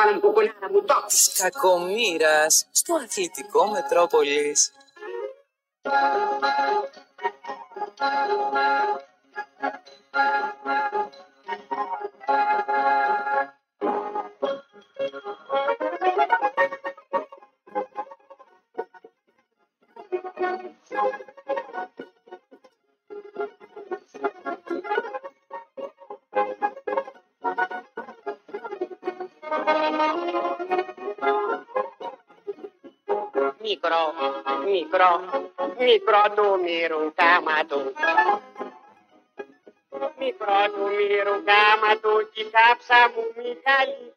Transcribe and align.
πάνω 0.00 0.12
μου 0.14 0.20
κουκουνάρα 0.20 0.70
μου, 0.70 0.82
το. 0.84 1.04
της 1.08 1.32
κακομήρας 1.38 2.66
στο 2.70 2.94
αθλητικό 2.94 3.70
Μετρόπολης. 3.70 4.72
Μικρό, 33.82 34.14
μικρό, 34.64 35.10
μικρό 35.78 36.22
του 36.34 36.60
μύρου 36.62 37.12
κάμα 37.14 37.64
του. 37.68 37.92
Μικρό 40.18 40.60
του 40.72 40.84
μύρου 40.96 41.36
κάμα 41.50 41.92
του 42.02 42.30
κι 42.32 42.40
η 42.40 42.50
κάψα 42.50 43.10
μου 43.14 43.24
Μιχάλη. 43.36 44.14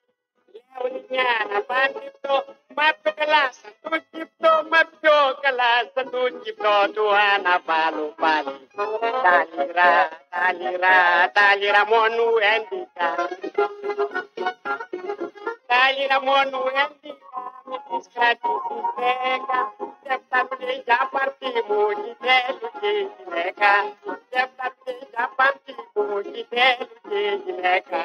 Λέω 1.09 1.41
να 1.51 1.61
παντρευτώ, 1.69 2.35
μα 2.75 2.87
πιο 3.01 3.11
καλάς 3.15 3.55
σαν 3.61 3.73
το 3.81 3.97
κυπτό, 4.11 4.53
μα 4.71 4.79
πιο 4.99 5.17
καλάς 5.41 5.85
σαν 5.93 6.09
το 6.11 6.21
κυπτό 6.43 6.77
του 6.93 7.05
αναβάλω 7.33 8.13
πάλι. 8.21 8.67
Τα 9.23 9.35
λιρά, 9.53 9.93
τα 10.33 10.45
λιρά, 10.59 11.31
τα 11.35 11.55
λιρά 11.59 11.85
μόνο 11.85 12.23
έντικα. 12.55 13.09
Τα 15.69 15.81
λιρά 15.95 16.21
μόνο 16.21 16.57
έντικα, 16.81 16.85
με 16.85 16.89
τις 16.89 16.92
κρατήσεις 19.03 19.23
δέκα. 19.23 19.59
Και 20.03 20.19
φτάνουν 20.25 20.81
για 20.85 21.09
παρτί 21.11 21.45
μου, 21.67 21.87
κι 22.03 22.15
θέλουν 22.23 22.71
και 22.79 22.87
η 22.87 23.11
γυναίκα. 23.17 23.71
Και 24.29 24.49
φτάνουν 24.51 24.99
για 25.11 25.25
παρτί 25.35 25.73
μου, 25.93 26.21
κι 26.21 26.47
θέλουν 26.49 26.91
και 27.09 27.17
η 27.17 27.41
γυναίκα. 27.45 28.01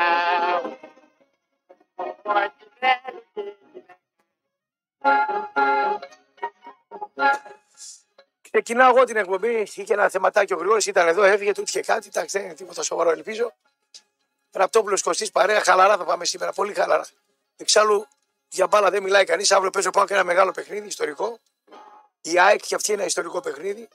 Όχι 2.22 2.66
θέλουν 2.78 3.22
και 3.34 3.40
η 3.40 3.56
γυναίκα. 3.72 3.96
Ξεκινάω 8.50 8.96
εγώ 8.96 9.04
την 9.04 9.16
εκπομπή. 9.16 9.68
Είχε 9.74 9.92
ένα 9.92 10.08
θεματάκι 10.08 10.52
ο 10.52 10.56
Γρηγόρης, 10.56 10.86
ήταν 10.86 11.08
εδώ, 11.08 11.22
έφυγε, 11.22 11.52
του 11.52 11.62
είχε 11.66 11.80
κάτι. 11.80 12.06
Εντάξει, 12.08 12.38
δεν 12.38 12.46
είναι 12.46 12.54
τίποτα 12.54 12.82
σοβαρό, 12.82 13.10
ελπίζω. 13.10 13.52
Ραπτόπουλος 14.52 15.02
Κωστής 15.02 15.30
παρέα, 15.30 15.60
χαλαρά 15.60 15.96
θα 15.96 16.04
πάμε 16.04 16.24
σήμερα, 16.24 16.52
πολύ 16.52 16.74
χαλαρά. 16.74 17.06
Εξάλλου 17.56 18.07
για 18.58 18.66
μπάλα 18.66 18.90
δεν 18.90 19.02
μιλάει 19.02 19.24
κανείς. 19.24 19.52
Αύριο 19.52 19.70
παίζω 19.70 19.90
πάω 19.90 20.04
και 20.04 20.14
ένα 20.14 20.24
μεγάλο 20.24 20.50
παιχνίδι 20.50 20.86
ιστορικό. 20.86 21.38
Η 22.20 22.38
ΑΕΚ 22.38 22.60
και 22.66 22.74
αυτή 22.74 22.90
είναι 22.90 23.00
ένα 23.00 23.08
ιστορικό 23.08 23.40
παιχνίδι. 23.40 23.88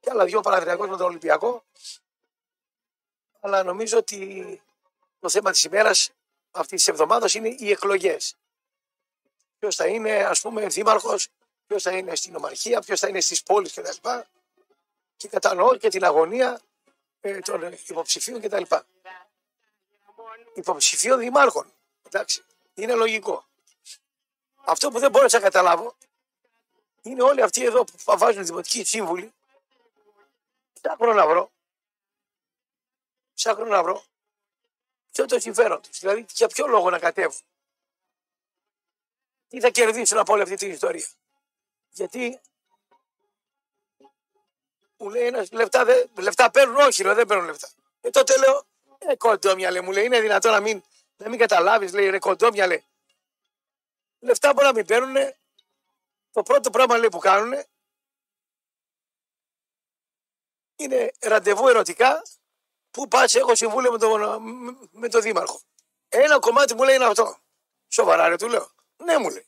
Και 0.00 0.10
άλλα 0.10 0.24
δύο 0.24 0.40
Παναδριακό 0.40 0.86
με 0.86 0.96
τον 0.96 1.06
Ολυμπιακό. 1.06 1.64
Αλλά 3.40 3.62
νομίζω 3.62 3.98
ότι 3.98 4.62
το 5.20 5.28
θέμα 5.28 5.50
της 5.50 5.64
ημέρας 5.64 6.10
αυτής 6.50 6.78
της 6.78 6.88
εβδομάδας 6.88 7.34
είναι 7.34 7.48
οι 7.48 7.70
εκλογές. 7.70 8.36
Ποιος 9.58 9.74
θα 9.76 9.86
είναι, 9.86 10.24
ας 10.24 10.40
πούμε, 10.40 10.66
δήμαρχος, 10.66 11.28
ποιος 11.66 11.82
θα 11.82 11.90
είναι 11.90 12.14
στην 12.14 12.36
ομαρχία, 12.36 12.80
ποιος 12.80 13.00
θα 13.00 13.08
είναι 13.08 13.20
στις 13.20 13.42
πόλεις 13.42 13.74
κτλ. 13.74 14.08
Και 15.16 15.28
κατανοώ 15.28 15.76
και 15.76 15.88
την 15.88 16.04
αγωνία 16.04 16.60
ε, 17.20 17.38
των 17.38 17.72
υποψηφίων 17.86 18.40
κτλ. 18.40 18.62
Υποψηφίων 20.54 21.18
δημάρχων. 21.18 21.72
Εντάξει, 22.02 22.44
είναι 22.74 22.94
λογικό. 22.94 23.47
Αυτό 24.68 24.90
που 24.90 24.98
δεν 24.98 25.10
μπόρεσα 25.10 25.38
να 25.38 25.44
καταλάβω 25.44 25.96
είναι 27.02 27.22
όλοι 27.22 27.42
αυτοί 27.42 27.64
εδώ 27.64 27.84
που 27.84 28.16
βάζουν 28.18 28.44
δημοτικοί 28.44 28.84
σύμβουλοι. 28.84 29.32
Ψάχνω 30.72 31.12
να 31.12 31.26
βρω. 31.26 31.50
Ψάχνω 33.34 33.64
να 33.64 33.82
βρω. 33.82 34.04
Ποιο 35.12 35.22
είναι 35.24 35.32
το 35.32 35.40
συμφέρον 35.40 35.82
τους. 35.82 35.98
Δηλαδή, 35.98 36.26
για 36.34 36.48
ποιο 36.48 36.66
λόγο 36.66 36.90
να 36.90 36.98
κατέβουν. 36.98 37.40
Τι 39.48 39.60
θα 39.60 39.70
κερδίσουν 39.70 40.18
από 40.18 40.32
όλη 40.32 40.42
αυτή 40.42 40.54
την 40.54 40.70
ιστορία. 40.70 41.06
Γιατί 41.90 42.40
μου 44.96 45.10
λέει 45.10 45.26
ένας 45.26 45.52
λεφτά, 45.52 45.84
δε, 45.84 46.04
λεφτά 46.18 46.50
παίρνουν, 46.50 46.76
όχι, 46.76 47.02
ρε, 47.02 47.14
δεν 47.14 47.26
παίρνουν 47.26 47.46
λεφτά. 47.46 47.68
Και 48.00 48.10
τότε 48.10 48.38
λέω, 48.38 48.66
ε, 48.98 49.16
κοντόμια 49.16 49.82
μου 49.82 49.92
λέει, 49.92 50.04
είναι 50.04 50.20
δυνατόν 50.20 50.52
να 50.52 50.60
μην, 50.60 50.82
να 51.16 51.28
μην 51.28 51.38
καταλάβεις, 51.38 51.92
λέει, 51.92 52.10
ρε, 52.10 52.18
κοντόμια 52.18 52.66
λέει. 52.66 52.87
Λεφτά 54.18 54.52
μπορεί 54.52 54.66
να 54.66 54.72
μην 54.72 54.86
παίρνουν. 54.86 55.16
Το 56.32 56.42
πρώτο 56.42 56.70
πράγμα 56.70 56.98
λέει, 56.98 57.08
που 57.08 57.18
κάνουν 57.18 57.62
είναι 60.76 61.12
ραντεβού 61.20 61.68
ερωτικά 61.68 62.22
που 62.90 63.08
πας, 63.08 63.34
έχω 63.34 63.54
συμβούλιο 63.54 63.92
με 63.92 63.98
τον, 63.98 64.42
με 64.90 65.08
τον 65.08 65.22
Δήμαρχο. 65.22 65.60
Ένα 66.08 66.38
κομμάτι 66.38 66.74
μου 66.74 66.82
λέει 66.82 66.94
είναι 66.94 67.04
αυτό. 67.04 67.36
Σοβαρά, 67.88 68.28
ρε, 68.28 68.36
του 68.36 68.48
λέω. 68.48 68.70
Ναι, 68.96 69.18
μου 69.18 69.30
λέει. 69.30 69.46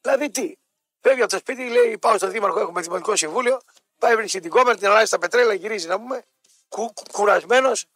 Δηλαδή 0.00 0.30
τι. 0.30 0.54
Φεύγει 1.00 1.22
από 1.22 1.30
το 1.30 1.38
σπίτι, 1.38 1.68
λέει: 1.68 1.98
Πάω 1.98 2.16
στο 2.16 2.28
Δήμαρχο, 2.28 2.60
έχουμε 2.60 2.80
δημοτικό 2.80 3.16
συμβούλιο. 3.16 3.60
Πάει, 3.98 4.16
βρίσκει 4.16 4.40
την 4.40 4.50
κόμμα, 4.50 4.74
την 4.74 4.86
αλλάζει 4.86 5.06
στα 5.06 5.18
πετρέλα, 5.18 5.54
γυρίζει 5.54 5.86
να 5.86 5.98
πούμε. 5.98 6.24
Κου, 6.68 6.92
κουρασμένος, 7.12 7.86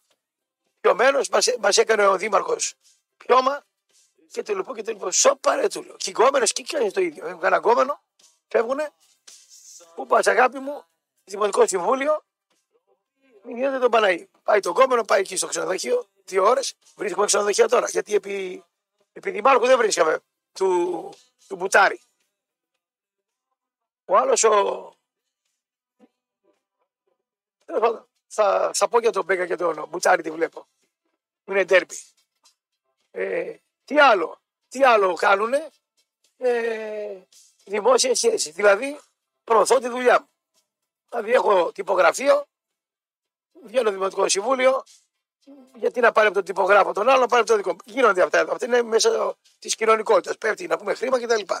πιωμένος. 0.81 1.29
Μας 1.59 1.77
έκανε 1.77 2.07
ο 2.07 2.17
Δήμαρχος 2.17 2.73
πιώμα 3.17 3.65
και 4.31 4.43
το 4.43 4.53
λοιπό 4.53 4.75
και 4.75 4.81
το 4.83 4.91
λοιπό. 4.91 5.11
Σοπα 5.11 5.55
ρε 5.55 5.67
του 5.67 5.83
λέω. 5.83 5.95
Και 5.95 6.09
οι 6.09 6.13
γκόμενε 6.17 6.45
και 6.45 6.63
κάνει 6.63 6.91
το 6.91 7.01
ίδιο. 7.01 7.27
Έχουν 7.27 7.45
ένα 7.45 7.57
γκόμενο, 7.57 8.01
φεύγουνε. 8.47 8.93
Πού 9.95 10.05
πας, 10.05 10.27
αγάπη 10.27 10.59
μου, 10.59 10.83
δημοτικό 11.23 11.67
συμβούλιο. 11.67 12.23
Μην 13.43 13.57
γίνεται 13.57 13.79
τον 13.79 13.91
Παναή. 13.91 14.27
Πάει 14.43 14.59
το 14.59 14.69
γκόμενο, 14.69 15.03
πάει 15.03 15.19
εκεί 15.19 15.35
στο 15.35 15.47
ξενοδοχείο, 15.47 16.07
δύο 16.25 16.45
ώρες. 16.45 16.75
Βρίσκουμε 16.95 17.25
ξενοδοχεία 17.25 17.67
τώρα. 17.67 17.87
Γιατί 17.89 18.13
επί, 18.15 18.63
επί 19.13 19.31
δημάρχου 19.31 19.65
δεν 19.65 19.77
βρίσκαμε 19.77 20.19
του, 20.53 21.09
του 21.47 21.55
Μπουτάρη. 21.55 22.01
Ο 24.05 24.17
άλλος 24.17 24.43
ο. 24.43 24.93
Τέλος 27.65 27.81
πάντων, 27.81 28.07
Θα, 28.27 28.71
θα 28.73 28.87
πω 28.87 28.99
για 28.99 29.11
τον 29.11 29.25
Μπέκα 29.25 29.45
και 29.45 29.55
τον 29.55 29.87
Μπουτσάρη 29.89 30.21
τι 30.21 30.31
βλέπω. 30.31 30.67
Είναι 31.45 31.63
ντέρμπι. 31.63 31.95
Ε, 33.11 33.55
τι 33.89 33.99
άλλο, 33.99 34.39
τι 34.69 34.83
άλλο 34.83 35.13
κάνουνε 35.13 35.69
ε, 36.37 37.17
δημόσια 37.65 38.15
σχέση. 38.15 38.51
Δηλαδή 38.51 38.99
προωθώ 39.43 39.79
τη 39.79 39.87
δουλειά 39.87 40.19
μου. 40.19 40.29
Δηλαδή 41.09 41.31
έχω 41.31 41.71
τυπογραφείο, 41.71 42.45
βγαίνω 43.63 43.91
δημοτικό 43.91 44.29
συμβούλιο, 44.29 44.83
γιατί 45.75 45.99
να 45.99 46.11
πάρει 46.11 46.27
από 46.27 46.35
τον 46.35 46.45
τυπογράφο 46.45 46.93
τον 46.93 47.09
άλλο, 47.09 47.19
να 47.19 47.27
πάρει 47.27 47.41
από 47.41 47.49
τον 47.49 47.57
δικό 47.57 47.71
μου. 47.71 47.77
Γίνονται 47.85 48.21
αυτά 48.21 48.37
εδώ. 48.37 48.51
Αυτά 48.51 48.65
είναι 48.65 48.81
μέσα 48.81 49.35
της 49.59 49.75
κοινωνικότητας. 49.75 50.37
Πέφτει 50.37 50.67
να 50.67 50.77
πούμε 50.77 50.93
χρήμα 50.93 51.19
κτλ. 51.19 51.53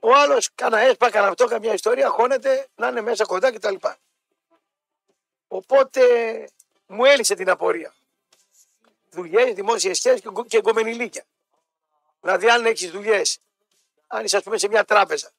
Ο 0.00 0.14
άλλος 0.14 0.50
κάνα 0.54 0.78
έσπα, 0.78 1.10
κάνα 1.10 1.28
αυτό, 1.28 1.46
καμιά 1.46 1.72
ιστορία, 1.72 2.08
χώνεται 2.08 2.68
να 2.74 2.88
είναι 2.88 3.00
μέσα 3.00 3.24
κοντά 3.24 3.52
κτλ. 3.52 3.74
Οπότε 5.48 6.02
μου 6.86 7.04
έλυσε 7.04 7.34
την 7.34 7.50
απορία. 7.50 7.94
Δουλειές, 9.10 9.52
δημόσιες 9.54 9.96
σχέσεις 9.98 10.20
και, 10.20 10.28
και 10.48 10.56
εγκομενηλίκια. 10.56 11.24
Δηλαδή, 12.20 12.50
αν 12.50 12.66
έχεις 12.66 12.90
δουλειές, 12.90 13.38
αν 14.06 14.24
είσαι, 14.24 14.36
ας 14.36 14.42
πούμε, 14.42 14.58
σε 14.58 14.68
μια 14.68 14.84
τράπεζα 14.84 15.30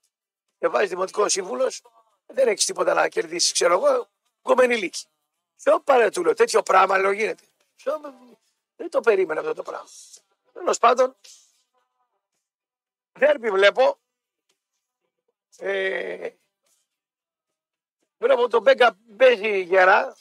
και 0.60 0.68
βάζεις 0.68 0.90
δημοτικός 0.90 1.32
σύμβουλος, 1.32 1.82
δεν 2.26 2.48
έχεις 2.48 2.66
τίποτα 2.66 2.94
να 2.94 3.08
κερδίσεις, 3.08 3.52
ξέρω 3.52 3.74
εγώ, 3.74 4.08
εγκομενηλίκη. 4.46 5.06
Ποιο 5.64 5.80
παρέ 5.80 6.10
του 6.10 6.24
λέω, 6.24 6.34
τέτοιο 6.34 6.64
πράγμα 6.64 6.98
λέω 6.98 7.12
γίνεται. 7.12 7.44
Ποιο, 7.76 8.02
δεν 8.76 8.90
το 8.90 9.00
περίμενα 9.00 9.40
αυτό 9.40 9.54
το 9.54 9.64
πράγμα. 9.64 9.88
Τέλος 10.54 10.78
πάντων, 10.78 11.16
δέρπι 13.14 13.50
βλέπω. 13.50 13.98
Ε, 15.58 16.30
βλέπω 18.18 18.48
τον 18.48 18.62
Μπέκα 18.62 18.98
παίζει 19.18 19.62
γερά. 19.62 20.16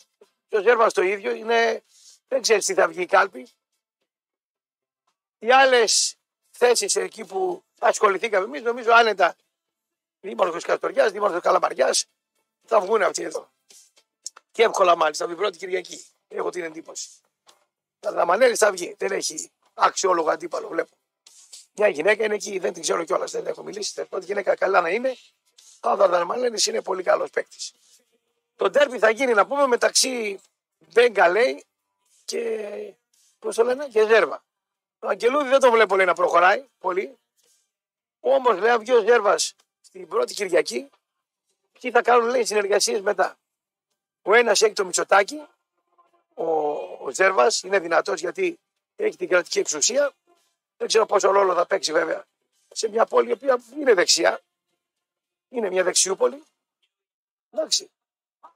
Και 0.48 0.56
ο 0.56 0.62
Ζέρβας 0.62 0.92
το 0.92 1.02
ίδιο. 1.02 1.32
Είναι, 1.32 1.82
δεν 2.28 2.42
ξέρεις 2.42 2.64
τι 2.64 2.74
θα 2.74 2.88
βγει 2.88 3.02
η 3.02 3.06
κάλπη. 3.06 3.48
Οι 5.38 5.52
άλλες 5.52 6.16
θέσεις 6.50 6.96
εκεί 6.96 7.24
που 7.24 7.64
ασχοληθήκαμε 7.78 8.44
εμείς, 8.44 8.62
νομίζω 8.62 8.92
άνετα. 8.92 9.36
Δήμαρχος 10.20 10.64
Καστοριάς, 10.64 11.12
Δήμαρχος 11.12 11.40
Καλαμαριά, 11.40 11.96
θα 12.64 12.80
βγουν 12.80 13.02
αυτοί 13.02 13.22
εδώ. 13.22 13.50
Και 14.52 14.62
εύκολα 14.62 14.96
μάλιστα, 14.96 15.26
την 15.26 15.36
πρώτη 15.36 15.58
Κυριακή. 15.58 16.04
Έχω 16.28 16.50
την 16.50 16.64
εντύπωση. 16.64 17.08
Τα 18.00 18.12
Δαμανέλης 18.12 18.58
θα 18.58 18.70
βγει. 18.72 18.94
Δεν 18.98 19.12
έχει 19.12 19.50
αξιόλογο 19.74 20.30
αντίπαλο, 20.30 20.68
βλέπω. 20.68 20.96
Μια 21.72 21.88
γυναίκα 21.88 22.24
είναι 22.24 22.34
εκεί, 22.34 22.58
δεν 22.58 22.72
την 22.72 22.82
ξέρω 22.82 23.04
κιόλας, 23.04 23.30
δεν 23.30 23.46
έχω 23.46 23.62
μιλήσει. 23.62 23.94
Την 23.94 24.08
πρώτη 24.08 24.24
γυναίκα 24.24 24.54
καλά 24.54 24.80
να 24.80 24.88
είναι. 24.88 25.16
Ο 25.80 25.96
Δαμανέλης 25.96 26.66
είναι 26.66 26.82
πολύ 26.82 27.02
καλός 27.02 27.30
παίκτης. 27.30 27.72
Το 28.56 28.70
ντέρμπι 28.70 28.98
θα 28.98 29.10
γίνει 29.10 29.32
να 29.32 29.46
πούμε 29.46 29.66
μεταξύ 29.66 30.40
Μπέγκα 30.92 31.28
λέει 31.28 31.64
και. 32.26 32.94
Πώς 33.38 33.54
το 33.54 33.64
λένε, 33.64 33.88
και 33.88 34.06
Ζέρβα. 34.06 34.44
Το 34.98 35.08
Αγγελούδη 35.08 35.48
δεν 35.48 35.60
το 35.60 35.70
βλέπω 35.70 35.96
λέει, 35.96 36.06
να 36.06 36.14
προχωράει 36.14 36.64
πολύ. 36.78 37.18
Όμως 38.20 38.58
λέει, 38.58 38.70
αν 38.70 38.80
βγει 38.80 38.92
ο 38.92 39.02
Ζέρβας 39.02 39.54
στην 39.80 40.08
πρώτη 40.08 40.34
Κυριακή, 40.34 40.90
τι 41.80 41.90
θα 41.90 42.02
κάνουν 42.02 42.28
λέει 42.28 42.44
συνεργασίες 42.44 43.00
μετά. 43.00 43.36
Ο 44.22 44.34
ένας 44.34 44.62
έχει 44.62 44.72
το 44.72 44.84
Μητσοτάκι, 44.84 45.46
ο, 46.34 46.44
ο 47.04 47.10
Ζέρβας 47.10 47.62
είναι 47.62 47.78
δυνατός 47.78 48.20
γιατί 48.20 48.58
έχει 48.96 49.16
την 49.16 49.28
κρατική 49.28 49.58
εξουσία. 49.58 50.12
Δεν 50.76 50.88
ξέρω 50.88 51.06
πόσο 51.06 51.30
ρόλο 51.30 51.54
θα 51.54 51.66
παίξει 51.66 51.92
βέβαια 51.92 52.24
σε 52.72 52.88
μια 52.88 53.06
πόλη 53.06 53.28
η 53.28 53.32
οποία 53.32 53.58
είναι 53.78 53.94
δεξιά. 53.94 54.40
Είναι 55.48 55.70
μια 55.70 55.82
δεξιούπολη. 55.82 56.42
Εντάξει. 57.50 57.90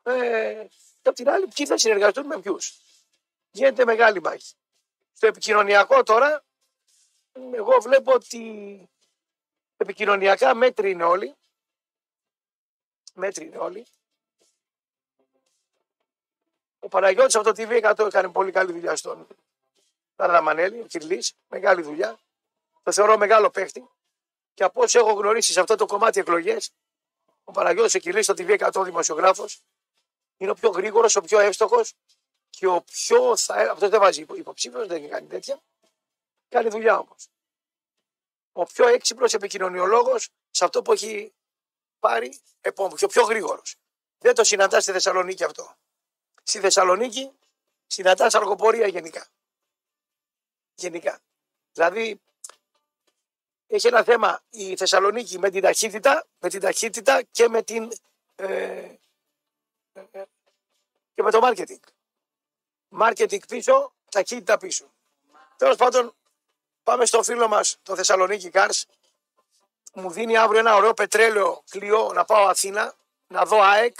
Ε, 0.03 0.67
και 1.03 1.09
απ' 1.09 1.15
την 1.15 1.29
άλλη, 1.29 1.47
ποιοι 1.55 1.67
θα 1.67 1.79
συνεργαστούν 1.79 2.27
με 2.27 2.41
ποιους; 2.41 2.81
Γίνεται 3.51 3.85
μεγάλη 3.85 4.21
μάχη. 4.21 4.55
Στο 5.13 5.27
επικοινωνιακό 5.27 6.03
τώρα, 6.03 6.45
εγώ 7.53 7.81
βλέπω 7.81 8.13
ότι 8.13 8.89
επικοινωνιακά 9.77 10.55
μέτρη 10.55 10.91
είναι 10.91 11.05
όλοι. 11.05 11.35
Μέτρη 13.15 13.47
είναι 13.47 13.57
όλοι. 13.59 13.87
Ο 16.79 16.89
Παναγιώτης 16.89 17.35
από 17.35 17.55
το 17.55 17.63
TV100 17.63 18.07
έκανε 18.07 18.29
πολύ 18.29 18.51
καλή 18.51 18.73
δουλειά 18.73 18.97
στον 18.97 19.27
Ταρδαμανέλη, 20.17 20.81
ο 20.81 20.87
Κυρλής, 20.87 21.33
μεγάλη 21.49 21.83
δουλειά. 21.83 22.19
Το 22.83 22.93
θεωρώ 22.93 23.17
μεγάλο 23.17 23.51
παίχτη. 23.51 23.89
Και 24.55 24.65
από 24.65 24.83
όσο 24.83 24.99
έχω 24.99 25.13
γνωρίσει 25.13 25.53
σε 25.53 25.61
αυτό 25.61 25.75
το 25.75 25.87
κομμάτι 25.87 26.21
εκλογές, 26.21 26.73
ο 27.45 27.53
Παναγιώτης 27.53 27.95
ο 27.95 27.99
Κυρλής, 27.99 28.25
στο 28.25 28.35
TV100 28.37 28.85
δημοσιογράφος, 28.85 29.63
είναι 30.37 30.51
ο 30.51 30.55
πιο 30.55 30.71
γρήγορος, 30.71 31.17
ο 31.17 31.21
πιο 31.21 31.39
εύστοχος 31.39 31.95
και 32.61 32.67
ο 32.67 32.83
πιο. 32.83 33.37
Θα... 33.37 33.55
Αυτό 33.55 33.89
δεν 33.89 34.01
βάζει 34.01 34.27
υποψήφιος, 34.35 34.87
δεν 34.87 35.09
κάνει 35.09 35.27
τέτοια. 35.27 35.63
Κάνει 36.49 36.69
δουλειά 36.69 36.99
όμως. 36.99 37.29
Ο 38.53 38.65
πιο 38.65 38.87
έξυπνος 38.87 39.35
επικοινωνιολόγος 39.35 40.29
σε 40.51 40.65
αυτό 40.65 40.83
που 40.83 40.93
έχει 40.93 41.35
πάρει 41.99 42.41
επόμενο 42.61 42.97
και 42.97 43.05
ο 43.05 43.09
πιο 43.09 43.23
γρήγορος. 43.23 43.77
Δεν 44.19 44.35
το 44.35 44.45
συναντά 44.45 44.81
στη 44.81 44.93
Θεσσαλονίκη 44.93 45.45
αυτό. 45.45 45.77
Στη 46.43 46.61
Θεσσαλονίκη 46.61 47.33
συναντά 47.87 48.29
αργοπορία 48.33 48.87
γενικά. 48.87 49.27
Γενικά. 50.75 51.21
Δηλαδή 51.73 52.21
έχει 53.67 53.87
ένα 53.87 54.05
θέμα 54.05 54.43
η 54.51 54.77
Θεσσαλονίκη 54.77 55.39
με 55.39 55.51
την 55.51 55.63
ταχύτητα, 55.63 56.27
με 56.39 56.49
την 56.49 56.61
ταχύτητα 56.61 57.23
και 57.23 57.49
με 57.49 57.63
την 57.63 57.93
ε, 58.35 58.95
και 61.15 61.23
με 61.23 61.31
το 61.31 61.41
marketing. 61.43 62.00
Marketing 62.99 63.49
πίσω, 63.49 63.93
ταχύτητα 64.11 64.59
πίσω. 64.59 64.93
Τέλος 65.57 65.77
πάντων, 65.77 66.15
πάμε 66.83 67.07
στο 67.07 67.23
φίλο 67.23 67.49
μας, 67.49 67.79
το 67.83 67.97
Θεσσαλονίκη 67.97 68.51
Cars. 68.53 68.83
Μου 69.95 70.11
δίνει 70.11 70.37
αύριο 70.37 70.61
ένα 70.61 70.75
ωραίο 70.75 70.95
πετρέλαιο 70.95 71.63
κλειό 71.71 72.13
να 72.13 72.25
πάω 72.25 72.47
Αθήνα, 72.47 72.95
να 73.27 73.45
δω 73.45 73.63
ΑΕΚ 73.63 73.97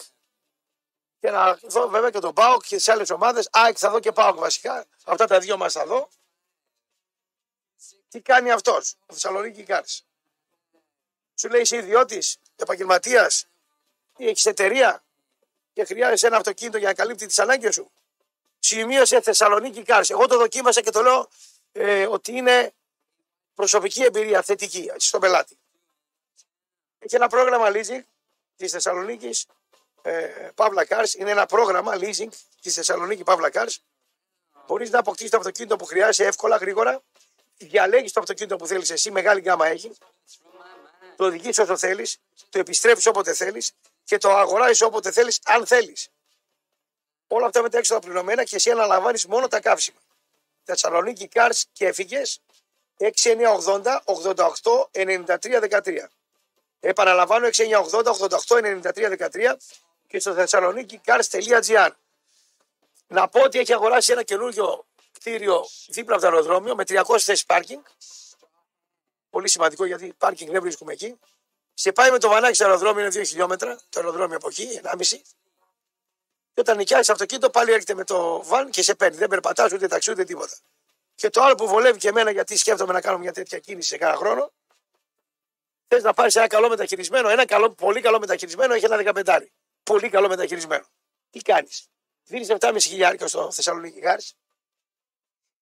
και 1.21 1.31
να 1.31 1.55
δω 1.55 1.89
βέβαια 1.89 2.11
και 2.11 2.19
τον 2.19 2.35
ΠΑΟΚ 2.35 2.67
και 2.67 2.77
τις 2.77 2.89
άλλες 2.89 3.11
ομάδες. 3.11 3.49
ΑΕΚ 3.53 3.77
θα 3.79 3.91
δω 3.91 4.01
και 4.01 4.13
ΠΑΟΚ 4.13 4.39
βασικά. 4.39 4.87
Αυτά 5.05 5.27
τα 5.27 5.39
δύο 5.39 5.57
μας 5.57 5.73
θα 5.73 5.87
δω. 5.87 6.09
Τι 8.09 8.21
κάνει 8.21 8.51
αυτός, 8.51 8.95
ο 9.07 9.13
Θεσσαλονίκη 9.13 9.65
Cars; 9.69 9.99
Σου 11.35 11.49
λέει 11.49 11.61
είσαι 11.61 11.77
ιδιώτης, 11.77 12.39
επαγγελματίας 12.57 13.47
ή 14.17 14.29
έχεις 14.29 14.47
εταιρεία 14.47 15.05
και 15.73 15.85
χρειάζεσαι 15.85 16.27
ένα 16.27 16.37
αυτοκίνητο 16.37 16.79
για 16.79 16.89
να 16.89 16.95
καλύπτει 16.95 17.27
τις 17.27 17.39
ανάγκες 17.39 17.75
σου; 17.75 17.91
Σημείωσε 18.61 19.21
Θεσσαλονίκη 19.21 19.83
Cars. 19.87 20.11
Εγώ 20.11 20.27
το 20.27 20.39
δοκίμασα 20.39 20.81
και 20.81 20.91
το 20.91 21.03
λέω 21.03 21.29
ε, 21.73 22.07
ότι 22.07 22.33
είναι 22.33 22.73
προσωπική 23.55 24.03
εμπειρία 24.03 24.43
θετική 24.43 24.93
στον 24.97 25.21
πελάτη. 25.21 25.59
Έχει 26.99 27.15
ένα 27.15 27.29
πρόγραμμα 27.29 27.71
leasing 27.73 28.03
της 28.57 28.71
Θεσσαλονίκης 28.73 29.47
ε, 30.03 30.49
Παύλα 30.55 30.87
Cars. 30.89 31.15
Είναι 31.19 31.31
ένα 31.31 31.47
πρόγραμμα 31.47 31.93
leasing 31.95 32.29
της 32.61 32.75
Θεσσαλονίκη 32.75 33.23
Παύλα 33.23 33.51
Cars. 33.53 33.77
Μπορεί 34.67 34.89
να 34.89 34.99
αποκτήσεις 34.99 35.31
το 35.31 35.37
αυτοκίνητο 35.37 35.77
που 35.77 35.85
χρειάζεσαι 35.85 36.25
εύκολα, 36.25 36.57
γρήγορα. 36.57 37.03
Διαλέγεις 37.57 38.13
το 38.13 38.21
αυτοκίνητο 38.21 38.57
που 38.57 38.67
θέλεις 38.67 38.91
εσύ, 38.91 39.11
μεγάλη 39.11 39.41
γκάμα 39.41 39.67
έχεις. 39.67 39.99
Το 41.17 41.25
οδηγείς 41.25 41.59
όσο 41.59 41.77
θέλεις, 41.77 42.19
το 42.49 42.59
επιστρέφεις 42.59 43.07
όποτε 43.07 43.35
θέλεις 43.35 43.73
και 44.05 44.19
το 44.19 44.31
αγοράζεις 44.37 44.83
όποτε 44.83 45.11
θέλεις, 45.11 45.41
αν 45.45 45.67
θέλεις. 45.67 46.09
Όλα 47.33 47.47
αυτά 47.47 47.63
μετά 47.63 47.79
έξω 47.79 47.95
τα 47.95 48.01
πληρωμένα 48.01 48.45
και 48.45 48.57
εσύ 48.57 48.71
αναλαμβάνεις 48.71 49.27
μόνο 49.27 49.49
τα 49.49 49.61
καύσιμα. 49.61 49.99
Θεσσαλονίκη 50.65 51.29
Cars 51.33 51.63
και 51.73 51.87
έφυγες 51.87 52.41
6980 52.97 54.01
88 54.05 54.45
93 54.93 55.81
13. 55.83 56.07
Επαναλαμβάνω 56.81 57.47
6980 57.47 57.51
88 58.49 58.83
93 58.83 59.31
13 59.33 59.57
και 60.07 60.21
στο 60.21 60.35
Θεσσαλονίκη 60.35 61.01
Cars.gr. 61.05 61.91
Να 63.07 63.29
πω 63.29 63.43
ότι 63.43 63.59
έχει 63.59 63.73
αγοράσει 63.73 64.13
ένα 64.13 64.23
καινούργιο 64.23 64.87
κτίριο 65.13 65.67
δίπλα 65.89 66.15
από 66.15 66.25
το 66.25 66.31
αεροδρόμιο 66.31 66.75
με 66.75 66.85
300 66.87 67.03
θέσεις 67.19 67.45
πάρκινγκ. 67.45 67.83
Πολύ 69.31 69.49
σημαντικό 69.49 69.85
γιατί 69.85 70.15
πάρκινγκ 70.19 70.51
δεν 70.51 70.61
βρίσκουμε 70.61 70.93
εκεί. 70.93 71.19
Σε 71.75 71.93
πάει 71.93 72.11
με 72.11 72.19
το 72.19 72.29
βανάκι 72.29 72.55
στο 72.55 72.65
αεροδρόμιο, 72.65 73.01
είναι 73.05 73.21
2 73.21 73.27
χιλιόμετρα, 73.27 73.77
το 73.89 74.01
αεροδρόμιο 74.01 74.37
από 74.37 74.49
εκεί, 74.49 74.81
1,5. 74.83 75.21
Και 76.53 76.61
όταν 76.61 76.77
νοικιάζει 76.77 77.11
αυτοκίνητο, 77.11 77.51
πάλι 77.51 77.73
έρχεται 77.73 77.95
με 77.95 78.05
το 78.05 78.43
βαν 78.45 78.71
και 78.71 78.83
σε 78.83 78.95
παίρνει. 78.95 79.17
Δεν 79.17 79.29
περπατάς 79.29 79.73
ούτε 79.73 79.89
ταξί 79.89 80.11
ούτε 80.11 80.25
τίποτα. 80.25 80.57
Και 81.15 81.31
το 81.31 81.43
άλλο 81.43 81.55
που 81.55 81.69
βολεύει 81.69 81.99
και 81.99 82.09
εμένα, 82.09 82.31
γιατί 82.31 82.57
σκέφτομαι 82.57 82.93
να 82.93 83.01
κάνω 83.01 83.19
μια 83.19 83.33
τέτοια 83.33 83.59
κίνηση 83.59 83.89
σε 83.89 83.97
κάνα 83.97 84.17
χρόνο, 84.17 84.53
θες 85.89 86.03
να 86.03 86.15
πάρεις 86.15 86.37
ένα 86.37 86.47
καλό 86.47 86.69
μεταχειρισμένο, 86.69 87.29
ένα 87.29 87.45
καλό, 87.45 87.71
πολύ 87.71 88.01
καλό 88.01 88.19
μεταχειρισμένο, 88.19 88.75
έχει 88.75 88.85
ένα 88.85 88.97
15. 89.25 89.47
Πολύ 89.83 90.09
καλό 90.09 90.29
μεταχειρισμένο. 90.29 90.85
Τι 91.31 91.41
κάνεις; 91.41 91.89
Δίνεις 92.25 92.49
7,5 92.49 92.77
χιλιάρικα 92.81 93.27
στο 93.27 93.53
Θεσσαλονίκη 93.53 94.01
Χάρη. 94.01 94.23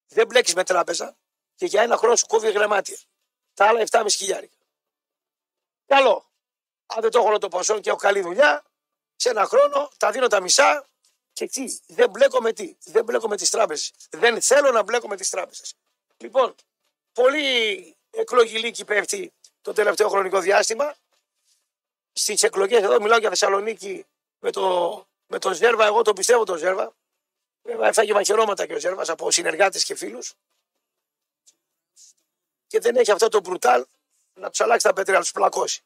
Δεν 0.06 0.26
μπλέκεις 0.26 0.54
με 0.54 0.64
τράπεζα 0.64 1.16
και 1.54 1.66
για 1.66 1.82
ένα 1.82 1.96
χρόνο 1.96 2.16
σου 2.16 2.26
κόβει 2.26 2.50
γραμμάτια. 2.50 2.98
Τα 3.54 3.66
άλλα 3.66 3.84
7,5 3.90 4.06
χιλιάρικα. 4.08 4.56
Καλό. 5.86 6.30
Αν 6.86 7.00
δεν 7.00 7.10
το 7.10 7.18
έχω 7.18 7.28
όλο 7.28 7.38
το 7.38 7.48
ποσό 7.48 7.80
και 7.80 7.88
έχω 7.88 7.98
καλή 7.98 8.20
δουλειά, 8.20 8.64
σε 9.20 9.28
ένα 9.28 9.44
χρόνο 9.44 9.90
τα 9.96 10.10
δίνω 10.10 10.26
τα 10.26 10.40
μισά 10.40 10.88
και 11.32 11.46
τι, 11.46 11.78
δεν 11.86 12.10
μπλέκω 12.10 12.40
με 12.40 12.52
τι, 12.52 12.76
δεν 12.84 13.04
μπλέκω 13.04 13.28
με 13.28 13.36
τις 13.36 13.50
τράπεζες. 13.50 13.92
Δεν 14.10 14.42
θέλω 14.42 14.70
να 14.70 14.82
μπλέκω 14.82 15.08
με 15.08 15.16
τις 15.16 15.30
τράπεζες. 15.30 15.74
Λοιπόν, 16.16 16.54
πολύ 17.12 17.96
εκλογηλίκη 18.10 18.84
πέφτει 18.84 19.32
το 19.62 19.72
τελευταίο 19.72 20.08
χρονικό 20.08 20.40
διάστημα. 20.40 20.94
Στις 22.12 22.42
εκλογές 22.42 22.82
εδώ 22.82 23.00
μιλάω 23.00 23.18
για 23.18 23.28
Θεσσαλονίκη 23.28 24.06
με, 24.38 24.50
το, 24.50 25.06
με 25.26 25.38
τον 25.38 25.54
Ζέρβα. 25.54 25.86
Εγώ 25.86 26.02
τον 26.02 26.14
πιστεύω 26.14 26.44
τον 26.44 26.58
Ζέρβα. 26.58 26.94
Βέβαια 27.62 27.88
έφαγε 27.88 28.12
μαχαιρώματα 28.12 28.66
και 28.66 28.74
ο 28.74 28.78
Ζέρβας 28.78 29.08
από 29.08 29.30
συνεργάτες 29.30 29.84
και 29.84 29.94
φίλους. 29.94 30.34
Και 32.66 32.80
δεν 32.80 32.96
έχει 32.96 33.10
αυτό 33.10 33.28
το 33.28 33.40
μπρουτάλ 33.40 33.86
να 34.34 34.50
τους 34.50 34.60
αλλάξει 34.60 34.86
τα 34.86 34.92
πέτρια, 34.92 35.14
να 35.14 35.20
τους 35.20 35.32
πλακώσει. 35.32 35.82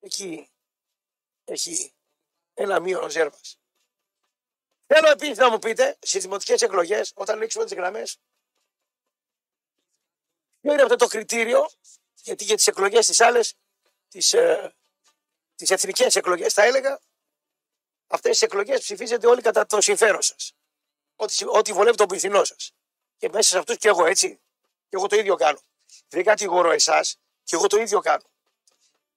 Εκεί 0.00 0.48
έχει 1.44 1.92
ένα 2.56 2.80
μείον 2.80 3.10
ζέρβα. 3.10 3.40
Θέλω 4.86 5.10
επίσης 5.10 5.36
να 5.36 5.50
μου 5.50 5.58
πείτε 5.58 5.96
στις 6.00 6.22
δημοτικές 6.22 6.62
εκλογές, 6.62 7.12
όταν 7.14 7.36
ανοίξουμε 7.36 7.64
τις 7.64 7.74
γραμμές, 7.74 8.18
ποιο 10.60 10.72
είναι 10.72 10.82
αυτό 10.82 10.96
το 10.96 11.06
κριτήριο, 11.06 11.70
γιατί 12.22 12.44
για 12.44 12.56
τις 12.56 12.66
εκλογές 12.66 13.06
τις 13.06 13.20
άλλες, 13.20 13.54
τις 14.08 14.32
ε, 14.32 14.74
τις 15.56 15.70
εθνικές 15.70 16.16
εκλογές, 16.16 16.52
θα 16.52 16.62
έλεγα, 16.62 17.00
αυτές 18.06 18.30
τις 18.30 18.42
εκλογές 18.42 18.80
ψηφίζετε 18.80 19.26
όλοι 19.26 19.40
κατά 19.40 19.66
το 19.66 19.80
συμφέρον 19.80 20.22
σας. 20.22 20.52
Ό,τι, 21.16 21.44
ό,τι 21.46 21.72
βολεύει 21.72 21.96
τον 21.96 22.06
πληθυνό 22.06 22.44
σας. 22.44 22.72
Και 23.16 23.28
μέσα 23.28 23.50
σε 23.50 23.58
αυτούς 23.58 23.76
και 23.76 23.88
εγώ 23.88 24.06
έτσι. 24.06 24.40
Και 24.88 24.96
εγώ 24.96 25.06
το 25.06 25.16
ίδιο 25.16 25.34
κάνω. 25.34 25.60
Δεν 26.08 26.24
κατηγορώ 26.24 26.70
εσάς, 26.70 27.18
και 27.42 27.54
εγώ 27.56 27.66
το 27.66 27.76
ίδιο 27.76 28.00
κάνω. 28.00 28.30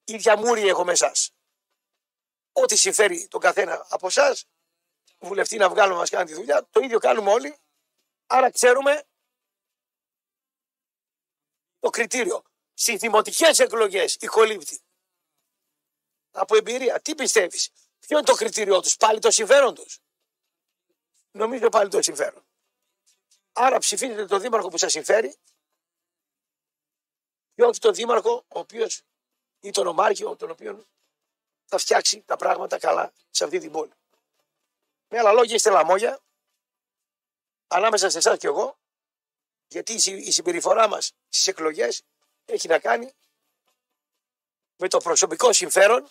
ίδια 0.04 0.38
μούρη 0.38 0.68
έχω 0.68 0.84
με 0.84 0.92
εσά. 0.92 1.12
Ό,τι 2.62 2.76
συμφέρει 2.76 3.28
τον 3.28 3.42
καθένα 3.42 3.86
από 3.90 4.08
εσάς, 4.08 4.46
βουλευτή 5.20 5.58
να 5.58 5.70
βγάλουμε 5.70 6.00
μας 6.00 6.10
κάνει 6.10 6.26
τη 6.26 6.34
δουλειά, 6.34 6.68
το 6.70 6.80
ίδιο 6.80 7.00
κάνουμε 7.00 7.32
όλοι. 7.32 7.58
Άρα 8.28 8.52
ξέρουμε 8.52 9.04
το 11.80 11.90
κριτήριο. 11.90 12.44
Στι 12.74 12.98
δημοτικέ 12.98 13.48
εκλογές 13.58 14.16
η 14.16 14.28
Από 16.32 16.56
εμπειρία, 16.56 17.02
τι 17.02 17.16
πιστεύεις, 17.16 17.72
Ποιο 18.00 18.18
είναι 18.18 18.28
το 18.28 18.34
κριτήριό 18.34 18.82
τους, 18.82 18.96
πάλι 18.96 19.20
το 19.20 19.32
συμφέρον 19.32 19.76
τους; 19.76 20.00
Νομίζω 21.32 21.70
πάλι 21.70 21.90
το 21.90 22.02
συμφέρον. 22.02 22.46
Άρα 23.52 23.78
ψηφίζετε 23.78 24.26
τον 24.26 24.42
δήμαρχο 24.42 24.68
που 24.68 24.78
σας 24.78 24.92
συμφέρει 24.92 25.38
και 27.54 27.64
όχι 27.64 27.80
τον 27.80 27.94
δήμαρχο 27.94 28.46
ο 28.48 28.60
οποίος 28.60 29.02
ή 29.60 29.72
τον 29.72 29.88
ομάρχιο 29.88 30.36
τον 30.36 30.50
οποίο 30.50 30.86
θα 31.70 31.78
φτιάξει 31.78 32.22
τα 32.22 32.36
πράγματα 32.36 32.78
καλά 32.80 33.14
σε 33.30 33.44
αυτή 33.44 33.60
την 33.60 33.72
πόλη. 33.72 33.92
Με 35.08 35.20
άλλα 35.20 35.32
λόγια 35.32 35.56
είστε 35.56 35.70
λαμόγια 35.70 36.20
ανάμεσα 37.68 38.10
σε 38.10 38.18
εσάς 38.18 38.38
και 38.38 38.48
εγώ 38.48 38.78
Γιατί 39.68 39.94
η 39.94 40.00
συ- 40.00 40.28
η 40.28 40.32
συμπεριφορά 40.32 40.88
μας 40.88 41.12
στις 41.30 41.48
εκλογές 41.48 42.02
έχει 42.46 42.68
να 42.68 42.80
κάνει 42.80 43.14
με 44.76 44.88
το 44.88 44.98
προσωπικό 44.98 45.54
συμφέρον 45.54 46.10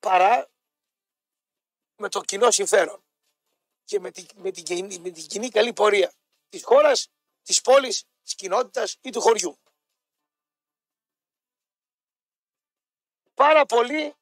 παρά 0.00 0.48
με 1.96 2.08
το 2.08 2.20
κοινό 2.20 2.50
συμφέρον 2.50 3.04
και 3.84 4.00
με 4.00 4.10
την, 4.10 4.26
με 4.34 4.50
την, 4.50 4.64
κοινή- 4.64 4.98
με 5.00 5.10
την 5.10 5.26
κοινή 5.26 5.48
καλή 5.48 5.72
πορεία 5.72 6.12
της 6.48 6.64
χώρας, 6.64 7.08
της 7.42 7.60
πόλης, 7.60 8.04
της 8.22 8.34
κοινότητας 8.34 8.96
ή 9.00 9.10
του 9.10 9.20
χωριού. 9.20 9.58
Πάρα 13.42 13.66
πολύ 13.66 14.14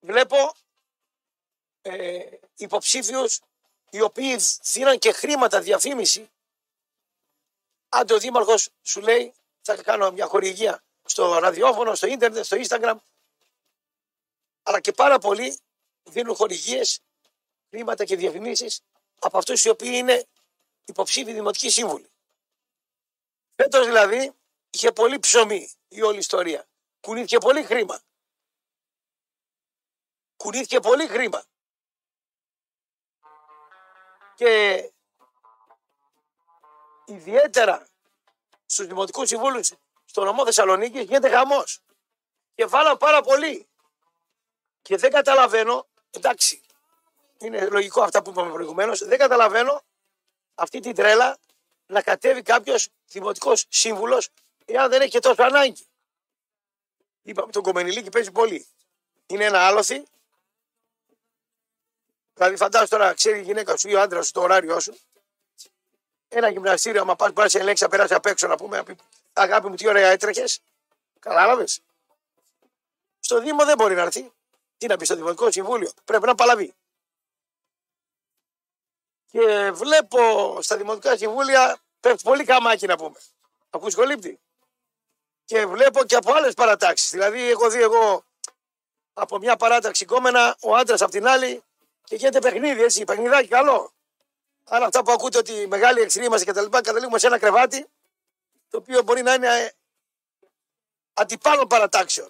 βλέπω 0.00 0.54
ε, 1.82 2.26
υποψήφιους 2.56 3.40
οι 3.90 4.00
οποίοι 4.00 4.36
δίναν 4.62 4.98
και 4.98 5.12
χρήματα 5.12 5.60
διαφήμιση 5.60 6.30
αν 7.88 8.06
ο 8.10 8.18
δήμαρχος 8.18 8.68
σου 8.82 9.00
λέει 9.00 9.34
θα 9.62 9.82
κάνω 9.82 10.10
μια 10.10 10.26
χορηγία 10.26 10.82
στο 11.04 11.38
ραδιόφωνο, 11.38 11.94
στο 11.94 12.06
ίντερνετ, 12.06 12.44
στο 12.44 12.56
instagram 12.60 12.96
αλλά 14.62 14.80
και 14.80 14.92
πάρα 14.92 15.18
πολλοί 15.18 15.58
δίνουν 16.02 16.34
χορηγίες, 16.34 17.00
χρήματα 17.70 18.04
και 18.04 18.16
διαφημίσεις 18.16 18.80
από 19.18 19.38
αυτούς 19.38 19.64
οι 19.64 19.68
οποίοι 19.68 19.92
είναι 19.94 20.26
υποψήφιοι 20.84 21.32
δημοτικοί 21.32 21.70
σύμβουλοι. 21.70 22.10
Φέτος 23.56 23.86
δηλαδή 23.86 24.32
είχε 24.70 24.92
πολύ 24.92 25.18
ψωμί 25.18 25.72
η 25.88 26.02
όλη 26.02 26.18
ιστορία. 26.18 26.68
Κουνήθηκε 27.04 27.38
πολύ 27.38 27.62
χρήμα. 27.62 28.00
Κουνήθηκε 30.36 30.80
πολύ 30.80 31.06
χρήμα. 31.06 31.44
Και 34.34 34.82
ιδιαίτερα 37.04 37.86
στους 38.66 38.86
δημοτικούς 38.86 39.28
συμβούλους 39.28 39.72
στο 40.04 40.24
νομό 40.24 40.44
Θεσσαλονίκη 40.44 41.00
γίνεται 41.00 41.28
χαμός. 41.28 41.80
Και 42.54 42.66
βάλα 42.66 42.96
πάρα 42.96 43.20
πολύ. 43.20 43.68
Και 44.82 44.96
δεν 44.96 45.10
καταλαβαίνω, 45.10 45.86
εντάξει, 46.10 46.62
είναι 47.38 47.68
λογικό 47.68 48.02
αυτά 48.02 48.22
που 48.22 48.30
είπαμε 48.30 48.52
προηγουμένως, 48.52 49.04
δεν 49.04 49.18
καταλαβαίνω 49.18 49.82
αυτή 50.54 50.80
την 50.80 50.94
τρέλα 50.94 51.38
να 51.86 52.02
κατέβει 52.02 52.42
κάποιος 52.42 52.88
δημοτικός 53.06 53.66
σύμβουλος 53.68 54.28
εάν 54.64 54.90
δεν 54.90 55.00
έχει 55.00 55.10
και 55.10 55.20
τόσο 55.20 55.42
ανάγκη. 55.42 55.86
Είπαμε, 57.26 57.52
τον 57.52 57.62
Κομμενιλίκη 57.62 58.10
παίζει 58.10 58.30
πολύ. 58.30 58.66
Είναι 59.26 59.44
ένα 59.44 59.66
άλοθη. 59.66 60.04
Δηλαδή, 62.34 62.56
φαντάζομαι 62.56 62.88
τώρα, 62.88 63.14
ξέρει 63.14 63.38
η 63.38 63.42
γυναίκα 63.42 63.76
σου 63.76 63.88
ή 63.88 63.94
ο 63.94 64.00
άντρας 64.00 64.26
σου 64.26 64.32
το 64.32 64.40
ωράριό 64.40 64.80
σου. 64.80 64.98
Ένα 66.28 66.48
γυμναστήριο, 66.48 67.00
άμα 67.00 67.16
πας, 67.16 67.32
μπορείς 67.32 67.52
να 67.52 67.58
σε 67.58 67.64
ελέγξει, 67.64 67.82
να 67.82 67.88
περάσει 67.88 68.14
απ' 68.14 68.26
έξω 68.26 68.46
να 68.46 68.56
πούμε, 68.56 68.76
να 68.76 68.84
πει, 68.84 68.96
Αγάπη 69.32 69.68
μου, 69.68 69.74
τι 69.74 69.88
ωραία 69.88 70.08
έτρεχες. 70.08 70.60
Κατάλαβε. 71.18 71.64
Στο 73.20 73.40
Δήμο 73.40 73.64
δεν 73.64 73.76
μπορεί 73.76 73.94
να 73.94 74.02
έρθει. 74.02 74.32
Τι 74.78 74.86
να 74.86 74.96
πει 74.96 75.04
στο 75.04 75.14
Δημοτικό 75.14 75.50
Συμβούλιο. 75.50 75.92
Πρέπει 76.04 76.26
να 76.26 76.34
παλαβεί. 76.34 76.74
Και 79.26 79.70
βλέπω 79.70 80.18
στα 80.62 80.76
Δημοτικά 80.76 81.16
Συμβούλια 81.16 81.80
πέφτει 82.00 82.22
πολύ 82.22 82.44
καμάκι 82.44 82.86
να 82.86 82.96
πούμε. 82.96 83.18
Ακούς 83.70 83.94
κολύπτη. 83.94 84.40
Και 85.44 85.66
βλέπω 85.66 86.04
και 86.04 86.16
από 86.16 86.32
άλλες 86.32 86.54
παρατάξεις. 86.54 87.10
Δηλαδή, 87.10 87.50
έχω 87.50 87.68
δει 87.70 87.82
εγώ 87.82 88.24
από 89.14 89.38
μια 89.38 89.56
παράταξη 89.56 90.04
κόμενα, 90.04 90.56
ο 90.60 90.74
άντρας 90.76 91.02
από 91.02 91.10
την 91.10 91.26
άλλη 91.26 91.62
και 92.04 92.16
γίνεται 92.16 92.38
παιχνίδι, 92.38 92.82
έτσι, 92.82 93.04
παιχνιδάκι 93.04 93.48
καλό. 93.48 93.92
Άρα 94.64 94.86
αυτά 94.86 95.02
που 95.02 95.12
ακούτε 95.12 95.38
ότι 95.38 95.66
μεγάλοι 95.66 96.00
εχθροί 96.00 96.24
είμαστε 96.24 96.44
και 96.44 96.52
τα 96.52 96.62
λοιπά, 96.62 96.80
καταλήγουμε 96.80 97.18
σε 97.18 97.26
ένα 97.26 97.38
κρεβάτι 97.38 97.86
το 98.70 98.76
οποίο 98.76 99.02
μπορεί 99.02 99.22
να 99.22 99.34
είναι 99.34 99.48
ε, 99.48 99.70
αντιπάλων 101.14 101.66
παρατάξεων. 101.68 102.28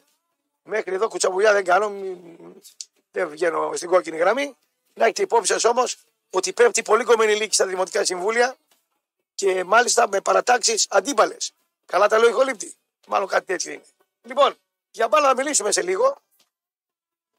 Μέχρι 0.63 0.95
εδώ 0.95 1.09
κουτσαμπουλιά 1.09 1.53
δεν 1.53 1.65
κάνω, 1.65 1.89
μη- 1.89 2.39
δεν 3.13 3.29
βγαίνω 3.29 3.73
στην 3.75 3.89
κόκκινη 3.89 4.17
γραμμή. 4.17 4.57
Να 4.95 5.05
έχετε 5.05 5.23
υπόψη 5.23 5.53
σας 5.53 5.65
όμως 5.65 5.97
ότι 6.31 6.53
πέφτει 6.53 6.83
πολύ 6.83 7.05
κομμένη 7.05 7.35
λύκη 7.35 7.55
στα 7.55 7.67
δημοτικά 7.67 8.05
συμβούλια 8.05 8.57
και 9.35 9.65
μάλιστα 9.65 10.09
με 10.09 10.21
παρατάξεις 10.21 10.87
αντίπαλες. 10.91 11.53
Καλά 11.87 12.09
τα 12.09 12.19
λέω 12.19 12.29
ηχολήπτη. 12.29 12.77
Μάλλον 13.07 13.29
κάτι 13.29 13.47
τέτοιο 13.47 13.73
είναι. 13.73 13.85
Λοιπόν, 14.23 14.57
για 14.91 15.09
μπάλα 15.09 15.27
να 15.27 15.35
μιλήσουμε 15.35 15.73
σε 15.73 15.83
λίγο. 15.83 16.17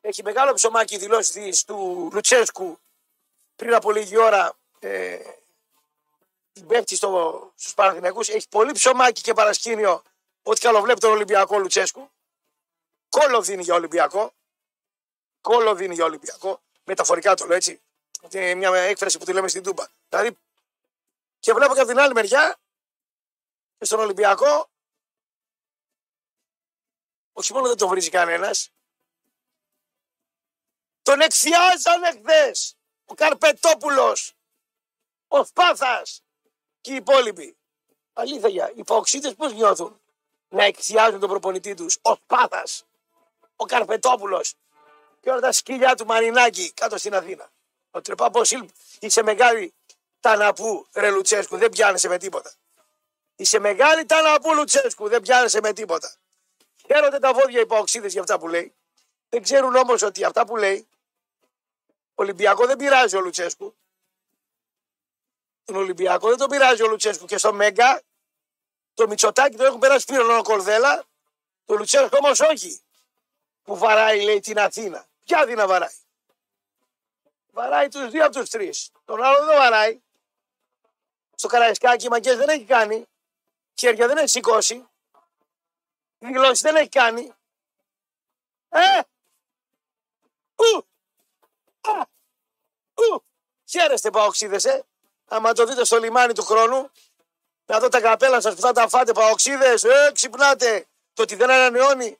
Έχει 0.01 0.23
μεγάλο 0.23 0.53
ψωμάκι 0.53 0.97
δηλώσεις 0.97 1.63
του 1.63 2.09
Λουτσέσκου 2.13 2.79
πριν 3.55 3.73
από 3.73 3.91
λίγη 3.91 4.17
ώρα 4.17 4.57
ε, 4.79 5.19
την 6.53 6.67
πέφτει 6.67 6.95
στο, 6.95 7.51
στους 7.55 7.73
Παναθηναϊκούς. 7.73 8.29
Έχει 8.29 8.47
πολύ 8.49 8.71
ψωμάκι 8.71 9.21
και 9.21 9.33
παρασκήνιο 9.33 10.01
ότι 10.43 10.59
καλοβλέπει 10.61 10.99
τον 10.99 11.11
Ολυμπιακό 11.11 11.59
Λουτσέσκου. 11.59 12.09
Κόλλο 13.09 13.41
δίνει 13.41 13.63
για 13.63 13.73
Ολυμπιακό. 13.73 14.33
Κόλλο 15.41 15.75
δίνει 15.75 15.93
για 15.93 16.05
Ολυμπιακό. 16.05 16.61
Μεταφορικά 16.83 17.33
το 17.35 17.45
λέω 17.45 17.55
έτσι. 17.55 17.81
Αυτή 18.23 18.37
είναι 18.37 18.53
μια 18.53 18.75
έκφραση 18.75 19.17
που 19.17 19.25
τη 19.25 19.33
λέμε 19.33 19.47
στην 19.47 19.63
Τούμπα. 19.63 19.85
Δηλαδή, 20.09 20.37
και 21.39 21.53
βλέπω 21.53 21.73
και 21.73 21.79
από 21.79 21.89
την 21.89 21.99
άλλη 21.99 22.13
μεριά, 22.13 22.57
και 23.77 23.85
στον 23.85 23.99
Ολυμπιακό, 23.99 24.69
όχι 27.37 27.53
μόνο 27.53 27.67
δεν 27.67 27.77
τον 27.77 27.89
βρίζει 27.89 28.09
κανένας, 28.09 28.69
τον 31.01 31.21
εκθιάζανε 31.21 32.11
χθες 32.11 32.75
ο 33.05 33.13
Καρπετόπουλος, 33.13 34.33
ο 35.27 35.43
Σπάθας 35.43 36.23
και 36.81 36.91
οι 36.91 36.95
υπόλοιποι. 36.95 37.57
Αλήθεια, 38.13 38.49
για 38.49 38.71
οι 38.75 38.83
παοξίδε 38.83 39.33
πώς 39.33 39.53
νιώθουν 39.53 40.01
να 40.49 40.63
εκθιάζουν 40.63 41.19
τον 41.19 41.29
προπονητή 41.29 41.73
τους, 41.73 41.97
ο 42.01 42.13
Σπάθας, 42.13 42.85
ο 43.55 43.65
Καρπετόπουλος 43.65 44.55
και 45.21 45.29
όλα 45.29 45.39
τα 45.39 45.51
σκυλιά 45.51 45.95
του 45.95 46.05
Μαρινάκη 46.05 46.71
κάτω 46.71 46.97
στην 46.97 47.15
Αθήνα. 47.15 47.51
Ο 47.91 48.01
Τρεπάπο 48.01 48.41
είσαι 48.99 49.23
μεγάλη 49.23 49.73
ταναπού, 50.19 50.87
ρε 50.93 51.09
Λουτσέσκου, 51.11 51.57
δεν 51.57 51.69
πιάνεσαι 51.69 52.07
με 52.07 52.17
τίποτα. 52.17 52.53
Είσαι 53.35 53.59
μεγάλη 53.59 54.05
ταναπού, 54.05 54.53
Λουτσέσκου, 54.53 55.07
δεν 55.07 55.21
πιάνεσαι 55.21 55.59
με 55.61 55.73
τίποτα. 55.73 56.15
Χαίρονται 56.85 57.19
τα 57.19 57.33
βόδια 57.33 57.61
οι 57.61 57.65
παοξίδες 57.65 58.11
για 58.11 58.21
αυτά 58.21 58.39
που 58.39 58.47
λέει. 58.47 58.73
Δεν 59.29 59.43
ξέρουν 59.43 59.75
όμως 59.75 60.01
ότι 60.01 60.23
αυτά 60.23 60.45
που 60.45 60.57
λέει 60.57 60.87
Ολυμπιακό 62.15 62.65
δεν 62.65 62.77
πειράζει 62.77 63.15
ο 63.15 63.21
Λουτσέσκου. 63.21 63.75
Τον 65.65 65.75
Ολυμπιακό 65.75 66.27
δεν 66.29 66.37
τον 66.37 66.49
πειράζει 66.49 66.83
ο 66.83 66.87
Λουτσέσκου 66.87 67.25
και 67.25 67.37
στο 67.37 67.53
Μέγκα 67.53 68.01
το 68.95 69.07
Μητσοτάκι 69.07 69.57
το 69.57 69.63
έχουν 69.63 69.79
περάσει 69.79 70.05
πήραν 70.05 70.37
ο 70.37 70.41
Κορδέλα. 70.41 71.03
Το 71.65 71.75
Λουτσέσκου 71.75 72.17
όμως 72.21 72.39
όχι. 72.39 72.79
Που 73.63 73.77
βαράει 73.77 74.21
λέει 74.21 74.39
την 74.39 74.59
Αθήνα. 74.59 75.07
Ποια 75.23 75.39
Αθήνα 75.39 75.67
βαράει; 75.67 75.95
Βαράει 77.51 77.87
τους 77.87 78.09
δύο 78.09 78.25
από 78.25 78.39
τους 78.39 78.49
τρεις. 78.49 78.91
Τον 79.05 79.23
άλλο 79.23 79.45
δεν 79.45 79.57
βαράει. 79.57 79.99
Στο 81.35 81.47
Καραϊσκάκι 81.47 82.09
μαγκές 82.09 82.37
δεν 82.37 82.49
έχει 82.49 82.63
κάνει. 82.63 83.05
Χέρια 83.75 84.07
δεν 84.07 84.17
έχει 84.17 84.27
σηκώσει. 84.27 84.87
Δηλώσει 86.25 86.61
δεν 86.61 86.75
έχει 86.75 86.89
κάνει. 86.89 87.33
Ε! 88.69 88.99
Ου! 90.55 90.87
Α! 91.81 92.05
Ου! 92.93 93.23
Χαίρεστε 93.69 94.09
παοξίδες, 94.09 94.65
ε! 94.65 94.85
Άμα 95.27 95.53
το 95.53 95.65
δείτε 95.65 95.85
στο 95.85 95.97
λιμάνι 95.97 96.33
του 96.33 96.43
χρόνου, 96.43 96.91
να 97.65 97.79
δω 97.79 97.87
τα 97.87 98.01
καπέλα 98.01 98.41
σας 98.41 98.55
που 98.55 98.61
θα 98.61 98.71
τα 98.71 98.87
φάτε 98.87 99.11
παοξίδες, 99.11 99.83
ε, 99.83 100.11
ξυπνάτε. 100.13 100.87
Το 101.13 101.21
ότι 101.21 101.35
δεν 101.35 101.51
ανανεώνει, 101.51 102.19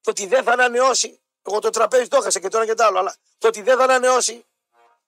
το 0.00 0.10
ότι 0.10 0.26
δεν 0.26 0.44
θα 0.44 0.52
ανανεώσει, 0.52 1.20
εγώ 1.42 1.58
το 1.58 1.70
τραπέζι 1.70 2.08
το 2.08 2.16
έχασα 2.16 2.40
και 2.40 2.48
τώρα 2.48 2.66
και 2.66 2.74
το 2.74 2.84
άλλο, 2.84 2.98
αλλά 2.98 3.16
το 3.38 3.48
ότι 3.48 3.62
δεν 3.62 3.76
θα 3.76 3.84
ανανεώσει, 3.84 4.46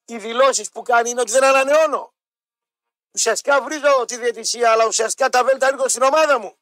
οι 0.04 0.18
δηλώσεις 0.18 0.70
που 0.70 0.82
κάνει 0.82 1.10
είναι 1.10 1.20
ότι 1.20 1.30
δεν 1.32 1.44
ανανεώνω. 1.44 2.12
Ουσιαστικά 3.12 3.62
βρίζω 3.62 4.04
τη 4.06 4.16
διαιτησία, 4.16 4.70
αλλά 4.70 4.86
ουσιαστικά 4.86 5.28
τα 5.28 5.44
βέλτα 5.44 5.70
ρίχνω 5.70 5.88
στην 5.88 6.02
ομάδα 6.02 6.38
μου. 6.38 6.59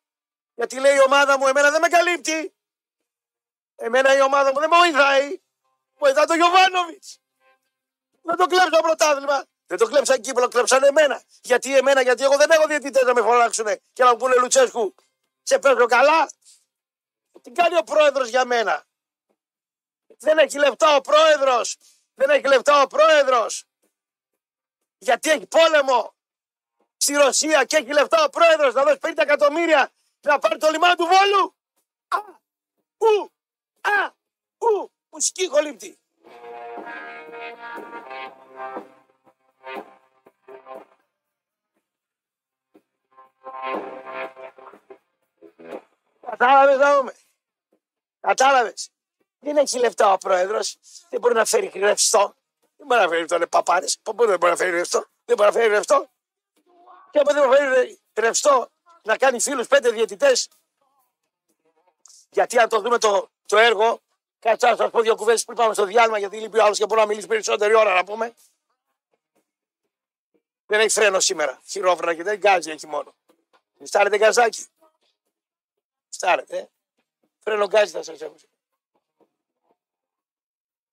Γιατί 0.59 0.81
λέει 0.81 0.97
η 0.97 1.01
ομάδα 1.01 1.39
μου, 1.39 1.47
εμένα 1.47 1.71
δεν 1.71 1.81
με 1.81 1.89
καλύπτει. 1.89 2.55
Εμένα 3.77 4.17
η 4.17 4.21
ομάδα 4.21 4.53
μου 4.53 4.61
δεν 4.61 4.69
με 4.69 4.77
βοηθάει. 4.77 5.41
Βοηθά 5.99 6.27
το 6.27 6.35
Γιωβάνοβιτς. 6.35 7.19
Δεν 8.23 8.37
το 8.37 8.47
κλέψα 8.47 8.71
το 8.71 8.81
πρωτάθλημα. 8.83 9.45
Δεν 9.67 9.79
το 9.79 9.87
κλέψα 9.87 10.15
εκεί 10.15 10.33
που 10.33 10.41
το 10.41 10.49
κλέψαν 10.49 10.83
εμένα. 10.83 11.23
Γιατί 11.43 11.77
εμένα, 11.77 12.01
γιατί 12.01 12.23
εγώ 12.23 12.37
δεν 12.37 12.51
έχω 12.51 12.67
διαιτητές 12.67 13.03
να 13.03 13.15
με 13.15 13.21
φωνάξουν 13.21 13.67
και 13.93 14.05
να 14.05 14.11
μου 14.11 14.17
πούνε 14.17 14.37
Λουτσέσκου. 14.37 14.95
Σε 15.43 15.59
παίζω 15.59 15.87
καλά. 15.87 16.31
Τι 17.43 17.51
κάνει 17.51 17.77
ο 17.77 17.83
πρόεδρος 17.83 18.29
για 18.29 18.45
μένα; 18.45 18.87
Δεν 20.07 20.39
έχει 20.39 20.59
λεφτά 20.59 20.97
ο 20.97 21.01
πρόεδρος. 21.01 21.77
Δεν 22.15 22.31
έχει 22.31 22.47
λεφτά 22.47 22.83
ο 22.83 22.87
πρόεδρος. 22.87 23.65
Γιατί 24.99 25.31
έχει 25.31 25.47
πόλεμο 25.47 26.15
στη 26.97 27.13
Ρωσία 27.13 27.65
και 27.65 27.77
έχει 27.77 27.93
λεφτά 27.93 28.25
ο 28.25 28.29
πρόεδρος 28.29 28.75
να 28.75 28.83
δώσει 28.83 28.99
50 29.03 29.13
εκατομμύρια 29.17 29.93
να 30.21 30.39
πάρει 30.39 30.59
το 30.59 30.71
λιμάνι 30.71 30.95
του 30.95 31.05
Βόλου. 31.07 31.55
Α, 32.09 32.19
ου, 32.99 33.33
α, 33.81 34.13
ου, 34.59 34.93
μουσική 35.11 35.49
χολύπτη. 35.49 35.99
Κατάλαβες 46.21 46.77
να 46.79 46.97
δούμε. 46.97 47.15
Κατάλαβες; 48.21 48.91
Δεν 49.39 49.57
έχει 49.57 49.79
λεφτά 49.79 50.13
ο 50.13 50.19
πρόεδρος. 50.19 50.79
Δεν 51.11 51.21
μπορεί 51.21 51.35
να 51.35 51.45
φέρει 51.45 51.71
ρευστό. 51.75 52.35
Δεν 52.77 52.87
μπορεί 52.87 53.01
να 53.01 53.09
φέρει 53.09 53.27
τον 53.27 53.49
παπάρε. 53.49 53.87
Πώ 54.03 54.13
δεν 54.27 54.39
μπορεί 54.39 54.53
να 54.53 54.57
φέρει 54.57 54.71
ρευστό; 54.71 55.05
Δεν 55.25 55.37
μπορεί 55.37 55.49
να 55.49 55.55
φέρει 55.61 55.69
ρευστό. 55.69 56.11
Και 57.11 57.19
από 57.19 57.33
δεν 57.33 57.49
μπορεί 57.49 57.61
να 57.61 57.75
φέρει 57.75 58.01
ρευστό; 58.15 58.71
Να 59.09 59.17
κάνει 59.17 59.41
φίλους 59.41 59.67
πέντε 59.67 59.91
διαιτητές. 59.91 60.49
Γιατί 62.31 62.59
αν 62.59 62.69
το 62.69 62.81
δούμε 62.81 62.99
το, 62.99 63.31
το 63.47 63.59
έργο, 63.59 64.01
κάτσε 64.39 64.67
να 64.67 64.77
σας 64.77 64.91
πω 64.91 65.01
δύο 65.01 65.15
κουβέντες 65.17 65.45
που 65.45 65.55
πάμε 65.55 65.75
στο 65.75 65.85
διάλειμμα, 65.85 66.19
γιατί 66.19 66.41
λείπει 66.41 66.59
ο 66.59 66.65
άλλος 66.65 66.79
και 66.79 66.87
μπορεί 66.87 67.01
να 67.01 67.07
μιλήσει 67.07 67.27
περισσότερη 67.27 67.75
ώρα 67.75 67.95
να 67.95 68.05
πούμε. 68.05 68.35
Δεν 70.67 70.81
έχει 70.81 70.89
φρένο 70.89 71.21
σήμερα. 71.21 71.61
Χειρόφρενα 71.67 72.15
και 72.15 72.23
δεν 72.23 72.39
γκάζει 72.39 72.71
έχει 72.71 72.87
μόνο. 72.87 73.15
Στάρετε 73.83 74.17
γκαζάκι. 74.17 74.67
Στάρετε. 76.09 76.59
Ε. 76.59 76.69
Φρένο 77.39 77.67
γκάζει 77.67 77.93
θα 77.93 78.03
σας 78.03 78.21
έχω. 78.21 78.37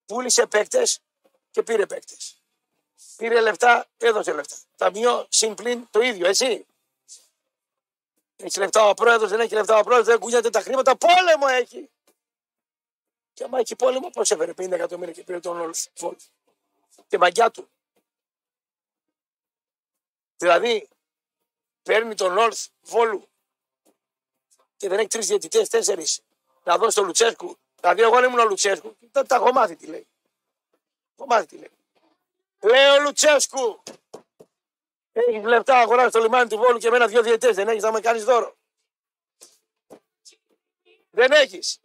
Πούλησε 0.05 0.45
παίκτες 0.45 1.00
και 1.51 1.63
πήρε 1.63 1.86
παίκτες. 1.86 2.41
Πήρε 3.17 3.41
λεφτά, 3.41 3.88
έδωσε 3.98 4.34
λεφτά. 4.34 4.55
Ταμείο 4.75 5.25
συμπλήν 5.29 5.88
το 5.91 6.01
ίδιο, 6.01 6.27
έτσι. 6.27 6.65
Έχει 8.36 8.60
λεφτά 8.60 8.89
ο 8.89 8.94
πρόεδρος, 8.94 9.30
δεν 9.30 9.39
έχει 9.39 9.54
λεφτά 9.54 9.77
ο 9.77 9.84
πρόεδρος, 9.84 10.08
δεν 10.08 10.20
κουνιάται 10.20 10.50
τα 10.50 10.62
χρήματα. 10.62 10.96
Πόλεμο 10.96 11.46
έχει. 11.50 11.89
Και 13.34 13.44
άμα 13.44 13.60
έχει 13.60 13.75
πόλεμο, 13.75 14.10
πώς 14.10 14.32
έφερε 14.32 14.51
50 14.51 14.72
εκατομμύρια 14.72 15.13
και 15.13 15.24
πήρε 15.24 15.39
τον 15.39 15.60
Όλφ. 15.60 15.86
Και 17.08 17.18
μαγιά 17.18 17.51
του. 17.51 17.70
Δηλαδή, 20.38 20.88
παίρνει 21.84 22.15
τον 22.15 22.34
Νόρθ 22.34 22.68
Βόλου 22.82 23.30
και 24.77 24.88
δεν 24.88 25.00
έχει 25.00 25.08
τρεις 25.08 25.27
διαιτητές, 25.27 25.70
τέσσερις 25.70 26.22
να 26.63 26.77
δώσει 26.77 26.96
τον 26.96 27.06
Λουτσέσκου. 27.06 27.58
Δηλαδή, 27.80 28.01
εγώ 28.01 28.15
αν 28.15 28.24
ήμουν 28.24 28.39
ο 28.39 28.46
Λουτσέσκου, 28.46 28.98
τα, 29.12 29.25
τα 29.25 29.36
έχω 29.36 29.51
μάθει 29.51 29.75
τι 29.75 29.86
λέει. 29.86 30.08
Έχω 31.18 31.27
μάθει 31.27 31.46
τι 31.46 31.56
λέει. 31.56 31.72
Λέει 32.60 32.98
ο 32.98 33.01
Λουτσέσκου, 33.01 33.84
έχεις 35.19 35.43
λεφτά 35.43 35.79
αγοράσει 35.79 36.10
το 36.10 36.19
λιμάνι 36.19 36.50
του 36.50 36.57
Βόλου 36.57 36.77
και 36.77 36.88
εμένα 36.88 37.07
δύο 37.07 37.22
διαιτές. 37.22 37.55
Δεν 37.55 37.67
έχεις 37.67 37.84
να 37.84 37.91
με 37.91 38.00
κάνεις 38.00 38.24
δώρο. 38.24 38.55
Δεν 41.12 41.31
έχεις. 41.31 41.79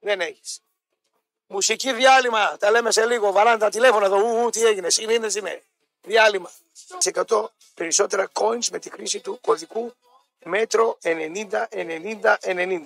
Δεν 0.00 0.20
έχεις. 0.20 0.60
Μουσική 1.46 1.92
διάλειμμα. 1.92 2.56
Τα 2.56 2.70
λέμε 2.70 2.90
σε 2.90 3.06
λίγο. 3.06 3.32
Βαράνε 3.32 3.58
τα 3.58 3.68
τηλέφωνα 3.68 4.06
εδώ. 4.06 4.16
Ου, 4.16 4.42
ου, 4.42 4.50
τι 4.50 4.64
έγινε. 4.64 4.88
Είναι, 5.00 5.28
είναι. 5.36 5.62
Διάλειμμα. 6.02 6.50
Σε 6.98 7.10
100 7.28 7.44
περισσότερα 7.74 8.30
coins 8.32 8.66
με 8.70 8.78
τη 8.78 8.90
χρήση 8.90 9.20
του 9.20 9.40
κωδικού 9.40 9.94
μέτρο 10.44 10.98
90-90-90. 11.02 12.82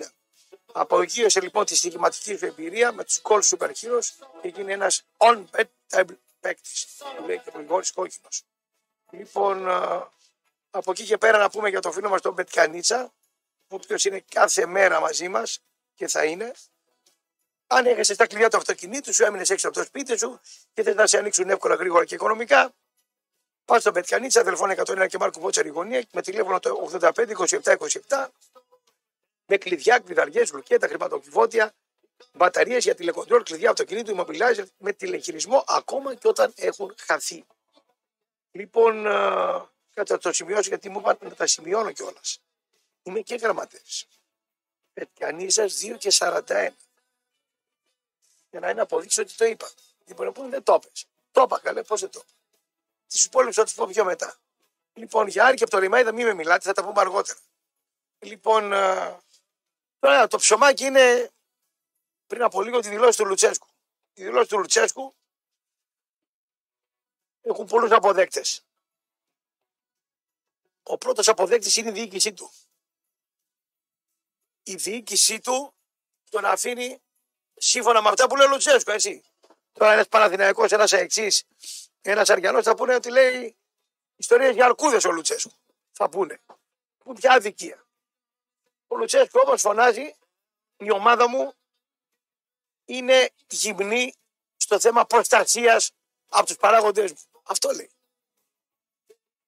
Απογείωσε 0.71 1.41
λοιπόν 1.41 1.65
τη 1.65 1.75
στιγματική 1.75 2.37
σου 2.37 2.45
εμπειρία 2.45 2.91
με 2.91 3.03
τους 3.03 3.21
call 3.23 3.41
super 3.41 3.67
heroes 3.67 4.09
και 4.41 4.47
γίνει 4.47 4.71
ένας 4.71 5.03
on-bet 5.17 5.63
παίκτης. 6.39 6.87
Που 7.17 7.25
λέει 7.25 7.37
και 7.37 7.49
ο 7.49 7.51
Γρηγόρης 7.55 7.91
Κόκκινος. 7.91 8.43
Λοιπόν, 9.17 9.69
από 10.71 10.91
εκεί 10.91 11.03
και 11.03 11.17
πέρα 11.17 11.37
να 11.37 11.49
πούμε 11.49 11.69
για 11.69 11.79
το 11.79 11.91
φίλο 11.91 12.09
μας 12.09 12.21
τον 12.21 12.35
Πετκανίτσα, 12.35 13.13
ο 13.67 13.75
οποίος 13.75 14.05
είναι 14.05 14.23
κάθε 14.31 14.65
μέρα 14.65 14.99
μαζί 14.99 15.27
μας 15.27 15.59
και 15.95 16.07
θα 16.07 16.25
είναι. 16.25 16.51
Αν 17.67 17.85
έχασες 17.85 18.17
τα 18.17 18.27
κλειδιά 18.27 18.49
του 18.49 18.57
αυτοκινήτου 18.57 19.13
σου, 19.13 19.23
έμεινες 19.23 19.49
έξω 19.49 19.67
από 19.67 19.77
το 19.77 19.83
σπίτι 19.83 20.17
σου 20.17 20.39
και 20.73 20.83
θες 20.83 20.95
να 20.95 21.07
σε 21.07 21.17
ανοίξουν 21.17 21.49
εύκολα, 21.49 21.75
γρήγορα 21.75 22.05
και 22.05 22.15
οικονομικά, 22.15 22.73
πας 23.65 23.81
στον 23.81 23.93
Πετκανίτσα, 23.93 24.43
τηλεφώνη 24.43 24.75
101 24.85 25.07
και 25.07 25.17
Μάρκο 25.17 25.39
Βότσαρη 25.39 25.69
γωνία, 25.69 26.03
με 26.11 26.21
τηλέφωνο 26.21 26.59
το 26.59 26.89
85 26.91 27.11
27 27.47 27.75
27, 28.07 28.27
με 29.45 29.57
κλειδιά, 29.57 29.99
κλειδαριές, 29.99 30.51
λουκέτα, 30.51 30.87
χρηματοκιβώτια, 30.87 31.73
μπαταρίες 32.31 32.83
για 32.83 32.95
τηλεκοντρόλ, 32.95 33.43
κλειδιά 33.43 33.69
αυτοκινήτου, 33.69 34.15
immobilizer, 34.17 34.65
με 34.77 34.93
τηλεχειρισμό 34.93 35.63
ακόμα 35.67 36.15
και 36.15 36.27
όταν 36.27 36.53
έχουν 36.55 36.95
χαθεί. 36.97 37.45
Λοιπόν, 38.55 39.03
κάτσε 39.93 40.17
το 40.17 40.33
σημειώσω 40.33 40.69
γιατί 40.69 40.89
μου 40.89 40.99
είπατε 40.99 41.27
να 41.27 41.35
τα 41.35 41.47
σημειώνω 41.47 41.91
κιόλας. 41.91 42.41
Είμαι 43.03 43.19
και 43.19 43.35
γραμματέας. 43.35 44.07
Πετιανίζας 44.93 45.79
2 45.81 45.97
και 45.97 46.11
41. 46.11 46.75
Για 48.49 48.59
να 48.59 48.69
είναι 48.69 48.81
αποδείξει 48.81 49.21
ότι 49.21 49.33
το 49.33 49.45
είπα. 49.45 49.71
Δεν 50.05 50.15
μπορεί 50.15 50.27
να 50.27 50.33
πούμε 50.33 50.49
δεν 50.49 50.63
το 50.63 50.73
έπες. 50.73 51.05
Το 51.31 51.41
είπα 51.41 51.59
καλέ, 51.59 51.83
πώς 51.83 51.99
δεν 51.99 52.09
το 52.09 52.19
είπα. 52.23 52.33
Τις 53.07 53.25
υπόλοιπες 53.25 53.55
θα 53.55 53.63
του 53.63 53.73
πω 53.73 53.85
πιο 53.85 54.05
μετά. 54.05 54.35
Λοιπόν, 54.93 55.27
για 55.27 55.45
Άρη 55.45 55.55
και 55.55 55.63
από 55.63 55.71
το 55.71 55.79
Ρημάιδα 55.79 56.11
μην 56.11 56.25
με 56.25 56.33
μιλάτε, 56.33 56.61
θα 56.61 56.73
τα 56.73 56.83
πούμε 56.83 56.99
αργότερα. 56.99 57.39
Λοιπόν, 58.19 58.69
τώρα 59.99 60.27
το 60.27 60.37
ψωμάκι 60.37 60.85
είναι 60.85 61.31
πριν 62.27 62.41
από 62.43 62.61
λίγο 62.61 62.79
τη 62.79 62.89
δηλώση 62.89 63.17
του 63.17 63.25
Λουτσέσκου. 63.25 63.67
Τη 64.13 64.23
δηλώση 64.23 64.49
του 64.49 64.57
Λουτσέσκου 64.59 65.15
έχουν 67.43 67.65
πολλούς 67.65 67.91
αποδέκτες. 67.91 68.65
Ο 70.83 70.97
πρώτος 70.97 71.27
αποδέκτης 71.27 71.75
είναι 71.75 71.89
η 71.89 71.91
διοίκησή 71.91 72.33
του. 72.33 72.51
Η 74.63 74.75
διοίκησή 74.75 75.39
του 75.39 75.73
τον 76.29 76.45
αφήνει 76.45 77.01
σύμφωνα 77.55 78.01
με 78.01 78.09
αυτά 78.09 78.27
που 78.27 78.35
λέει 78.35 78.47
ο 78.47 78.49
Λουτσέσκο, 78.49 78.91
έτσι. 78.91 79.23
Τώρα 79.71 79.93
ένας 79.93 80.07
Παναθηναϊκός, 80.07 80.71
ένας 80.71 80.91
εξή, 80.91 81.45
ένας 82.01 82.29
Αριανός 82.29 82.63
θα 82.63 82.75
πούνε 82.75 82.95
ότι 82.95 83.11
λέει 83.11 83.57
ιστορίες 84.15 84.53
για 84.53 84.65
αρκούδες 84.65 85.03
ο 85.03 85.11
Λουτσέσκο. 85.11 85.51
Θα 85.91 86.09
πούνε. 86.09 86.41
Που 86.97 87.13
πια 87.13 87.31
αδικία. 87.31 87.87
Ο 88.87 88.97
Λουτσέσκο 88.97 89.41
όμως 89.45 89.61
φωνάζει 89.61 90.15
η 90.77 90.91
ομάδα 90.91 91.29
μου 91.29 91.53
είναι 92.85 93.29
γυμνή 93.49 94.13
στο 94.57 94.79
θέμα 94.79 95.05
προστασίας 95.05 95.91
από 96.27 96.45
τους 96.45 96.55
παράγοντέ 96.55 97.01
μου. 97.01 97.32
Αυτό 97.43 97.71
λέει. 97.71 97.91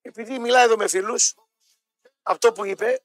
Επειδή 0.02 0.38
μιλάει 0.38 0.64
εδώ 0.64 0.76
με 0.76 0.88
φίλους, 0.88 1.34
αυτό 2.22 2.52
που 2.52 2.64
είπε 2.64 3.02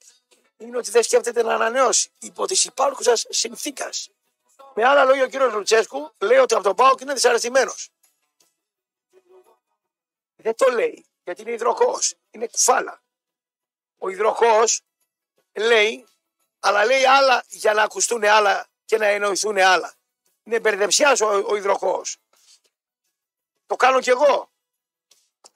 είναι 0.57 0.77
ότι 0.77 0.91
δεν 0.91 1.03
σκέφτεται 1.03 1.43
να 1.43 1.53
ανανεώσει 1.53 2.11
υπό 2.19 2.45
τη 2.45 2.61
υπάρχουσα 2.65 3.15
συνθήκα. 3.15 3.89
Με 4.73 4.85
άλλα 4.85 5.03
λόγια, 5.03 5.23
ο 5.23 5.27
κύριος 5.27 5.53
Λουτσέσκου 5.53 6.13
λέει 6.17 6.37
ότι 6.37 6.53
από 6.53 6.63
τον 6.63 6.75
Πάοκ 6.75 6.99
είναι 6.99 7.13
δυσαρεστημένος. 7.13 7.89
Δεν 10.35 10.55
το 10.55 10.71
λέει 10.71 11.05
γιατί 11.23 11.41
είναι 11.41 11.51
υδροχός. 11.51 12.15
Είναι 12.31 12.47
κουφάλα. 12.47 13.01
Ο 13.97 14.09
υδροχός 14.09 14.81
λέει, 15.53 16.07
αλλά 16.59 16.85
λέει 16.85 17.05
άλλα 17.05 17.43
για 17.47 17.73
να 17.73 17.83
ακουστούν 17.83 18.23
άλλα 18.23 18.67
και 18.85 18.97
να 18.97 19.05
εννοηθούν 19.05 19.57
άλλα. 19.57 19.93
Είναι 20.43 20.59
μπερδεψιάς 20.59 21.21
ο, 21.21 21.43
ο 21.47 21.55
υδροχός. 21.55 22.17
Το 23.65 23.75
κάνω 23.75 23.99
κι 23.99 24.09
εγώ 24.09 24.50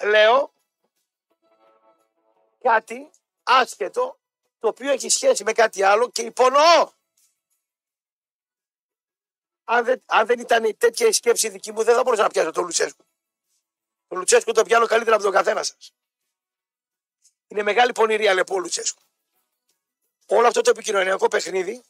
λέω 0.03 0.53
κάτι 2.61 3.09
άσχετο 3.43 4.17
το 4.59 4.67
οποίο 4.67 4.91
έχει 4.91 5.09
σχέση 5.09 5.43
με 5.43 5.51
κάτι 5.51 5.83
άλλο 5.83 6.09
και 6.09 6.21
υπονοώ. 6.21 6.91
Αν 9.63 9.85
δεν, 9.85 10.03
αν 10.05 10.25
δεν 10.25 10.39
ήταν 10.39 10.77
τέτοια 10.77 11.07
η 11.07 11.11
σκέψη 11.11 11.49
δική 11.49 11.71
μου, 11.71 11.83
δεν 11.83 11.95
θα 11.95 12.03
μπορούσα 12.03 12.21
να 12.21 12.29
πιάσω 12.29 12.51
τον 12.51 12.63
Λουτσέσκου. 12.63 13.05
Το 14.07 14.15
Λουτσέσκου 14.15 14.51
το 14.51 14.63
πιάνω 14.63 14.85
καλύτερα 14.85 15.15
από 15.15 15.23
τον 15.23 15.33
καθένας 15.33 15.67
σας. 15.67 15.93
Είναι 17.47 17.63
μεγάλη 17.63 17.91
πονηρία, 17.91 18.33
λέει 18.33 18.43
ο 18.49 18.59
Λουτσέσκου. 18.59 19.01
Όλο 20.27 20.47
αυτό 20.47 20.61
το 20.61 20.69
επικοινωνιακό 20.69 21.27
παιχνίδι, 21.27 21.83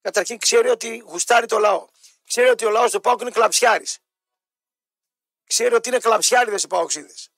καταρχήν 0.00 0.38
ξέρει 0.38 0.68
ότι 0.68 0.96
γουστάρει 0.96 1.46
το 1.46 1.58
λαό. 1.58 1.88
Ξέρει 2.24 2.48
ότι 2.48 2.64
ο 2.64 2.70
λαός 2.70 2.90
του 2.90 3.00
Πάουκ 3.00 3.20
είναι 3.20 3.30
κλαψιάρης 3.30 3.98
ξέρει 5.46 5.74
ότι 5.74 5.88
είναι 5.88 5.98
κλαψιάριδες 5.98 6.62
οι 6.62 6.66
παοξίδες. 6.66 7.30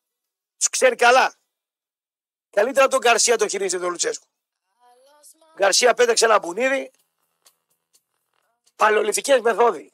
Τους 0.56 0.68
ξέρει 0.68 0.96
καλά. 0.96 1.34
Καλύτερα 2.50 2.88
τον 2.88 2.98
Γκαρσία 2.98 3.36
το 3.36 3.48
χειρίζεται 3.48 3.82
τον 3.82 3.90
Λουτσέσκου. 3.90 4.26
Γκαρσία 5.56 5.94
πέταξε 5.94 6.24
ένα 6.24 6.38
μπουνίδι. 6.38 6.90
Παλαιοληθικέ 8.76 9.40
μεθόδοι. 9.40 9.92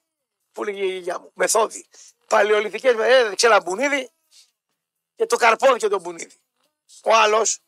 Που 0.53 0.64
λέγει 0.64 0.83
η 0.83 0.87
γιαγιά 0.87 1.18
μου; 1.18 1.31
Μεθόδοι. 1.35 1.87
Παλαιοληθικέ 2.27 2.92
μεθόδοι. 2.92 3.12
Έδειξε 3.12 3.46
ένα 3.46 3.61
μπουνίδι 3.61 4.11
και 5.16 5.27
το 5.27 5.37
καρπόθηκε 5.37 5.88
τον 5.88 6.00
μπουνίδι. 6.00 6.40
Ο 7.03 7.14
άλλος 7.14 7.61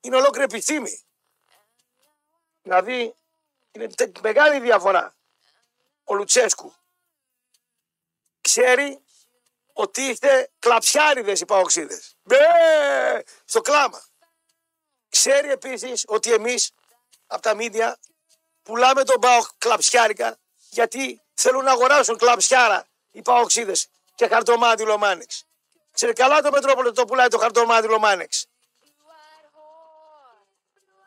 είναι 0.00 0.16
ολόκληρη 0.16 0.44
επιστήμη. 0.44 1.00
Δηλαδή 2.62 3.14
είναι 3.72 3.88
μεγάλη 4.20 4.60
διαφορά. 4.60 5.14
Ο 6.04 6.14
Λουτσέσκου 6.14 6.74
ξέρει 8.40 9.00
ότι 9.72 10.02
είστε 10.02 10.50
κλαψιάριδες 10.58 11.40
οι 11.40 11.44
παοξίδες. 11.44 12.16
Ναι, 12.22 12.38
στο 13.44 13.60
κλάμα. 13.60 14.04
Ξέρει 15.08 15.50
επίσης 15.50 16.04
ότι 16.06 16.32
εμείς 16.32 16.70
από 17.26 17.42
τα 17.42 17.54
μίδια 17.54 17.98
πουλάμε 18.62 19.04
τον 19.04 19.20
πάο 19.20 19.40
κλαψιάρικα 19.58 20.38
γιατί 20.70 21.22
θέλουν 21.34 21.64
να 21.64 21.70
αγοράσουν 21.70 22.18
κλαψιάρα 22.18 22.86
οι 23.10 23.22
παοξίδες 23.22 23.88
και 24.14 24.28
χαρτομάτιλο 24.28 24.98
Μάνεξ. 24.98 25.44
Ξέρει 25.92 26.12
καλά 26.12 26.40
το 26.40 26.50
Μετρόπολο 26.50 26.92
το 26.92 27.04
πουλάει 27.04 27.28
το 27.28 27.38
χαρτομάτιλο 27.38 27.98
Μάνεξ. 27.98 28.46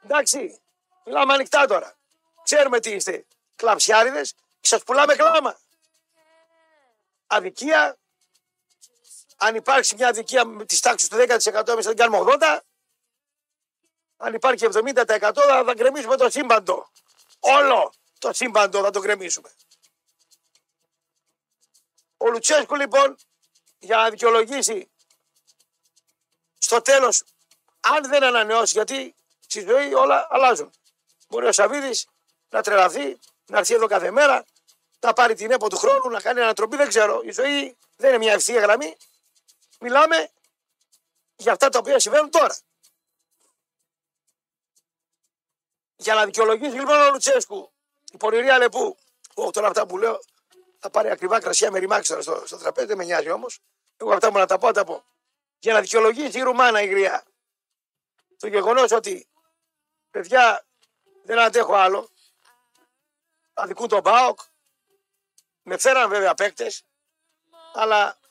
Εντάξει, 0.03 0.61
μιλάμε 1.05 1.33
ανοιχτά 1.33 1.65
τώρα. 1.65 1.95
Ξέρουμε 2.43 2.79
τι 2.79 2.91
είστε. 2.91 3.25
Κλαψιάριδες, 3.55 4.35
σας 4.61 4.83
πουλάμε 4.83 5.15
κλάμα. 5.15 5.59
Αδικία. 7.27 7.97
Αν 9.45 9.55
υπάρξει 9.55 9.95
μια 9.95 10.07
αδικία 10.07 10.45
με 10.45 10.65
της 10.65 10.79
τάξης 10.79 11.07
του 11.07 11.15
10% 11.15 11.67
εμείς 11.67 11.85
θα 11.85 11.93
την 11.93 11.95
κάνουμε 11.95 12.33
80%. 12.39 12.59
Αν 14.17 14.33
υπάρχει 14.33 14.67
70% 14.73 15.03
θα, 15.19 15.63
θα 15.65 15.73
γκρεμίσουμε 15.73 16.17
το 16.17 16.29
σύμπαντο. 16.29 16.91
Όλο 17.39 17.93
το 18.19 18.33
σύμπαντο 18.33 18.81
θα 18.83 18.89
το 18.89 18.99
γκρεμίσουμε. 18.99 19.49
Ο 22.17 22.29
Λουτσέσκου 22.29 22.75
λοιπόν 22.75 23.17
για 23.79 23.97
να 23.97 24.09
δικαιολογήσει 24.09 24.89
στο 26.57 26.81
τέλος 26.81 27.23
αν 27.79 28.09
δεν 28.09 28.23
ανανεώσει 28.23 28.73
γιατί 28.73 29.15
στη 29.39 29.65
ζωή 29.65 29.93
όλα 29.93 30.27
αλλάζουν. 30.29 30.71
Μπορεί 31.27 31.45
ο 31.45 31.51
Σαββίδης 31.51 32.07
να 32.49 32.61
τρελαθεί, 32.61 33.19
να 33.45 33.57
έρθει 33.57 33.73
εδώ 33.73 33.87
κάθε 33.87 34.11
μέρα, 34.11 34.45
να 34.99 35.13
πάρει 35.13 35.33
την 35.33 35.51
έπο 35.51 35.69
του 35.69 35.77
χρόνου, 35.77 36.09
να 36.09 36.21
κάνει 36.21 36.41
ανατροπή, 36.41 36.75
δεν 36.75 36.87
ξέρω. 36.87 37.21
Η 37.23 37.31
ζωή 37.31 37.77
δεν 37.95 38.09
είναι 38.09 38.17
μια 38.17 38.33
ευθεία 38.33 38.59
γραμμή. 38.59 38.97
Μιλάμε 39.83 40.29
για 41.35 41.51
αυτά 41.51 41.69
τα 41.69 41.79
οποία 41.79 41.99
συμβαίνουν 41.99 42.29
τώρα. 42.29 42.55
Για 45.95 46.13
να 46.13 46.25
δικαιολογήσει 46.25 46.75
λοιπόν 46.75 47.01
ο 47.01 47.09
Λουτσέσκου 47.09 47.73
η 48.11 48.17
πονηρία 48.17 48.53
Αλεπού, 48.53 48.97
εγώ 49.35 49.51
τώρα 49.51 49.67
αυτά 49.67 49.85
που 49.85 49.97
λέω 49.97 50.19
θα 50.79 50.89
πάρει 50.89 51.09
ακριβά 51.09 51.39
κρασιά 51.39 51.71
με 51.71 51.79
ρημάξι 51.79 52.09
τώρα 52.09 52.21
στο, 52.21 52.43
στο 52.45 52.57
τραπέζι, 52.57 52.87
δεν 52.87 52.97
με 52.97 53.03
νοιάζει 53.03 53.29
όμως. 53.29 53.59
Εγώ 53.97 54.13
αυτά 54.13 54.31
μου 54.31 54.37
να 54.37 54.45
τα 54.45 54.57
πω, 54.57 54.71
τα 54.71 54.83
πω. 54.83 55.03
Για 55.59 55.73
να 55.73 55.81
δικαιολογήσει 55.81 56.37
η 56.37 56.41
Ρουμάνα 56.41 56.81
η 56.81 56.87
γριά. 56.87 57.23
Το 58.37 58.47
γεγονός 58.47 58.91
ότι 58.91 59.27
παιδιά 60.11 60.65
δεν 61.23 61.39
αντέχω 61.39 61.73
άλλο. 61.73 62.09
Αδικούν 63.53 63.87
τον 63.87 64.01
Μπάοκ. 64.01 64.39
Με 65.61 65.77
φέραν 65.77 66.09
βέβαια 66.09 66.33
παίκτες. 66.33 66.83
Αλλά 67.73 68.17
και 68.19 68.22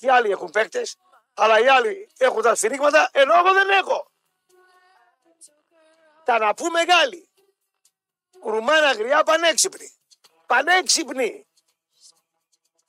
οι 0.00 0.08
άλλοι 0.08 0.30
έχουν 0.30 0.50
παίκτες. 0.50 0.96
Αλλά 1.34 1.60
οι 1.60 1.68
άλλοι 1.68 2.10
έχουν 2.16 2.42
τα 2.42 2.54
σφυρίγματα 2.54 3.10
ενώ 3.12 3.34
εγώ 3.34 3.52
δεν 3.52 3.70
έχω. 3.70 4.10
Τα 6.24 6.38
να 6.38 6.54
πούμε 6.54 6.70
μεγάλοι. 6.70 7.28
Ρουμάνα 8.42 8.92
γριά 8.92 9.22
πανέξυπνη. 9.22 9.94
Πανέξυπνη. 10.46 11.46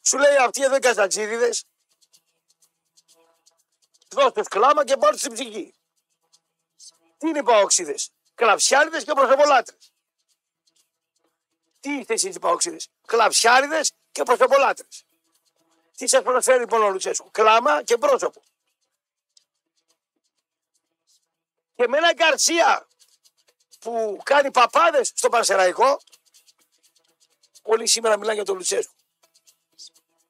Σου 0.02 0.18
λέει 0.18 0.36
αυτοί 0.36 0.64
εδώ 0.64 0.76
οι 0.76 0.80
καζατζίδιδες. 0.80 1.66
Δώστε 4.10 4.42
κλάμα 4.42 4.86
και 4.86 4.98
πάρτε 4.98 5.18
στην 5.18 5.34
ψυχή. 5.34 5.76
Τι 7.18 7.28
είναι 7.28 7.40
οι 7.40 7.44
παοξίδες. 7.44 8.12
Κλαψιάριδες 8.36 9.04
και 9.04 9.14
προσωπολάτρες. 9.14 9.94
Τι 11.80 11.92
είστε 11.92 12.14
εσείς 12.14 12.36
οι 12.36 12.40
παοξίδες. 12.40 12.90
Κλαψιάριδες 13.06 13.94
και 14.12 14.24
προσωπολάτρες. 14.24 15.06
Τι 15.98 16.08
σας 16.08 16.22
προσφέρει 16.22 16.60
λοιπόν 16.60 16.84
ο 16.84 16.90
Λουτσέσκου; 16.90 17.32
Κλάμα 17.32 17.84
και 17.84 17.98
πρόσωπο. 17.98 18.42
Και 21.76 21.88
με 21.88 21.98
ένα 21.98 22.14
Γκαρσία 22.14 22.88
που 23.80 24.22
κάνει 24.24 24.52
παπάδες 24.52 25.12
στο 25.16 25.30
Πανσεραϊκό. 25.30 26.02
Όλοι 27.62 27.88
σήμερα 27.88 28.18
μιλάνε 28.18 28.36
για 28.36 28.46
τον 28.46 28.56
Λουτσέσκου. 28.56 28.94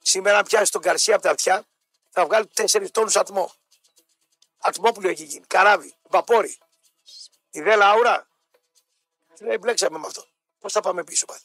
Σήμερα 0.01 0.37
αν 0.37 0.45
πιάσει 0.45 0.71
τον 0.71 0.81
Καρσία 0.81 1.15
από 1.15 1.23
τα 1.23 1.31
αυτιά 1.31 1.65
θα 2.09 2.25
βγάλει 2.25 2.47
τέσσερις 2.47 2.91
τόνους 2.91 3.15
ατμό. 3.15 3.53
Ατμόπουλο 4.57 5.09
έχει 5.09 5.23
γίνει. 5.23 5.45
Καράβι, 5.45 5.95
βαπόρι. 6.01 6.57
Η 7.51 7.61
δε 7.61 7.75
Λάουρα. 7.75 8.27
Τι 9.35 9.43
λέει, 9.43 9.57
μπλέξαμε 9.59 9.97
με 9.97 10.05
αυτό. 10.07 10.25
Πώς 10.59 10.71
θα 10.71 10.81
πάμε 10.81 11.03
πίσω 11.03 11.25
πάλι; 11.25 11.41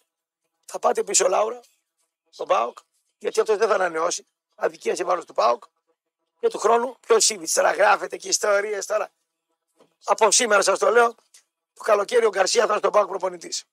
Θα 0.64 0.78
πάτε 0.78 1.04
πίσω, 1.04 1.28
Λάουρα, 1.28 1.60
στον 2.30 2.46
Πάοκ, 2.46 2.78
γιατί 3.18 3.40
αυτός 3.40 3.56
δεν 3.56 3.68
θα 3.68 3.74
ανανεώσει. 3.74 4.26
Αδικία 4.54 4.96
σε 4.96 5.04
βάρο 5.04 5.24
του 5.24 5.34
Πάοκ. 5.34 5.64
Και 6.38 6.48
του 6.48 6.58
χρόνου, 6.58 6.96
ποιος 7.00 7.24
Σίβιτ 7.24 7.48
τώρα 7.54 7.72
γράφεται 7.72 8.16
και 8.16 8.28
ιστορίες 8.28 8.86
τώρα. 8.86 9.12
Από 10.04 10.30
σήμερα 10.30 10.62
σας 10.62 10.78
το 10.78 10.90
λέω, 10.90 11.14
το 11.72 11.82
καλοκαίρι 11.82 12.24
ο 12.24 12.28
Γκαρσία 12.28 12.60
θα 12.60 12.68
είναι 12.68 12.78
στον 12.78 12.90
Πάοκ 12.90 13.08
προπονητής. 13.08 13.64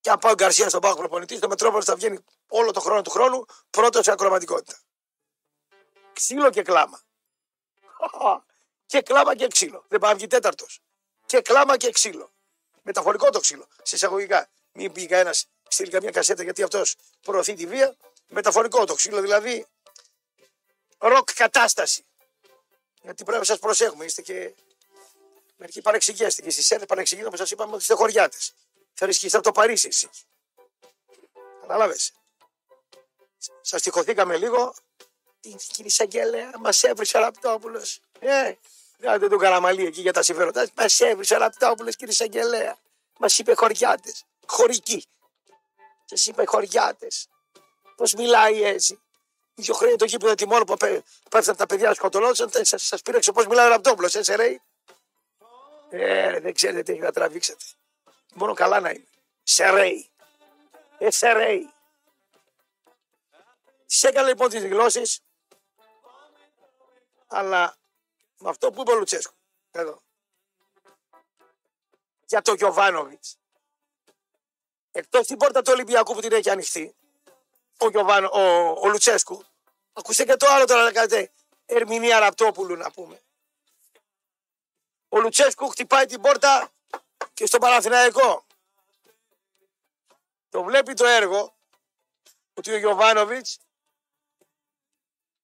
Και 0.00 0.10
αν 0.10 0.18
πάει 0.18 0.32
ο 0.32 0.34
Γκαρσία 0.34 0.68
στον 0.68 0.80
Πάοκ 0.80 0.96
προπονητής, 0.96 1.38
το 1.38 1.48
Μετρόπολο 1.48 1.82
θα 1.82 1.94
βγαίνει 1.94 2.24
όλο 2.48 2.70
το 2.70 2.80
χρόνο 2.80 3.02
του 3.02 3.10
χρόνου 3.10 3.44
πρώτος 3.70 4.04
σε 4.04 4.10
ακροματικότητα. 4.10 4.78
Ξύλο 6.12 6.50
και 6.50 6.62
κλάμα. 6.62 7.00
και 8.86 9.02
κλάμα 9.02 9.36
και 9.36 9.46
ξύλο. 9.46 9.84
Δεν 9.88 9.98
πάει 10.00 10.10
να 10.10 10.16
βγει 10.16 10.26
τέταρτος. 10.26 10.80
Και 11.26 11.40
κλάμα 11.40 11.76
και 11.76 11.90
ξύλο. 11.90 12.32
Μεταφορικό 12.82 13.30
το 13.30 13.40
ξύλο. 13.40 13.66
Σε 13.82 13.94
εισαγωγικά. 13.94 14.50
Μην 14.72 14.92
πει 14.92 15.06
κανένας 15.06 15.48
στείλει 15.74 15.90
καμία 15.90 16.10
κασέτα 16.10 16.42
γιατί 16.42 16.62
αυτός 16.62 16.96
προωθεί 17.22 17.54
τη 17.54 17.66
βία. 17.66 17.96
Μεταφορικό 18.28 18.84
το 18.84 18.94
ξύλο, 18.94 19.20
δηλαδή 19.20 19.66
ροκ 20.98 21.32
κατάσταση. 21.32 22.04
Γιατί 23.02 23.24
πρέπει 23.24 23.38
να 23.38 23.44
σας 23.44 23.58
προσέχουμε. 23.58 24.04
Είστε 24.04 24.22
και 24.22 24.54
μερικοί 25.56 25.80
παρεξηγέστε 25.80 26.42
και 26.42 26.50
στι 26.50 26.62
ΣΕΔ 26.62 26.82
παρεξηγείτε 26.82 27.26
όπως 27.26 27.38
σας 27.38 27.50
είπαμε 27.50 27.72
ότι 27.72 27.80
είστε 27.80 27.94
χωριάτες. 27.94 28.52
Θα 28.94 29.06
ρισκήσετε 29.06 29.36
από 29.36 29.46
το 29.46 29.52
Παρίσι 29.52 29.88
εσεί. 29.88 30.08
Κατάλαβες. 31.60 32.12
Σας 33.60 33.82
τυχωθήκαμε 33.82 34.36
λίγο. 34.36 34.74
Την 35.40 35.56
κύριε 35.56 35.86
Εισαγγελέα, 35.86 36.50
μας 36.58 36.82
έβρισε 36.82 37.16
ο 37.16 37.20
Ραπτόπουλος. 37.20 38.00
Ε, 38.18 38.54
δεν 38.98 39.28
τον 39.28 39.38
καραμαλί 39.38 39.86
εκεί 39.86 40.00
για 40.00 40.12
τα 40.12 40.22
συμφέροντα. 40.22 40.68
Μας 40.74 41.00
έβρισε 41.00 41.34
ο 41.34 41.38
Ραπτόπουλος, 41.38 41.96
κύριε 41.96 42.12
Εισαγγελέα. 42.12 42.76
Μας 43.18 43.38
είπε 43.38 43.54
χωριάτες. 43.54 44.24
Χωρικοί. 44.46 45.04
Σα 46.04 46.30
είπε 46.30 46.44
χωριάτες. 46.44 47.28
Πώς 47.96 48.14
μιλάει 48.14 48.62
έτσι. 48.62 48.98
Δύο 49.54 49.74
χρόνια 49.74 49.96
το 49.96 50.04
γήπεδο 50.04 50.34
τιμών 50.34 50.64
που 50.64 50.76
πέφτουν 51.30 51.56
τα 51.56 51.66
παιδιά 51.66 51.94
σκοτωνόντουσαν, 51.94 52.50
σα 52.62 52.78
σας 52.78 53.02
πήρεξε 53.02 53.32
πώς 53.32 53.46
μιλάει 53.46 53.66
ο 53.66 53.68
Ραπτόπουλος, 53.68 54.14
έτσι 54.14 54.34
ρε. 54.34 54.60
Ε, 55.90 56.40
δεν 56.40 56.54
ξέρετε 56.54 56.82
τι 56.82 56.92
έχει 56.92 57.00
να 57.00 57.12
τραβήξετε. 57.12 57.64
Μόνο 58.34 58.54
καλά 58.54 58.80
να 58.80 58.90
είναι. 58.90 59.06
Σερέι. 59.42 60.10
Ε, 60.98 61.10
σερέι. 61.10 61.72
Τις 63.86 64.02
έκανε 64.02 64.28
λοιπόν 64.28 64.48
τις 64.48 64.64
γλώσσες, 64.64 65.20
αλλά 67.26 67.76
με 68.38 68.48
αυτό 68.48 68.70
που 68.70 68.80
είπε 68.80 68.90
ο 68.90 68.94
Λουτσέσκο, 68.94 69.34
εδώ, 69.70 70.02
για 72.26 72.42
το 72.42 72.54
Γιωβάνοβιτς, 72.54 73.38
εκτός 74.96 75.26
την 75.26 75.36
πόρτα 75.36 75.62
του 75.62 75.70
Ολυμπιακού 75.74 76.14
που 76.14 76.20
την 76.20 76.32
έχει 76.32 76.50
ανοιχτή, 76.50 76.94
ο, 77.78 77.88
Γιωβάνο, 77.88 78.28
ο, 78.32 78.40
ο 78.80 78.88
Λουτσέσκου, 78.88 79.44
ακούστε 79.92 80.24
και 80.24 80.36
το 80.36 80.46
άλλο 80.48 80.64
τώρα 80.64 80.82
να 80.82 80.92
κάνετε 80.92 81.32
ερμηνεία 81.66 82.18
Ραπτόπουλου 82.18 82.76
να 82.76 82.90
πούμε. 82.90 83.22
Ο 85.08 85.20
Λουτσέσκου 85.20 85.68
χτυπάει 85.68 86.06
την 86.06 86.20
πόρτα 86.20 86.72
και 87.34 87.46
στο 87.46 87.58
Παναθηναϊκό. 87.58 88.44
Το 90.48 90.62
βλέπει 90.62 90.94
το 90.94 91.04
έργο 91.04 91.54
ότι 92.54 92.72
ο 92.72 92.76
Γιωβάνοβιτς 92.76 93.58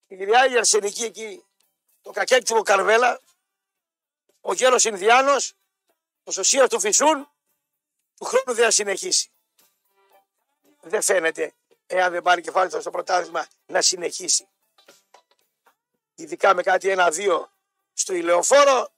η 0.07 0.15
γριά 0.15 0.47
η 0.51 0.57
αρσενική 0.57 1.05
εκεί, 1.05 1.45
το 2.03 2.11
κακέκτυπο 2.11 2.63
Καρβέλα, 2.63 3.21
ο 4.41 4.53
γέρος 4.53 4.85
Ινδιάνος, 4.85 5.53
ο 6.25 6.31
σωσίας 6.31 6.69
του 6.69 6.81
Φυσούν, 6.81 7.29
του 8.15 8.25
χρόνου 8.25 8.55
δεν 8.55 8.65
θα 8.65 8.71
συνεχίσει. 8.71 9.31
Δεν 10.81 11.03
φαίνεται, 11.03 11.53
εάν 11.87 12.12
δεν 12.12 12.23
πάρει 12.23 12.40
κεφάλι 12.40 12.71
στο 12.71 12.90
πρωτάθλημα, 12.90 13.47
να 13.66 13.83
συνεχίσει. 13.83 14.49
Ειδικά 16.14 16.55
με 16.55 16.62
κάτι 16.62 16.88
ένα-δύο 16.88 17.51
στο 17.93 18.14
ηλεοφόρο, 18.14 18.93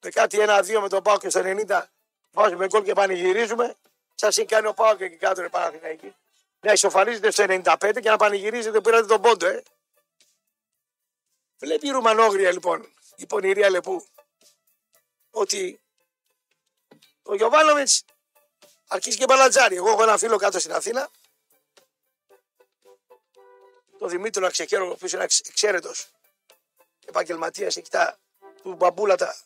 με 0.00 0.10
κάτι 0.10 0.40
ένα-δύο 0.40 0.80
με 0.80 0.88
τον 0.88 1.02
Πάο 1.02 1.18
και 1.18 1.30
στο 1.30 1.40
90 1.44 1.82
βάζουμε 2.30 2.66
γκολ 2.66 2.82
και 2.82 2.92
πανηγυρίζουμε. 2.92 3.76
Σας 4.14 4.38
έχει 4.38 4.46
κάνει 4.46 4.66
ο 4.66 4.74
Πάο 4.74 4.96
και 4.96 5.04
εκεί 5.04 5.16
κάτω 5.16 5.40
είναι 5.40 5.50
Παναθηναϊκή. 5.50 6.14
Να 6.60 6.72
ισοφαρίζετε 6.72 7.30
στο 7.30 7.44
95 7.48 8.00
και 8.02 8.10
να 8.10 8.16
πανηγυρίζετε 8.16 8.76
που 8.76 8.82
πήρατε 8.82 9.06
τον 9.06 9.20
πόντο, 9.20 9.46
ε. 9.46 9.62
Βλέπει 11.58 11.86
η 11.86 11.90
Ρουμανόγρια 11.90 12.52
λοιπόν, 12.52 12.94
η 13.16 13.26
πονηρία 13.26 13.70
Λεπού, 13.70 14.06
ότι 15.30 15.80
ο 17.22 17.34
Γιωβάνοβιτς 17.34 18.04
αρχίζει 18.88 19.16
και 19.16 19.24
μπαλατζάρει. 19.24 19.76
Εγώ 19.76 19.90
έχω 19.90 20.02
ένα 20.02 20.18
φίλο 20.18 20.36
κάτω 20.36 20.58
στην 20.58 20.72
Αθήνα, 20.72 21.10
το 24.00 24.06
Δημήτριο 24.06 24.46
Αξιακέρο, 24.46 24.88
ο 24.88 24.90
οποίος 24.90 25.12
είναι 25.12 25.22
εξαίρετος 25.22 26.10
επαγγελματίας, 27.06 27.76
εκεί 27.76 27.90
τα 27.90 28.18
του 28.62 28.74
μπαμπούλα 28.74 29.16
τα 29.16 29.36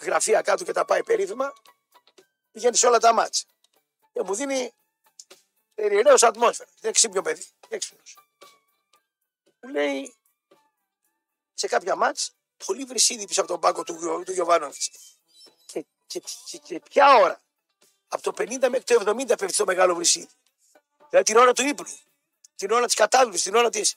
γραφεία 0.00 0.42
κάτω 0.42 0.64
και 0.64 0.72
τα 0.72 0.84
πάει 0.84 1.02
περίφημα, 1.02 1.52
πηγαίνει 2.52 2.76
σε 2.76 2.86
όλα 2.86 2.98
τα 2.98 3.12
μάτια. 3.12 3.44
Και 4.12 4.22
μου 4.22 4.34
δίνει 4.34 4.74
περιερέω 5.74 6.16
ατμόσφαιρα. 6.20 6.70
Δεν 6.80 6.92
ξύπνιο 6.92 7.22
παιδί, 7.22 7.46
έξυπνο. 7.68 8.02
Μου 9.60 9.70
λέει 9.70 10.14
σε 11.54 11.66
κάποια 11.66 11.96
μάτς 11.96 12.34
πολύ 12.66 12.84
βρυσίδι 12.84 13.26
πίσω 13.26 13.40
από 13.40 13.50
τον 13.50 13.60
πάγκο 13.60 13.82
του, 13.82 14.22
του 14.24 14.32
Γιωβάνοβιτς. 14.32 14.90
Και 15.66 15.86
Και, 16.06 16.22
και, 16.46 16.58
και 16.58 16.80
ποια 16.80 17.16
ώρα; 17.16 17.42
Από 18.08 18.22
το 18.22 18.32
50 18.38 18.68
μέχρι 18.68 18.82
το 18.82 19.02
70 19.06 19.26
πέφτει 19.26 19.56
το 19.56 19.64
μεγάλο 19.64 19.94
βρυσίδι. 19.94 20.28
Δηλαδή 21.08 21.32
την 21.32 21.36
ώρα 21.40 21.52
του 21.52 21.62
ύπνου. 21.62 21.98
Την 22.56 22.70
ώρα 22.70 22.84
της 22.86 22.94
κατάληψης, 22.94 23.42
την 23.42 23.54
ώρα 23.54 23.70
τη 23.70 23.92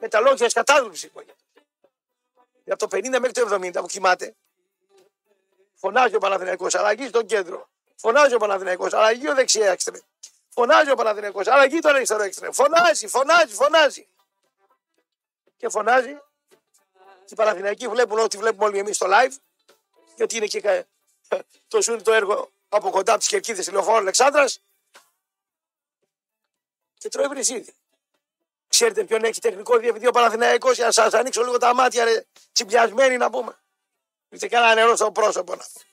μεταλόγια 0.00 0.48
κατάληψης. 0.48 1.10
Από 2.68 2.88
το 2.88 2.96
50 2.96 3.08
μέχρι 3.08 3.30
το 3.32 3.48
70 3.54 3.72
που 3.80 3.86
κοιμάται, 3.86 4.34
φωνάζει 5.74 6.14
ο 6.14 6.18
Παναθηναϊκός, 6.18 6.74
αλλαγή 6.74 7.06
στον 7.08 7.26
κέντρο. 7.26 7.68
Φωνάζει 7.96 8.34
ο 8.34 8.38
Παναθηναϊκός, 8.38 8.92
αλλαγή 8.92 9.28
ο 9.28 9.34
δεξιά 9.34 9.70
έξτρε. 9.70 9.98
Φωνάζει 10.48 10.90
ο 10.90 10.94
Παναθηναϊκός, 10.94 11.46
αλλαγή 11.46 11.78
τον 11.78 11.94
αριστερό 11.94 12.22
έξτρε. 12.22 12.52
Φωνάζει, 12.52 13.06
φωνάζει, 13.06 13.54
φωνάζει. 13.54 14.08
Και 15.56 15.68
φωνάζει. 15.68 16.12
Και 17.24 17.28
οι 17.28 17.34
Παναθηναϊκοί 17.34 17.88
βλέπουν 17.88 18.18
ό,τι 18.18 18.36
βλέπουμε 18.36 18.64
όλοι 18.64 18.78
εμείς 18.78 18.96
στο 18.96 19.06
live. 19.10 19.32
Γιατί 20.16 20.36
είναι 20.36 20.46
και 20.46 20.60
κα- 20.60 20.84
το 21.68 21.82
ζουν 21.82 22.02
το 22.02 22.12
έργο 22.12 22.50
από 22.68 22.90
κοντά 22.90 23.10
από 23.12 23.20
τις 23.20 23.28
κερκίδες 23.28 23.64
τηλεοφόρου 23.64 23.96
Αλεξάνδρας. 23.96 24.62
Και 27.02 27.08
τρώει 27.08 27.26
βρυσίδι. 27.26 27.74
Ξέρετε 28.68 29.04
ποιον 29.04 29.24
έχει 29.24 29.40
τεχνικό 29.40 29.78
διευθυντή 29.78 30.06
ο 30.06 30.10
Παναθηναϊκός 30.10 30.76
για 30.76 30.84
να 30.84 30.92
σας 30.92 31.14
ανοίξω 31.14 31.42
λίγο 31.42 31.58
τα 31.58 31.74
μάτια, 31.74 32.04
ρε, 32.04 32.24
τσιμπιασμένοι 32.52 33.16
να 33.16 33.30
πούμε. 33.30 33.58
Είτε 34.28 34.48
κανένα 34.48 34.74
νερό 34.74 34.96
στο 34.96 35.12
πρόσωπο 35.12 35.54
να 35.54 35.64
πούμε. 35.72 35.84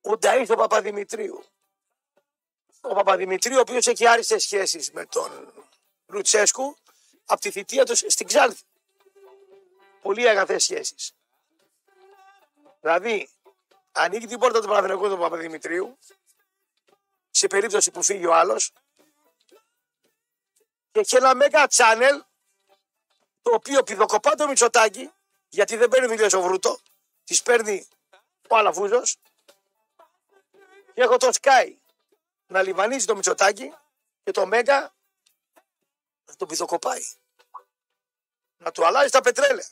Ο 0.00 0.18
Νταΐς 0.20 0.46
ο 0.48 0.54
Παπαδημητρίου. 0.54 1.44
Ο 2.80 2.94
Παπαδημητρίου, 2.94 3.56
ο 3.56 3.60
οποίος 3.60 3.86
έχει 3.86 4.06
άριστες 4.06 4.42
σχέσεις 4.42 4.90
με 4.92 5.06
τον 5.06 5.52
Λουτσέσκου 6.06 6.76
από 7.24 7.40
τη 7.40 7.50
θητεία 7.50 7.84
τους 7.84 7.98
στην 7.98 8.26
Ξάνθη. 8.26 8.62
Πολύ 10.02 10.28
αγαθές 10.28 10.62
σχέσεις. 10.62 11.12
Δηλαδή, 12.80 13.28
ανοίγει 13.92 14.26
την 14.26 14.38
πόρτα 14.38 14.60
του 14.60 14.66
Παναθηναϊκού 14.66 15.08
του 15.08 15.18
Παπαδημητρίου 15.18 15.98
σε 17.38 17.46
περίπτωση 17.46 17.90
που 17.90 18.02
φύγει 18.02 18.26
ο 18.26 18.34
άλλος. 18.34 18.72
Και 20.90 21.00
έχει 21.00 21.16
ένα 21.16 21.32
mega 21.34 21.66
channel 21.68 22.20
το 23.42 23.54
οποίο 23.54 23.82
πηδοκοπά 23.82 24.34
το 24.34 24.46
Μητσοτάκι 24.48 25.12
γιατί 25.48 25.76
δεν 25.76 25.88
παίρνει 25.88 26.06
δουλειές 26.06 26.32
ο 26.32 26.42
Βρούτο 26.42 26.80
τις 27.24 27.42
παίρνει 27.42 27.88
ο 28.48 28.56
Αλαφούζος. 28.56 29.16
Και 30.94 31.02
έχω 31.02 31.16
το 31.16 31.30
Sky 31.40 31.74
να 32.46 32.62
λιβανίζει 32.62 33.06
το 33.06 33.14
Μητσοτάκι 33.14 33.74
και 34.24 34.30
το 34.30 34.46
Μέγα 34.46 34.94
να 36.24 36.36
το 36.36 36.46
πηδοκοπάει 36.46 37.02
να 38.56 38.70
του 38.70 38.86
αλλάζει 38.86 39.10
τα 39.10 39.20
πετρέλαια. 39.20 39.68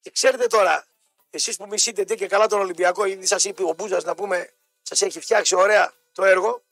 Και 0.00 0.10
ξέρετε 0.10 0.46
τώρα 0.46 0.86
εσείς 1.30 1.56
που 1.56 1.66
μισείτε 1.66 2.04
τι 2.04 2.16
και 2.16 2.26
καλά 2.26 2.46
τον 2.46 2.60
Ολυμπιακό 2.60 3.04
ήδη 3.04 3.26
σας 3.26 3.44
είπε 3.44 3.62
ο 3.62 3.72
Μπούζας 3.72 4.04
να 4.04 4.14
πούμε 4.14 4.54
σας 4.90 5.02
έχει 5.02 5.20
φτιάξει 5.20 5.54
ωραία 5.54 5.92
το 6.12 6.24
έργο 6.24 6.62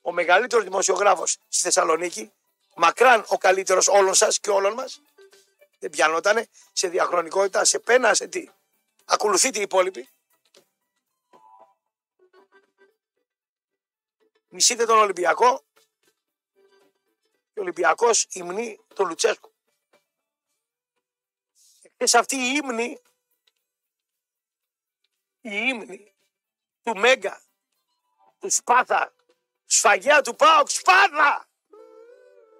ο 0.00 0.12
μεγαλύτερος 0.12 0.64
δημοσιογράφος 0.64 1.38
στη 1.48 1.62
Θεσσαλονίκη, 1.62 2.32
μακράν 2.74 3.24
ο 3.28 3.38
καλύτερος 3.38 3.88
όλων 3.88 4.14
σας 4.14 4.40
και 4.40 4.50
όλων 4.50 4.72
μας, 4.72 5.02
δεν 5.78 5.90
πιανότανε 5.90 6.46
σε 6.72 6.88
διαχρονικότητα, 6.88 7.64
σε 7.64 7.78
πένα, 7.78 8.14
σε 8.14 8.26
τι. 8.26 8.48
Ακολουθείτε 9.04 9.58
οι 9.58 9.62
υπόλοιποι. 9.62 10.08
Μισείτε 14.48 14.84
τον 14.84 14.98
Ολυμπιακό 14.98 15.64
και 17.52 17.58
ο 17.58 17.62
Ολυμπιακός 17.62 18.26
υμνεί 18.30 18.80
τον 18.94 19.06
Λουτσέσκο. 19.08 19.52
Εκτός 21.82 22.14
αυτή 22.14 22.36
η 22.36 22.60
ύμνη, 22.62 23.02
η 25.40 25.50
ύμνη 25.50 26.12
του 26.92 26.98
Μέγκα, 26.98 27.42
του 28.38 28.50
Σπάθα, 28.50 29.14
σφαγιά 29.66 30.22
του 30.22 30.36
Πάοκ, 30.36 30.68
Σπάθα! 30.70 31.48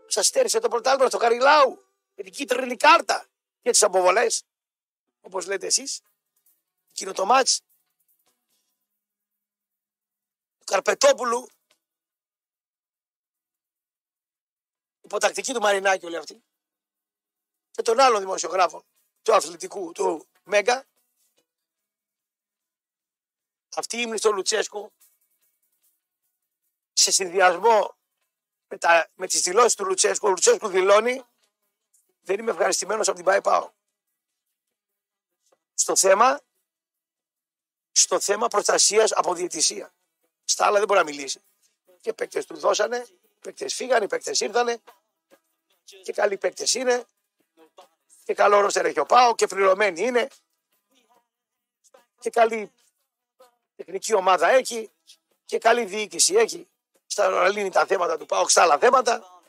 Σας 0.06 0.26
στέρισε 0.26 0.58
το 0.58 0.68
πρωτάθλημα 0.68 1.08
στο 1.08 1.18
Καριλάου 1.18 1.86
με 2.14 2.22
την 2.22 2.32
κίτρινη 2.32 2.76
κάρτα 2.76 3.26
και 3.62 3.70
τις 3.70 3.82
αποβολές. 3.82 4.44
Όπως 5.20 5.46
λέτε 5.46 5.66
εσείς, 5.66 6.00
εκείνο 6.90 7.12
το 7.12 7.24
μάτς 7.24 7.60
του 10.58 10.64
Καρπετόπουλου, 10.64 11.48
υποτακτική 15.00 15.52
του 15.52 15.60
Μαρινάκη 15.60 16.06
όλοι 16.06 16.16
αυτοί, 16.16 16.42
και 17.70 17.82
των 17.82 18.00
άλλων 18.00 18.20
δημοσιογράφων 18.20 18.84
του 19.22 19.34
αθλητικού, 19.34 19.92
του 19.92 20.28
Μέγκα, 20.42 20.86
αυτή 23.76 23.96
η 23.96 24.00
ύμνη 24.04 24.18
στο 24.18 24.32
Λουτσέσκου 24.32 24.92
σε 26.92 27.10
συνδυασμό 27.10 27.96
με, 28.68 28.78
τα, 28.78 29.10
με 29.14 29.26
τις 29.26 29.40
δηλώσεις 29.40 29.74
του 29.74 29.84
Λουτσέσκου, 29.84 30.26
ο 30.26 30.30
Λουτσέσκου 30.30 30.68
δηλώνει 30.68 31.24
δεν 32.20 32.38
είμαι 32.38 32.50
ευχαριστημένος 32.50 33.08
από 33.08 33.16
την 33.16 33.24
ΠΑΕ 33.26 33.40
ΠΑΟ. 33.40 33.70
Στο 35.74 35.96
θέμα, 35.96 36.40
στο 37.92 38.20
θέμα 38.20 38.48
προστασίας 38.48 39.12
από 39.12 39.34
διαιτησία. 39.34 39.94
Στα 40.44 40.66
άλλα 40.66 40.78
δεν 40.78 40.86
μπορεί 40.86 40.98
να 40.98 41.04
μιλήσει. 41.04 41.42
Και 42.00 42.12
παίκτες 42.12 42.46
του 42.46 42.56
δώσανε, 42.56 43.06
παίκτες 43.40 43.74
φύγανε, 43.74 44.08
παίκτες 44.08 44.40
ήρθανε 44.40 44.82
και 46.02 46.12
καλοί 46.12 46.38
παίκτες 46.38 46.74
είναι 46.74 47.04
και 48.24 48.34
καλό 48.34 48.60
ρόστερ 48.60 48.84
έχει 48.84 48.98
ο 48.98 49.06
ΠΑΟ 49.06 49.34
και 49.34 49.46
πληρωμένοι 49.46 50.00
είναι 50.00 50.28
και 52.18 52.30
καλή 52.30 52.72
τεχνική 53.84 54.14
ομάδα 54.14 54.48
έχει 54.48 54.90
και 55.44 55.58
καλή 55.58 55.84
διοίκηση 55.84 56.34
έχει. 56.34 56.68
Στα 57.06 57.28
να 57.28 57.48
λύνει 57.48 57.70
τα 57.70 57.86
θέματα 57.86 58.18
του 58.18 58.26
ΠΑΟΚ 58.26 58.50
στα 58.50 58.62
άλλα 58.62 58.78
θέματα. 58.78 59.42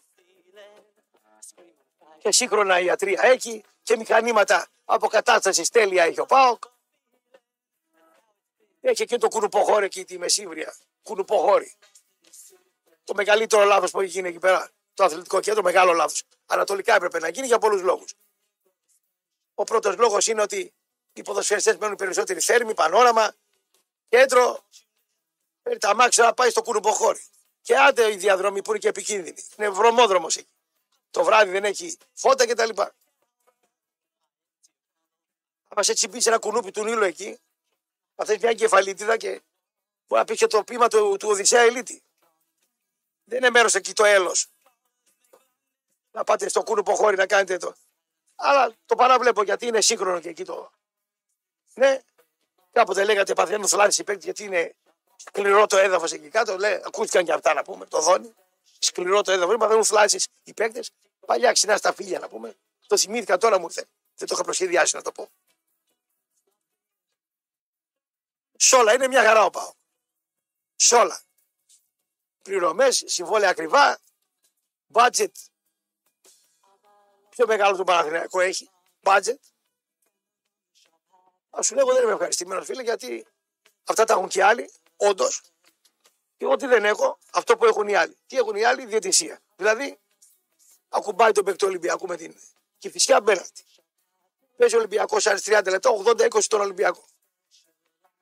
Και 2.17 2.31
σύγχρονα 2.31 2.79
ιατρία 2.79 3.21
έχει 3.23 3.63
και 3.83 3.97
μηχανήματα 3.97 4.67
αποκατάστασης 4.85 5.69
τέλεια 5.69 6.03
έχει 6.03 6.19
ο 6.19 6.25
ΠΑΟΚ. 6.25 6.63
Έχει 8.81 9.05
και 9.05 9.17
το 9.17 9.27
κουνουποχώρι 9.27 9.85
εκεί 9.85 10.05
τη 10.05 10.17
μεσήβρια 10.17 10.75
κουνουποχώρι. 11.03 11.73
Το 13.03 13.13
μεγαλύτερο 13.13 13.63
λάθος 13.63 13.91
που 13.91 14.01
έχει 14.01 14.11
γίνει 14.11 14.27
εκεί 14.27 14.39
πέρα 14.39 14.69
το 14.93 15.03
αθλητικό 15.03 15.39
κέντρο 15.39 15.63
μεγάλο 15.63 15.93
λάθος. 15.93 16.23
Ανατολικά 16.45 16.95
έπρεπε 16.95 17.19
να 17.19 17.29
γίνει 17.29 17.47
για 17.47 17.59
πολλούς 17.59 17.81
λόγους. 17.81 18.13
Ο 19.53 19.63
πρώτος 19.63 19.97
λόγος 19.97 20.27
είναι 20.27 20.41
ότι 20.41 20.73
οι 21.13 21.21
ποδοσφαιριστές 21.21 21.77
μένουν 21.77 21.95
περισσότεροι 21.95 22.39
θέρμοι, 22.39 22.73
πανόραμα, 22.73 23.35
κέντρο, 24.09 24.65
παίρνει 25.61 25.79
τα 25.79 25.95
μάξια 25.95 26.23
να 26.23 26.33
πάει 26.33 26.49
στο 26.49 26.61
κουρουποχώρι. 26.61 27.23
Και 27.61 27.77
άντε 27.77 28.11
η 28.11 28.15
διαδρομή 28.15 28.61
που 28.61 28.69
είναι 28.69 28.79
και 28.79 28.87
επικίνδυνη. 28.87 29.45
Είναι 29.57 29.69
βρωμόδρομος 29.69 30.37
εκεί. 30.37 30.53
Το 31.11 31.23
βράδυ 31.23 31.51
δεν 31.51 31.63
έχει 31.63 31.97
φώτα 32.13 32.47
κτλ. 32.47 32.81
Αν 35.67 35.83
σε 35.83 35.93
τσιμπήσει 35.93 36.27
ένα 36.27 36.39
κουνούπι 36.39 36.71
του 36.71 36.83
Νείλου 36.83 37.03
εκεί, 37.03 37.39
θα 38.15 38.25
θες 38.25 38.37
μια 38.37 38.53
κεφαλίτιδα 38.53 39.17
και 39.17 39.29
μπορεί 40.07 40.21
να 40.21 40.25
πει 40.25 40.35
και 40.35 40.47
το 40.47 40.63
πείμα 40.63 40.87
του, 40.87 41.17
του 41.19 41.29
Οδυσσέα 41.29 41.61
Ελίτη. 41.61 42.03
Δεν 43.23 43.37
είναι 43.37 43.49
μέρος 43.49 43.75
εκεί 43.75 43.93
το 43.93 44.03
έλος. 44.05 44.47
Να 46.11 46.23
πάτε 46.23 46.49
στο 46.49 46.63
κούνουπο 46.63 46.95
χώρι 46.95 47.15
να 47.15 47.25
κάνετε 47.27 47.57
το. 47.57 47.75
Αλλά 48.35 48.75
το 48.85 48.95
παραβλέπω 48.95 49.43
γιατί 49.43 49.65
είναι 49.65 49.81
σύγχρονο 49.81 50.19
και 50.19 50.29
εκεί 50.29 50.45
το. 50.45 50.71
Ναι, 51.73 52.01
κάποτε 52.71 53.03
λέγατε 53.03 53.33
παθαίνουν 53.33 53.67
θλάση 53.67 54.01
οι 54.01 54.03
παίκτες 54.03 54.23
γιατί 54.23 54.43
είναι 54.43 54.75
σκληρό 55.15 55.67
το 55.67 55.77
έδαφος 55.77 56.11
εκεί 56.11 56.29
κάτω. 56.29 56.57
Λέει, 56.57 56.81
ακούστηκαν 56.83 57.25
και 57.25 57.33
αυτά 57.33 57.53
να 57.53 57.63
πούμε, 57.63 57.85
το 57.85 58.01
δόνι. 58.01 58.33
Σκληρό 58.79 59.21
το 59.21 59.31
έδαφος, 59.31 59.57
παθαίνουν 59.57 59.85
θλάσει 59.85 60.23
οι 60.43 60.53
παίκτες. 60.53 60.91
Παλιά 61.25 61.51
ξινά 61.51 61.77
στα 61.77 61.93
φίλια 61.93 62.19
να 62.19 62.29
πούμε. 62.29 62.55
Το 62.87 62.97
θυμήθηκα 62.97 63.37
τώρα 63.37 63.59
μου 63.59 63.65
ήρθε. 63.65 63.85
Δεν 64.15 64.27
το 64.27 64.33
είχα 64.33 64.43
προσχεδιάσει 64.43 64.95
να 64.95 65.01
το 65.01 65.11
πω. 65.11 65.29
Σ' 68.57 68.73
όλα 68.73 68.93
είναι 68.93 69.07
μια 69.07 69.23
χαρά 69.23 69.43
ο 69.45 69.49
πάω. 69.49 69.73
Σ' 70.75 70.91
όλα. 70.91 71.21
Πληρωμές, 72.43 73.03
συμβόλαια 73.05 73.49
ακριβά, 73.49 73.99
budget. 74.93 75.31
Πιο 77.29 77.47
μεγάλο 77.47 77.77
το 77.77 77.83
Παναθηναϊκό 77.83 78.39
έχει. 78.39 78.69
Budget. 79.03 79.37
Α 81.59 81.63
σου 81.63 81.75
λέγω 81.75 81.93
δεν 81.93 82.03
είμαι 82.03 82.11
ευχαριστημένος 82.11 82.65
φίλε 82.65 82.81
γιατί 82.81 83.27
αυτά 83.83 84.03
τα 84.03 84.13
έχουν 84.13 84.27
και 84.27 84.43
άλλοι, 84.43 84.71
όντως. 84.95 85.41
Και 86.37 86.45
εγώ 86.45 86.55
τι 86.55 86.67
δεν 86.67 86.85
έχω, 86.85 87.17
αυτό 87.33 87.57
που 87.57 87.65
έχουν 87.65 87.87
οι 87.87 87.95
άλλοι. 87.95 88.17
Τι 88.27 88.37
έχουν 88.37 88.55
οι 88.55 88.63
άλλοι, 88.63 88.85
διαιτησία. 88.85 89.41
Δηλαδή, 89.55 89.99
ακουμπάει 90.89 91.31
τον 91.31 91.43
παίκτη 91.43 91.59
του 91.59 91.67
Ολυμπιακού 91.67 92.07
με 92.07 92.15
την 92.15 92.35
και 92.77 92.89
φυσικά 92.89 93.21
μπαίνατε. 93.21 93.63
Παίζει 94.57 94.75
ο 94.75 94.77
Ολυμπιακός 94.77 95.25
30 95.25 95.61
λεπτά, 95.69 95.89
80-20 96.05 96.43
τον 96.47 96.61
Ολυμπιακό. 96.61 97.05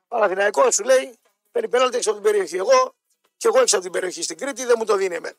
Παναθηναϊκό 0.07 0.71
σου 0.71 0.83
λέει, 0.83 1.19
παίρνει 1.51 1.69
πέναλτι 1.69 1.97
έξω 1.97 2.11
από 2.11 2.21
την 2.21 2.31
περιοχή. 2.31 2.55
Εγώ 2.55 2.95
και 3.37 3.47
εγώ 3.47 3.59
έξω 3.59 3.75
από 3.75 3.83
την 3.83 3.93
περιοχή 3.93 4.21
στην 4.21 4.37
Κρήτη 4.37 4.65
δεν 4.65 4.75
μου 4.77 4.85
το 4.85 4.95
δίνει 4.95 5.15
εμένα. 5.15 5.37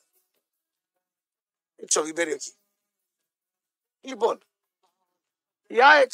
Έξω 1.77 1.99
από 1.99 2.07
την 2.07 2.17
περιοχή. 2.17 2.55
Λοιπόν, 4.01 4.41
η 5.67 5.83
ΑΕΚ 5.83 6.11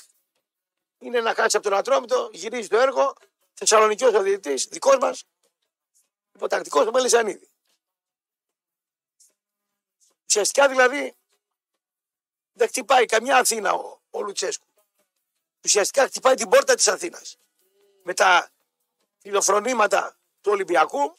είναι 1.04 1.20
να 1.20 1.34
κάτσει 1.34 1.56
από 1.56 1.68
τον 1.68 1.78
Ατρόμητο, 1.78 2.30
γυρίζει 2.32 2.68
το 2.68 2.78
έργο, 2.78 3.14
Θεσσαλονικιός 3.54 4.14
ο 4.14 4.22
διαιτητής, 4.22 4.64
δικός 4.64 4.96
μας, 4.98 5.24
υποτακτικός 6.34 6.84
του 6.84 6.92
Μελισανίδη. 6.92 7.48
Ουσιαστικά 10.26 10.68
δηλαδή 10.68 11.16
δεν 12.52 12.68
χτυπάει 12.68 13.04
καμιά 13.04 13.36
Αθήνα 13.36 13.72
ο, 13.72 14.00
ο 14.10 14.22
Λουτσέσκου. 14.22 14.66
Ουσιαστικά 15.64 16.06
χτυπάει 16.06 16.34
την 16.34 16.48
πόρτα 16.48 16.74
της 16.74 16.88
Αθήνας. 16.88 17.36
Με 18.02 18.14
τα 18.14 18.50
φιλοφρονήματα 19.18 20.16
του 20.40 20.52
Ολυμπιακού 20.52 21.16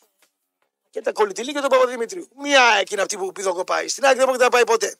και 0.90 1.02
τα 1.02 1.12
κολλητηλίκια 1.12 1.62
του 1.62 1.68
Παπαδημητρίου. 1.68 2.30
Μία 2.36 2.64
εκείνη 2.64 3.02
αυτή 3.02 3.18
που 3.18 3.32
πηδοκοπάει. 3.32 3.88
Στην 3.88 4.06
άκρη 4.06 4.18
δεν 4.18 4.28
μπορεί 4.28 4.40
να 4.40 4.50
πάει 4.50 4.64
ποτέ. 4.64 4.98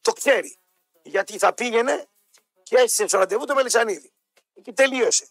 Το 0.00 0.12
ξέρει. 0.12 0.58
Γιατί 1.02 1.38
θα 1.38 1.54
πήγαινε 1.54 2.08
και 2.62 2.76
έστησε 2.76 3.06
στο 3.06 3.18
ραντεβού 3.18 3.44
το 3.44 3.54
Μελισανίδη. 3.54 4.12
Εκεί 4.56 4.72
τελείωσε. 4.72 5.28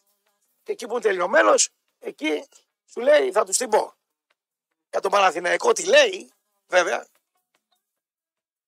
Και 0.63 0.71
εκεί 0.71 0.85
που 0.85 0.91
είναι 0.91 1.01
τελειωμένο, 1.01 1.53
εκεί 1.99 2.47
σου 2.85 2.99
λέει 2.99 3.31
θα 3.31 3.45
τους 3.45 3.57
την 3.57 3.69
πω. 3.69 3.93
Για 4.89 4.99
τον 4.99 5.11
Παναθηναϊκό 5.11 5.71
τι 5.71 5.83
λέει, 5.85 6.31
βέβαια, 6.67 7.07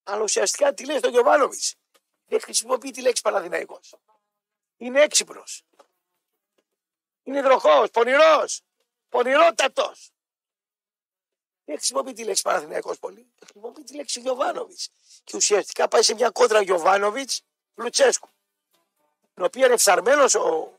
αλλά 0.03 0.21
ουσιαστικά 0.21 0.73
τι 0.73 0.85
λέει 0.85 0.97
στον 0.97 1.11
Γιωβάνοβιτς. 1.11 1.75
Δεν 2.25 2.41
χρησιμοποιεί 2.41 2.91
τη 2.91 3.01
λέξη 3.01 3.21
Παναθηναϊκός. 3.21 3.95
Είναι 4.77 5.01
έξυπνος. 5.01 5.63
Είναι 7.23 7.41
δροχό, 7.41 7.87
πονηρός. 7.91 8.61
Πονηρότατος. 9.09 10.11
Δεν 11.65 11.75
χρησιμοποιεί 11.75 12.13
τη 12.13 12.23
λέξη 12.23 12.41
Παναθηναϊκός 12.41 12.99
πολύ. 12.99 13.33
Χρησιμοποιεί 13.39 13.83
τη 13.83 13.95
λέξη 13.95 14.19
Γιωβάνοβιτς. 14.19 14.89
Και 15.23 15.35
ουσιαστικά 15.35 15.87
πάει 15.87 16.01
σε 16.01 16.13
μια 16.13 16.29
κόντρα 16.29 16.61
Γιωβάνοβιτς 16.61 17.41
Λουτσέσκου. 17.75 18.29
Την 19.37 19.45
οποία 19.45 19.65
είναι 19.65 19.77
φθαρμένο 19.77 20.23
ο, 20.23 20.73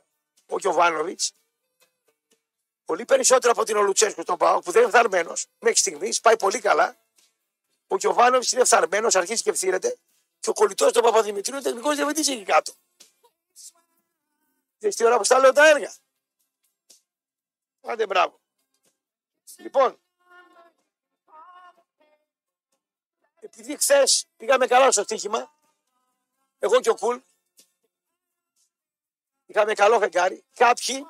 ο 0.47 0.59
Γιωβάνοβιτς. 0.59 1.33
Πολύ 2.85 3.05
περισσότερο 3.05 3.53
από 3.53 3.65
την 3.65 3.77
ο 3.77 3.83
Λουτσέσκου 3.83 4.23
στον 4.23 4.37
Πάο 4.37 4.59
που 4.59 4.71
δεν 4.71 4.83
είναι 4.83 4.91
φθαρμένος 4.91 5.47
μέχρι 5.59 5.79
στιγμής. 5.79 6.21
Πάει 6.21 6.37
πολύ 6.37 6.61
καλά. 6.61 6.97
Ο 7.89 7.97
Γιωβάνοβιτς 7.97 8.53
είναι 8.53 8.65
φθαρμένος, 8.65 9.15
αρχίζει 9.15 9.43
και 9.43 9.51
ευθύρεται. 9.51 9.99
Και 10.41 10.51
ο 10.51 10.53
κολλητός 10.53 10.93
του 10.93 11.01
Παπαδημητρίου 11.01 11.55
είναι 11.55 11.65
τεχνικός 11.65 11.97
διευθυντής 11.97 12.29
εκεί 12.29 12.43
κάτω. 12.43 12.73
Δεν 14.79 14.91
τι 14.91 15.05
ώρα 15.05 15.17
που 15.17 15.25
στα 15.25 15.39
λέω 15.39 15.53
τα 15.53 15.69
έργα; 15.69 15.95
Άντε 17.83 18.07
μπράβο. 18.07 18.41
Λοιπόν, 19.57 19.99
επειδή 23.41 23.77
χθες 23.77 24.27
πήγαμε 24.37 24.67
καλά 24.67 24.93
στο 24.93 25.03
στοίχημα, 25.03 25.53
εγώ 26.59 26.81
και 26.81 26.91
ο 26.91 26.95
Κουλ, 26.95 27.19
είχαμε 29.49 29.73
καλό 29.75 29.99
φεγγάρι, 29.99 30.45
κάποιοι 30.55 31.07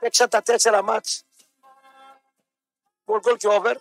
παίξαν 0.00 0.28
τα 0.28 0.42
τέσσερα 0.42 0.82
μάτς, 0.82 1.22
γκολ 3.04 3.20
γκολ 3.20 3.36
και 3.36 3.48
over, 3.50 3.74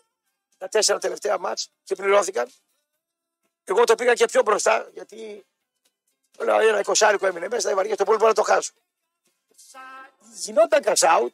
τα 0.58 0.68
τέσσερα 0.68 1.00
τελευταία 1.00 1.38
μάτς 1.38 1.70
και 1.84 1.96
πληρώθηκαν. 1.96 2.52
Εγώ 3.64 3.84
το 3.84 3.96
πήγα 3.96 4.14
και 4.14 4.26
πιο 4.26 4.42
μπροστά, 4.42 4.90
γιατί 4.94 5.46
λέω 6.38 6.60
ένα 6.60 6.80
εικοσάρικο 6.80 7.26
έμεινε 7.26 7.48
μέσα, 7.48 7.68
δεν 7.68 7.76
βαριέται 7.76 8.04
πολύ, 8.04 8.18
μπορώ 8.18 8.30
να 8.30 8.36
το 8.36 8.44
χάσω. 8.44 8.74
Γινόταν 10.34 10.84
cash 10.86 11.18
out, 11.18 11.34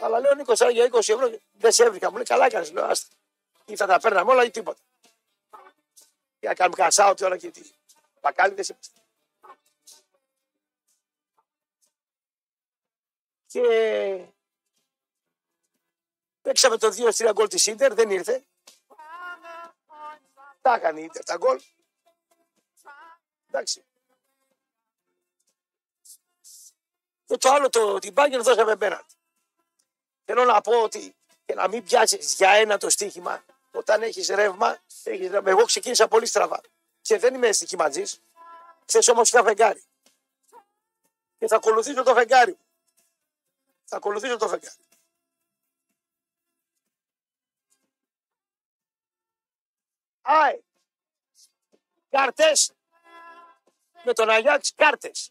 αλλά 0.00 0.20
λέω 0.20 0.34
Νίκος, 0.34 0.60
για 0.60 0.88
20 0.92 0.98
ευρώ 0.98 1.38
δεν 1.52 1.72
σε 1.72 1.84
έβρικα. 1.84 2.10
Μου 2.10 2.14
λέει 2.14 2.24
καλά 2.24 2.46
έκανε. 2.46 2.70
Λέω 2.70 2.84
άστα. 2.84 3.14
Ή 3.64 3.76
θα 3.76 3.86
τα 3.86 4.00
παίρναμε 4.00 4.32
όλα 4.32 4.44
ή 4.44 4.50
τίποτα. 4.50 4.80
Για 6.40 6.48
να 6.48 6.54
κάνουμε 6.54 6.88
cash 6.88 7.10
out 7.10 7.16
τώρα 7.16 7.36
και 7.36 7.50
τι. 7.50 7.62
Πακάλιδες 8.20 8.68
είμαστε. 8.68 8.95
Και 13.56 14.26
παίξαμε 16.42 16.76
το 16.76 16.88
2-3 16.96 17.30
γκολ 17.32 17.48
της 17.48 17.66
Ιντερ, 17.66 17.94
δεν 17.94 18.10
ήρθε. 18.10 18.44
Τα 20.60 20.74
έκανε 20.74 21.00
η 21.00 21.04
Ιντερ 21.04 21.24
τα 21.24 21.36
γκολ. 21.36 21.60
Εντάξει. 23.48 23.84
Και 27.26 27.36
το 27.36 27.50
άλλο, 27.50 27.68
το, 27.68 27.98
την 27.98 28.14
Bayern 28.16 28.40
δώσαμε 28.42 28.76
πέναντι. 28.76 29.14
Θέλω 30.24 30.44
να 30.44 30.60
πω 30.60 30.82
ότι 30.82 31.16
και 31.44 31.54
να 31.54 31.68
μην 31.68 31.84
πιάσεις 31.84 32.34
για 32.34 32.50
ένα 32.50 32.78
το 32.78 32.90
στοίχημα, 32.90 33.44
όταν 33.70 34.02
έχεις 34.02 34.28
ρεύμα, 34.28 34.78
έχεις 35.02 35.30
ρεύμα. 35.30 35.50
Εγώ 35.50 35.64
ξεκίνησα 35.64 36.08
πολύ 36.08 36.26
στραβά. 36.26 36.60
Και 37.00 37.18
δεν 37.18 37.34
είμαι 37.34 37.52
στοιχηματζής. 37.52 38.20
Χθες 38.86 39.08
όμως 39.08 39.28
είχα 39.28 39.42
φεγγάρι. 39.42 39.82
Και 41.38 41.46
θα 41.46 41.56
ακολουθήσω 41.56 42.02
το 42.02 42.14
φεγγάρι 42.14 42.50
μου. 42.50 42.65
Θα 43.88 43.96
ακολουθήσω 43.96 44.36
το 44.36 44.48
φεγγάρι. 44.48 44.76
Άι. 50.22 50.60
Κάρτες. 52.10 52.72
Με 54.04 54.12
τον 54.12 54.30
Αγιάξ 54.30 54.74
κάρτες. 54.74 55.30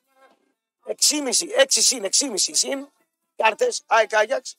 6,5, 0.86 1.52
6 1.56 1.82
συν, 1.82 2.04
6,5 2.04 2.56
συν. 2.56 2.92
Κάρτες. 3.36 3.84
Άι 3.86 4.06
Αγιάξ. 4.12 4.56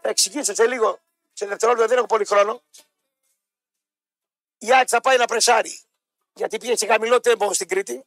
Θα 0.00 0.08
εξηγήσω 0.08 0.54
σε 0.54 0.66
λίγο, 0.66 1.00
σε 1.32 1.46
δευτερόλεπτα 1.46 1.86
δεν 1.86 1.98
έχω 1.98 2.06
πολύ 2.06 2.24
χρόνο. 2.24 2.62
Η 4.58 4.72
ΑΕΚ 4.72 4.86
θα 4.90 5.00
πάει 5.00 5.16
να 5.16 5.24
πρεσάρει. 5.24 5.80
Γιατί 6.32 6.58
πήγε 6.58 6.76
σε 6.76 6.86
χαμηλό 6.86 7.20
τέμπο 7.20 7.52
στην 7.52 7.68
Κρήτη. 7.68 8.06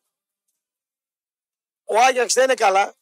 Ο 1.84 1.97
Άγιαξ 1.99 2.34
δεν 2.34 2.43
είναι 2.43 2.53
καλά. 2.53 2.95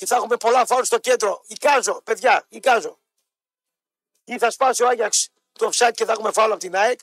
Και 0.00 0.06
θα 0.06 0.16
έχουμε 0.16 0.36
πολλά 0.36 0.66
φάουλ 0.66 0.82
στο 0.82 0.98
κέντρο. 0.98 1.42
Εικάζω, 1.46 2.00
παιδιά, 2.04 2.46
εικάζω. 2.48 2.98
Ή 4.24 4.38
θα 4.38 4.50
σπάσει 4.50 4.82
ο 4.82 4.88
Άγιαξ 4.88 5.28
το 5.52 5.70
offside 5.72 5.92
και 5.94 6.04
θα 6.04 6.12
έχουμε 6.12 6.32
φάουλ 6.32 6.50
από 6.50 6.60
την 6.60 6.76
ΑΕΚ. 6.76 7.00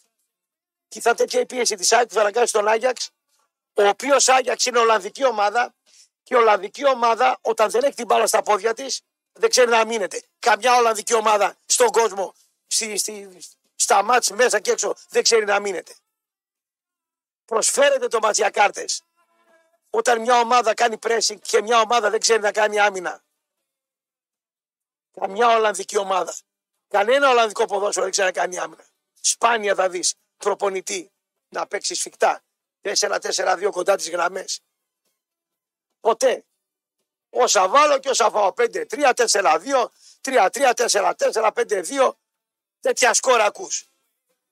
Και 0.88 1.02
θα 1.02 1.16
τέτοια 1.16 1.40
η 1.40 1.46
πίεση 1.46 1.76
της 1.76 1.92
ΑΕΚ 1.92 2.08
που 2.08 2.14
θα 2.14 2.20
αναγκάσει 2.20 2.54
τον 2.54 2.68
Άγιαξ. 2.68 3.10
Ο 3.74 3.88
οποίος 3.88 4.30
Άγιαξ 4.30 4.66
είναι 4.66 4.80
Ολλανδική 4.80 5.26
ομάδα. 5.26 5.76
Και 6.24 6.34
η 6.34 6.38
Ολλανδική 6.38 6.88
ομάδα, 6.88 7.38
όταν 7.42 7.70
δεν 7.70 7.84
έχει 7.84 7.96
την 7.96 8.06
μπάλα 8.06 8.28
στα 8.28 8.42
πόδια 8.42 8.74
της, 8.74 9.02
δεν 9.32 9.50
ξέρει 9.50 9.70
να 9.70 9.86
μείνεται. 9.86 10.22
Καμιά 10.40 10.76
Ολλανδική 10.76 11.14
ομάδα 11.14 11.58
στον 11.66 11.88
κόσμο, 11.88 12.34
στη, 12.68 12.98
στη, 12.98 13.38
στα 13.76 14.04
μάτς 14.04 14.30
μέσα 14.32 14.60
και 14.60 14.72
έξω, 14.72 14.96
δεν 15.10 15.24
ξέρει 15.24 15.46
να 15.46 15.60
μείνεται. 15.60 15.96
Προσφέρεται 17.46 18.08
το 18.08 18.20
μάτς 18.22 18.38
για 18.38 18.50
κάρτες. 18.50 19.02
Όταν 19.90 20.22
μια 20.22 20.40
ομάδα 20.40 20.74
κάνει 20.74 20.98
pressing 21.02 21.40
και 21.42 21.62
μια 21.62 21.80
ομάδα 21.80 22.10
δεν 22.10 22.20
ξέρει 22.20 22.42
να 22.42 22.52
κάνει 22.52 22.80
άμυνα. 22.80 23.24
Καμιά 25.20 25.48
Ολλανδική 25.48 25.98
ομάδα. 25.98 26.36
Κανένα 26.88 27.30
Ολλανδικό 27.30 27.66
ποδόσφαιρο 27.66 28.04
δεν 28.04 28.12
ξέρει 28.12 28.28
να 28.28 28.42
κάνει 28.42 28.58
άμυνα. 28.58 28.86
Σπάνια 29.22 29.76
θα 29.76 29.90
δεις 29.90 30.14
προπονητή 30.38 31.12
να 31.50 31.68
παίξει 31.68 31.96
σφιχτά. 31.96 32.44
4-4-2 32.82 33.70
κοντά 33.72 33.96
τις 33.96 34.10
γραμμές. 34.10 34.62
Ποτέ. 36.00 36.46
Όσα 37.30 37.68
βάλω 37.68 38.00
και 38.00 38.10
όσα 38.10 38.30
φάω. 38.30 38.54
5-3-4-2, 38.58 39.92
3-3-4-4, 40.22 41.52
5-2. 41.54 42.18
Τέτοια 42.80 43.14
σκόρα 43.14 43.46
ακούς. 43.46 43.90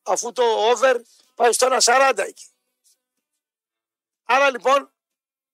Αφού 0.03 0.31
το 0.31 0.43
over 0.43 1.01
πάει 1.35 1.53
στο 1.53 1.67
1-40 1.81 2.13
εκεί. 2.17 2.47
Άρα 4.23 4.49
λοιπόν 4.49 4.94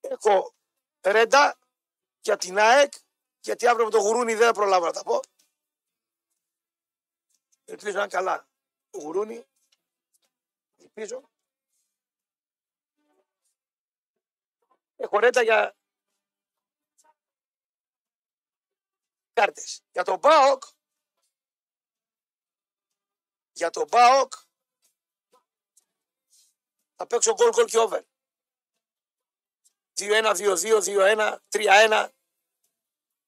έχω 0.01 0.55
ρέντα 1.01 1.59
για 2.21 2.37
την 2.37 2.57
ΑΕΚ 2.57 2.93
γιατί 3.39 3.67
αύριο 3.67 3.85
με 3.85 3.91
το 3.91 3.99
γουρούνι 3.99 4.33
δεν 4.33 4.53
προλάβω 4.53 4.85
να 4.85 4.91
τα 4.91 5.03
πω. 5.03 5.19
Ελπίζω 7.65 7.95
να 7.95 8.01
είναι 8.01 8.11
καλά. 8.11 8.47
Το 8.89 8.99
γουρούνι. 8.99 9.45
Ελπίζω. 10.77 11.29
Έχω 14.95 15.19
ρέντα 15.19 15.41
για 15.41 15.75
κάρτες. 19.33 19.83
Για 19.91 20.03
τον 20.03 20.19
ΠΑΟΚ, 20.19 20.63
για 23.51 23.69
τον 23.69 23.87
ΠΑΟΚ 23.87 24.33
θα 26.95 27.07
παίξω 27.07 27.33
γκολ 27.33 27.49
γκολ 27.49 27.65
και 27.65 27.77
over. 27.77 28.10
2-1, 30.01 30.35
2-2, 30.35 30.81
2-1, 30.81 31.37
3-1. 31.49 32.09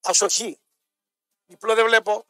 Ασοχή. 0.01 0.59
Διπλό 1.45 1.75
δεν 1.75 1.85
βλέπω. 1.85 2.25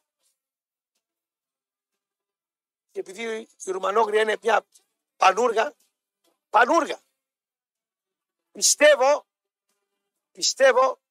Και 2.92 3.00
επειδή 3.00 3.48
η 3.64 3.72
Ρουμανόγρια 3.72 4.22
είναι 4.22 4.38
μια 4.42 4.66
πανούργα, 5.18 5.74
πανούργα. 6.50 7.02
Πιστεύω, 8.52 9.26
πιστεύω 10.32 11.02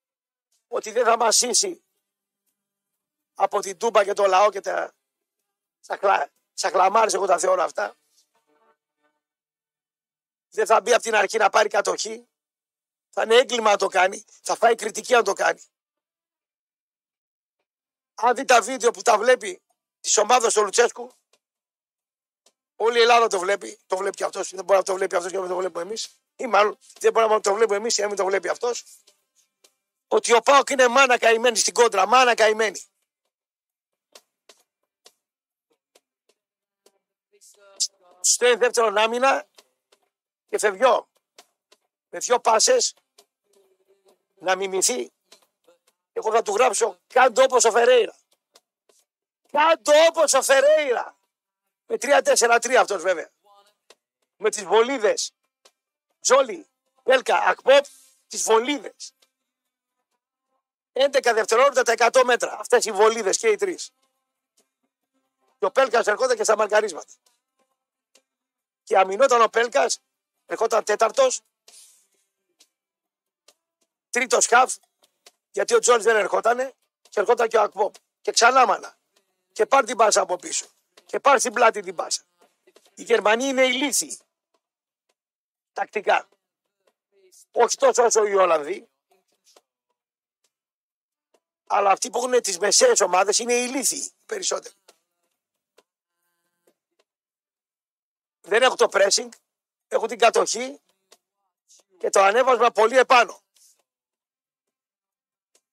ότι 0.68 0.90
δεν 0.90 1.04
θα 1.04 1.16
μασίσει 1.16 1.84
από 3.34 3.60
την 3.60 3.78
Τούμπα 3.78 4.04
και 4.04 4.12
το 4.12 4.26
λαό 4.26 4.50
και 4.50 4.60
τα 4.60 4.94
σαχλαμάρες 6.52 7.14
εγώ 7.14 7.26
τα 7.26 7.38
θεωρώ 7.38 7.62
αυτά. 7.62 7.96
Δεν 10.48 10.66
θα 10.66 10.80
μπει 10.80 10.92
από 10.92 11.02
την 11.02 11.14
αρχή 11.14 11.38
να 11.38 11.50
πάρει 11.50 11.68
κατοχή. 11.68 12.26
Θα 13.14 13.22
είναι 13.22 13.34
έγκλημα 13.34 13.70
να 13.70 13.76
το 13.76 13.86
κάνει. 13.86 14.24
Θα 14.42 14.56
φάει 14.56 14.74
κριτική 14.74 15.14
αν 15.14 15.24
το 15.24 15.32
κάνει. 15.32 15.62
Αν 18.14 18.34
δει 18.34 18.44
τα 18.44 18.62
βίντεο 18.62 18.90
που 18.90 19.02
τα 19.02 19.18
βλέπει 19.18 19.62
της 20.00 20.18
ομάδας 20.18 20.52
του 20.52 20.62
Λουτσέσκου, 20.62 21.12
όλη 22.76 22.98
η 22.98 23.00
Ελλάδα 23.00 23.26
το 23.26 23.38
βλέπει. 23.38 23.78
Το 23.86 23.96
βλέπει 23.96 24.16
και 24.16 24.24
αυτός. 24.24 24.50
Δεν 24.50 24.64
μπορεί 24.64 24.78
να 24.78 24.84
το 24.84 24.94
βλέπει 24.94 25.16
αυτός 25.16 25.30
και 25.30 25.36
να 25.36 25.42
μην 25.42 25.52
το 25.52 25.56
βλέπουμε 25.56 25.82
εμείς. 25.82 26.20
Ή 26.36 26.46
μάλλον 26.46 26.78
δεν 27.00 27.12
μπορεί 27.12 27.28
να 27.28 27.40
το 27.40 27.54
βλέπουμε 27.54 27.76
εμείς 27.76 27.94
και 27.94 28.02
να 28.02 28.08
μην 28.08 28.16
το 28.16 28.24
βλέπει 28.24 28.48
αυτός. 28.48 28.84
Ότι 30.08 30.32
ο 30.32 30.40
Πάοκ 30.40 30.70
είναι 30.70 30.88
μάνα 30.88 31.18
καημένη 31.18 31.56
στην 31.56 31.74
κόντρα. 31.74 32.06
Μάνα 32.06 32.34
καημένη. 32.34 32.80
Στο 38.20 38.56
δεύτερο 38.56 38.92
άμυνα 38.96 39.48
και 40.48 40.58
φευγιό. 40.58 41.08
Με 42.08 42.18
δυο 42.18 42.40
πάσες 42.40 42.94
να 44.42 44.56
μιμηθεί. 44.56 45.12
Εγώ 46.12 46.32
θα 46.32 46.42
του 46.42 46.52
γράψω 46.52 46.98
κάτω 47.06 47.42
όπως 47.42 47.64
ο 47.64 47.70
Φερέιρα. 47.70 48.16
Κάτω 49.52 49.92
όπως 50.08 50.32
ο 50.32 50.42
Φερέιρα. 50.42 51.16
Με 51.86 51.96
3-4-3 52.00 52.74
αυτός 52.74 53.02
βέβαια. 53.02 53.30
Με 54.36 54.50
τις 54.50 54.64
βολίδες. 54.64 55.32
Τζόλι, 56.20 56.66
Πέλκα, 57.02 57.36
Ακπόπ, 57.36 57.84
τις 58.28 58.42
βολίδες. 58.42 59.14
11 60.92 61.32
δευτερόλεπτα 61.34 61.82
τα 61.82 61.92
100 61.92 62.24
μέτρα. 62.24 62.56
Αυτές 62.58 62.84
οι 62.84 62.92
βολίδες 62.92 63.38
και 63.38 63.48
οι 63.48 63.56
τρεις. 63.56 63.90
Και 65.58 65.64
ο 65.64 65.70
Πέλκας 65.70 66.06
ερχόταν 66.06 66.36
και 66.36 66.44
στα 66.44 66.56
μαρκαρίσματα. 66.56 67.12
Και 68.82 68.98
αμυνόταν 68.98 69.42
ο 69.42 69.48
Πέλκας, 69.48 70.00
ερχόταν 70.46 70.84
τέταρτος, 70.84 71.40
τρίτος 74.12 74.46
χαφ, 74.46 74.74
γιατί 75.50 75.74
ο 75.74 75.78
Τζόλι 75.78 76.02
δεν 76.02 76.16
ερχότανε, 76.16 76.74
και 77.08 77.20
ερχόταν 77.20 77.48
και 77.48 77.56
ο 77.56 77.62
Ακπόπ. 77.62 77.94
Και 78.20 78.32
ξανά 78.32 78.66
μάνα. 78.66 78.98
Και 79.52 79.66
πάρει 79.66 79.86
την 79.86 79.96
πάσα 79.96 80.20
από 80.20 80.36
πίσω. 80.36 80.66
Και 81.06 81.20
πάρει 81.20 81.40
στην 81.40 81.52
πλάτη 81.52 81.80
την 81.80 81.94
πάσα. 81.94 82.22
Οι 82.94 83.02
Γερμανοί 83.02 83.44
είναι 83.44 83.64
ηλίθιοι. 83.64 84.18
Τακτικά. 85.72 86.28
Όχι 87.52 87.76
τόσο 87.76 88.04
όσο 88.04 88.24
οι 88.24 88.34
Ολλανδοί. 88.34 88.88
Αλλά 91.66 91.90
αυτοί 91.90 92.10
που 92.10 92.18
έχουν 92.18 92.42
τις 92.42 92.58
μεσαίες 92.58 93.00
ομάδες 93.00 93.38
είναι 93.38 93.54
ηλίθιοι 93.54 94.12
περισσότεροι. 94.26 94.74
Δεν 98.40 98.62
έχουν 98.62 98.76
το 98.76 98.88
pressing, 98.92 99.28
έχουν 99.88 100.08
την 100.08 100.18
κατοχή 100.18 100.80
και 101.98 102.10
το 102.10 102.20
ανέβασμα 102.20 102.70
πολύ 102.70 102.98
επάνω. 102.98 103.42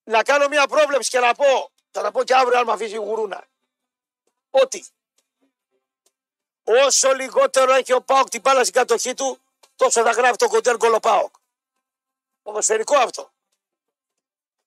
Να 0.09 0.23
κάνω 0.23 0.47
μια 0.47 0.67
πρόβλεψη 0.67 1.09
και 1.09 1.19
να 1.19 1.33
πω, 1.33 1.71
θα 1.91 2.01
τα 2.01 2.11
πω 2.11 2.23
και 2.23 2.35
αύριο 2.35 2.59
αν 2.59 2.65
με 2.65 2.71
αφήσει 2.71 2.93
η 2.93 2.97
γουρούνα, 2.97 3.47
ότι 4.49 4.85
όσο 6.63 7.13
λιγότερο 7.13 7.73
έχει 7.73 7.93
ο 7.93 8.01
Πάοκ 8.01 8.29
την 8.29 8.41
μπάλα 8.41 8.61
στην 8.61 8.73
κατοχή 8.73 9.13
του, 9.13 9.39
τόσο 9.75 10.01
θα 10.01 10.11
γράφει 10.11 10.35
το 10.35 10.47
κοντέρ 10.47 10.77
γκολ 10.77 10.99
Πάοκ. 10.99 11.35
Ποδοσφαιρικό 12.41 12.97
αυτό. 12.97 13.31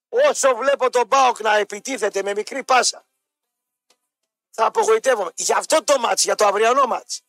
Όσο 0.09 0.55
βλέπω 0.55 0.89
τον 0.89 1.07
Πάοκ 1.07 1.39
να 1.39 1.55
επιτίθεται 1.55 2.23
με 2.23 2.33
μικρή 2.33 2.63
πάσα, 2.63 3.05
θα 4.49 4.65
απογοητεύομαι. 4.65 5.31
Για 5.35 5.57
αυτό 5.57 5.83
το 5.83 5.99
μάτς, 5.99 6.23
για 6.23 6.35
το 6.35 6.45
αυριανό 6.45 6.85
μάτς. 6.85 7.21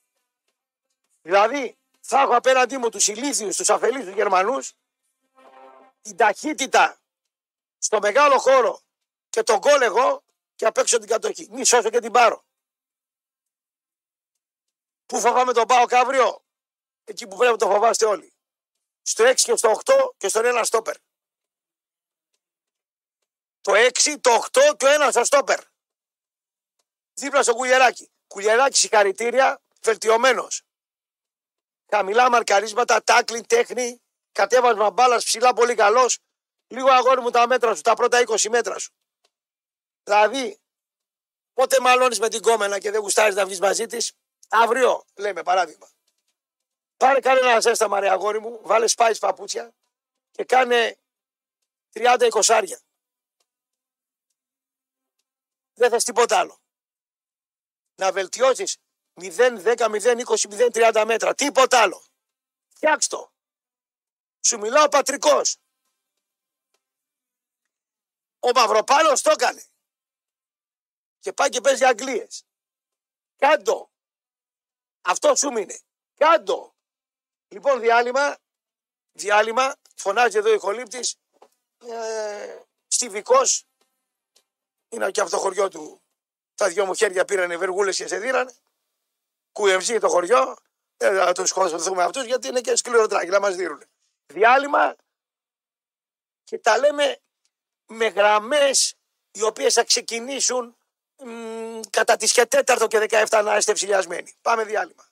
Δηλαδή, 1.23 1.77
θα 2.01 2.21
έχω 2.21 2.37
απέναντί 2.37 2.77
μου 2.77 2.89
τους 2.89 3.07
ηλίθιους, 3.07 3.57
τους 3.57 3.71
αφελείς, 3.71 4.05
τους 4.05 4.15
Γερμανούς, 4.15 4.73
την 6.03 6.17
ταχύτητα 6.17 6.99
στο 7.85 7.99
μεγάλο 7.99 8.39
χώρο 8.39 8.83
και 9.29 9.43
τον 9.43 9.59
γκολ 9.59 9.83
εγώ 9.83 10.25
και 10.55 10.67
απ' 10.67 10.77
έξω 10.77 10.99
την 10.99 11.09
κατοχή. 11.09 11.49
Μη 11.51 11.65
σώσω 11.65 11.91
και 11.91 12.01
την 12.01 12.13
πάρω. 12.13 12.47
Πού 15.07 15.21
φοβάμαι 15.21 15.53
τον 15.53 15.67
Πάοκ 15.67 15.93
αύριο, 15.93 16.45
εκεί 17.05 17.27
που 17.29 17.37
πρέπει 17.37 17.53
να 17.53 17.59
το 17.59 17.67
φοβάστε 17.67 18.05
όλοι. 18.05 18.37
Στο 19.03 19.25
6 19.25 19.35
και 19.35 19.57
στο 19.57 19.71
8 19.85 20.15
και 20.17 20.29
στον 20.29 20.45
ένα 20.45 20.65
στόπερ. 20.65 20.97
Το 23.61 23.73
6, 23.75 24.19
το 24.21 24.31
8 24.31 24.75
και 24.77 24.85
ο 24.85 24.89
ένας 24.89 25.13
στο 25.13 25.25
στόπερ. 25.25 25.61
Δίπλα 27.13 27.43
στο 27.43 27.55
κουλιεράκι. 27.55 28.13
Κουλιεράκι 28.27 28.79
συγχαρητήρια, 28.79 29.63
βελτιωμένος. 29.81 30.63
Χαμηλά 31.91 32.31
μαρκαρίσματα, 32.31 33.03
τάκλιν, 33.03 33.47
τέχνη, 33.47 34.03
κατέβασμα 34.33 34.91
μπάλας 34.91 35.25
ψηλά, 35.25 35.53
πολύ 35.53 35.75
καλός. 35.75 36.19
Λίγο 36.75 36.91
αγόρι 36.91 37.21
μου 37.21 37.31
τα 37.31 37.47
μέτρα 37.47 37.75
σου, 37.75 37.81
τα 37.81 37.95
πρώτα 37.95 38.23
20 38.27 38.49
μέτρα 38.49 38.79
σου. 38.79 38.93
Δηλαδή, 40.03 40.61
πότε 41.53 41.81
μαλώνεις 41.81 42.19
με 42.19 42.29
την 42.29 42.43
κόμενα 42.43 42.79
και 42.79 42.91
δεν 42.91 43.01
γουστάρεις 43.01 43.35
να 43.35 43.45
βγεις 43.45 43.61
μαζί 43.61 43.87
της, 43.87 44.13
αύριο, 44.49 45.05
λέμε 45.15 45.43
παράδειγμα. 45.43 45.91
Πάρε 46.97 47.21
κανένα 47.21 47.61
ζέσταμα 47.61 48.01
ρε 48.01 48.11
αγόρι 48.11 48.41
μου, 48.41 48.61
βάλε 48.63 48.87
σπάι 48.87 49.19
παπούτσια 49.19 49.75
και 50.31 50.45
κάνε 50.45 50.99
30-20 51.93 52.41
άρια. 52.47 52.81
Δεν 55.75 55.91
θες 55.91 56.05
τίποτα 56.05 56.39
άλλο. 56.39 56.61
Να 57.95 58.13
βελτιώσεις 58.13 58.77
0, 59.15 59.59
10, 59.63 59.89
0, 59.89 60.25
20, 60.25 60.49
0, 60.49 60.71
30 60.73 61.05
μέτρα. 61.07 61.35
Τίποτα 61.35 61.83
άλλο. 61.83 62.05
Φτιάξ' 62.69 63.07
το. 63.07 63.33
Σου 64.41 64.59
μιλάω 64.59 64.89
πατρικός. 64.89 65.59
Ο 68.47 68.51
Μαυροπάνος 68.55 69.23
το 69.23 69.31
έκανε. 69.31 69.65
Και 71.19 71.33
πάει 71.33 71.49
και 71.49 71.61
παίζει 71.61 71.85
Αγγλίες. 71.85 72.45
Κάντο. 73.37 73.91
Αυτό 75.01 75.35
σου 75.35 75.51
μείνε. 75.53 75.79
Κάντο. 76.15 76.75
Λοιπόν 77.49 77.81
διάλειμμα. 77.81 78.39
Διάλειμμα. 79.13 79.75
Φωνάζει 79.97 80.39
εδώ 80.39 80.53
η 80.53 80.59
χολύπτης. 80.59 81.17
Ε, 81.79 82.63
Στιβικός. 82.89 83.67
Είναι 84.89 85.11
και 85.11 85.21
από 85.21 85.31
το 85.31 85.39
χωριό 85.39 85.69
του. 85.69 86.03
Τα 86.55 86.69
δυο 86.69 86.87
μου 86.87 86.95
χέρια 86.95 87.25
πήραν 87.25 87.59
βεργούλες 87.59 87.97
και 87.97 88.07
σε 88.07 88.19
δίρανε. 88.19 88.55
Κουεμψί 89.53 89.99
το 89.99 90.09
χωριό. 90.09 90.57
Δεν 90.97 91.17
θα 91.17 91.33
τους 91.33 91.49
σκοτωθούμε 91.49 92.03
αυτούς 92.03 92.25
γιατί 92.25 92.49
είναι 92.49 92.61
και 92.61 92.77
σκληροτράκι 92.77 93.29
να 93.29 93.41
μας 93.41 93.55
δίνουν. 93.55 93.85
Διάλειμμα 94.27 94.97
και 96.45 96.59
τα 96.59 96.79
λέμε 96.79 97.23
με 97.87 98.07
γραμμές 98.07 98.95
οι 99.31 99.43
οποίες 99.43 99.75
θα 99.75 99.85
ξεκινήσουν 99.85 100.77
μ, 101.25 101.81
κατά 101.91 102.17
τις 102.17 102.33
και 102.33 102.47
τέταρτο 102.47 102.87
και 102.87 102.99
17 102.99 103.43
να 103.45 103.57
είστε 103.57 103.73
ψηλιασμένοι. 103.73 104.35
Πάμε 104.43 104.65
διάλειμμα. 104.65 105.09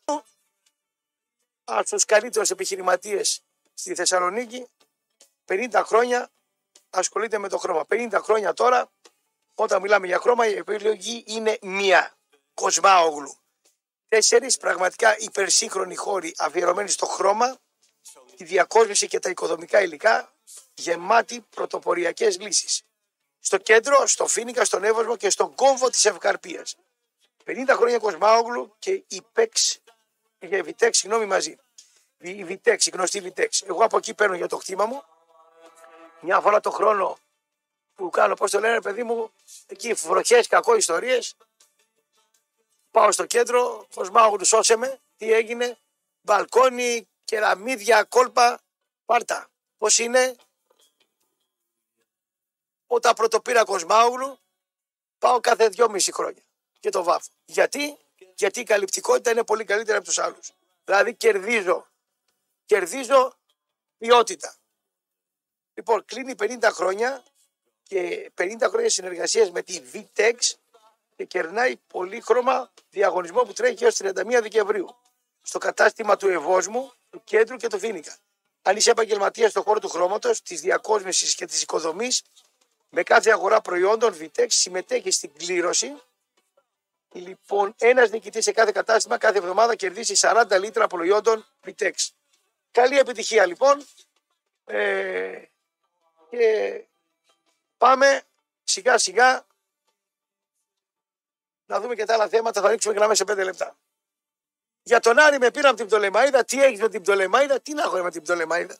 Από 1.64 1.88
τους 1.88 2.04
καλύτερους 2.04 2.50
επιχειρηματίες 2.50 3.42
στη 3.74 3.94
Θεσσαλονίκη, 3.94 4.66
50 5.44 5.82
χρόνια 5.84 6.30
ασχολείται 6.90 7.38
με 7.38 7.48
το 7.48 7.58
χρώμα. 7.58 7.86
50 7.88 8.18
χρόνια 8.22 8.52
τώρα, 8.52 8.90
όταν 9.54 9.80
μιλάμε 9.80 10.06
για 10.06 10.18
χρώμα, 10.18 10.46
η 10.46 10.56
επιλογή 10.56 11.24
είναι 11.26 11.58
μία. 11.62 12.16
Κοσμάογλου. 12.54 13.36
Τέσσερις 14.08 14.56
πραγματικά 14.56 15.18
υπερσύγχρονοι 15.18 15.94
χώροι 15.94 16.34
αφιερωμένοι 16.38 16.88
στο 16.88 17.06
χρώμα, 17.06 17.56
τη 18.36 18.44
διακόσμηση 18.44 19.06
και 19.06 19.18
τα 19.18 19.30
οικοδομικά 19.30 19.82
υλικά, 19.82 20.31
γεμάτοι 20.74 21.40
πρωτοποριακές 21.40 22.38
λύσεις. 22.38 22.82
Στο 23.40 23.58
κέντρο, 23.58 24.06
στο 24.06 24.26
Φίνικα, 24.26 24.64
στον 24.64 24.84
Εύωσμο 24.84 25.16
και 25.16 25.30
στον 25.30 25.54
κόμβο 25.54 25.90
της 25.90 26.04
Ευκαρπίας. 26.04 26.76
50 27.44 27.74
χρόνια 27.76 27.98
Κοσμάογλου 27.98 28.74
και 28.78 28.90
η 29.08 29.22
ΠΕΞ, 29.32 29.80
η 30.38 30.62
Βιτέξ, 30.62 30.98
συγγνώμη 30.98 31.26
μαζί. 31.26 31.58
Η 32.18 32.44
Βιτέξ, 32.44 32.86
η 32.86 32.90
γνωστή 32.90 33.20
Βιτέξ. 33.20 33.62
Εγώ 33.62 33.84
από 33.84 33.96
εκεί 33.96 34.14
παίρνω 34.14 34.36
για 34.36 34.48
το 34.48 34.56
χτήμα 34.56 34.86
μου. 34.86 35.02
Μια 36.20 36.40
φορά 36.40 36.60
το 36.60 36.70
χρόνο 36.70 37.18
που 37.94 38.10
κάνω, 38.10 38.34
πώς 38.34 38.50
το 38.50 38.60
λένε, 38.60 38.80
παιδί 38.80 39.02
μου, 39.02 39.30
εκεί 39.66 39.92
βροχές, 39.92 40.46
κακό 40.46 40.76
ιστορίες, 40.76 41.36
Πάω 42.92 43.12
στο 43.12 43.26
κέντρο, 43.26 43.86
του 44.38 44.44
σώσε 44.44 44.76
με, 44.76 45.00
τι 45.16 45.32
έγινε, 45.32 45.78
μπαλκόνι, 46.20 47.08
κεραμίδια, 47.24 48.04
κόλπα, 48.04 48.60
πάρτα. 49.04 49.50
Πώς 49.78 49.98
είναι, 49.98 50.36
όταν 52.94 53.14
πρωτοπήρα 53.14 53.64
Κοσμάουγλου, 53.64 54.38
πάω 55.18 55.40
κάθε 55.40 55.68
δυόμιση 55.68 56.12
χρόνια 56.12 56.42
και 56.80 56.90
το 56.90 57.02
βάφω. 57.02 57.28
Γιατί, 57.44 57.98
γιατί 58.34 58.60
η 58.60 58.62
καλυπτικότητα 58.62 59.30
είναι 59.30 59.44
πολύ 59.44 59.64
καλύτερη 59.64 59.96
από 59.96 60.06
τους 60.06 60.18
άλλους. 60.18 60.52
Δηλαδή 60.84 61.14
κερδίζω, 61.14 61.86
κερδίζω 62.64 63.32
ποιότητα. 63.98 64.54
Λοιπόν, 65.74 66.04
κλείνει 66.04 66.34
50 66.38 66.68
χρόνια 66.72 67.22
και 67.82 68.32
50 68.36 68.68
χρόνια 68.68 68.90
συνεργασίας 68.90 69.50
με 69.50 69.62
τη 69.62 69.80
VTEX 69.92 70.34
και 71.16 71.24
κερνάει 71.24 71.76
πολύχρωμα 71.76 72.72
διαγωνισμό 72.90 73.42
που 73.42 73.52
τρέχει 73.52 73.84
έως 73.84 73.96
31 73.98 74.12
Δεκεμβρίου 74.42 74.96
στο 75.42 75.58
κατάστημα 75.58 76.16
του 76.16 76.28
Ευόσμου, 76.28 76.92
του 77.10 77.22
Κέντρου 77.24 77.56
και 77.56 77.68
του 77.68 77.78
Φίνικα. 77.78 78.16
αν 78.62 78.76
είσαι 78.76 78.90
επαγγελματίας 78.90 79.50
στον 79.50 79.62
χώρο 79.62 79.78
του 79.78 79.88
χρώματος, 79.88 80.42
της 80.42 80.60
διακόσμησης 80.60 81.34
και 81.34 81.46
της 81.46 81.62
οικοδομής, 81.62 82.22
με 82.94 83.02
κάθε 83.02 83.30
αγορά 83.30 83.60
προϊόντων, 83.60 84.16
Vitex 84.18 84.46
συμμετέχει 84.48 85.10
στην 85.10 85.32
κλήρωση. 85.32 86.02
Λοιπόν, 87.12 87.74
ένας 87.78 88.10
νικητής 88.10 88.44
σε 88.44 88.52
κάθε 88.52 88.72
κατάστημα 88.72 89.18
κάθε 89.18 89.38
εβδομάδα 89.38 89.74
κερδίσει 89.74 90.14
40 90.16 90.58
λίτρα 90.60 90.86
προϊόντων 90.86 91.46
Vitex. 91.66 91.92
Καλή 92.70 92.98
επιτυχία 92.98 93.46
λοιπόν. 93.46 93.86
Ε, 94.64 95.42
και 96.30 96.84
πάμε 97.76 98.22
σιγά 98.64 98.98
σιγά 98.98 99.46
να 101.66 101.80
δούμε 101.80 101.94
και 101.94 102.04
τα 102.04 102.14
άλλα 102.14 102.28
θέματα. 102.28 102.60
Θα 102.60 102.70
ρίξουμε 102.70 102.94
γραμμές 102.94 103.16
σε 103.16 103.24
5 103.28 103.36
λεπτά. 103.36 103.76
Για 104.82 105.00
τον 105.00 105.18
Άρη 105.18 105.38
με 105.38 105.50
πήραμε 105.50 105.76
την 105.76 105.86
Πτολεμαίδα. 105.86 106.44
Τι 106.44 106.62
έχει 106.62 106.80
με 106.80 106.88
την 106.88 107.02
Πτολεμαίδα, 107.02 107.60
τι 107.60 107.72
να 107.74 107.82
έχω 107.82 108.02
με 108.02 108.10
την 108.10 108.22
Πτολεμαίδα. 108.22 108.78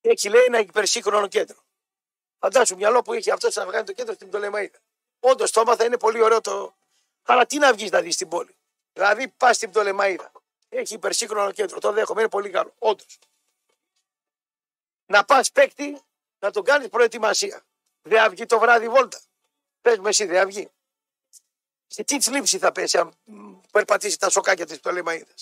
Έχει 0.00 0.28
λέει 0.28 0.42
ένα 0.42 0.58
υπερσύγχρονο 0.58 1.28
κέντρο. 1.28 1.66
Φαντάσου 2.38 2.76
μυαλό 2.76 3.02
που 3.02 3.12
έχει 3.12 3.30
αυτός 3.30 3.54
να 3.54 3.66
βγάλει 3.66 3.84
το 3.84 3.92
κέντρο 3.92 4.14
στην 4.14 4.28
Πτολεμαίδα. 4.28 4.78
Όντως 5.20 5.50
το 5.50 5.60
έμαθα 5.60 5.84
είναι 5.84 5.98
πολύ 5.98 6.22
ωραίο 6.22 6.40
το. 6.40 6.76
Αλλά 7.22 7.46
τι 7.46 7.58
να 7.58 7.72
βγεις 7.72 7.90
να 7.90 8.00
δεις 8.00 8.14
στην 8.14 8.28
πόλη. 8.28 8.56
Δηλαδή 8.92 9.28
πας 9.28 9.56
στην 9.56 9.70
Πτολεμαίδα. 9.70 10.32
Έχει 10.68 10.94
υπερσύγχρονο 10.94 11.52
κέντρο. 11.52 11.78
Το 11.78 11.92
δέχομαι, 11.92 12.20
είναι 12.20 12.30
πολύ 12.30 12.50
καλό. 12.50 12.74
Όντως. 12.78 13.18
Να 15.06 15.24
πας 15.24 15.52
παίκτη 15.52 16.02
να 16.38 16.50
τον 16.50 16.64
κάνεις 16.64 16.88
προετοιμασία. 16.88 17.66
Δεν 18.02 18.30
βγει 18.30 18.46
το 18.46 18.58
βράδυ 18.58 18.88
βόλτα. 18.88 19.20
Πες 19.80 19.98
με 19.98 20.08
εσύ, 20.08 20.24
δεν 20.24 20.46
βγει. 20.46 20.70
Σε 21.86 22.04
τι 22.04 22.20
θλίψη 22.20 22.58
θα 22.58 22.72
πέσει 22.72 22.98
αν 22.98 23.14
περπατήσεις 23.72 24.16
τα 24.16 24.30
σοκάκια 24.30 24.66
της 24.66 24.78
Πτολεμαίδα. 24.78 25.34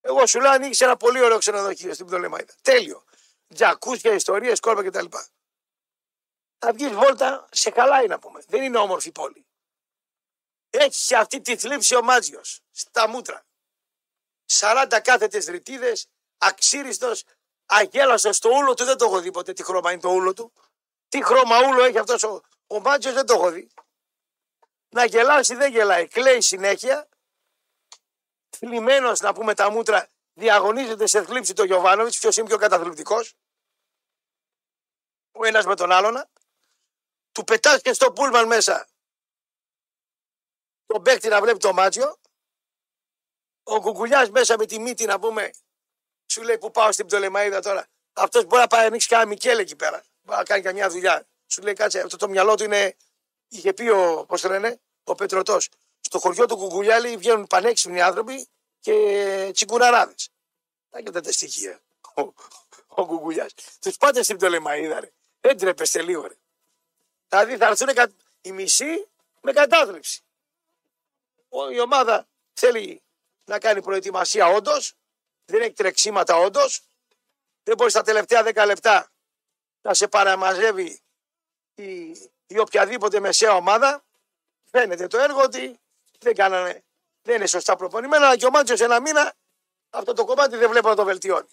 Εγώ 0.00 0.26
σου 0.26 0.40
λέω 0.40 0.50
ανοίξει 0.50 0.84
ένα 0.84 0.96
πολύ 0.96 1.22
ωραίο 1.22 1.38
ξενοδοχείο 1.38 1.94
στην 1.94 2.06
Πτολεμαίδα. 2.06 2.54
Τέλειο. 2.62 3.04
Τζακούσια, 3.54 4.12
ιστορίες, 4.12 4.60
κόρπα 4.60 4.82
κτλ. 4.82 5.06
Θα 6.64 6.72
βγεις 6.72 6.92
βόλτα 6.92 7.48
σε 7.50 7.70
χαλάει 7.70 8.06
να 8.06 8.18
πούμε. 8.18 8.42
Δεν 8.46 8.62
είναι 8.62 8.78
όμορφη 8.78 9.12
πόλη. 9.12 9.46
Έχει 10.70 11.14
αυτή 11.14 11.40
τη 11.40 11.56
θλίψη 11.56 11.94
ο 11.94 12.02
Μάτζιο 12.02 12.40
στα 12.70 13.08
μούτρα. 13.08 13.46
40 14.52 15.00
κάθετες 15.02 15.46
ρητίδες, 15.46 16.08
αξίριστος, 16.38 17.24
αγέλαστος 17.66 18.36
στο 18.36 18.48
ούλο 18.48 18.74
του. 18.74 18.84
Δεν 18.84 18.96
το 18.96 19.04
έχω 19.04 19.20
δει 19.20 19.30
ποτέ 19.30 19.52
τι 19.52 19.62
χρώμα 19.64 19.92
είναι 19.92 20.00
το 20.00 20.08
ούλο 20.08 20.32
του. 20.32 20.52
Τι 21.08 21.24
χρώμα 21.24 21.68
ούλο 21.68 21.84
έχει 21.84 21.98
αυτός 21.98 22.22
ο, 22.22 22.42
ο 22.66 22.80
Μάτζιο 22.80 23.12
δεν 23.12 23.26
το 23.26 23.34
έχω 23.34 23.50
δει. 23.50 23.70
Να 24.88 25.04
γελάσει 25.04 25.54
δεν 25.54 25.72
γελάει. 25.72 26.08
Κλαίει 26.08 26.40
συνέχεια. 26.40 27.08
Θλιμμένος 28.56 29.20
να 29.20 29.34
πούμε 29.34 29.54
τα 29.54 29.70
μούτρα 29.70 30.08
διαγωνίζεται 30.32 31.06
σε 31.06 31.24
θλίψη 31.24 31.52
το 31.52 31.64
Γιωβάνοβιτς. 31.64 32.18
Ποιος 32.18 32.36
είναι 32.36 32.46
πιο 32.46 32.58
καταθλιπτικός. 32.58 33.34
Ο 35.32 35.44
ένας 35.44 35.64
με 35.66 35.74
τον 35.74 35.92
άλλον. 35.92 36.24
Του 37.32 37.44
πετάς 37.44 37.82
και 37.82 37.92
στο 37.92 38.12
πούλμαν 38.12 38.46
μέσα 38.46 38.86
τον 40.92 41.02
παίκτη 41.02 41.28
να 41.28 41.40
βλέπει 41.40 41.58
το 41.58 41.72
μάτσιο. 41.72 42.16
Ο 43.62 43.80
κουκουλιάς 43.80 44.30
μέσα 44.30 44.58
με 44.58 44.66
τη 44.66 44.78
μύτη 44.78 45.04
να 45.04 45.18
πούμε, 45.18 45.50
σου 46.26 46.42
λέει 46.42 46.58
που 46.58 46.70
πάω 46.70 46.92
στην 46.92 47.06
Πτολεμαίδα 47.06 47.60
τώρα. 47.60 47.86
Αυτός 48.12 48.44
μπορεί 48.44 48.60
να 48.60 48.66
πάει 48.66 48.80
να 48.80 48.86
ανοίξει 48.86 49.08
κανένα 49.08 49.28
Μικέλ 49.28 49.58
εκεί 49.58 49.76
πέρα. 49.76 50.04
Μπορεί 50.22 50.38
να 50.38 50.44
κάνει 50.44 50.62
καμιά 50.62 50.88
δουλειά. 50.88 51.26
Σου 51.46 51.62
λέει 51.62 51.74
κάτσε, 51.74 52.00
αυτό 52.00 52.16
το 52.16 52.28
μυαλό 52.28 52.54
του 52.54 52.64
είναι. 52.64 52.96
Είχε 53.48 53.72
πει 53.72 53.88
ο, 53.88 54.24
πώς 54.28 54.40
το 54.40 54.48
λένε, 54.48 54.80
ο 55.04 55.14
Πετρωτός. 55.14 55.68
Στο 56.00 56.18
χωριό 56.18 56.46
του 56.46 56.56
Κουκουλιά 56.56 57.00
λέει, 57.00 57.16
βγαίνουν 57.16 57.46
πανέξυπνοι 57.46 58.00
άνθρωποι 58.00 58.48
και 58.80 59.50
τσιγκουραράδε. 59.52 60.14
Τα 60.90 60.98
έχετε 60.98 61.20
τα 61.20 61.32
στοιχεία. 61.32 61.80
Ο, 62.14 62.20
ο 62.86 63.06
Κουκουλιάς. 63.06 63.52
Τους 63.80 63.96
πάτε 63.96 64.22
στην 64.22 64.36
Πτολεμαίδα, 64.36 65.00
ρε. 65.00 65.12
Δεν 65.40 65.58
τρέπεστε 65.58 66.02
λίγο, 66.02 66.26
ρε. 66.26 66.34
Δηλαδή 67.32 67.56
θα 67.56 67.66
έρθουν 67.66 67.94
κα... 67.94 68.12
οι 68.40 68.52
μισοί 68.52 69.08
με 69.40 69.52
κατάθλιψη. 69.52 70.22
Η 71.72 71.80
ομάδα 71.80 72.28
θέλει 72.52 73.02
να 73.44 73.58
κάνει 73.58 73.82
προετοιμασία 73.82 74.46
όντως. 74.46 74.94
Δεν 75.44 75.60
έχει 75.60 75.72
τρεξίματα 75.72 76.36
όντως. 76.36 76.82
Δεν 77.62 77.76
μπορεί 77.76 77.90
στα 77.90 78.02
τελευταία 78.02 78.42
10 78.44 78.64
λεπτά 78.66 79.12
να 79.80 79.94
σε 79.94 80.08
παραμαζεύει 80.08 81.02
η, 81.74 82.10
η 82.46 82.58
οποιαδήποτε 82.58 83.20
μεσαία 83.20 83.54
ομάδα. 83.54 84.04
Φαίνεται 84.70 85.06
το 85.06 85.18
έργο 85.18 85.42
ότι 85.42 85.80
δεν 86.18 86.34
κάνανε, 86.34 86.84
δεν 87.22 87.36
είναι 87.36 87.46
σωστά 87.46 87.76
προπονημένα, 87.76 88.26
αλλά 88.26 88.36
και 88.36 88.46
ο 88.46 88.50
Μάτσο 88.50 88.84
ένα 88.84 89.00
μήνα 89.00 89.34
αυτό 89.90 90.12
το 90.12 90.24
κομμάτι 90.24 90.56
δεν 90.56 90.70
βλέπω 90.70 90.88
να 90.88 90.94
το 90.94 91.04
βελτιώνει. 91.04 91.48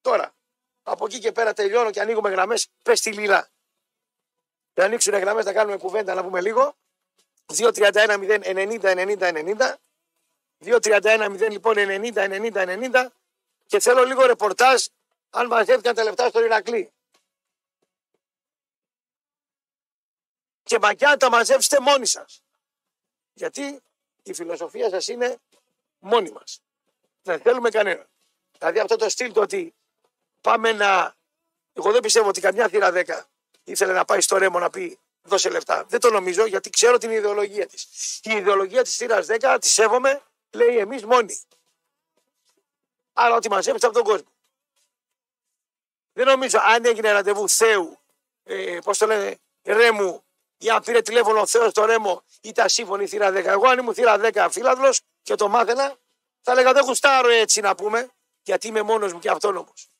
Τώρα, 0.00 0.34
από 0.82 1.04
εκεί 1.04 1.18
και 1.18 1.32
πέρα 1.32 1.52
τελειώνω 1.52 1.90
και 1.90 2.00
ανοίγουμε 2.00 2.30
γραμμές. 2.30 2.68
Πες 2.82 3.00
τη 3.00 3.12
λίλα. 3.12 3.50
Να 4.74 4.84
ανοίξουν 4.84 5.14
γραμμές, 5.14 5.44
να 5.44 5.52
κάνουμε 5.52 5.76
κουβέντα, 5.76 6.14
να 6.14 6.22
πούμε 6.22 6.40
λίγο. 6.40 6.76
2-31-0-90-90-90. 7.46 9.74
2-31-0 10.64 11.46
λοιπόν 11.50 11.74
90-90-90 11.78 13.06
και 13.66 13.80
θέλω 13.80 14.04
λίγο 14.04 14.26
ρεπορτάζ 14.26 14.84
αν 15.30 15.46
μαζεύτηκαν 15.46 15.94
τα 15.94 16.02
λεφτά 16.02 16.28
στο 16.28 16.44
Ηρακλή. 16.44 16.92
Και 20.62 20.78
μακιά 20.78 21.16
τα 21.16 21.30
μαζεύστε 21.30 21.80
μόνοι 21.80 22.06
σας. 22.06 22.42
Γιατί 23.32 23.82
η 24.22 24.34
φιλοσοφία 24.34 24.88
σας 24.88 25.08
είναι 25.08 25.38
μόνοι 25.98 26.30
μας. 26.30 26.62
Δεν 27.22 27.40
θέλουμε 27.40 27.70
κανένα. 27.70 28.06
Δηλαδή 28.58 28.78
αυτό 28.78 28.96
το 28.96 29.08
στυλ 29.08 29.32
το 29.32 29.40
ότι 29.40 29.74
πάμε 30.40 30.72
να... 30.72 31.14
Εγώ 31.72 31.92
δεν 31.92 32.00
πιστεύω 32.00 32.28
ότι 32.28 32.40
καμιά 32.40 32.68
θύρα 32.68 32.90
10 32.94 33.22
ήθελε 33.64 33.92
να 33.92 34.04
πάει 34.04 34.20
στο 34.20 34.36
Ρέμο 34.36 34.58
να 34.58 34.70
πει 34.70 34.98
δώσε 35.22 35.50
λεφτά. 35.50 35.84
Δεν 35.88 36.00
το 36.00 36.10
νομίζω 36.10 36.46
γιατί 36.46 36.70
ξέρω 36.70 36.98
την 36.98 37.10
ιδεολογία 37.10 37.66
της. 37.66 38.20
Η 38.22 38.30
ιδεολογία 38.32 38.82
της 38.82 38.96
θύρα 38.96 39.24
10 39.26 39.58
τη 39.60 39.68
σέβομαι, 39.68 40.22
λέει 40.50 40.78
εμείς 40.78 41.04
μόνοι. 41.04 41.40
Άρα 43.12 43.34
ότι 43.34 43.48
μαζέψει 43.48 43.84
από 43.86 43.94
τον 43.94 44.04
κόσμο. 44.04 44.30
Δεν 46.12 46.26
νομίζω 46.26 46.58
αν 46.62 46.84
έγινε 46.84 47.12
ραντεβού 47.12 47.48
Θεού, 47.48 47.98
ε, 48.42 48.78
πώς 48.84 48.98
το 48.98 49.06
λένε, 49.06 49.38
Ρέμου, 49.62 50.24
ή 50.58 50.70
αν 50.70 50.82
πήρε 50.82 51.02
τηλέφωνο 51.02 51.40
ο 51.40 51.46
Θεός 51.46 51.70
στο 51.70 51.84
Ρέμο, 51.84 52.22
ήταν 52.40 52.68
σύμφωνη 52.68 53.04
η 53.04 53.06
θύρα 53.06 53.30
10. 53.30 53.44
Εγώ 53.44 53.68
αν 53.68 53.78
ήμουν 53.78 53.94
θύρα 53.94 54.18
10 54.18 54.48
φίλαδλο 54.50 54.94
και 55.22 55.34
το 55.34 55.48
μάθαινα, 55.48 55.96
θα 56.40 56.52
έλεγα 56.52 56.72
δεν 56.72 56.84
γουστάρω 56.84 57.28
έτσι 57.28 57.60
να 57.60 57.74
πούμε, 57.74 58.10
γιατί 58.42 58.66
είμαι 58.66 58.82
μόνος 58.82 59.12
μου 59.12 59.18
και 59.18 59.30
αυτόνομος. 59.30 59.91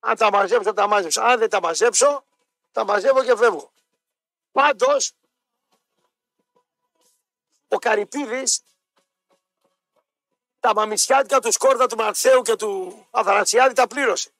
Αν 0.00 0.16
τα 0.16 0.30
μαζέψω, 0.30 0.72
τα 0.72 0.86
μάζεψω. 0.86 1.22
Αν 1.22 1.38
δεν 1.38 1.50
τα 1.50 1.60
μαζέψω, 1.60 2.24
τα 2.72 2.84
μαζεύω 2.84 3.24
και 3.24 3.36
φεύγω. 3.36 3.72
Πάντως, 4.52 5.12
ο 7.68 7.78
Καρυπίδης 7.78 8.62
τα 10.60 10.74
μαμισιάτικα 10.74 11.40
του 11.40 11.52
Σκόρδα, 11.52 11.86
του 11.86 11.96
Μαρσέου 11.96 12.42
και 12.42 12.56
του 12.56 13.06
Αθανασιάδη 13.10 13.74
τα 13.74 13.86
πλήρωσε. 13.86 14.30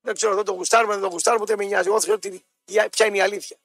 Δεν 0.00 0.14
ξέρω, 0.14 0.34
δεν 0.34 0.44
το 0.44 0.52
γουστάρουμε, 0.52 0.92
δεν 0.92 1.02
το 1.02 1.08
γουστάρουμε, 1.08 1.42
ούτε 1.42 1.56
με 1.56 1.64
νοιάζει. 1.64 1.88
Εγώ 1.88 1.98
ξέρω 1.98 2.18
ποια 2.90 3.06
είναι 3.06 3.16
η 3.16 3.20
αλήθεια. 3.20 3.56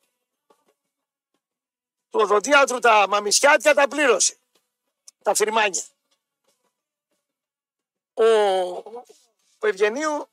Το 2.10 2.20
οδοντίατρο 2.20 2.80
τα 2.80 3.08
μαμισιάτικα 3.08 3.74
τα 3.74 3.88
πλήρωσε. 3.88 4.38
Τα 5.24 5.34
φυρμάνια. 5.34 5.84
Ο, 8.20 8.26
ο 9.60 9.68
Ευγενίου 9.68 10.30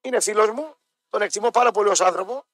είναι 0.00 0.20
φίλος 0.20 0.50
μου 0.50 0.76
τον 1.08 1.22
εκτιμώ 1.22 1.50
πάρα 1.50 1.70
πολύ 1.70 1.88
ως 1.88 2.00
άνθρωπο. 2.00 2.44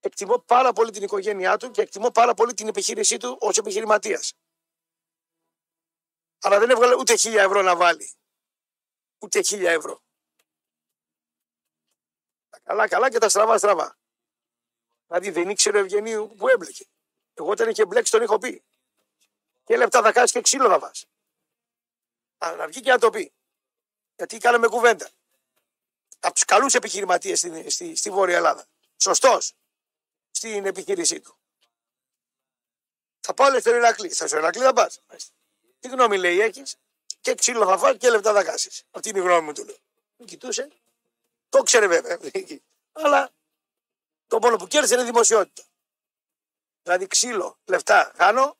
Εκτιμώ 0.00 0.38
πάρα 0.38 0.72
πολύ 0.72 0.90
την 0.90 1.02
οικογένειά 1.02 1.56
του 1.56 1.70
και 1.70 1.80
εκτιμώ 1.80 2.10
πάρα 2.10 2.34
πολύ 2.34 2.54
την 2.54 2.68
επιχείρησή 2.68 3.16
του 3.16 3.36
ως 3.40 3.56
επιχειρηματίας. 3.56 4.32
Αλλά 6.40 6.58
δεν 6.58 6.70
έβγαλε 6.70 6.94
ούτε 6.94 7.16
χίλια 7.16 7.42
ευρώ 7.42 7.62
να 7.62 7.76
βάλει. 7.76 8.12
Ούτε 9.18 9.42
χίλια 9.42 9.70
ευρώ. 9.70 10.02
Τα 12.48 12.58
καλά 12.58 12.88
καλά 12.88 13.10
και 13.10 13.18
τα 13.18 13.28
στραβά 13.28 13.58
στραβά. 13.58 13.98
Δηλαδή 15.06 15.30
δεν 15.30 15.48
ήξερε 15.48 15.76
ο 15.76 15.80
Ευγενίου 15.80 16.34
που 16.36 16.48
έμπλεκε. 16.48 16.84
Εγώ 17.34 17.50
όταν 17.50 17.68
είχε 17.68 17.86
μπλέξει 17.86 18.12
τον 18.12 18.22
είχα 18.22 18.38
πει. 18.38 18.64
Και 19.64 19.76
λεπτά 19.76 20.02
θα 20.02 20.12
κάνει 20.12 20.28
και 20.28 20.40
ξύλο 20.40 20.68
θα 20.68 20.78
βάζεις. 20.78 21.06
Αλλά 22.44 22.56
να 22.56 22.66
βγει 22.66 22.80
και 22.80 22.90
να 22.90 22.98
το 22.98 23.10
πει. 23.10 23.32
Γιατί 24.16 24.38
κάναμε 24.38 24.66
κουβέντα 24.66 25.10
από 26.20 26.34
τους 26.34 26.44
καλούς 26.44 26.74
επιχειρηματίες 26.74 27.38
στη, 27.38 27.70
στη, 27.70 27.96
στη 27.96 28.10
Βόρεια 28.10 28.36
Ελλάδα. 28.36 28.66
Σωστός 28.96 29.52
στην 30.30 30.66
επιχείρησή 30.66 31.20
του. 31.20 31.36
Θα 33.20 33.34
πάω 33.34 33.50
λέει 33.50 33.60
στον 33.60 33.74
Ηρακλή. 33.74 34.08
Θα 34.08 34.26
στο 34.26 34.36
Ηρακλή 34.36 34.62
θα 34.62 34.72
πας. 34.72 35.00
Τι 35.80 35.88
γνώμη 35.88 36.18
λέει 36.18 36.40
έχεις; 36.40 36.76
Και 37.20 37.34
ξύλο 37.34 37.66
θα 37.66 37.78
φάει 37.78 37.96
και 37.96 38.10
λεπτά 38.10 38.32
θα 38.32 38.44
κάσεις. 38.44 38.84
Αυτή 38.90 39.08
είναι 39.08 39.18
η 39.18 39.22
γνώμη 39.22 39.40
μου 39.40 39.52
του 39.52 39.64
λέω. 39.64 39.76
κοιτούσε. 40.24 40.68
Το 41.48 41.62
ξέρε 41.62 41.86
βέβαια. 41.86 42.18
Αλλά 42.92 43.30
το 44.26 44.38
μόνο 44.38 44.56
που 44.56 44.66
κέρδισε 44.66 44.94
είναι 44.94 45.04
δημοσιότητα. 45.04 45.62
Δηλαδή 46.82 47.06
ξύλο, 47.06 47.58
λεφτά 47.64 48.12
χάνω 48.16 48.56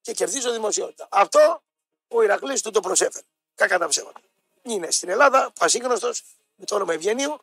και 0.00 0.12
κερδίζω 0.12 0.52
δημοσιότητα. 0.52 1.08
Αυτό 1.10 1.62
ο 2.08 2.22
Ηρακλής 2.22 2.62
του 2.62 2.70
το 2.70 2.80
προσέφερε. 2.80 3.24
Κακά 3.54 3.78
τα 3.78 3.88
ψέματα. 3.88 4.20
Είναι 4.62 4.90
στην 4.90 5.08
Ελλάδα 5.08 5.52
πασίγνωστο 5.58 6.12
με 6.54 6.64
το 6.64 6.74
όνομα 6.74 6.92
Ευγενίου 6.92 7.40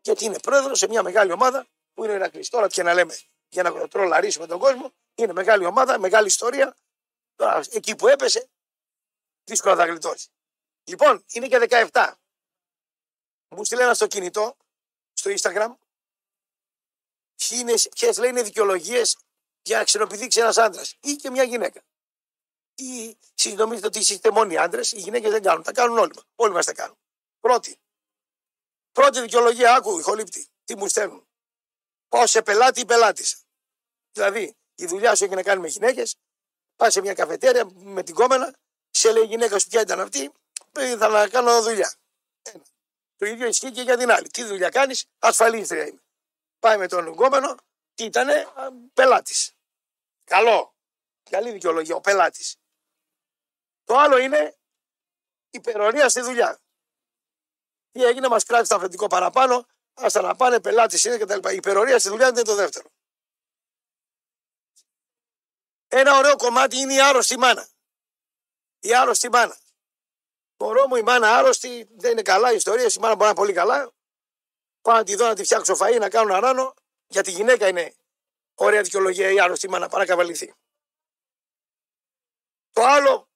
γιατί 0.00 0.24
είναι 0.24 0.38
πρόεδρος 0.38 0.78
σε 0.78 0.88
μια 0.88 1.02
μεγάλη 1.02 1.32
ομάδα 1.32 1.66
που 1.94 2.04
είναι 2.04 2.12
ο 2.12 2.16
Ηρακλής. 2.16 2.48
Τώρα 2.48 2.66
τι 2.68 2.74
και 2.74 2.82
να 2.82 2.94
λέμε 2.94 3.18
για 3.48 3.62
να 3.62 3.88
τρολαρίσουμε 3.88 4.46
τον 4.46 4.58
κόσμο, 4.58 4.92
είναι 5.14 5.32
μεγάλη 5.32 5.64
ομάδα, 5.64 5.98
μεγάλη 5.98 6.26
ιστορία. 6.26 6.76
Τώρα 7.36 7.62
εκεί 7.70 7.96
που 7.96 8.08
έπεσε, 8.08 8.48
δύσκολα 9.44 9.76
θα 9.76 9.86
γλιτώσει. 9.86 10.28
Λοιπόν, 10.84 11.24
είναι 11.32 11.48
και 11.48 11.88
17. 11.92 12.12
Μου 13.48 13.64
στείλε 13.64 13.82
ένα 13.82 13.94
στο 13.94 14.06
κινητό, 14.06 14.56
στο 15.12 15.30
Instagram, 15.30 15.74
ποιες 17.94 18.18
λέει 18.18 18.30
είναι 18.30 18.42
δικαιολογίες 18.42 19.18
για 19.62 19.78
να 19.78 19.84
ξενοπηδήξει 19.84 20.40
ένα 20.40 20.52
άντρας 20.56 20.96
ή 21.00 21.12
και 21.12 21.30
μια 21.30 21.42
γυναίκα. 21.42 21.82
Ή 22.80 23.18
συνομίζετε 23.34 23.86
ότι 23.86 23.98
είστε 23.98 24.30
μόνοι 24.30 24.56
άντρες, 24.56 24.92
οι 24.92 25.00
γυναίκες 25.00 25.30
δεν 25.30 25.42
κάνουν. 25.42 25.62
Τα 25.62 25.72
κάνουν 25.72 25.98
όλοι 25.98 26.12
μας. 26.14 26.24
Όλοι 26.34 26.52
μας 26.52 26.64
τα 26.64 26.72
κάνουν. 26.72 26.98
Πρώτη. 27.40 27.80
Πρώτη 28.92 29.20
δικαιολογία, 29.20 29.74
άκου, 29.74 29.98
ηχολήπτη. 29.98 30.48
Τι 30.64 30.76
μου 30.76 30.88
στέλνουν. 30.88 31.28
Πάω 32.08 32.26
σε 32.26 32.42
πελάτη 32.42 32.80
ή 32.80 32.84
πελάτησα. 32.84 33.36
Δηλαδή, 34.12 34.56
η 34.74 34.86
δουλειά 34.86 35.14
σου 35.14 35.24
έχει 35.24 35.34
να 35.34 35.42
κάνει 35.42 35.60
με 35.60 35.68
γυναίκες, 35.68 36.16
πας 36.76 36.92
σε 36.92 37.00
μια 37.00 37.14
καφετέρια 37.14 37.70
με 37.74 38.02
την 38.02 38.14
κόμενα, 38.14 38.54
σε 38.90 39.12
λέει 39.12 39.22
η 39.22 39.26
γυναίκα 39.26 39.58
σου 39.58 39.68
ποια 39.68 39.80
ήταν 39.80 40.00
αυτή, 40.00 40.32
θα 40.72 41.08
να 41.08 41.28
κάνω 41.28 41.62
δουλειά. 41.62 41.94
Ένα. 42.42 42.64
Το 43.16 43.26
ίδιο 43.26 43.46
ισχύει 43.46 43.70
και 43.70 43.82
για 43.82 43.96
την 43.96 44.10
άλλη. 44.10 44.28
Τι 44.28 44.44
δουλειά 44.44 44.68
κάνεις, 44.68 45.04
ασφαλίστρια 45.18 45.86
είμαι. 45.86 46.02
Πάει 46.58 46.78
με 46.78 46.88
τον 46.88 47.06
γκόμενο, 47.06 47.54
τι 47.94 48.04
ήταν, 48.04 48.28
πελάτης. 48.94 49.52
Καλό. 50.24 50.74
Καλή 51.30 51.52
δικαιολογία, 51.52 51.94
ο 51.94 52.00
πελάτης. 52.00 52.56
Το 53.88 53.96
άλλο 53.96 54.18
είναι 54.18 54.58
υπερορία 55.50 56.08
στη 56.08 56.20
δουλειά. 56.20 56.60
Τι 57.90 58.04
έγινε, 58.04 58.28
μας 58.28 58.44
κράτησε 58.44 58.72
το 58.72 58.78
αφεντικό 58.78 59.06
παραπάνω, 59.06 59.66
άστα 59.94 60.20
να 60.20 60.36
πάνε, 60.36 60.60
πελάτη 60.60 61.08
είναι 61.08 61.18
κτλ. 61.18 61.48
Η 61.48 61.56
υπερορία 61.56 61.98
στη 61.98 62.08
δουλειά 62.08 62.28
είναι 62.28 62.42
το 62.42 62.54
δεύτερο. 62.54 62.88
Ένα 65.88 66.18
ωραίο 66.18 66.36
κομμάτι 66.36 66.76
είναι 66.76 66.94
η 66.94 67.00
άρρωστη 67.00 67.38
μάνα. 67.38 67.68
Η 68.78 68.94
άρρωστη 68.94 69.28
μάνα. 69.28 69.58
Μωρό 70.58 70.86
μου 70.86 70.96
η 70.96 71.02
μάνα 71.02 71.36
άρρωστη, 71.36 71.88
δεν 71.90 72.10
είναι 72.10 72.22
καλά 72.22 72.52
η 72.52 72.56
ιστορία, 72.56 72.86
η 72.86 72.98
μάνα 73.00 73.14
μπορεί 73.14 73.18
να 73.18 73.26
είναι 73.26 73.34
πολύ 73.34 73.52
καλά. 73.52 73.92
Πάω 74.80 74.96
να 74.96 75.04
τη 75.04 75.14
δω 75.14 75.26
να 75.26 75.34
τη 75.34 75.44
φτιάξω 75.44 75.76
φαΐ, 75.80 75.98
να 75.98 76.10
κάνω 76.10 76.34
αράνο. 76.34 76.74
Για 77.06 77.22
τη 77.22 77.30
γυναίκα 77.30 77.68
είναι 77.68 77.94
ωραία 78.54 78.82
δικαιολογία 78.82 79.30
η 79.30 79.40
άρρωστη 79.40 79.68
μάνα, 79.68 79.88
παρακαβαληθεί. 79.88 80.54
Το 82.72 82.82
άλλο, 82.84 83.27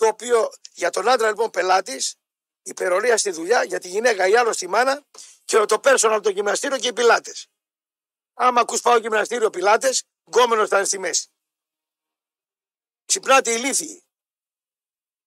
το 0.00 0.06
οποίο 0.06 0.50
για 0.72 0.90
τον 0.90 1.08
άντρα 1.08 1.28
λοιπόν 1.28 1.50
πελάτης, 1.50 2.16
υπερορία 2.62 3.16
στη 3.16 3.30
δουλειά, 3.30 3.64
για 3.64 3.80
τη 3.80 3.88
γυναίκα 3.88 4.28
η 4.28 4.36
άρρωστη 4.36 4.66
μάνα 4.66 5.04
και 5.44 5.64
το 5.64 5.80
personal 5.84 6.20
το 6.22 6.30
γυμναστήριο 6.30 6.78
και 6.78 6.88
οι 6.88 6.92
πιλάτε. 6.92 7.32
Άμα 8.34 8.60
ακούς 8.60 8.80
πάω 8.80 8.96
γυμναστήριο 8.96 9.50
πιλάτε, 9.50 9.90
γκόμενος 10.28 10.68
θα 10.68 10.76
είναι 10.76 10.86
στη 10.86 10.98
μέση. 10.98 11.28
Ξυπνάτε 13.04 13.52
ηλίθιοι. 13.52 14.04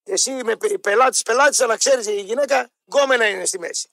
Εσύ 0.02 0.30
με 0.30 0.56
πελάτη, 0.56 1.22
πελάτη, 1.22 1.62
αλλά 1.62 1.76
ξέρεις 1.76 2.06
η 2.06 2.20
γυναίκα 2.20 2.70
γκόμενα 2.84 3.28
είναι 3.28 3.44
στη 3.44 3.58
μέση. 3.58 3.88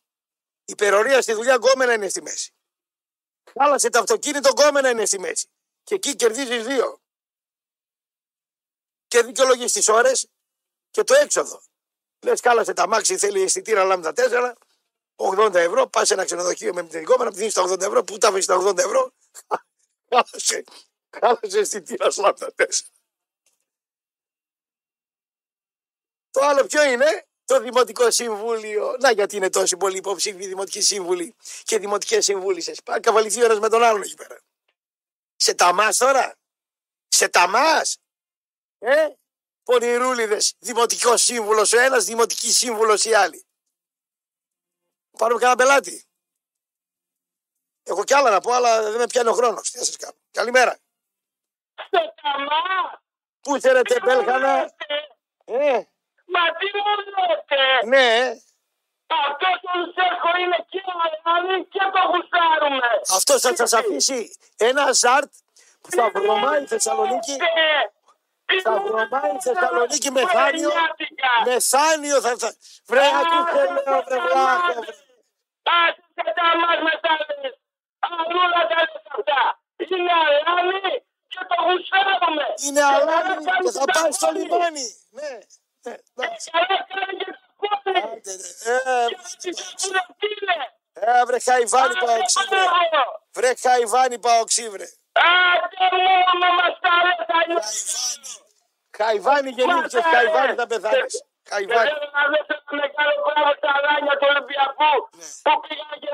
Η 0.65 0.71
υπερορία 0.71 1.21
στη 1.21 1.33
δουλειά 1.33 1.55
γκόμενα 1.55 1.93
είναι 1.93 2.09
στη 2.09 2.21
μέση. 2.21 2.53
Χάλασε 3.59 3.89
το 3.89 3.99
αυτοκίνητο 3.99 4.49
γκόμενα 4.49 4.89
είναι 4.89 5.05
στη 5.05 5.19
μέση. 5.19 5.47
Και 5.83 5.95
εκεί 5.95 6.15
κερδίζεις 6.15 6.65
δύο. 6.65 7.01
Και 9.07 9.23
δικαιολογείς 9.23 9.71
τις 9.71 9.87
ώρες 9.87 10.27
και 10.91 11.03
το 11.03 11.13
έξοδο. 11.13 11.61
Λες, 12.25 12.39
κάλασε 12.39 12.73
τα 12.73 12.87
μάξι, 12.87 13.17
θέλει 13.17 13.41
αισθητήρα 13.41 13.83
λάμδα 13.83 14.13
4, 14.15 14.53
80 15.15 15.53
ευρώ, 15.53 15.87
πας 15.87 16.07
σε 16.07 16.13
ένα 16.13 16.25
ξενοδοχείο 16.25 16.73
με 16.73 16.83
την 16.83 17.05
κόμενα, 17.05 17.31
δίνεις 17.31 17.53
τα 17.53 17.63
80 17.63 17.81
ευρώ, 17.81 18.03
πού 18.03 18.17
τα 18.17 18.31
βρει 18.31 18.45
τα 18.45 18.57
80 18.57 18.77
ευρώ. 18.77 19.13
Χάλασε, 20.09 20.63
χάλασε 21.19 21.59
αισθητήρα 21.59 22.07
λάμδα 22.17 22.53
4. 22.55 22.65
Το 26.31 26.41
άλλο 26.45 26.65
ποιο 26.65 26.83
είναι, 26.83 27.25
το 27.51 27.61
Δημοτικό 27.61 28.11
Συμβούλιο. 28.11 28.97
Να 28.99 29.11
γιατί 29.11 29.35
είναι 29.35 29.49
τόσοι 29.49 29.77
πολλοί 29.77 29.97
υποψήφοι 29.97 30.47
Δημοτικοί 30.47 30.81
Σύμβουλοι 30.81 31.35
και 31.63 31.79
Δημοτικές 31.79 32.25
Συμβούλησες. 32.25 32.81
Πάει 32.83 32.99
καβαληθεί 32.99 33.41
ο 33.41 33.45
ένας 33.45 33.59
με 33.59 33.69
τον 33.69 33.83
άλλον 33.83 34.01
εκεί 34.01 34.15
πέρα. 34.15 34.39
Σε 35.35 35.53
ταμάς 35.53 35.97
τώρα. 35.97 36.35
Σε 37.07 37.29
ταμάς. 37.29 37.97
Ε, 38.79 39.07
πονηρούλιδες. 39.63 40.55
Δημοτικός 40.59 41.21
Σύμβουλος 41.21 41.73
ο 41.73 41.79
ένας, 41.79 42.03
Δημοτική 42.05 42.51
Σύμβουλος 42.51 43.05
η 43.05 43.13
άλλη. 43.13 43.45
Πάρουμε 45.17 45.39
κανένα 45.39 45.57
πελάτη. 45.57 46.05
Έχω 47.83 48.03
κι 48.03 48.13
άλλα 48.13 48.29
να 48.29 48.41
πω, 48.41 48.51
αλλά 48.51 48.81
δεν 48.81 48.97
με 48.99 49.07
πιάνει 49.07 49.29
ο 49.29 49.33
χρόνος. 49.33 49.71
Τι 49.71 49.77
να 49.77 49.83
σας 49.83 49.97
κάνω. 49.97 50.13
Καλημέρα. 50.31 50.77
Σε 51.75 52.13
ταμά. 52.21 53.01
Πού 53.41 53.59
θέλετε, 53.59 53.99
Μπέλχανα; 54.03 54.53
Ε, 55.45 55.71
Μα 56.33 56.43
τι 56.57 56.65
μου 56.75 56.93
λέτε. 57.27 57.85
ναι, 57.87 58.29
Αυτό 59.27 59.47
ο 59.73 59.77
Λουσέρκο 59.77 60.29
είναι 60.41 60.65
και 60.69 60.81
Αλάνη 61.23 61.65
και 61.65 61.79
το 61.93 61.99
γουστάρουμε. 62.11 62.87
αυτός 63.15 63.41
θα 63.41 63.55
σας 63.55 63.73
αφήσει 63.73 64.35
ένα 64.57 64.91
ζαρτ 64.91 65.31
που 65.81 65.91
θα 65.91 66.09
βρωμάει 66.13 66.63
η 66.63 66.67
Θεσσαλονίκη. 66.67 67.31
Θα 67.37 67.45
βρωμάει 68.87 69.31
η 69.37 69.41
Θεσσαλονίκη 69.45 70.09
μεθάνιο. 70.11 70.69
Μεθάνιο 71.45 72.17
θα 72.25 72.31
θα. 72.41 72.49
Βρε, 72.89 73.05
ακούστε 73.21 73.61
λέω, 73.85 74.01
βρε 74.07 74.17
βλάχο. 74.25 74.73
βρε. 74.79 74.93
Άσε 75.79 76.03
σε 76.15 76.23
τα 76.37 76.45
μας 76.61 76.79
με 76.85 76.93
τα 77.05 77.13
λες. 77.41 77.55
Αλλού 78.07 78.39
να 78.55 78.61
τα 78.69 78.75
λες 78.87 79.05
αυτά. 79.15 79.41
Είναι 79.91 80.13
Αλάνη 80.23 80.93
και 81.33 81.41
το 81.49 81.55
γουστάρουμε. 81.65 82.45
Είναι 82.65 82.83
αλάνι 82.93 83.43
και 83.63 83.71
θα 83.77 83.85
πάει 83.95 84.11
στο 84.11 84.29
λιμάνι. 84.35 84.87
Ναι, 85.17 85.31
ναι, 85.85 85.93
εντάξει. 86.09 86.49
Καλά 86.55 86.77
κάνεις 86.89 87.17
και 87.23 87.31
το 87.41 87.47
κόλλη. 87.61 87.97
Άντε, 88.03 88.33
ρε. 88.41 88.49
Ε, 88.73 89.07
Τι 90.19 90.27
είναι. 90.41 90.57
ε, 90.93 91.25
βρε 91.25 91.39
Χαϊβάνι 91.39 91.95
παοξί, 92.05 92.39
βρε. 92.49 92.63
Βρε 93.33 93.51
Χαϊβάνι 93.61 94.19
παοξί, 94.19 94.69
βρε. 94.69 94.85
Άντε 95.11 95.85
μόνο 96.05 96.47
μας 96.57 96.73
τα 96.83 96.93
λες 97.05 97.29
αλλιώς. 97.39 97.67
Χαϊβάνι 98.97 99.49
γεννήθηκες, 99.57 100.03
Χαϊβάνι 100.13 100.53
θα 100.53 100.67
πεθάνεις. 100.67 101.13
Και 101.43 101.49
Χαϊβάνι. 101.49 101.89
θέλω 101.89 102.09
να 102.17 102.23
δώσω 102.31 102.53
ένα 102.59 102.73
μεγάλο 102.81 103.13
μπράβο 103.25 103.51
στα 103.59 103.69
Αλάνια 103.77 104.13
του 104.19 104.27
Ολυμπιακού 104.31 104.91
που 105.45 105.53
πήγαν 105.63 105.93
και 106.03 106.11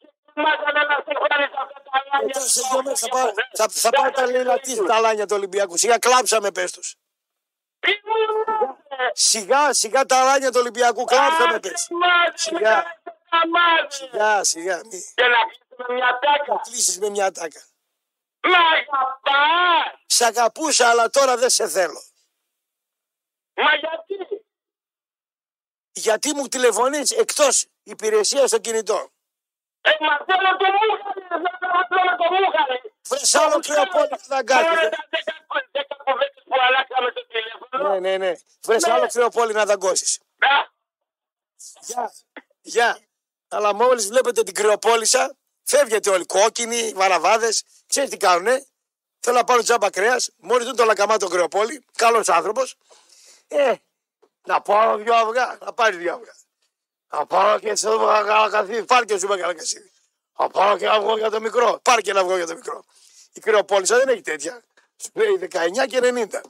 και 0.00 0.10
μάθανε 0.44 0.82
να 0.90 0.96
συγχωρείς 1.06 1.52
αυτά 1.62 1.78
τα 1.86 1.92
Αλάνια. 1.98 2.26
Μετά 2.26 2.40
σε 2.40 2.60
δυο 2.70 2.82
μέρες 2.82 3.00
θα 3.00 3.08
πάω, 3.14 3.28
θα, 3.58 3.64
θα 3.84 3.90
πάω 3.90 4.10
τα 4.10 4.24
λαιλατή 4.26 4.86
τα 4.86 5.00
λάνια 5.00 5.26
του 5.26 5.36
Ολυμπιακού. 5.40 5.76
Σιγά 5.82 5.98
κλάψαμε 5.98 6.50
πες 6.50 6.70
τους. 6.72 6.88
Τι 7.84 7.92
μου 8.06 8.14
λέτε. 8.20 9.10
Σιγά, 9.12 9.72
σιγά 9.72 10.04
τα 10.04 10.24
λάνια 10.24 10.50
του 10.52 10.58
Ολυμπιακού 10.62 11.04
κλάψαμε 11.04 11.58
πες. 11.60 11.88
Σιγά. 12.34 12.76
Σιγά, 13.88 14.44
σιγά. 14.44 14.76
Μη 14.84 15.12
Και 15.14 15.22
να 15.26 15.38
κλείσουμε 15.44 15.94
μια 15.94 16.18
τάκα. 16.18 16.60
κλείσεις 16.64 16.98
με 16.98 17.08
μια 17.08 17.32
τάκα. 17.32 17.60
Μ' 18.42 18.54
αγαπάς. 18.54 20.02
Σ' 20.06 20.20
αγαπούσα, 20.20 20.88
αλλά 20.90 21.10
τώρα 21.10 21.36
δεν 21.36 21.50
σε 21.50 21.68
θέλω. 21.68 22.02
Μα 23.54 23.74
γιατί; 23.74 24.44
Γιατί 25.92 26.34
μου 26.34 26.48
τηλεφωνείς 26.48 27.10
εκτός 27.10 27.66
υπηρεσίας 27.82 28.48
στο 28.48 28.58
κινητό. 28.58 29.10
Ε, 29.80 29.90
μα 30.00 30.16
θέλω 30.16 30.56
το 30.56 30.64
μούχαρι. 30.64 31.20
Δεν 31.28 31.86
θέλω 31.88 32.16
το 32.16 32.24
μούχαρι. 32.34 32.92
Βρες 33.08 33.34
άλλο 33.34 33.58
κρεοπόλι 33.60 34.08
να 34.26 34.36
αγκάθι. 34.36 34.64
Τώρα 34.64 34.88
τα 34.88 35.06
δέκα 35.10 35.36
δέκα 35.72 35.96
κουβέντες 36.04 36.42
που 36.44 36.54
αλλάξαμε 36.66 37.10
το 37.12 37.26
τηλέφωνο. 37.26 37.88
Ναι, 37.88 37.98
ναι, 37.98 38.16
ναι. 38.16 38.32
Βρες 38.62 38.84
άλλο 38.86 39.06
κρεοπόλι 39.06 39.52
να 39.52 39.64
δαγκώσεις. 39.64 40.20
Α, 40.38 40.76
Γεια. 41.80 42.12
Γεια. 42.60 42.98
Αλλά 43.48 43.74
μόλις 43.74 44.06
βλέπετε 44.06 44.42
την 44.42 44.54
κρεοπόλησα, 44.54 45.36
φεύγετε 45.62 46.10
όλοι. 46.10 46.26
Κόκκινοι, 46.26 46.92
βαραβάδες. 46.92 47.64
Ξέρετε 47.86 48.16
τι 48.16 48.26
κάνουνε. 48.26 48.66
Θέλω 49.20 49.36
να 49.36 49.44
πάρω 49.44 49.62
τζάμπα 49.62 49.90
κρέας. 49.90 50.30
Μόλις 50.36 50.66
δουν 50.66 50.76
το 50.76 50.84
λακαμάτο 50.84 51.28
κρεοπόλη. 51.28 51.84
Καλός 51.96 52.28
άνθρωπος. 52.28 52.76
Ε, 53.48 53.74
να 54.46 54.60
πάρω 54.60 54.96
δυο 54.96 55.14
αυγά. 55.14 55.58
Να 55.60 55.72
πάρει 55.72 55.96
δυο 55.96 56.14
αυγά. 56.14 56.34
Να 57.10 57.26
πάρω 57.26 57.58
και 57.58 57.74
σε 57.74 57.88
καλακαθίδι. 58.26 58.84
Πάρει 58.84 59.06
και 59.06 59.18
σου 59.18 59.26
με 59.26 59.36
καλακαθίδι. 59.36 59.90
Να 60.38 60.48
πάρω 60.48 60.76
και 60.78 60.84
ένα 60.84 60.94
αυγό 60.94 61.16
για 61.16 61.30
το 61.30 61.40
μικρό. 61.40 61.80
Πάρει 61.82 62.02
και 62.02 62.10
ένα 62.10 62.20
αυγό 62.20 62.36
για 62.36 62.46
το 62.46 62.54
μικρό. 62.54 62.84
Η 63.32 63.40
κρεοπόλησα 63.40 63.96
δεν 63.96 64.08
έχει 64.08 64.20
τέτοια. 64.20 64.62
Σου 64.96 65.10
λέει 65.14 65.48
19 65.52 65.86
και 65.86 66.00
90. 66.02 66.40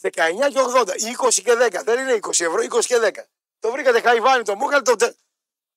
19 0.00 0.48
και 0.48 0.60
80. 0.76 0.96
Ή 0.96 1.16
20 1.18 1.28
και 1.44 1.54
10. 1.58 1.84
Δεν 1.84 1.98
είναι 1.98 2.18
20 2.22 2.30
ευρώ, 2.30 2.62
20 2.62 2.84
και 2.84 2.96
10. 2.98 3.10
Το 3.60 3.70
βρήκατε 3.70 4.00
χαϊβάνι 4.00 4.42
το 4.42 4.54
μούχαλ, 4.56 4.82
το. 4.82 4.94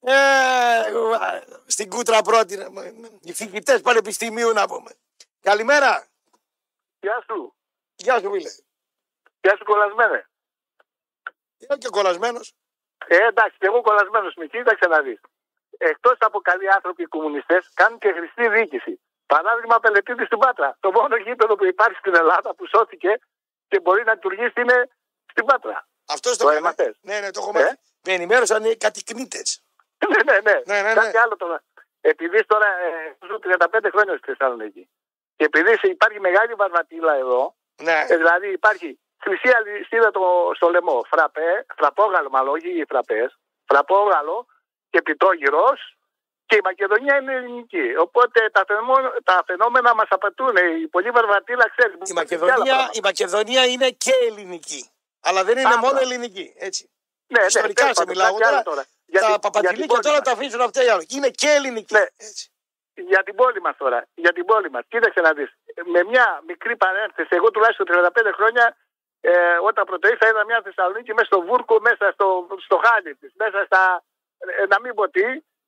Τε- 0.03 0.13
Ε, 0.13 1.41
στην 1.65 1.89
κούτρα 1.89 2.21
πρώτη. 2.21 2.57
να- 2.57 2.69
Οι 3.21 3.33
φοιτητές 3.33 3.81
πανεπιστημίου 3.81 4.51
να 4.53 4.67
πούμε. 4.67 4.91
Καλημέρα. 5.41 6.07
Γεια 6.99 7.23
σου. 7.27 7.55
Γεια 7.95 8.19
σου, 8.19 8.31
φίλε. 8.31 8.49
Γεια 9.41 9.55
σου 9.57 9.63
κολλασμένε. 9.63 10.27
Είναι 11.57 11.77
και 11.77 11.87
κολλασμένος. 11.89 12.53
Ε, 13.07 13.15
εντάξει, 13.27 13.57
και 13.59 13.65
εγώ 13.65 13.81
κολλασμένος 13.81 14.33
με 14.35 14.45
κοίταξε 14.45 14.87
να 14.87 15.01
δεις. 15.01 15.19
Εκτός 15.77 16.17
από 16.19 16.39
καλοί 16.41 16.69
άνθρωποι 16.71 17.01
οι 17.01 17.05
κομμουνιστές, 17.05 17.71
κάνουν 17.73 17.99
και 17.99 18.11
χρηστή 18.11 18.47
διοίκηση. 18.49 19.01
Παράδειγμα, 19.25 19.79
Πελετήτη 19.79 20.25
στην 20.25 20.37
Πάτρα. 20.37 20.77
Το 20.79 20.91
μόνο 20.91 21.15
γήπεδο 21.15 21.55
που 21.55 21.65
υπάρχει 21.65 21.97
στην 21.99 22.15
Ελλάδα 22.15 22.55
που 22.55 22.67
σώθηκε 22.67 23.19
και 23.67 23.79
μπορεί 23.79 24.03
να 24.03 24.13
λειτουργήσει 24.13 24.61
είναι 24.61 24.89
στην 25.31 25.45
Πάτρα. 25.45 25.87
Αυτός 26.05 26.37
το, 26.37 26.43
Το 26.43 26.49
έχουμε. 26.49 26.67
έμαθες; 26.67 26.95
Ναι, 27.01 27.19
ναι, 27.19 27.31
το 27.31 27.39
έχω 27.41 27.59
Ε; 27.59 27.61
μάθει. 27.63 27.77
Με 28.07 28.13
ενημέρωσαν 28.13 28.63
οι 28.65 28.75
κατοικνίτες. 28.77 29.62
Ναι, 30.11 30.21
ναι, 30.31 30.39
ναι. 30.51 30.61
Ναι, 30.65 30.81
ναι, 30.81 30.93
ναι. 30.93 30.93
Κάτι 31.01 31.17
άλλο 31.17 31.35
τώρα. 31.35 31.63
Επειδή 32.01 32.45
τώρα 32.45 32.65
ε, 32.65 33.15
ζω 33.27 33.39
35 33.43 33.87
χρόνια 33.91 34.17
στη 34.17 34.25
Θεσσαλονίκη 34.31 34.89
και 35.35 35.45
επειδή 35.45 35.77
σε- 35.77 35.87
υπάρχει 35.87 36.19
μεγάλη 36.19 36.53
βαρβατήλα 36.53 37.13
εδώ, 37.15 37.55
Ναι. 37.81 38.05
ε, 38.09 38.17
δηλαδή 38.17 38.51
υπάρχει 38.51 38.99
χρυσή 39.23 39.49
αλυσίδα 39.57 40.11
το, 40.11 40.51
στο 40.55 40.69
λαιμό, 40.69 41.05
φραπέ, 41.09 41.65
φραπόγαλο 41.77 42.29
μάλλον, 42.29 42.53
όχι 42.53 42.69
οι 42.79 42.85
φραπές, 42.89 43.37
φραπόγαλο 43.65 44.45
και 44.89 45.01
πιτόγυρος 45.01 45.97
και 46.45 46.55
η 46.55 46.61
Μακεδονία 46.63 47.15
είναι 47.17 47.33
ελληνική. 47.33 47.95
Οπότε 47.97 48.49
τα, 48.49 48.63
φαινόμενα, 48.67 49.13
τα 49.23 49.43
φαινόμενα 49.45 49.95
μας 49.95 50.07
απαιτούν. 50.09 50.55
Η 50.83 50.87
πολύ 50.87 51.09
βαρβατήλα 51.09 51.69
ξέρεις. 51.75 52.09
Η 52.09 52.13
Μακεδονία, 52.13 52.89
η 52.91 52.99
Μακεδονία 53.03 53.65
είναι 53.65 53.89
και 53.89 54.11
ελληνική. 54.27 54.89
Αλλά 55.21 55.43
δεν 55.43 55.57
είναι 55.57 55.67
Άρα. 55.67 55.77
μόνο 55.77 55.99
ελληνική. 55.99 56.53
Έτσι. 56.57 56.91
ναι, 57.27 57.39
ναι, 57.39 57.45
ιστορικά 57.45 57.81
τέλος 57.81 57.97
σε 57.97 58.03
πάντων, 58.03 58.17
μιλάω 58.17 58.33
κάτι 58.37 58.53
άλλο 58.53 58.63
τώρα. 58.63 58.85
Για 59.14 59.22
τα 59.22 59.26
την- 59.26 59.30
για 59.30 59.39
παπατηλίκια 59.45 59.93
την 59.97 60.03
τώρα 60.07 60.20
πόλη 60.22 60.28
τα 60.28 60.32
αφήσουν 60.38 60.61
αυτά 60.68 60.80
οι 60.86 60.89
άλλοι. 60.93 61.05
Είναι 61.16 61.30
και 61.41 61.49
ελληνική. 61.57 61.93
Ναι. 61.93 62.05
Έτσι. 62.28 62.45
για 63.14 63.24
την 63.28 63.36
πόλη 63.36 63.59
μας 63.61 63.76
τώρα. 63.84 63.99
Για 64.24 64.34
την 64.38 64.45
πόλη 64.45 64.70
μας. 64.74 64.84
Κοίταξε 64.88 65.22
να 65.28 65.32
δεις. 65.38 65.49
Με 65.93 66.03
μια 66.11 66.26
μικρή 66.47 66.76
παρένθεση, 66.84 67.32
εγώ 67.39 67.51
τουλάχιστον 67.51 67.86
35 67.86 68.32
χρόνια, 68.38 68.66
ε, 69.22 69.32
όταν 69.70 69.84
πρωτοήρθα, 69.86 70.28
είδα 70.30 70.45
μια 70.45 70.59
Θεσσαλονίκη 70.64 71.11
μέσα 71.14 71.26
στο 71.26 71.41
Βούρκο, 71.41 71.76
μέσα 71.80 72.05
στο, 72.16 72.28
στο 72.66 72.78
χάλι 72.86 73.16
της, 73.16 73.32
μέσα 73.36 73.59
στα. 73.66 73.82
ε, 74.61 74.66
να 74.66 74.78
μην 74.82 74.93
πω 74.93 75.09
τι. 75.09 75.24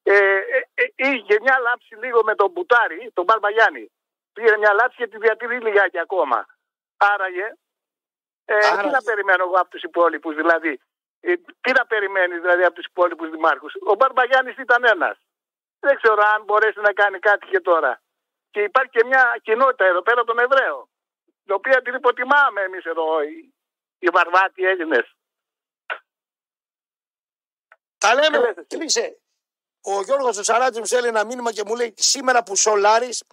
Ε, 0.08 0.16
ε, 0.58 0.60
ε, 0.74 0.84
είχε 0.96 1.36
μια 1.42 1.58
λάψη 1.68 1.94
λίγο 2.04 2.20
με 2.24 2.36
τον 2.36 2.50
Μπουτάρη, 2.52 3.12
τον 3.14 3.24
Μπαρμπαγιάννη. 3.28 3.92
Πήγε 4.34 4.58
μια 4.58 4.74
λάψη 4.74 4.98
και 4.98 5.08
τη 5.08 5.18
διατηρεί 5.18 5.58
λιγάκι 5.60 6.00
ακόμα. 6.00 6.46
Άραγε. 6.98 7.48
Ε, 8.46 8.58
τι 8.60 8.68
Άραγε. 8.68 8.90
να 8.90 9.02
περιμένω 9.02 9.44
εγώ 9.44 9.56
από 9.64 9.70
τους 9.70 9.82
υπόλοιπους, 9.84 10.36
δηλαδή. 10.36 10.80
Ε, 11.28 11.36
τι 11.62 11.72
να 11.72 11.86
περιμένεις 11.86 12.40
δηλαδή 12.42 12.64
από 12.64 12.76
τους 12.76 12.86
υπόλοιπους 12.86 13.30
δημάρχους; 13.30 13.74
Ο 13.92 13.94
Μπαρμπαγιάννης 13.96 14.58
ήταν 14.58 14.84
ένας. 14.84 15.18
Δεν 15.80 15.96
ξέρω 15.96 16.22
αν 16.36 16.44
μπορέσει 16.44 16.80
να 16.80 16.94
κάνει 16.94 17.20
κάτι 17.20 17.46
και 17.48 17.60
τώρα. 17.60 18.02
Και 18.52 18.62
υπάρχει 18.62 18.92
και 18.92 19.04
μια 19.06 19.40
κοινότητα 19.44 19.86
εδώ 19.86 20.02
πέρα 20.02 20.24
των 20.24 20.40
Εβραίων, 20.40 20.90
την 21.44 21.54
οποία 21.56 21.82
την 21.82 21.94
υποτιμάμε 21.94 22.62
εμείς 22.62 22.86
εδώ, 22.86 23.22
οι, 23.24 23.54
οι 24.00 24.08
βαρβάτοι 24.08 24.64
Έλληνες. 24.64 25.16
Τα 27.98 28.10
Τι 28.10 28.16
λέμε. 28.16 28.38
λες 28.40 28.56
εσύ; 28.58 28.68
Κλείσε. 28.68 29.20
Ο 29.82 30.02
Γιώργος 30.02 30.38
ο 30.38 30.44
Σαράτζη 30.44 30.80
μου 30.80 30.86
στέλνει 30.86 31.08
ένα 31.08 31.26
μήνυμα 31.26 31.52
και 31.52 31.64
μου 31.66 31.76
λέει: 31.76 31.94
Σήμερα 31.98 32.44
που 32.44 32.56
σολάρεις, 32.56 33.24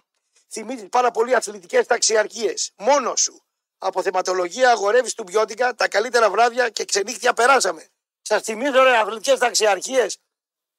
θυμίζεις 0.51 0.89
πάρα 0.89 1.11
πολύ 1.11 1.35
αθλητικές 1.35 1.87
ταξιαρχίες. 1.87 2.73
Μόνος 2.77 3.21
σου. 3.21 3.43
Από 3.85 4.01
θεματολογία 4.01 4.71
αγορεύεις 4.71 5.13
του 5.13 5.23
Μπιώτικα 5.23 5.73
τα 5.75 5.87
καλύτερα 5.87 6.29
βράδια 6.29 6.69
και 6.69 6.85
ξενύχτια 6.85 7.33
περάσαμε. 7.33 7.87
Σας 8.21 8.43
θυμίζω 8.43 8.83
ρε 8.83 8.97
αθλητικές 8.97 9.39
ταξιαρχίες. 9.39 10.19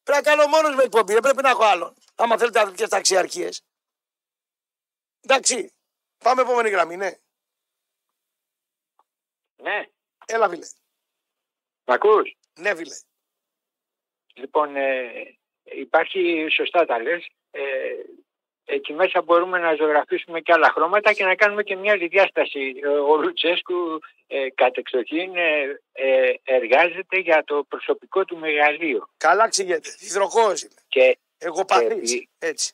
Πρέπει 0.03 0.25
να 0.25 0.31
κάνω 0.31 0.47
μόνος 0.47 0.75
με 0.75 0.83
εκπομπή, 0.83 1.13
δεν 1.13 1.23
πρέπει 1.23 1.43
να 1.43 1.51
έχω 1.51 1.65
άλλον. 1.65 1.95
Άμα 2.15 2.39
θέλετε 2.39 2.59
αθλητικές 2.61 2.89
ταξιαρχίες. 2.89 3.63
Εντάξει. 5.21 5.73
Πάμε 6.19 6.43
επόμενη 6.43 6.69
γραμμή, 6.71 6.97
ναι. 6.97 7.11
Ναι, 9.57 9.85
Έλα, 10.27 10.49
φίλε. 10.49 10.67
μ' 11.85 11.93
ακούς; 11.93 12.37
Ναι, 12.59 12.75
φίλε. 12.75 12.95
Λοιπόν, 14.35 14.77
ε, 14.77 15.39
υπάρχει, 15.63 16.47
σωστά 16.51 16.85
τα 16.85 16.99
λες, 16.99 17.27
ε, 17.51 17.63
εκεί 18.65 18.93
μέσα 18.93 19.23
μπορούμε 19.23 19.59
να 19.59 19.75
ζωγραφίσουμε 19.75 20.41
και 20.41 20.53
άλλα 20.53 20.71
χρώματα 20.71 21.13
και 21.13 21.25
να 21.25 21.35
κάνουμε 21.35 21.63
και 21.63 21.77
μια 21.77 21.93
άλλη 21.93 22.07
διάσταση. 22.07 22.75
Ε, 22.83 22.87
Ο 22.89 23.17
Λουτσέσκου 23.17 23.75
ε, 24.27 24.51
κατεξοχήν 24.55 25.37
ε, 25.37 25.81
ε, 25.93 26.35
εργάζεται 26.45 27.19
για 27.19 27.45
το 27.45 27.65
προσωπικό 27.69 28.25
του 28.25 28.39
μεγαλείο. 28.39 29.09
Καλά 29.17 29.49
ξηγέται. 29.49 29.89
Υδροχό 30.01 30.47
είναι. 30.49 30.81
Και 30.89 31.19
Εγώ 31.39 31.65
παθής. 31.65 32.15
Ε, 32.15 32.27
Έτσι. 32.39 32.73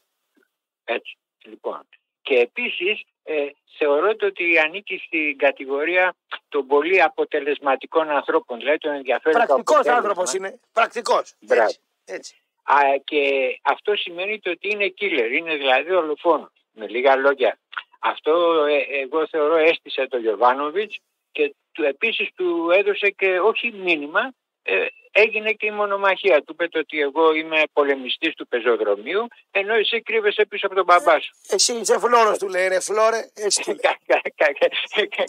έτσι, 0.85 1.17
λοιπόν. 1.45 1.89
Και 2.23 2.35
επίσης 2.39 3.03
ε, 3.23 3.47
θεωρώ 3.79 4.13
ότι 4.23 4.59
ανήκει 4.59 5.03
στην 5.07 5.39
κατηγορία 5.39 6.15
των 6.49 6.67
πολύ 6.67 7.03
αποτελεσματικών 7.03 8.11
ανθρώπων. 8.11 8.59
Δηλαδή 8.59 8.79
τον 8.79 8.93
ενδιαφέρει 8.93 9.35
το 9.35 9.41
Πρακτικός 9.47 9.75
αποτέλεσμα. 9.77 9.97
άνθρωπος 10.09 10.33
είναι. 10.35 10.61
Πρακτικός. 10.73 11.35
Μπράβο. 11.41 11.63
Έτσι. 11.65 11.81
έτσι. 12.05 12.35
Α, 12.77 12.79
και 13.05 13.21
αυτό 13.63 13.97
σημαίνει 13.97 14.39
το 14.39 14.51
ότι 14.51 14.69
είναι 14.71 14.95
killer, 15.01 15.31
είναι 15.39 15.57
δηλαδή 15.57 15.93
ολοφόνο. 15.93 16.53
Με 16.73 16.89
λίγα 16.89 17.17
λόγια. 17.17 17.59
Αυτό 18.01 18.65
ε, 18.65 19.01
εγώ 19.03 19.27
θεωρώ 19.27 19.57
έστησε 19.57 20.07
το 20.11 20.17
Γιωβάνοβιτς 20.19 20.99
και 21.33 21.55
του, 21.73 21.83
επίσης 21.85 22.29
του 22.35 22.71
έδωσε 22.71 23.11
και 23.11 23.41
όχι 23.41 23.73
μήνυμα, 23.73 24.33
ε, 24.63 24.87
έγινε 25.13 25.53
και 25.53 25.67
η 25.67 25.71
μονομαχία. 25.71 26.43
Του 26.43 26.53
είπε 26.53 26.69
το 26.69 26.79
ότι 26.79 27.01
εγώ 27.01 27.33
είμαι 27.35 27.63
πολεμιστής 27.73 28.35
του 28.35 28.49
πεζοδρομίου, 28.49 29.27
ενώ 29.51 29.75
εσύ 29.75 30.03
κρύβεσαι 30.03 30.45
πίσω 30.47 30.67
από 30.67 30.75
τον 30.75 30.85
μπαμπά 30.85 31.21
σου. 31.21 31.31
Εσύ 31.49 31.73
είσαι 31.73 31.99
φλόρο 31.99 32.37
του 32.37 32.49
λέει, 32.49 32.69
ρε 32.69 32.81
φλόρε. 32.81 33.31
Έτσι 33.35 33.63
του 33.63 33.71
λέει. 33.71 33.81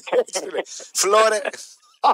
Έτσι 0.09 0.41
του 0.41 0.51
λέει. 0.51 0.63
Φλόρε. 0.93 1.39
Ο- 2.01 2.09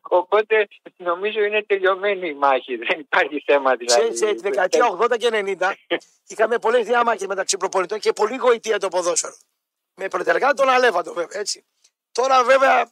Οπότε 0.20 0.68
νομίζω 0.96 1.40
είναι 1.42 1.62
τελειωμένη 1.62 2.28
η 2.28 2.34
μάχη. 2.34 2.76
Δεν 2.76 3.00
υπάρχει 3.00 3.42
θέμα 3.46 3.74
δηλαδή. 3.76 4.00
Ξέρεις, 4.00 4.22
ε, 4.22 4.34
τη 4.34 4.40
δεκαετία 4.40 4.98
80 5.00 5.16
και 5.18 5.28
90 5.32 5.72
είχαμε 6.26 6.58
πολλές 6.58 6.86
διάμαχε 6.86 7.26
μεταξύ 7.26 7.56
προπονητών 7.56 7.98
και 7.98 8.12
πολύ 8.12 8.36
γοητεία 8.36 8.78
το 8.78 8.88
ποδόσφαιρο. 8.88 9.36
Με 9.94 10.08
πρωτεργάτη 10.08 10.54
τον 10.56 10.68
Αλέφαντο, 10.68 11.12
βέβαια. 11.12 11.40
Έτσι. 11.40 11.64
Τώρα, 12.12 12.44
βέβαια, 12.44 12.90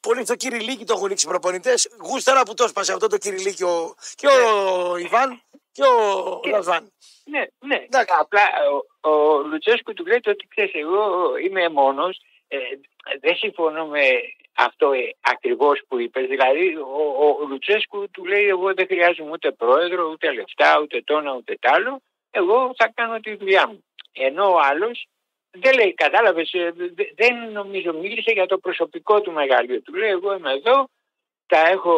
πολλοί 0.00 0.24
στο 0.24 0.34
Κυριλίκι 0.36 0.84
το 0.84 0.92
έχουν 0.96 1.06
ρίξει 1.06 1.26
προπονητές. 1.26 1.88
Γούσταρα 2.02 2.42
που 2.42 2.54
το 2.54 2.64
έσπασε 2.64 2.92
αυτό 2.92 3.06
το 3.06 3.18
Κυριλίκι 3.18 3.64
ο, 3.64 3.94
και 4.14 4.26
ο 4.26 4.96
Ιβάν 4.96 5.42
και 5.72 5.82
ο 5.82 6.40
Λαζάν. 6.44 6.92
Ναι, 7.24 7.44
ναι. 7.58 7.74
Εντάξει. 7.84 8.14
Απλά 8.18 8.40
ο, 9.02 9.10
ο 9.10 9.42
Λουτσέσκου 9.42 9.92
του 9.92 10.06
λέει 10.06 10.20
ότι 10.26 10.46
ξέρεις, 10.48 10.74
εγώ 10.74 11.36
είμαι 11.44 11.68
μόνος. 11.68 12.20
Ε, 12.52 12.58
δεν 13.20 13.36
συμφωνώ 13.36 13.86
με 13.86 14.00
αυτό 14.54 14.92
ε, 14.92 14.98
ακριβώς 15.20 15.82
που 15.88 15.98
είπες. 16.00 16.26
Δηλαδή, 16.26 16.76
ο, 16.76 17.36
ο 17.40 17.46
Λουτσέσκου 17.48 18.10
του 18.10 18.24
λέει: 18.24 18.46
Εγώ 18.46 18.74
δεν 18.74 18.86
χρειάζομαι 18.86 19.30
ούτε 19.30 19.50
πρόεδρο, 19.52 20.10
ούτε 20.10 20.32
λεφτά, 20.32 20.80
ούτε 20.80 21.02
τόνα, 21.02 21.34
ούτε 21.34 21.56
τ' 21.60 21.66
άλλο. 21.66 22.00
Εγώ 22.30 22.72
θα 22.76 22.92
κάνω 22.94 23.20
τη 23.20 23.34
δουλειά 23.34 23.66
μου. 23.68 23.84
Ενώ 24.12 24.52
ο 24.52 24.58
άλλος 24.58 25.06
δεν 25.50 25.74
λέει, 25.74 25.94
κατάλαβες, 25.94 26.50
δεν 27.14 27.52
νομίζω 27.52 27.92
μίλησε 27.92 28.32
για 28.32 28.46
το 28.46 28.58
προσωπικό 28.58 29.20
του 29.20 29.32
μεγαλείο. 29.32 29.80
Του 29.82 29.94
λέει: 29.94 30.10
Εγώ 30.10 30.34
είμαι 30.34 30.52
εδώ, 30.52 30.88
τα 31.50 31.58
έχω 31.68 31.94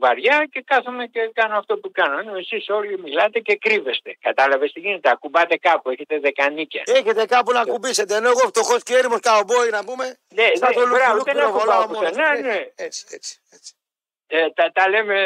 βαριά 0.00 0.48
και 0.52 0.62
κάθομαι 0.62 1.06
και 1.06 1.30
κάνω 1.34 1.58
αυτό 1.58 1.78
που 1.78 1.90
κάνω. 1.90 2.18
Ενώ 2.18 2.36
εσείς 2.36 2.68
όλοι 2.68 2.98
μιλάτε 3.00 3.40
και 3.40 3.56
κρύβεστε. 3.56 4.16
Κατάλαβες 4.20 4.72
τι 4.72 4.80
γίνεται, 4.80 5.10
ακουμπάτε 5.10 5.56
κάπου, 5.56 5.90
έχετε 5.90 6.18
δεκανίκια. 6.18 6.82
Έχετε 6.86 7.26
κάπου 7.26 7.52
να 7.52 7.64
κουμπίσετε. 7.64 8.14
Ενώ 8.14 8.28
εγώ 8.28 8.38
φτωχός 8.46 8.82
και 8.82 8.96
έρημος 8.96 9.20
καομπόι 9.20 9.70
να 9.70 9.84
πούμε. 9.84 10.16
Ναι, 10.34 10.48
Σαν 10.54 10.68
ναι, 10.68 10.74
το 10.74 10.88
μπράβο, 10.88 11.14
Λουκουλούκ 11.14 11.24
δεν 11.24 11.34
πυροβολάω 11.34 11.80
ακουμπάω 11.80 12.00
μόνος 12.00 12.10
πουθενά, 12.10 12.34
μου. 12.34 12.40
ναι. 12.42 12.70
Έτσι, 12.74 13.04
έτσι, 13.10 13.38
έτσι. 13.50 13.74
Ε, 14.26 14.50
τα, 14.50 14.72
τα 14.72 14.88
λέμε 14.88 15.16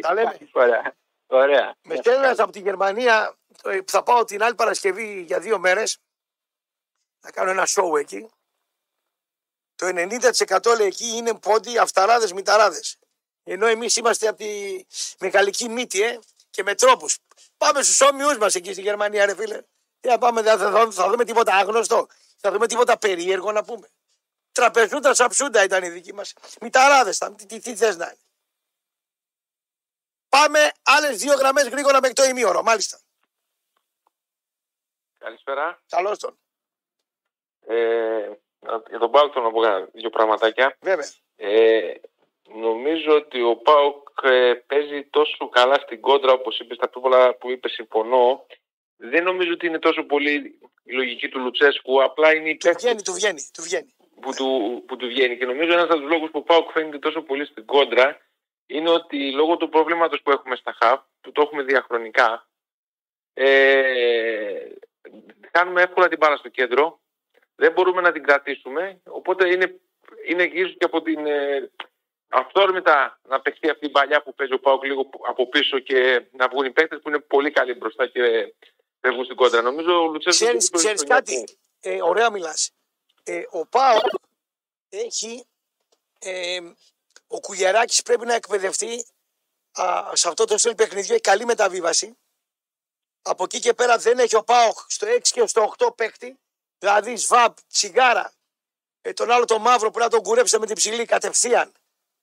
Τα 0.00 0.14
λέμε. 0.14 0.30
κάθε 0.30 0.48
φορά. 0.52 0.96
Ωραία. 1.26 1.74
Με 1.82 1.94
στέλνει 1.96 2.26
από 2.26 2.52
τη 2.52 2.58
Γερμανία 2.60 3.36
ε, 3.64 3.76
που 3.76 3.90
θα 3.90 4.02
πάω 4.02 4.24
την 4.24 4.42
άλλη 4.42 4.54
Παρασκευή 4.54 5.20
για 5.20 5.38
δύο 5.40 5.58
μέρες. 5.58 5.98
Να 7.24 7.30
κάνω 7.30 7.50
ένα 7.50 7.66
show 7.66 7.98
εκεί. 7.98 8.28
Το 9.74 9.86
90% 9.86 10.76
λέει 10.78 10.86
εκεί 10.86 11.06
είναι 11.16 11.34
πόντι, 11.34 11.78
αυταράδες, 11.78 12.32
μηταράδες. 12.32 12.98
Ενώ 13.44 13.66
εμείς 13.66 13.96
είμαστε 13.96 14.28
από 14.28 14.38
τη 14.38 14.84
μεγαλική 15.18 15.68
μύτη, 15.68 16.02
ε, 16.02 16.18
και 16.54 16.62
με 16.62 16.74
τρόπους. 16.74 17.18
Πάμε 17.56 17.82
στους 17.82 18.00
όμοιους 18.00 18.38
μας 18.38 18.54
εκεί 18.54 18.72
στη 18.72 18.80
Γερμανία, 18.80 19.26
ρε 19.26 19.34
φίλε. 19.34 19.62
Τι 20.00 20.08
να 20.08 20.18
πάμε, 20.18 20.42
δεν 20.42 20.58
θα, 20.58 20.70
θα, 20.70 20.90
θα 20.90 21.08
δούμε 21.08 21.24
τίποτα 21.24 21.54
άγνωστο. 21.54 22.06
Θα 22.36 22.50
δούμε 22.50 22.66
τίποτα 22.66 22.98
περίεργο 22.98 23.52
να 23.52 23.64
πούμε. 23.64 23.88
Τραπεζούντα 24.52 25.14
σαψούντα 25.14 25.64
ήταν 25.64 25.84
οι 25.84 25.88
δικοί 25.88 26.14
μας. 26.14 26.32
Μηταράδε 26.60 27.10
ήταν. 27.10 27.36
Τι, 27.36 27.46
τι, 27.46 27.58
τι 27.60 27.76
θες 27.76 27.96
να 27.96 28.04
είναι. 28.04 28.18
Πάμε 30.28 30.72
άλλες 30.82 31.18
δύο 31.18 31.34
γραμμές 31.34 31.68
γρήγορα 31.68 32.00
μέχρι 32.00 32.14
το 32.14 32.24
ημίωρο. 32.24 32.62
Μάλιστα. 32.62 32.98
Καλησπέρα. 35.18 35.82
Καλώς 35.88 36.18
τον. 36.18 36.38
Ε, 37.66 38.30
για 38.88 38.98
τον 38.98 39.10
Πάοκ 39.10 39.30
θέλω 39.32 39.44
να 39.44 39.50
πω 39.50 39.60
κάνα 39.60 39.88
δύο 39.92 40.10
πραγματάκια. 40.10 40.76
Βέβαια. 40.80 41.08
Ε, 41.36 41.94
νομίζω 42.48 43.14
ότι 43.14 43.42
ο 43.42 43.56
Πάοκ 43.56 44.08
ε, 44.22 44.54
παίζει 44.66 45.02
τόσο 45.10 45.48
καλά 45.48 45.74
στην 45.74 46.00
κόντρα 46.00 46.32
όπως 46.32 46.58
είπες 46.58 46.76
στα 46.76 46.88
πιο 46.88 47.00
πολλά 47.00 47.34
που 47.34 47.50
είπες 47.50 47.72
συμφωνώ. 47.72 48.46
Δεν 48.96 49.24
νομίζω 49.24 49.52
ότι 49.52 49.66
είναι 49.66 49.78
τόσο 49.78 50.02
πολύ 50.02 50.58
η 50.84 50.92
λογική 50.92 51.28
του 51.28 51.38
Λουτσέσκου, 51.38 52.02
απλά 52.02 52.34
είναι 52.34 52.48
η 52.48 52.56
Του 52.56 52.72
βγαίνει, 52.76 53.02
του 53.02 53.12
βγαίνει, 53.12 53.48
του 53.52 53.62
βγαίνει. 53.62 53.94
που, 54.20 54.32
του, 54.34 54.82
που 54.86 54.96
του 54.96 55.06
βγαίνει. 55.06 55.36
Και 55.36 55.46
νομίζω 55.46 55.72
ένας 55.72 55.84
από 55.84 55.98
τους 55.98 56.10
λόγους 56.10 56.30
που 56.30 56.38
ο 56.38 56.42
Πάουκ 56.42 56.70
φαίνεται 56.70 56.98
τόσο 56.98 57.22
πολύ 57.22 57.44
στην 57.46 57.64
κόντρα 57.64 58.18
είναι 58.66 58.90
ότι 58.90 59.32
λόγω 59.32 59.56
του 59.56 59.68
προβλήματος 59.68 60.22
που 60.22 60.30
έχουμε 60.30 60.56
στα 60.56 60.76
ΧΑΒ, 60.80 61.00
που 61.20 61.32
το 61.32 61.42
έχουμε 61.42 61.62
διαχρονικά, 61.62 62.48
ε, 63.34 64.68
χάνουμε 65.52 65.82
εύκολα 65.82 66.08
την 66.08 66.18
μπάλα 66.18 66.36
στο 66.36 66.48
κέντρο, 66.48 67.00
δεν 67.56 67.72
μπορούμε 67.72 68.00
να 68.00 68.12
την 68.12 68.22
κρατήσουμε, 68.22 69.00
οπότε 69.04 69.48
είναι, 69.48 69.80
είναι 70.28 70.42
ίσως 70.42 70.76
και 70.78 70.84
από 70.84 71.02
την 71.02 71.18
ε, 72.34 72.38
αυθόρμητα 72.38 73.20
να 73.28 73.40
παιχτεί 73.40 73.70
αυτή 73.70 73.86
η 73.86 73.88
παλιά 73.88 74.22
που 74.22 74.34
παίζει 74.34 74.52
ο 74.52 74.60
Πάουκ 74.60 74.84
λίγο 74.84 75.10
από 75.28 75.48
πίσω 75.48 75.78
και 75.78 76.26
να 76.32 76.48
βγουν 76.48 76.64
οι 76.64 76.70
παίκτες 76.70 77.00
που 77.02 77.08
είναι 77.08 77.18
πολύ 77.18 77.50
καλοί 77.50 77.74
μπροστά 77.74 78.06
και 78.06 78.54
φεύγουν 79.00 79.24
στην 79.24 79.36
κόντρα. 79.36 79.62
Νομίζω 79.62 80.02
ο 80.02 80.06
Λουτσέσκου... 80.06 80.44
Ξέρεις, 80.44 80.70
ξέρεις 80.70 81.04
κάτι, 81.04 81.58
ε, 81.80 82.02
ωραία 82.02 82.30
μιλάς. 82.30 82.70
Ε, 83.22 83.42
ο 83.50 83.66
Πάο 83.66 83.98
έχει 84.88 85.46
ε, 86.18 86.60
ο 87.26 87.40
Κουγεράκης 87.40 88.02
πρέπει 88.02 88.26
να 88.26 88.34
εκπαιδευτεί 88.34 89.06
α, 89.72 90.10
σε 90.12 90.28
αυτό 90.28 90.44
το 90.44 90.58
στυλ 90.58 90.74
παιχνιδιού 90.74 91.12
έχει 91.12 91.20
καλή 91.20 91.44
μεταβίβαση. 91.44 92.18
Από 93.22 93.44
εκεί 93.44 93.58
και 93.58 93.74
πέρα 93.74 93.98
δεν 93.98 94.18
έχει 94.18 94.36
ο 94.36 94.42
Πάοχ 94.42 94.84
στο 94.88 95.06
6 95.06 95.20
και 95.22 95.46
στο 95.46 95.74
8 95.78 95.96
παίκτη. 95.96 96.38
Δηλαδή 96.78 97.16
σβάπ, 97.16 97.56
τσιγάρα, 97.68 98.32
ε, 99.00 99.12
τον 99.12 99.30
άλλο 99.30 99.44
τον 99.44 99.60
μαύρο 99.60 99.90
που 99.90 99.98
να 99.98 100.08
τον 100.08 100.22
κουρέψετε 100.22 100.60
με 100.60 100.66
την 100.66 100.74
ψηλή 100.74 101.04
κατευθείαν. 101.04 101.72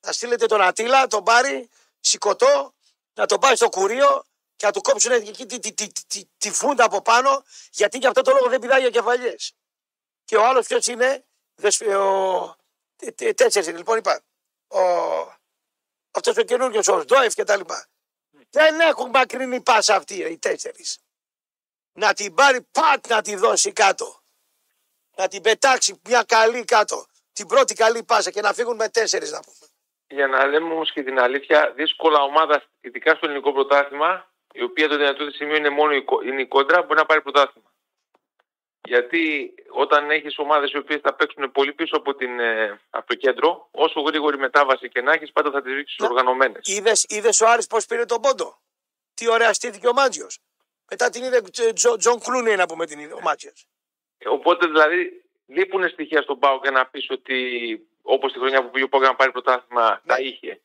Θα 0.02 0.12
στείλετε 0.12 0.46
τον 0.46 0.62
Ατήλα, 0.62 1.08
τον 1.08 1.24
πάρει, 1.24 1.70
σηκωτό, 2.00 2.74
να 3.14 3.26
τον 3.26 3.40
πάει 3.40 3.56
στο 3.56 3.70
κουρίο 3.70 4.26
και 4.56 4.66
να 4.66 4.72
του 4.72 4.82
κόψουν 4.82 5.12
εκεί 5.12 5.46
τη, 5.46 5.60
τη, 5.60 5.74
τη, 5.74 5.92
τη, 6.08 6.26
τη 6.38 6.52
φούντα 6.52 6.84
από 6.84 7.02
πάνω, 7.02 7.44
γιατί 7.72 7.98
για 7.98 8.10
αυτό 8.10 8.22
το 8.22 8.32
λόγο 8.32 8.50
δεν 8.50 8.60
πηδάει 8.60 8.80
για 8.80 8.90
κεφαλιές. 8.90 9.54
Και 10.26 10.38
ο 10.38 10.46
άλλος 10.46 10.68
ποιος 10.68 10.88
είναι, 10.88 11.26
Δεσ- 11.56 11.82
ο, 11.82 12.56
τέσσερις 13.36 13.68
είναι, 13.68 13.78
λοιπόν 13.78 13.98
είπα. 13.98 14.22
Ο, 14.68 14.80
αυτός 16.12 16.38
ο 16.38 16.42
καινούριος 16.42 16.88
ο 16.88 17.02
Σντόεφ 17.02 17.34
και 17.34 17.44
τα 17.44 17.56
λοιπά. 17.56 17.88
Δεν 18.50 18.80
έχουν 18.80 19.10
μακρινή 19.10 19.62
πάσα 19.62 19.96
αυτοί 19.96 20.16
οι 20.16 20.38
τέσσερις. 20.38 20.98
Να 21.94 22.14
την 22.14 22.34
πάρει 22.34 22.62
πατ 22.62 23.08
να 23.08 23.22
τη 23.22 23.36
δώσει 23.36 23.72
κάτω. 23.72 24.24
Να 25.16 25.28
την 25.28 25.42
πετάξει 25.42 26.02
μια 26.04 26.24
καλή 26.24 26.64
κάτω. 26.64 27.06
Την 27.34 27.48
πρώτη 27.48 27.74
καλή 27.74 28.04
πάσα 28.04 28.32
και 28.32 28.42
να 28.42 28.54
φύγουν 28.54 28.76
με 28.76 28.90
τέσσερις 28.90 29.32
να 29.32 29.40
πούμε. 29.40 29.71
Για 30.12 30.28
να 30.28 30.46
λέμε 30.46 30.74
όμως 30.74 30.92
και 30.92 31.04
την 31.04 31.20
αλήθεια, 31.20 31.72
δύσκολα 31.76 32.22
ομάδα, 32.24 32.64
ειδικά 32.82 33.16
στο 33.16 33.26
ελληνικό 33.26 33.54
πρωτάθλημα, 33.54 34.32
η 34.54 34.64
οποία 34.64 34.88
το 34.88 34.98
δυνατό 34.98 35.26
της 35.28 35.36
σημείο 35.36 35.56
είναι 35.56 35.70
μόνο 35.70 35.94
η, 35.94 36.04
κο- 36.04 36.22
είναι 36.22 36.42
η 36.42 36.48
κόντρα, 36.48 36.82
μπορεί 36.82 37.00
να 37.00 37.06
πάρει 37.06 37.22
πρωτάθλημα. 37.22 37.70
Γιατί 38.84 39.54
όταν 39.70 40.12
έχεις 40.12 40.38
ομάδες 40.38 40.72
οι 40.72 40.78
οποίες 40.78 41.00
θα 41.02 41.14
παίξουν 41.14 41.52
πολύ 41.52 41.74
πίσω 41.74 41.98
από, 41.98 42.16
την, 42.16 42.40
ε, 42.40 42.80
από 42.90 43.08
το 43.08 43.16
κέντρο, 43.16 43.68
όσο 43.72 44.02
γρήγορη 44.02 44.38
μετάβαση 44.38 44.90
και 44.90 45.02
να 45.02 45.12
έχεις, 45.12 45.32
πάντα 45.32 45.52
θα 45.52 45.62
τις 45.62 45.74
ρίξεις 45.74 45.98
Ναι. 46.00 46.08
οργανωμένες. 46.08 46.68
Είδες, 46.68 47.06
είδες 47.10 47.42
ο 47.42 47.48
Άρης 47.48 47.68
πώς 47.68 47.86
πήρε 47.86 48.06
τον 48.06 48.22
πόντο; 48.22 48.62
Τι 49.14 49.30
ωραία 49.30 49.54
στήθηκε 49.54 49.88
ο 49.88 49.94
Μάτζιος. 49.94 50.40
Μετά 50.90 51.10
την 51.10 51.24
είδε 51.24 51.42
Τζο- 51.42 51.74
Τζο- 51.74 51.96
Τζον 51.98 52.20
Κλούνι 52.20 52.56
να 52.56 52.66
πούμε 52.66 52.86
την 52.86 53.00
είδε 53.00 53.14
ο 53.14 53.22
Μάτζιος. 53.22 53.66
Οπότε 54.26 54.68
δηλαδή 54.68 55.24
λείπουν 55.46 55.90
στοιχεία 55.90 56.22
στον 56.22 56.40
Πάο 56.40 56.60
για 56.62 56.72
να 56.72 56.86
πεις 56.88 57.10
ότι 57.10 57.38
όπως 58.14 58.32
τη 58.34 58.40
χρονιά 58.40 58.64
που 58.64 58.70
πήγε 58.70 58.84
ο 58.86 58.90
Πάο 58.90 59.00
να 59.02 59.16
πάρει 59.16 59.32
πρωτάθλημα 59.32 60.02
τα 60.06 60.20
είχε. 60.20 60.62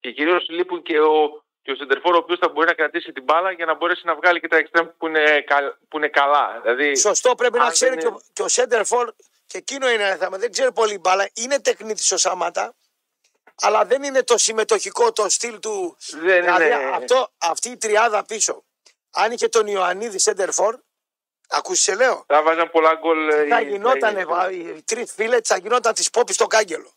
Και 0.00 0.10
κυρίως 0.12 0.46
λείπουν 0.48 0.82
και 0.82 1.00
ο, 1.00 1.44
και 1.62 1.70
ο 1.70 1.74
σέντερ 1.76 1.99
φορ 1.99 2.14
ο 2.14 2.18
οποίος 2.18 2.38
θα 2.38 2.48
μπορεί 2.48 2.66
να 2.66 2.74
κρατήσει 2.74 3.12
την 3.12 3.22
μπάλα 3.22 3.50
για 3.52 3.66
να 3.66 3.74
μπορέσει 3.74 4.06
να 4.06 4.14
βγάλει 4.14 4.40
και 4.40 4.48
τα 4.48 4.56
εξτρέμ 4.56 4.86
που 4.98 5.06
είναι, 5.06 5.40
κα- 5.46 5.78
που 5.88 5.96
είναι 5.96 6.08
καλά. 6.08 6.60
Δηλαδή, 6.62 6.96
Σωστό 6.96 7.34
πρέπει 7.34 7.58
να 7.58 7.64
αν 7.64 7.70
ξέρει 7.72 7.90
δεν 7.90 7.98
και, 8.00 8.06
είναι- 8.06 8.16
ο, 8.16 8.22
και 8.32 8.42
ο 8.42 8.48
Σέντερφορ 8.48 9.12
και 9.46 9.58
εκείνο 9.58 9.90
είναι 9.90 10.02
ένα 10.02 10.16
θέμα. 10.16 10.38
Δεν 10.38 10.50
ξέρει 10.52 10.72
πολύ 10.72 10.98
μπάλα. 10.98 11.30
Είναι 11.34 11.60
τεχνίτης 11.60 12.12
ο 12.12 12.16
Σαμάτα. 12.16 12.74
Αλλά 13.62 13.84
δεν 13.84 14.02
είναι 14.02 14.22
το 14.22 14.38
συμμετοχικό 14.38 15.12
το 15.12 15.28
στυλ 15.28 15.58
του. 15.58 15.96
Δεν 16.10 16.40
δηλαδή 16.42 16.64
είναι- 16.64 16.90
αυτό, 16.94 17.28
αυτή 17.38 17.68
η 17.68 17.76
τριάδα 17.76 18.24
πίσω. 18.24 18.64
Αν 19.10 19.32
είχε 19.32 19.48
τον 19.48 19.66
Ιωαννίδη 19.66 20.18
Σέντερφορ, 20.18 20.76
ακούσει 21.52 21.82
σε 21.82 21.94
λέω. 21.94 22.24
θα 22.26 22.42
βάζαν 22.42 22.70
πολλά 22.70 22.94
γκολ. 22.94 23.28
ε, 23.28 23.46
Θα 23.48 23.60
οι- 23.60 23.68
γινόταν 23.68 24.16
οι- 24.50 24.74
οι 24.76 24.82
τρεις 24.82 25.12
φίλες, 25.12 25.40
θα 25.44 25.56
γινόταν 25.56 25.94
τη 25.94 26.04
πόπη 26.12 26.32
στο 26.32 26.46
κάγκελο. 26.46 26.92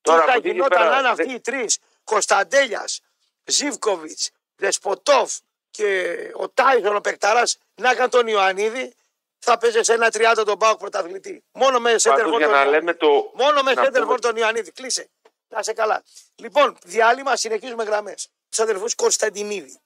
Τώρα, 0.00 0.20
Τι 0.20 0.24
θα 0.26 0.30
από 0.32 0.38
εκεί 0.38 0.48
και 0.48 0.54
γινόταν 0.54 0.78
πέρα, 0.82 0.96
αν 0.96 1.02
δεν- 1.02 1.10
αυτοί 1.12 1.32
οι 1.32 1.40
τρεις, 1.40 1.78
Κωνσταντέλιας, 2.04 3.00
Ζήβκοβιτ, 3.44 4.18
Δεσποτόφ 4.56 5.32
και 5.70 6.16
ο 6.34 6.48
Τάιζον 6.48 6.96
ο 6.96 7.00
Πεκταράς, 7.00 7.58
να 7.74 7.90
είχαν 7.90 8.10
τον 8.10 8.26
Ιωαννίδη, 8.26 8.94
θα 9.38 9.58
παίζει 9.58 9.82
σε 9.82 9.92
ένα 9.92 10.10
30 10.10 10.44
τον 10.44 10.58
Πάοκ 10.58 10.78
πρωταθλητή. 10.78 11.44
Μόνο 11.52 11.78
με 11.78 11.84
Πάντως, 11.84 12.02
σέντερφορ 12.02 12.36
για 12.38 12.46
τον 12.46 12.48
να 12.50 12.56
Ιωαννίδη. 12.62 12.78
λέμε 12.78 12.94
το. 12.94 13.30
Μόνο 13.34 13.62
με 13.62 13.72
να 13.72 13.82
σέντερφορ 13.82 14.06
πούμε- 14.06 14.20
τον 14.20 14.36
Ιωαννίδη. 14.36 14.70
Κλείσε. 14.72 15.08
Να 15.48 15.62
σε 15.62 15.72
καλά. 15.72 16.02
Λοιπόν, 16.36 16.76
διάλειμμα, 16.84 17.36
συνεχίζουμε 17.36 17.84
γραμμές. 17.84 18.28
Τους 18.48 18.58
αδερφούς 18.58 18.94
Κωνσταντινίδη. 18.94 19.80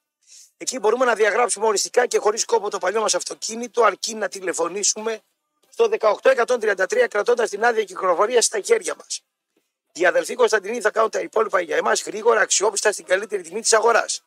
Εκεί 0.61 0.79
μπορούμε 0.79 1.05
να 1.05 1.15
διαγράψουμε 1.15 1.65
οριστικά 1.65 2.07
και 2.07 2.17
χωρίς 2.17 2.45
κόπο 2.45 2.69
το 2.69 2.77
παλιό 2.77 3.01
μας 3.01 3.15
αυτοκίνητο, 3.15 3.83
αρκεί 3.83 4.15
να 4.15 4.27
τηλεφωνήσουμε 4.27 5.21
στο 5.69 5.89
18133 5.99 7.07
κρατώντας 7.09 7.49
την 7.49 7.65
άδεια 7.65 7.83
κυκλοφορίας 7.83 8.45
στα 8.45 8.61
χέρια 8.61 8.95
μας. 8.97 9.23
Οι 9.93 10.05
αδελφοί 10.05 10.35
Κωνσταντινίδη 10.35 10.81
θα 10.81 10.91
κάνουν 10.91 11.09
τα 11.09 11.19
υπόλοιπα 11.19 11.61
για 11.61 11.77
εμάς 11.77 12.03
γρήγορα, 12.03 12.41
αξιόπιστα 12.41 12.91
στην 12.91 13.05
καλύτερη 13.05 13.41
τιμή 13.41 13.61
της 13.61 13.73
αγοράς. 13.73 14.23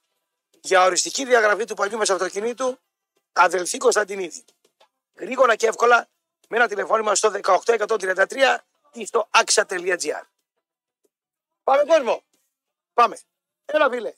Για 0.61 0.85
οριστική 0.85 1.25
διαγραφή 1.25 1.65
του 1.65 1.75
παλιού 1.75 1.99
μας 1.99 2.11
αυτοκινήτου, 2.11 2.79
αδελφοί 3.33 3.79
Κωνσταντινίδη. 3.79 4.45
Γρήγορα 5.15 5.57
και 5.57 5.67
εύκολα 5.67 6.09
με 6.49 6.57
ένα 6.57 6.69
τηλεφώνημα 6.69 7.15
στο 7.15 7.33
18133 7.43 8.57
ή 8.93 9.07
στο 9.07 9.29
axa.gr. 9.31 10.23
Πάμε 11.65 11.83
κόσμο. 11.87 12.23
Πάμε. 12.95 13.19
Έλα 13.65 13.91
φίλε. 13.91 14.13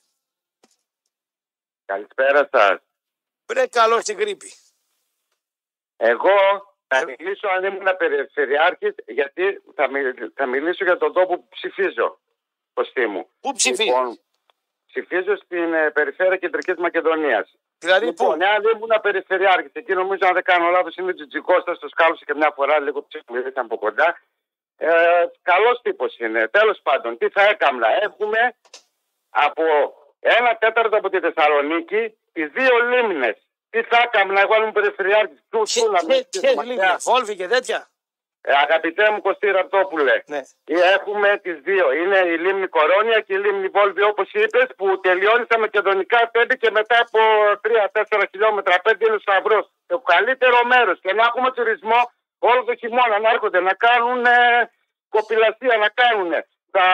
Καλησπέρα 1.86 2.48
σας. 2.52 2.78
Βρε 3.46 3.66
καλό 3.66 4.00
στην 4.00 4.18
γρήπη. 4.18 4.52
Εγώ 5.96 6.36
θα 6.86 7.04
μιλήσω 7.04 7.48
αν 7.48 7.64
ήμουν 7.64 7.96
περιφερειάρχης, 7.98 8.94
γιατί 9.06 9.62
θα, 9.74 9.90
μιλ- 9.90 10.32
θα 10.34 10.46
μιλήσω 10.46 10.84
για 10.84 10.96
τον 10.96 11.12
τόπο 11.12 11.34
που 11.38 11.48
ψηφίζω. 11.48 12.18
Κωστή 12.74 13.06
μου. 13.06 13.28
Πού 13.40 13.52
ψηφίζεις; 13.52 13.84
Λοιπόν, 13.86 14.18
ψηφίζω 14.86 15.36
στην 15.36 15.74
ε, 15.74 15.90
περιφέρεια 15.90 16.36
Κεντρικής 16.36 16.74
Μακεδονίας. 16.76 17.54
δηλαδή 17.78 18.12
πού; 18.12 18.22
Λοιπόν, 18.22 18.42
εάν 18.42 18.62
ήμουν 18.74 18.90
περιφερειάρχης, 19.02 19.70
εκεί 19.72 19.92
νομίζω 19.92 20.26
αν 20.26 20.34
δεν 20.34 20.42
κάνω 20.42 20.70
λάθος 20.70 20.96
είναι 20.96 21.10
ο 21.10 21.14
Τζιτζικώστα, 21.14 21.78
το 21.78 21.88
σκάλωσε 21.88 22.24
και 22.24 22.34
μια 22.34 22.52
φορά 22.54 22.80
λίγο 22.80 23.06
ψηφιλήσαν 23.06 23.64
από 23.64 23.78
κοντά. 23.78 24.20
Ε, 24.76 24.88
Καλός 25.42 25.80
τύπος 25.82 26.18
είναι. 26.18 26.48
Τέλος 26.48 26.80
πάντων, 26.82 27.18
τι 27.18 27.28
θα 27.28 27.42
έκανα. 27.42 27.88
Έχουμε 28.02 28.56
από 29.30 29.62
ένα 30.38 30.56
τέταρτο 30.56 30.96
από 30.96 31.08
τη 31.10 31.18
Θεσσαλονίκη 31.20 32.16
τι 32.32 32.46
δύο 32.46 32.74
λίμνες. 32.90 33.36
Τι 33.70 33.82
θα 33.82 33.98
έκανα 34.04 34.40
εγώ 34.40 34.54
αν 34.54 34.60
ήμουν 34.60 34.72
περιφερειάρχη. 34.72 35.38
Ποιε 36.30 36.62
λίγε, 36.64 36.94
Βόλβη 37.02 37.36
και 37.36 37.46
τέτοια. 37.48 37.88
Ε, 38.48 38.52
αγαπητέ 38.64 39.10
μου 39.10 39.20
Κωστή 39.20 39.46
Ραπτόπουλε, 39.50 40.22
Ναι. 40.26 40.40
ε, 40.64 40.92
έχουμε 40.96 41.38
τις 41.42 41.56
δύο. 41.60 41.92
Είναι 41.92 42.18
η 42.18 42.38
λίμνη 42.38 42.66
Κορώνια 42.66 43.20
και 43.20 43.34
η 43.34 43.36
λίμνη 43.36 43.68
Βόλβη, 43.68 44.02
όπως 44.02 44.28
είπες, 44.32 44.66
που 44.76 45.00
τελειώνει 45.00 45.44
στα 45.44 45.58
μακεδονικά 45.58 46.28
πέντε 46.30 46.54
και 46.56 46.70
μετά 46.70 46.96
από 47.04 47.18
3-4 47.60 48.24
χιλιόμετρα 48.30 48.80
πέντε 48.82 49.04
είναι 49.06 49.14
ο 49.14 49.18
Σταυρός. 49.18 49.70
Το 49.86 49.98
καλύτερο 49.98 50.58
μέρος. 50.64 50.98
Και 51.02 51.12
να 51.12 51.22
έχουμε 51.28 51.50
τουρισμό 51.52 52.00
όλο 52.38 52.64
το 52.64 52.74
χειμώνα 52.76 53.18
να 53.18 53.30
έρχονται 53.30 53.60
να 53.60 53.74
κάνουν 53.74 54.24
ε, 54.26 54.70
κοπηλασία, 55.08 55.76
να 55.84 55.88
κάνουν. 55.88 56.32
Θα, 56.70 56.84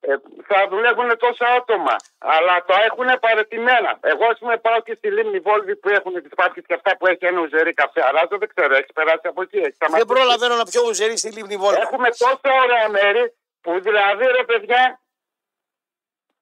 ε, 0.00 0.14
θα 0.46 0.68
δουλεύουν 0.68 1.18
τόσα 1.18 1.46
άτομα. 1.58 1.96
Αλλά 2.18 2.64
το 2.64 2.74
έχουν 2.88 3.18
παρετημένα. 3.20 3.98
Εγώ, 4.00 4.24
ας 4.32 4.38
πούμε, 4.38 4.56
πάω 4.58 4.80
και 4.80 4.94
στη 4.94 5.10
λίμνη 5.10 5.38
Βόλβη 5.40 5.76
που 5.76 5.88
έχουν 5.88 6.22
τις 6.22 6.32
πάπκε 6.34 6.60
και 6.60 6.74
αυτά 6.74 6.96
που 6.96 7.06
έχει 7.06 7.24
ένα 7.26 7.40
ουζερί 7.40 7.72
καφέ. 7.74 8.00
Αράζο, 8.08 8.36
δεν 8.42 8.48
ξέρω, 8.54 8.74
έχει 8.74 8.92
περάσει 8.92 9.26
από 9.32 9.42
εκεί. 9.42 9.56
Έχει 9.56 9.64
Δεν 9.64 9.72
σταματήσει. 9.74 10.06
προλαβαίνω 10.14 10.54
να 10.56 10.64
πιω 10.64 10.82
ουζερί 10.88 11.16
στη 11.16 11.30
λίμνη 11.30 11.56
Βόλβη. 11.56 11.80
Έχουμε 11.80 12.08
τόσα 12.08 12.50
ωραία 12.64 12.88
μέρη 12.88 13.34
που 13.60 13.80
δηλαδή 13.80 14.24
ρε 14.26 14.44
παιδιά, 14.44 15.00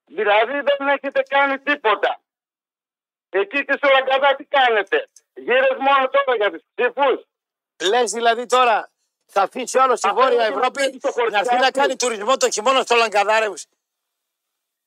δηλαδή 0.04 0.52
δεν 0.68 0.88
έχετε 0.88 1.22
κάνει 1.28 1.58
τίποτα. 1.58 2.20
Εκεί 3.28 3.64
και 3.64 3.74
στο 3.76 3.88
Λαγκαδά 3.92 4.34
τι 4.34 4.44
κάνετε; 4.44 5.08
Γύρες 5.34 5.76
μόνο 5.78 6.08
τώρα 6.14 6.36
για 6.36 6.50
τους 6.50 6.62
ψήφους. 6.74 7.18
Λες 7.90 8.10
δηλαδή 8.12 8.46
τώρα 8.46 8.90
θα 9.26 9.42
αφήσει 9.42 9.78
άλλος 9.78 9.98
στη 9.98 10.08
Αυτό 10.08 10.20
Βόρεια 10.20 10.46
είναι 10.46 10.56
Ευρώπη 10.56 10.98
το 10.98 11.10
χωριάκι. 11.10 11.32
να 11.32 11.38
έρθει 11.38 11.56
να 11.56 11.70
κάνει 11.70 11.96
τουρισμό 11.96 12.36
το 12.36 12.50
χειμώνα 12.50 12.82
στο 12.82 12.94
Λαγκαδάρε. 12.94 13.48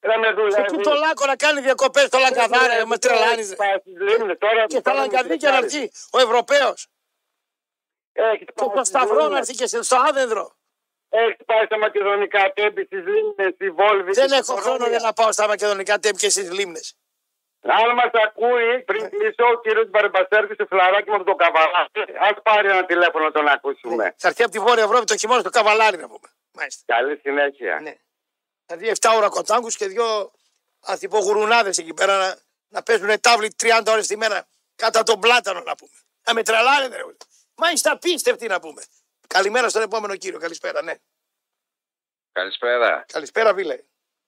Ρε 0.01 0.17
με 0.17 0.31
δουλεύει. 0.31 0.61
Εκεί 0.61 0.77
το 0.77 0.93
Λάκο 0.93 1.25
να 1.25 1.35
κάνει 1.35 1.61
διακοπές 1.61 2.03
στο 2.05 2.17
Λαγκαδάρε. 2.17 2.85
Με 2.85 2.97
τρελάνει. 2.97 3.43
Και 4.67 4.77
στα 4.79 4.93
Λαγκαδίκια 4.93 5.51
να 5.51 5.57
έρθει 5.57 5.91
ο 6.11 6.19
Ευρωπαίος. 6.19 6.87
Και 8.11 8.45
το 8.73 8.83
Σταυρό 8.83 9.27
να 9.27 9.37
έρθει 9.37 9.53
και 9.53 9.67
στο 9.67 9.95
Άδενδρο. 10.07 10.53
Έχεις 11.09 11.45
πάει 11.45 11.65
στα 11.65 11.77
μακεδονικά 11.77 12.53
τέμπη, 12.53 12.85
στις 12.85 13.03
λίμνες, 13.05 13.53
στη 13.53 13.69
Βόλβη. 13.69 14.11
Δεν 14.11 14.27
στη 14.27 14.37
έχω 14.37 14.53
χρόνο 14.55 14.77
Κορώνια. 14.77 14.97
για 14.97 14.99
να 14.99 15.13
πάω 15.13 15.31
στα 15.31 15.47
μακεδονικά 15.47 15.99
τέμπη 15.99 16.17
και 16.17 16.29
στις 16.29 16.51
λίμνες. 16.51 16.97
Αν 17.61 17.93
μας 17.95 18.11
ακούει, 18.25 18.83
πριν 18.85 19.09
κλείσω 19.09 19.45
ο 19.53 19.59
κύριος 19.61 19.89
Μπαρμπαστέρκη 19.89 20.53
στο 20.53 20.65
φλαράκι 20.65 21.09
με 21.09 21.23
το 21.23 21.35
καβαλάκι, 21.35 21.99
ας 22.19 22.41
πάρει 22.43 22.67
ένα 22.69 22.85
τηλέφωνο 22.85 23.23
να 23.23 23.31
τον 23.31 23.47
ακούσουμε. 23.47 24.13
Θα 24.17 24.27
έρθει 24.27 24.43
από 24.43 24.51
τη 24.51 24.59
Βόρεια 24.59 24.83
Ευρώπη 24.83 25.05
το 25.05 25.17
χειμώνα 25.17 25.39
στο 25.39 25.49
καβαλάρι 25.49 25.97
να 25.97 26.07
πούμε. 26.07 26.27
Μάλιστα. 26.51 26.93
Καλή 26.95 27.17
συνέχεια. 27.17 27.79
Ναι. 27.79 27.95
Δηλαδή 28.65 28.97
7 29.01 29.09
ώρα 29.15 29.29
κοτάγκους 29.29 29.75
και 29.75 29.87
δύο 29.87 30.31
ανθυπογουρουνάδε 30.81 31.69
εκεί 31.69 31.93
πέρα 31.93 32.17
να, 32.17 32.37
να 32.67 32.83
παίζουν 32.83 33.19
τάβλη 33.21 33.55
30 33.63 33.83
ώρες 33.87 34.07
τη 34.07 34.17
μέρα 34.17 34.47
κατά 34.75 35.03
τον 35.03 35.19
πλάτανο 35.19 35.59
να 35.59 35.75
πούμε. 35.75 35.91
Να 36.27 36.33
με 36.33 36.43
τρελάρετε, 36.43 36.95
ρε. 36.95 37.03
Μάλιστα 37.55 37.91
απίστευτη 37.91 38.47
να 38.47 38.59
πούμε. 38.59 38.81
Καλημέρα 39.27 39.69
στον 39.69 39.81
επόμενο 39.81 40.15
κύριο. 40.15 40.39
Καλησπέρα, 40.39 40.81
ναι. 40.81 40.93
Καλησπέρα. 42.31 43.05
Καλησπέρα, 43.13 43.53
φίλε. 43.53 43.79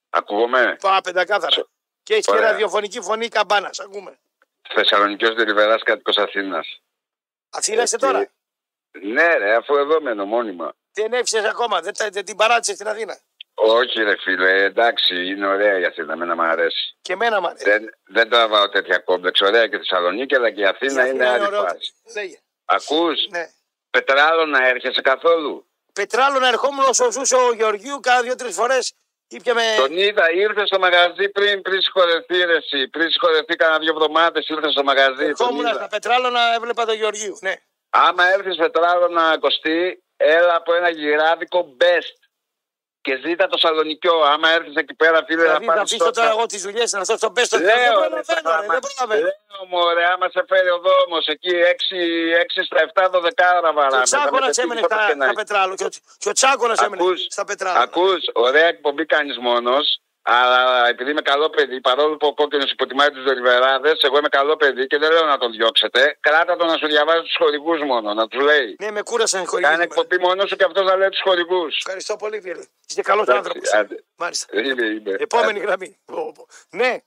Ακούγομαι; 0.10 0.78
Πάμε 0.82 1.02
πεντακάθαρα. 1.02 1.68
Και 2.12 2.18
έχει 2.18 2.26
και 2.26 2.32
Ωραία. 2.32 2.52
ραδιοφωνική 2.52 3.02
φωνή 3.02 3.28
καμπάνας. 3.28 3.80
Ακούμε. 3.80 4.20
Θεσσαλονικιός 4.74 5.36
Δελιβεράς 5.36 5.84
κάτοικος 5.84 6.18
Αθήνας. 6.18 6.82
Αθήνας 7.50 7.84
είσαι 7.84 7.96
Εκεί- 7.96 8.06
τώρα; 8.06 8.30
Ναι 9.02 9.38
ρε, 9.38 9.56
αφού 9.56 9.76
εδώ 9.76 10.02
μένω 10.02 10.26
μόνιμα. 10.26 10.74
Δεν 10.94 11.14
έφυγε 11.14 11.48
ακόμα. 11.48 11.82
Δεν, 11.82 11.94
τα- 11.98 12.10
δεν 12.10 12.26
την 12.26 12.36
παράτησες 12.36 12.76
στην 12.76 12.88
Αθήνα; 12.88 13.20
Όχι 13.54 14.02
ρε 14.04 14.16
φίλε, 14.18 14.64
εντάξει, 14.64 15.26
είναι 15.26 15.48
ωραία 15.48 15.80
η 15.80 15.86
Αθήνα, 15.86 16.14
εμένα 16.14 16.36
μου 16.36 16.42
αρέσει. 16.42 16.98
Και 17.02 17.14
εμένα 17.14 17.42
μου 17.42 17.48
αρέσει. 17.48 17.64
Δεν, 17.64 17.90
δεν 18.04 18.30
τραβάω 18.30 18.70
τέτοια 18.70 18.98
κόμπλεξ, 19.00 19.42
ωραία 19.42 19.68
και 19.68 19.76
η 19.76 19.78
Θεσσαλονίκη, 19.78 20.36
αλλά 20.36 20.52
και 20.52 20.62
η 20.62 20.66
Αθήνα 20.66 21.08
Η 21.08 21.12
είναι 21.14 21.28
άλλη 21.30 21.46
ωραιότερη. 21.46 21.74
φάση. 21.74 21.94
Λέγε. 22.16 22.40
Ακούς, 22.66 23.28
Ναι. 23.30 23.50
πετράλο 23.90 24.46
να 24.46 24.68
έρχεσαι 24.68 25.02
καθόλου; 25.02 25.66
Πετράλο 25.94 26.40
να 26.40 26.48
ερχόμουν 26.48 26.86
όσο 26.86 27.12
ζούσε 27.12 27.36
ο 27.36 27.54
Γεωργίου 27.54 28.00
κάνα 28.00 28.22
δύο-τρεις 28.22 28.56
φορές. 28.56 28.94
Ήπιαμε. 29.38 29.62
Τον 29.78 29.98
είδα, 29.98 30.32
ήρθε 30.32 30.66
στο 30.66 30.80
μαγαζί 30.80 31.30
πριν, 31.30 31.62
πριν 31.62 31.82
συγχωρεθεί 31.82 32.38
ρε 32.46 32.56
εσύ. 32.56 32.88
Πριν 32.88 33.10
συγχωρεθεί 33.12 33.56
κάνα 33.56 33.78
δύο 33.80 33.92
εβδομάδες 33.96 34.48
ήρθε 34.48 34.70
στο 34.72 34.84
μαγαζί. 34.84 35.16
Τον 35.16 35.26
Ερχόμουν 35.30 35.66
είδα. 35.66 35.74
στα 35.74 35.88
πετράλο 35.88 36.30
να 36.30 36.54
έβλεπα 36.54 36.86
τον 36.86 36.96
Γεωργίου. 36.96 37.38
Ναι. 37.42 37.54
Άμα 37.90 38.24
έρθεις 38.34 38.56
πετράλο 38.56 39.08
να 39.08 39.38
κοστεί, 39.38 40.04
έλα 40.18 40.56
από 40.56 40.74
ένα 40.74 40.90
γυράδικο 40.90 41.76
best. 41.82 42.18
Και 43.02 43.20
ζήτα 43.26 43.48
το 43.48 43.58
σαλονικιό. 43.58 44.16
Άμα 44.34 44.50
έρθεις 44.50 44.76
εκεί 44.76 44.94
πέρα, 44.94 45.24
φίλε, 45.28 45.42
Δηλαδή 45.42 45.66
να 45.66 45.74
θα 45.74 45.78
πάρεις 45.78 45.94
αφήσω 45.94 46.12
τώρα 46.12 46.30
εγώ 46.30 46.46
τις 46.46 46.62
δουλειές 46.62 46.92
να 46.92 47.04
στο 47.04 47.18
στον 47.18 47.34
πέστο. 47.34 47.58
Δεν 47.58 47.66
Λέω, 47.66 47.76
ρε, 47.78 47.90
προλαβαίνω, 47.92 48.24
ρε, 48.36 48.42
πράγμα. 48.42 48.74
δεν 48.74 48.82
προλαβαίνω. 48.88 49.22
Λέω, 49.22 49.66
μωρέ, 49.70 50.06
άμα 50.14 50.28
σε 50.30 50.44
φέρει 50.50 50.70
ο 50.70 50.80
δρόμος 50.86 51.26
εκεί 51.28 51.52
6, 51.52 52.64
στα 52.70 52.80
7, 52.94 53.10
12 53.10 53.30
Και 53.68 53.72
βαράμε. 53.74 53.98
ο 53.98 54.02
Τσάκονα 54.04 54.50
έμενε 54.64 54.82
στα, 54.84 55.00
στα 55.10 55.34
πετράλο. 55.34 55.76
Και 55.76 55.84
ο, 55.84 55.90
και 56.18 56.30
ο 56.30 56.32
Τσάκονα 56.32 56.76
έμενε 56.86 57.02
Ακούς, 57.04 57.20
στα 57.30 57.44
πετράλο. 57.46 57.80
ακούς, 57.84 58.22
ωραία 58.34 58.66
εκπομπή 58.68 59.06
κάνεις 59.06 59.38
μόνος, 59.38 59.86
αλλά 60.22 60.88
επειδή 60.88 61.12
είμαι 61.12 61.22
καλό 61.22 61.50
παιδί, 61.50 61.82
παρόλο 61.82 62.18
που 62.18 62.28
ο 62.28 62.34
κόκκινος 62.34 62.72
υποτιμάει 62.72 63.10
τους 63.12 63.24
δελιβεράδε, 63.24 63.96
εγώ 64.02 64.18
είμαι 64.18 64.30
καλό 64.30 64.56
παιδί 64.56 64.88
και 64.88 64.98
δεν 64.98 65.12
λέω 65.12 65.26
να 65.26 65.38
τον 65.38 65.52
διώξετε. 65.52 66.18
Κράτα 66.20 66.56
τον 66.56 66.68
να 66.68 66.78
σου 66.78 66.88
διαβάζει 66.88 67.22
τους 67.22 67.36
χορηγούς 67.38 67.80
μόνο, 67.82 68.14
να 68.14 68.28
τους 68.28 68.42
λέει. 68.44 68.76
Ναι, 68.80 68.92
με 68.92 69.02
κούρασαν 69.02 69.44
οι 69.44 69.46
χωρί. 69.46 69.64
Κάνε 69.64 69.84
εκπομπή 69.84 70.18
μόνος 70.20 70.50
σου 70.50 70.56
και 70.56 70.64
αυτός 70.64 70.86
να 70.86 70.96
λέει 70.96 71.10
τους 71.10 71.22
χορηγούς. 71.22 71.78
Ευχαριστώ 71.78 72.16
πολύ, 72.16 72.42
φίλε. 72.42 72.64
Είστε 72.90 73.02
καλός 73.02 73.28
Εντάξει, 73.28 73.48
άνθρωπος. 73.48 73.74
άντε. 73.74 74.04
Μάλιστα. 74.16 74.60
Είμαι, 74.60 74.86
είμαι. 74.86 75.12
Επόμενη 75.20 75.50
Άντε. 75.58 75.60
γραμμή. 75.60 75.98
Πω, 76.06 76.32
πω. 76.36 76.48
Ναι. 76.70 76.98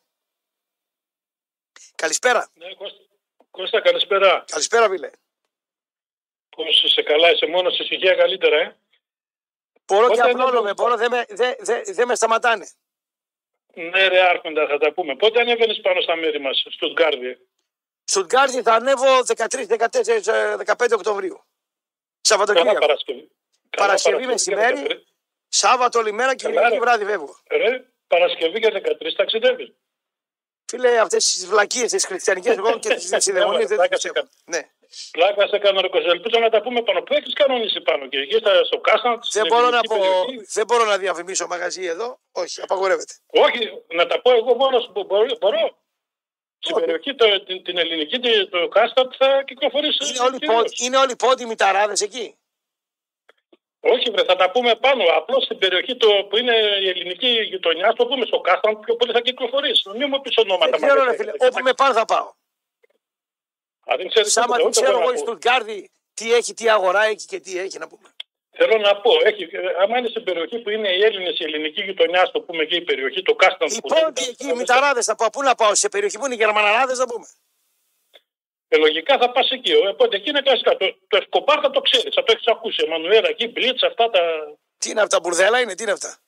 Καλησπέρα. 1.95 2.49
Ναι, 2.55 2.75
Κώστα, 2.75 2.99
Κώστα, 3.51 3.81
καλησπέρα. 3.81 4.45
Καλησπέρα, 4.51 4.89
φίλε. 4.89 5.11
Πώς 6.57 6.83
είσαι 6.85 7.03
καλά, 7.03 7.31
είσαι 7.31 7.47
μόνος 7.47 7.75
σε 7.75 7.83
ησυχία 7.83 8.15
καλύτερα, 8.15 8.57
ε. 8.57 8.77
Μπορώ 9.87 10.09
και 10.09 10.17
Πότε 10.17 10.31
απλώνομαι. 10.31 10.59
είναι 10.59 10.69
το- 10.69 10.83
Μπορώ, 10.83 10.97
δεν 10.97 11.11
με, 11.11 11.25
δεν, 11.29 11.55
δεν, 11.59 11.83
δεν 11.87 12.07
με 12.07 12.15
σταματάνε. 12.15 12.69
Ναι, 13.75 14.09
ρε, 14.09 14.21
Άρχοντα, 14.21 14.67
θα 14.67 14.79
τα 14.79 14.93
πούμε. 14.93 15.17
Πότε 15.17 15.41
ανέβαινες 15.41 15.81
πάνω 15.83 16.01
στα 16.01 16.17
μέρη 16.17 16.41
μας, 16.41 16.67
στο 16.71 16.93
Γκάρδι. 16.93 17.39
Στουτγκάρδι 18.05 18.63
θα 18.63 18.73
ανέβω 18.75 19.23
13, 19.25 19.67
14, 19.67 20.33
ε, 20.33 20.57
15 20.57 20.95
Οκτωβρίου. 20.95 21.33
Καλά 21.35 21.45
Σαββατοκύριακο. 22.21 22.79
Παρασκευή. 22.79 23.31
Καλά 23.71 23.87
Παρασκευή 23.87 24.21
και 24.21 24.27
μεσημέρι. 24.27 24.77
13. 24.89 25.05
Σάββατο 25.49 26.01
λιμέρα 26.03 26.35
και 26.35 26.43
Καλά, 26.43 26.55
Κυριακή 26.55 26.75
ρε. 26.75 26.81
βράδυ 26.81 27.05
φεύγω. 27.05 27.37
Ρε, 27.51 27.85
Παρασκευή 28.07 28.61
και 28.61 28.71
13 28.71 29.15
ταξιδεύει. 29.17 29.75
Φίλε, 30.71 30.99
αυτές 30.99 31.25
τις 31.25 31.47
βλακίες 31.47 31.91
τις 31.91 32.07
χριστιανικές 32.07 32.57
εγώ 32.57 32.79
και 32.79 32.95
τις 32.95 33.09
συνδαιμονίες 33.25 33.69
δεν 33.69 33.77
Πλάκα 33.77 33.95
τι 33.97 34.01
σε 34.01 34.09
πιστεύω. 34.09 34.13
κάνω. 34.13 34.29
Ναι. 34.45 34.71
Πλάκα 35.11 35.47
σε 35.49 35.59
κάνω, 35.59 35.81
ρε 35.81 35.89
Κώστα. 35.89 36.11
Ελπίζω 36.11 36.41
να 36.41 36.49
τα 36.51 36.61
πούμε 36.63 36.83
πάνω. 36.83 37.03
Πού 37.03 37.15
έχεις 37.15 37.33
κανονίσει 37.35 37.81
πάνω 37.81 38.07
και 38.09 38.19
εκεί 38.19 38.37
στα- 38.39 38.65
στο 38.65 38.79
Κάσταν. 38.79 39.21
Δεν 39.33 39.47
μπορώ, 39.47 39.69
να 39.71 39.81
πω, 39.81 39.97
δεν 40.53 40.67
μπορώ 40.67 40.85
να 40.85 40.99
διαφημίσω 40.99 41.47
μαγαζί 41.47 41.85
εδώ. 41.85 42.19
Όχι, 42.33 42.61
απαγορεύεται. 42.61 43.15
Όχι, 43.27 43.61
να 43.99 44.07
τα 44.07 44.21
πω 44.23 44.31
εγώ 44.33 44.55
μόνος 44.55 44.91
που 44.93 45.05
μπορώ. 45.05 45.27
μπορώ. 45.41 45.83
Στην 46.59 46.77
Όχι. 46.77 46.85
περιοχή 46.85 47.15
το, 47.15 47.45
την, 47.45 47.63
την 47.65 47.79
ελληνική, 47.79 48.19
το, 48.21 48.49
το 48.49 48.69
Κάστατ 48.69 49.13
θα 49.19 49.43
κυκλοφορήσει. 49.47 49.99
Είναι 50.09 50.21
όλοι, 50.27 50.39
κυρίως. 50.39 50.55
πόντι, 50.57 50.85
είναι 50.85 50.97
όλοι 50.97 51.17
πόντιμοι 51.17 51.55
ταράδε 51.55 51.95
εκεί; 52.05 52.37
Όχι, 53.81 54.11
βρε, 54.11 54.25
θα 54.25 54.37
τα 54.37 54.51
πούμε 54.51 54.75
πάνω. 54.75 55.05
Απλώς 55.17 55.45
στην 55.45 55.59
περιοχή 55.59 55.97
το, 55.97 56.09
που 56.29 56.37
είναι 56.37 56.57
η 56.83 56.89
ελληνική 56.89 57.29
γειτονιά, 57.29 57.93
το 57.93 58.07
πούμε 58.07 58.27
στο 58.27 58.41
Κάσταν, 58.41 58.81
πιο 58.81 58.97
πολύ 58.97 59.13
θα 59.13 59.21
κυκλοφορήσει. 59.21 59.83
Μην 59.97 60.07
μου 60.11 60.21
πει 60.21 60.41
ονόματα. 60.41 60.71
Δεν 60.71 60.81
ξέρω, 60.81 60.95
ρε 60.95 61.01
μαγαζιά. 61.11 61.33
φίλε. 61.33 61.47
Όπου 61.49 61.63
με 61.63 61.73
πάνε 61.75 61.95
θα 61.95 62.05
πάω. 62.05 62.33
Α, 63.91 63.95
δεν 63.97 64.09
ξέρεις 64.09 64.33
Σάμα 64.33 64.47
τίποτα, 64.57 64.63
τι 64.63 64.67
ούτε 64.69 64.81
ξέρω 64.81 64.91
εγώ 64.91 65.01
εγώ 65.01 65.11
να 65.11 65.17
η 65.17 65.19
πω. 65.21 65.27
Στουτγκάρδη 65.27 65.91
τι 66.15 66.35
έχει, 66.35 66.55
τι 66.55 66.71
αγορά 66.71 67.03
έχει 67.05 67.27
και 67.27 67.39
τι 67.41 67.59
έχει 67.59 67.79
να 67.79 67.89
πούμε. 67.89 68.09
Θέλω 68.57 68.77
να 68.79 69.01
πω, 69.01 69.11
έχει, 69.25 69.43
ε, 69.53 69.59
άμα 69.83 69.99
είναι 69.99 70.09
στην 70.09 70.25
περιοχή 70.25 70.59
που 70.59 70.71
είναι 70.71 70.89
οι 70.89 71.01
Έλληνες, 71.05 71.39
η 71.39 71.45
ελληνική 71.45 71.83
γειτονιά, 71.83 72.31
το 72.33 72.41
πούμε 72.41 72.63
εκεί 72.63 72.77
η 72.77 72.81
περιοχή, 72.83 73.23
το 73.23 73.35
Κάστανς. 73.35 73.77
Οι 73.77 73.81
που 73.81 73.89
πόντι 73.89 74.03
λέγεται, 74.03 74.21
εκεί, 74.31 74.47
οι 74.49 74.53
μηταράδες 74.55 75.05
θα 75.05 75.15
πάω. 75.15 75.31
Πού 75.31 75.43
να 75.43 75.55
πάω, 75.55 75.75
σε 75.75 75.89
περιοχή 75.89 76.19
που 76.19 76.25
είναι 76.25 76.35
οι 76.35 76.37
Γερμαναράδες 76.37 76.99
να 76.99 77.07
πούμε. 77.07 77.27
Ε, 78.69 78.77
λογικά 78.77 79.19
θα 79.19 79.31
πας 79.31 79.51
εκεί. 79.51 79.73
ε, 79.73 79.89
Οπότε 79.89 80.17
εκεί 80.17 80.29
είναι 80.29 80.41
κλασικά. 80.41 80.77
Το, 80.77 80.97
το 81.09 81.17
Εσκοπάρ 81.17 81.59
θα 81.63 81.71
το 81.71 81.81
ξέρεις, 81.81 82.15
θα 82.15 82.23
το 82.23 82.33
έχεις 82.33 82.47
ακούσει. 82.47 82.83
Εμμανουέλα 82.85 83.29
εκεί, 83.29 83.49
Μπλίτς, 83.49 83.83
αυτά 83.83 84.11
τα. 84.11 84.21
Τι 84.79 84.91
είναι 84.91 85.01
αυτά, 85.01 85.21
μπουρδέλα 85.21 85.61
είναι, 85.61 85.75
τι 85.75 85.83
είναι 85.83 85.93
αυτά. 85.93 86.19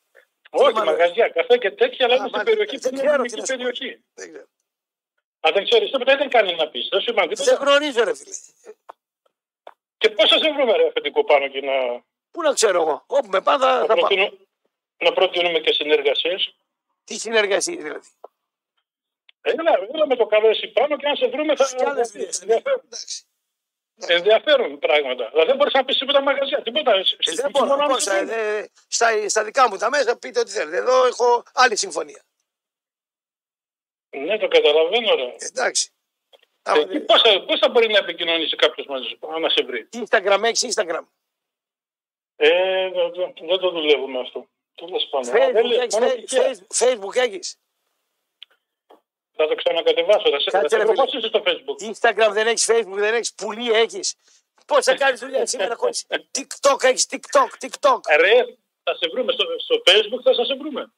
Όχι, 0.50 0.72
μάλλον. 0.72 0.84
μαγαζιά, 0.94 1.28
καφέ 1.28 1.56
και 1.58 1.70
τέτοια, 1.70 2.04
αλλά 2.06 2.14
Α, 2.14 2.16
είναι 2.16 2.28
στην 2.28 2.36
μάλιστα. 2.38 2.42
περιοχή 2.50 2.74
που 2.76 2.82
Δεν 2.82 2.92
είναι 2.92 3.02
η 3.02 3.06
ξέρω 3.06 3.22
ελληνική 3.22 3.34
τι 3.34 3.40
να 3.40 3.46
σου 3.46 3.52
πω. 3.52 3.56
περιοχή. 3.58 4.04
Δεν 4.14 4.30
ξέρω. 4.32 4.46
Αν 5.46 5.52
δεν 5.54 5.64
ξέρεις 5.64 5.90
τίποτα, 5.90 6.16
δεν 6.16 6.28
κάνει 6.30 6.54
να 6.54 6.68
πεις. 6.68 6.88
Δεν 6.90 7.00
σου 7.00 7.10
είπαν 7.10 7.28
Δεν 7.28 7.36
τίποτα. 7.36 7.64
γνωρίζω, 7.64 8.04
ρε 8.04 8.14
φίλε. 8.14 8.34
Και 9.98 10.08
πώς 10.10 10.28
θα 10.30 10.38
σε 10.38 10.52
βρούμε, 10.52 10.72
ρε 10.76 10.86
αφεντικό 10.86 11.24
πάνω 11.24 11.48
και 11.48 11.60
να, 11.60 11.72
Πού 12.30 12.42
να 12.42 12.52
ξέρω 12.52 12.80
εγώ. 12.82 13.04
Όπου 13.06 13.28
με 13.30 13.40
πάνε 13.40 13.64
θα, 13.64 13.72
να, 13.72 13.78
θα 13.80 13.86
πάω. 13.86 13.96
προτείνω- 13.96 14.32
να 14.98 15.12
προτείνουμε 15.12 15.58
και 15.58 15.72
συνεργασίες. 15.72 16.54
Τι 17.04 17.18
συνεργασία 17.18 17.76
δηλαδή. 17.76 18.08
Έλα, 19.40 19.72
έλα 19.94 20.06
με 20.06 20.16
το 20.16 20.26
καλό 20.26 20.48
εσύ 20.48 20.66
πάνω 20.68 20.96
και 20.96 21.06
αν 21.08 21.16
σε 21.16 21.26
βρούμε 21.28 21.56
θα 21.56 21.64
Κι 21.76 21.84
άλλε 21.84 22.02
δουλειέ. 22.02 22.28
ενδιαφέρον, 22.40 22.80
Εντάξει. 22.84 23.24
ενδιαφέρον 24.06 24.78
πράγματα. 24.78 25.28
Δηλαδή 25.30 25.46
δεν 25.48 25.56
μπορείς 25.56 25.72
να 25.72 25.84
πεις 25.84 25.98
τίποτα 25.98 26.20
μαγαζιά, 26.22 26.62
τίποτα. 26.62 26.92
Ε, 26.94 27.04
Στη 27.04 27.16
Δεν 27.24 27.34
δική 27.34 27.50
μπορώ. 27.50 27.66
μου 27.66 27.76
να 27.76 27.86
πώς, 27.86 28.06
μην 28.06 28.14
ε, 28.16 28.18
βρούμε. 28.24 28.34
ε, 28.58 28.66
στα, 28.88 29.28
στα 29.28 29.44
δικά 29.44 29.68
μου 29.68 29.76
τα 29.76 29.90
μέσα 29.90 30.16
πείτε 30.18 30.40
ό,τι 30.40 30.50
θέλετε. 30.50 30.76
Εδώ 30.76 31.06
έχω 31.06 31.42
άλλη 31.54 31.76
συμφωνία. 31.76 32.22
Ναι, 34.10 34.38
το 34.38 34.48
καταλαβαίνω. 34.48 35.14
Ρε. 35.14 35.34
Εντάξει. 35.38 35.90
Άμα 36.62 36.80
Εκεί 36.80 36.88
δεν- 36.92 37.04
πώς, 37.04 37.22
θα, 37.22 37.44
πώς 37.44 37.58
θα 37.58 37.68
μπορεί 37.68 37.86
να 37.88 37.98
επικοινωνήσει 37.98 38.56
κάποιος 38.56 38.86
μαζί 38.86 39.08
σου, 39.08 39.18
να 39.40 39.48
σε 39.48 39.62
βρει; 39.64 39.88
Instagram 39.92 40.40
έχεις 40.42 40.74
Instagram. 40.74 41.04
Ε, 42.36 42.90
δεν, 42.90 43.12
δεν- 43.12 43.34
δεν 43.48 43.58
το 43.58 43.70
δουλεύουμε 43.70 44.20
αυτό. 44.20 44.48
Τέλο 44.74 45.02
πάντων. 45.10 45.30
Α, 45.30 45.32
δεν 45.52 45.64
Facebook 45.64 45.68
λέω, 45.68 45.80
έχεις, 45.80 45.94
μόνο 45.98 46.06
Fe- 46.10 46.14
τυχαία. 46.20 46.52
Facebook- 46.52 46.76
Facebook 46.78 47.16
έχεις. 47.16 47.56
Θα 49.36 49.48
το 49.48 49.54
ξανακατεβάσω. 49.54 50.30
Θα 50.30 50.38
σε, 50.40 50.50
θα 50.50 50.58
Κάτσε, 50.60 50.76
σε 50.76 50.76
ρε, 50.76 50.84
βρω 50.84 50.92
φίλε. 50.92 51.04
πώς 51.04 51.14
είσαι 51.14 51.26
στο 51.28 51.42
facebook. 51.46 51.92
Instagram 51.92 52.32
δεν 52.32 52.46
έχεις, 52.46 52.70
Facebook 52.70 52.94
δεν 52.96 53.14
έχεις, 53.14 53.34
πουλί 53.34 53.70
έχεις. 53.72 54.14
Πώς 54.66 54.84
θα 54.84 54.94
κάνεις 54.96 55.20
δουλειά 55.20 55.46
σήμερα 55.46 55.74
χωρίς 55.76 56.06
TikTok 56.38 56.82
έχεις, 56.82 57.06
TikTok, 57.10 57.64
TikTok. 57.66 58.00
Ε, 58.06 58.16
Ρε, 58.16 58.44
θα 58.82 58.94
σε 58.94 59.08
βρούμε 59.12 59.32
στο, 59.32 59.44
στο 59.58 59.82
facebook, 59.86 60.20
θα 60.22 60.34
σας 60.34 60.46
σε 60.46 60.54
βρούμε. 60.56 60.92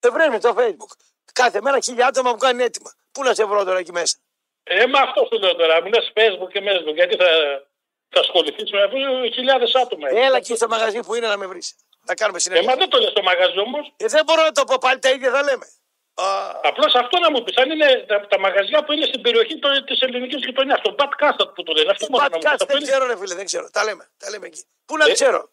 Δεν 0.00 0.12
βρέμε 0.12 0.38
στο 0.38 0.54
Facebook. 0.58 0.92
Κάθε 1.32 1.60
μέρα 1.60 1.80
χίλια 1.80 2.06
άτομα 2.06 2.30
μου 2.30 2.36
κάνουν 2.36 2.60
έτοιμα. 2.60 2.92
Πού 3.12 3.22
να 3.22 3.34
σε 3.34 3.44
βρω 3.44 3.64
τώρα 3.64 3.78
εκεί 3.78 3.92
μέσα; 3.92 4.16
Ε, 4.62 4.86
μα 4.86 5.00
αυτό 5.00 5.28
σου 5.32 5.38
λέω 5.38 5.54
τώρα. 5.56 5.82
Μου 5.82 5.88
λες 5.88 6.12
facebook 6.16 6.48
και 6.52 6.60
facebook. 6.66 6.94
Γιατί 6.94 7.16
θα, 7.16 7.26
θα 8.08 8.20
ασχοληθείς 8.20 8.70
με 8.70 8.82
αυτό; 8.82 8.96
Χιλιάδες 9.34 9.74
άτομα. 9.74 10.08
Έλα 10.08 10.36
εκεί 10.36 10.54
στο 10.56 10.68
μαγαζί 10.68 11.00
που 11.00 11.14
είναι 11.14 11.26
να 11.26 11.36
με 11.36 11.46
βρεις. 11.46 11.74
Να 12.08 12.14
κάνουμε 12.14 12.38
Ε, 12.38 12.48
μα 12.48 12.54
συνεργασία. 12.56 12.76
δεν 12.80 12.88
το 12.90 12.98
λες 12.98 13.10
στο 13.10 13.22
μαγαζί 13.22 13.58
όμως. 13.58 13.92
Ε, 13.96 14.06
δεν 14.06 14.24
μπορώ 14.24 14.42
να 14.42 14.52
το 14.52 14.64
πω 14.64 14.76
πάλι 14.80 14.98
τα 14.98 15.10
ίδια 15.10 15.30
θα 15.30 15.42
λέμε. 15.42 15.66
Α, 16.14 16.24
Απλώς 16.62 16.94
αυτό 16.94 17.18
να 17.18 17.30
μου 17.30 17.42
πεις. 17.44 17.56
Αν 17.56 17.70
είναι 17.70 18.04
τα, 18.08 18.26
τα 18.26 18.38
μαγαζιά 18.38 18.84
που 18.84 18.92
είναι 18.92 19.06
στην 19.06 19.20
περιοχή 19.20 19.58
το, 19.58 19.84
της 19.84 20.00
ελληνικής 20.00 20.44
γειτονιάς. 20.44 20.80
Το 20.80 20.94
Bad 20.98 21.12
Castard 21.22 21.50
που 21.54 21.62
το 21.62 21.72
λένε. 21.72 21.90
Αυτό 21.90 22.06
μόνο 22.10 22.22
να 22.24 22.30
μου 22.30 22.38
πεις. 22.38 22.44
Podcast 22.48 22.52
Αυτό 22.52 22.66
δεν 22.66 22.76
είναι- 22.76 22.86
ξέρω 22.90 23.06
ρε 23.06 23.16
φίλε, 23.16 23.34
δεν 23.34 23.44
ξέρω. 23.44 23.70
Τα 23.70 23.84
λέμε, 23.84 24.10
τα 24.18 24.30
λέμε 24.30 24.46
εκεί. 24.46 24.62
Πού 24.84 24.96
να 24.96 25.04
Ε. 25.06 25.12
ξέρω; 25.12 25.50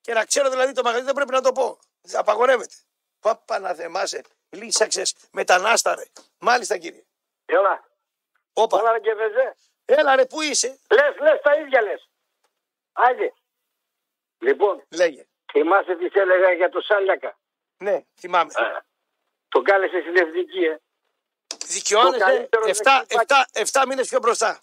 Και 0.00 0.12
να 0.12 0.24
ξέρω 0.24 0.50
δηλαδή 0.50 0.72
το 0.72 0.82
μαγαζί 0.82 1.04
δεν 1.04 1.14
πρέπει 1.14 1.32
να 1.32 1.40
το 1.40 1.52
πω. 1.52 1.78
Απαγορεύεται. 2.12 2.74
Πάπα 3.20 3.58
να 3.58 3.74
θεμάσαι. 3.74 4.22
Λύσαξες 4.56 5.14
μετανάσταρε. 5.30 6.04
Μάλιστα 6.38 6.78
κύριε. 6.78 7.04
Έλα, 7.46 7.84
Όπα. 8.52 8.78
έλα 8.78 8.92
ρε 8.92 9.00
και 9.00 9.14
βεζέ. 9.14 9.56
Έλα 9.84 10.16
ρε, 10.16 10.26
πού 10.26 10.42
είσαι; 10.42 10.78
Λες, 10.90 11.16
λες 11.20 11.40
τα 11.42 11.56
ίδια 11.56 11.82
λες. 11.82 12.08
Άντε. 12.92 13.34
Λοιπόν, 14.38 14.82
Λέγε. 14.88 15.26
θυμάσαι 15.52 15.96
τι 15.96 16.08
σ' 16.08 16.14
έλεγα 16.14 16.52
για 16.52 16.68
το 16.68 16.80
Σάλιακα; 16.80 17.38
Ναι, 17.76 18.04
θυμάμαι. 18.18 18.52
Α, 18.54 18.84
τον 19.48 19.64
κάλεσε 19.64 20.00
στην 20.00 20.16
εθνική, 20.16 20.64
ε. 20.64 20.80
Δικαιώνεσαι; 21.66 22.24
Καλύτερο 22.24 22.64
7, 22.64 22.66
δεξιμπάκ. 22.66 23.28
7, 23.28 23.80
7 23.82 23.86
μήνες 23.88 24.08
πιο 24.08 24.18
μπροστά. 24.18 24.60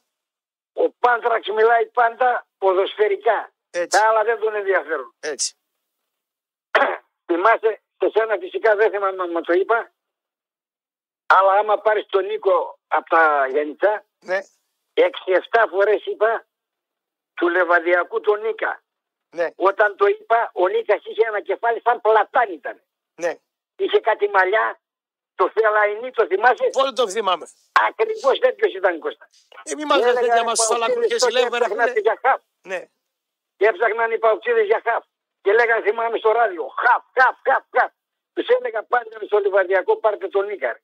Ο 0.73 0.89
Πάντραξ 0.89 1.47
μιλάει 1.47 1.85
πάντα 1.85 2.47
ποδοσφαιρικά. 2.57 3.51
Έτσι. 3.69 3.99
Τα 3.99 4.07
άλλα 4.07 4.23
δεν 4.23 4.39
τον 4.39 4.55
ενδιαφέρουν. 4.55 5.15
Έτσι. 5.19 5.55
Θυμάσαι, 7.25 7.82
σε 8.04 8.10
σένα 8.20 8.38
φυσικά 8.39 8.76
δεν 8.76 8.91
θυμάμαι 8.91 9.22
αν 9.24 9.30
μου 9.32 9.41
το 9.41 9.54
είπα, 9.54 9.91
αλλά 11.26 11.51
άμα 11.54 11.78
πάρεις 11.78 12.06
τον 12.06 12.26
Νίκο 12.26 12.80
από 12.88 13.10
τα 13.10 13.47
Γεννητά, 13.51 14.06
Ναι, 14.20 14.39
6-7 14.93 15.66
φορές 15.70 16.06
είπα 16.06 16.45
του 17.34 17.49
Λεβαδιακού 17.49 18.20
τον 18.20 18.41
Νίκα. 18.41 18.84
ναι, 19.36 19.47
Όταν 19.56 19.95
το 19.95 20.06
είπα, 20.06 20.51
ο 20.54 20.68
Νίκας 20.68 21.01
είχε 21.06 21.28
ένα 21.28 21.41
κεφάλι 21.41 21.82
σαν 21.82 22.01
πλατάνι 22.01 22.54
ήταν. 22.54 22.82
ναι. 23.16 23.34
Είχε 23.76 23.99
κάτι 23.99 24.30
μαλλιά, 24.30 24.80
το 25.36 25.49
Θελαϊνί, 25.54 26.12
το 26.12 26.26
θυμάσαι; 26.26 26.70
Πολύ 26.72 26.93
το 26.93 27.10
θυμάμαι. 27.10 27.45
Ακριβώς 27.89 28.39
τέτοιο 28.39 28.68
ήταν 28.78 28.99
Κώστα. 28.99 29.30
Ε, 29.64 29.76
μη 29.76 29.86
μας 29.86 29.97
λες 29.97 30.06
Έλεγα, 30.06 30.20
τέτοια 30.28 30.43
μας 30.43 30.60
οι 30.60 30.64
στους 30.64 30.76
αλακρούς 30.76 31.06
και 31.08 31.16
Παοξίδες 31.16 31.20
τότε 31.20 31.32
συλλέγουμε 31.32 31.58
ρε 31.58 31.64
έψαχναν 31.66 31.88
φίλε. 31.88 31.99
για 31.99 32.20
χαφ. 32.22 32.41
Ναι, 32.62 32.86
Και 33.58 33.66
έψαχναν 33.68 34.12
οι 34.12 34.18
παουξίδες 34.18 34.66
για 34.66 34.82
χαφ. 34.84 35.04
Και 35.43 35.51
λέγανε 35.53 35.81
θυμάμαι 35.81 36.17
στο 36.17 36.31
ράδιο, 36.31 36.63
χαφ, 36.67 37.03
χαφ, 37.19 37.35
χαφ, 37.47 37.63
χαφ. 37.77 37.91
Τους 38.33 38.47
έλεγα 38.47 38.83
πάρτε 38.83 39.25
στο 39.25 39.37
Λιβαδιακό, 39.37 39.97
πάρτε 39.97 40.27
τον 40.27 40.45
Νίκαρ. 40.45 40.75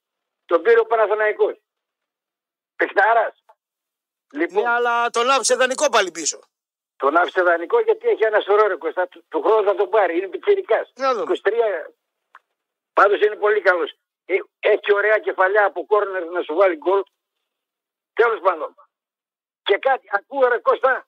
Τον 0.45 0.61
πήρε 0.61 0.79
ο 0.79 0.85
Παναθηναϊκός. 0.85 1.55
Πεχτάρας. 2.75 3.43
Λοιπόν, 4.33 4.63
ναι, 4.63 4.69
αλλά 4.69 5.09
τον 5.09 5.29
άφησε 5.29 5.55
δανεικό 5.55 5.89
πάλι 5.89 6.11
πίσω. 6.11 6.39
τον 6.95 7.17
άφησε 7.17 7.41
δανεικό 7.41 7.79
γιατί 7.79 8.07
έχει 8.07 8.23
ένα 8.23 8.39
σωρό 8.39 8.67
ρε 8.67 8.75
Κώστα. 8.75 9.07
Του, 9.07 9.25
του 9.29 9.41
χρόνου 9.41 9.63
θα 9.67 9.75
τον 9.75 9.89
πάρει, 9.89 10.17
είναι 10.17 10.27
πιτσιρικάς. 10.27 10.91
Να 10.95 11.13
δούμε. 11.13 11.35
23. 11.43 11.93
Πάντως 12.93 13.21
είναι 13.21 13.35
πολύ 13.35 13.61
καλός. 13.61 13.93
Ε, 14.25 14.35
Έχει 14.59 14.93
ωραία 14.93 15.19
κεφαλιά 15.19 15.65
από 15.65 15.85
κόρνερ 15.85 16.25
να 16.25 16.41
σου 16.41 16.55
βάλει 16.55 16.75
γκολ. 16.75 17.03
Τέλος 18.13 18.39
πάντων. 18.39 18.75
Και 19.63 19.77
κάτι, 19.77 20.07
ακούω 20.11 20.47
ρε 20.47 20.57
Κώστα, 20.59 21.07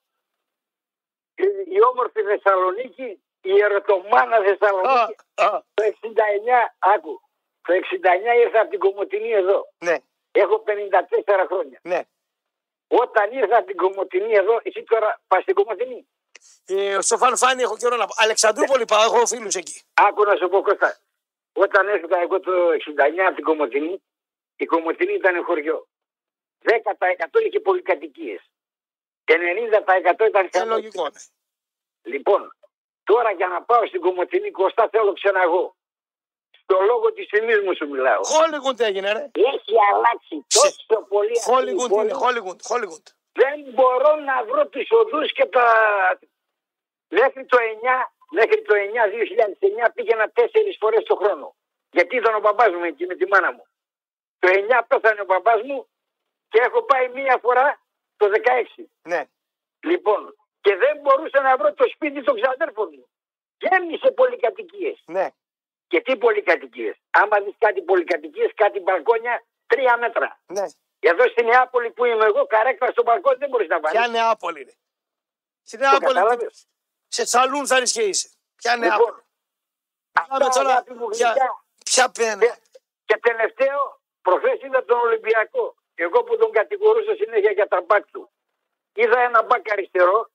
η, 1.35 1.43
η 1.67 1.83
όμορφη 1.91 2.21
Θεσσαλονίκη, 2.21 3.23
η 3.41 3.59
ερωτομάνα 3.61 4.35
Α, 4.35 4.43
Θεσσαλονίκη, 4.43 5.15
α, 5.35 5.63
το 5.73 5.83
69, 5.83 6.75
άκου, 6.79 7.21
το 7.61 7.73
69 7.73 8.35
ήρθα 8.45 8.61
από 8.61 8.69
την 8.69 8.79
Κομωτινή 8.79 9.29
εδώ. 9.31 9.67
ναι, 9.77 9.95
Έχω 10.31 10.63
54 10.67 11.45
χρόνια. 11.47 11.79
ναι. 11.83 12.01
Όταν 12.87 13.31
ήρθα 13.31 13.57
από 13.57 13.67
την 13.67 13.75
Κομωτινή 13.77 14.33
εδώ, 14.33 14.59
εσύ 14.63 14.83
τώρα 14.83 15.21
πας 15.27 15.41
στην 15.41 15.55
Κομωτινή; 15.55 16.07
Ε, 16.65 16.97
στο 17.01 17.17
Φανφάνι 17.17 17.61
έχω 17.61 17.77
καιρό 17.77 17.95
να 17.95 18.05
πάω. 18.07 18.15
Αλεξανδρούπολη 18.25 18.85
πάω, 18.85 19.03
έχω 19.03 19.25
φίλους 19.25 19.55
εκεί. 19.55 19.81
Άκου 19.93 20.23
να 20.23 20.35
σου 20.35 20.47
πω 20.49 20.61
Κώστα. 20.61 20.97
Όταν 21.53 21.87
έρθα 21.87 22.19
εγώ 22.19 22.39
το 22.39 22.51
69 22.71 23.25
από 23.25 23.35
την 23.35 23.43
Κομωτινή, 23.43 24.03
η 24.55 24.65
Κομωτινή 24.65 25.13
ήταν 25.13 25.43
χωριό. 25.43 25.87
10% 26.63 27.39
είχε 27.45 27.59
πολυκατοικίες. 27.59 28.41
90% 29.23 30.25
ήταν 30.27 30.45
Ε, 30.45 30.49
χαμός. 30.57 30.67
λογικό. 30.69 31.03
ναι. 31.03 31.19
Λοιπόν, 32.03 32.55
τώρα 33.11 33.31
για 33.31 33.47
να 33.47 33.59
πάω 33.69 33.83
στην 33.85 34.01
Κομωτινή 34.01 34.51
Κώστα 34.51 34.89
θέλω 34.91 35.13
ξαναγώ. 35.13 35.75
Στο 36.61 36.77
λόγο 36.89 37.13
της 37.13 37.25
φημής 37.31 37.59
μου 37.63 37.73
σου 37.75 37.87
μιλάω. 37.89 38.21
Χόλιγουντ 38.23 38.79
έγινε 38.79 39.11
ρε. 39.11 39.23
Έχει 39.53 39.73
αλλάξει 39.91 40.35
τόσο 40.59 40.97
πολύ 41.13 41.35
αυτή 41.37 41.49
η 41.51 41.53
Χόλιγουντ 41.53 41.89
πόλη. 41.89 42.03
είναι, 42.03 42.13
Χόλιγουντ, 42.23 42.59
Χόλιγουντ. 42.69 43.05
Δεν 43.41 43.57
μπορώ 43.75 44.11
να 44.29 44.35
βρω 44.49 44.67
τις 44.67 44.87
οδούς 44.91 45.31
και 45.37 45.45
τα... 45.45 45.65
Μέχρι 47.07 47.45
το 47.45 47.57
9, 47.59 47.61
μέχρι 48.29 48.61
το 48.61 48.73
9, 48.75 49.87
2009 49.87 49.91
πήγαινα 49.93 50.29
τέσσερις 50.29 50.77
φορές 50.79 51.03
το 51.03 51.15
χρόνο. 51.15 51.55
Γιατί 51.91 52.15
ήταν 52.15 52.33
ο 52.35 52.39
μπαμπάς 52.39 52.71
μου 52.77 52.83
εκεί 52.83 53.05
με 53.05 53.15
τη 53.15 53.25
μάνα 53.27 53.51
μου. 53.51 53.65
Το 54.39 54.47
9 54.51 54.81
πέθανε 54.87 55.21
ο 55.21 55.25
μπαμπάς 55.25 55.61
μου 55.61 55.87
και 56.49 56.59
έχω 56.67 56.83
πάει 56.83 57.09
μία 57.09 57.37
φορά 57.41 57.81
το 58.17 58.25
16. 58.77 58.83
Ναι, 59.01 59.21
Λοιπόν, 59.83 60.35
και 60.61 60.75
δεν 60.75 60.97
μπορούσα 61.01 61.41
να 61.41 61.57
βρω 61.57 61.73
το 61.73 61.85
σπίτι 61.93 62.23
των 62.23 62.41
ξαδέρφων 62.41 62.89
μου. 62.91 63.09
Γέμισε 63.57 64.11
πολυκατοικίες. 64.11 65.03
ναι. 65.05 65.27
Και 65.87 66.01
τι 66.01 66.17
πολυκατοικίες; 66.17 66.95
Άμα 67.09 67.39
δεις 67.39 67.53
κάτι 67.57 67.81
πολυκατοικίες, 67.81 68.51
κάτι 68.55 68.79
μπαλκόνια, 68.79 69.43
τρία 69.67 69.97
μέτρα. 69.97 70.39
ναι. 70.45 70.65
Εδώ 70.99 71.27
στην 71.27 71.45
Νεάπολη 71.45 71.91
που 71.91 72.05
είμαι 72.05 72.25
εγώ, 72.25 72.45
καρέκλα 72.45 72.91
στο 72.91 73.03
μπαλκόνι 73.03 73.37
δεν 73.37 73.49
μπορείς 73.49 73.67
να 73.67 73.79
βάλεις. 73.79 73.99
Ποια 73.99 74.07
Νεάπολη 74.07 74.61
είναι; 74.61 74.73
Στη 75.63 75.77
Το 75.77 75.83
Νεάπολη, 75.83 76.13
κατάλαβες. 76.13 76.67
σε 77.07 77.25
σαλούν 77.25 77.67
θα 77.67 77.79
ρίξει 77.79 77.93
και 78.01 78.07
είσαι. 78.07 78.29
Ποια 78.55 78.75
Νεάπολη. 78.77 79.05
Λοιπόν, 79.05 79.23
Μιλάμε 80.27 80.45
αυτά, 80.45 80.59
τώρα, 80.59 80.69
αγάπη 80.73 80.93
μου, 80.93 81.07
ποια, 81.07 81.27
γλυκιά. 81.29 81.63
ποια 81.85 82.11
πένα; 82.11 82.39
Και, 82.45 82.53
και 83.05 83.17
τελευταίο, 83.17 84.01
προχθές 84.21 84.61
είδα 84.61 84.85
τον 84.85 84.99
Ολυμπιακό. 84.99 85.75
Εγώ 85.95 86.23
που 86.23 86.37
τον 86.37 86.51
κατηγορούσα 86.51 87.15
συνέχεια 87.15 87.51
για 87.51 87.67
τα 87.67 87.81
μπακ 87.81 88.05
του. 88.11 88.31
Είδα 88.93 89.19
ένα 89.19 89.43
μπακ 89.43 89.71
αριστερό, 89.71 90.19
το, 90.21 90.29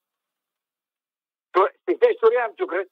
στη 1.82 1.96
θέση 2.00 2.14
του 2.20 2.28
Ριάν 2.28 2.54
Τσούκρετ, 2.54 2.88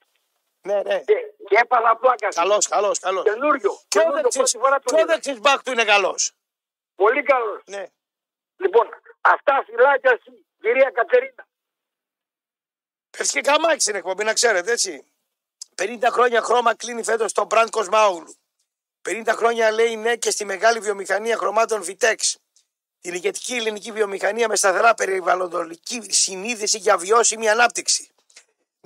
Ναι, 0.67 0.83
ναι. 0.83 0.99
και, 1.01 1.15
και 1.49 1.57
έπαθα 1.63 1.97
πλάκα. 1.97 2.29
Καλός, 2.29 2.69
καλός, 2.69 2.99
καλός. 2.99 3.25
Καινούριο. 3.25 3.71
Και 3.89 3.99
ο 3.99 4.03
Καινούριο, 4.03 4.23
δεξής, 4.23 4.37
πρώτη 4.53 4.59
φορά 4.59 4.81
τον 4.81 4.95
και 4.95 5.01
ο 5.01 5.05
είδα. 5.05 5.13
δεξής 5.15 5.39
μπακ 5.41 5.63
του 5.63 5.73
είναι 5.73 5.85
καλός. 5.85 6.33
Πολύ 6.95 7.23
καλός. 7.23 7.63
Ναι. 7.67 7.85
Λοιπόν, 8.57 8.87
αυτά 9.21 9.65
φυλάκια 9.67 10.21
σου, 10.25 10.47
κυρία 10.61 10.91
Κατερίνα. 10.91 11.47
Πέφτει 13.11 13.33
και 13.33 13.41
καμάκι 13.41 13.81
στην 13.81 13.95
εκπομπή, 13.95 14.25
να 14.25 14.33
ξέρετε, 14.33 14.73
έτσι. 14.73 15.05
50 15.83 15.99
χρόνια 16.11 16.43
χρώμα 16.43 16.75
κλείνει 16.75 17.03
φέτος 17.05 17.33
το 17.33 17.45
Μπραντ 17.45 17.69
Κοσμάουλου. 17.71 18.35
50 19.09 19.23
χρόνια 19.29 19.71
λέει 19.71 19.97
ναι 19.97 20.17
και 20.17 20.31
στη 20.31 20.45
μεγάλη 20.45 20.79
βιομηχανία 20.81 21.37
χρωμάτων 21.37 21.83
Vitex. 21.87 22.17
Την 23.01 23.15
ηγετική 23.15 23.55
ελληνική 23.55 23.93
βιομηχανία 23.93 24.49
με 24.49 24.57
σταθερά 24.57 24.95
περιβαλλοντολική 24.95 26.13
συνείδηση 26.13 26.79
για 26.79 26.97
βιώσιμη 26.99 27.49
ανάπτυξη. 27.49 28.14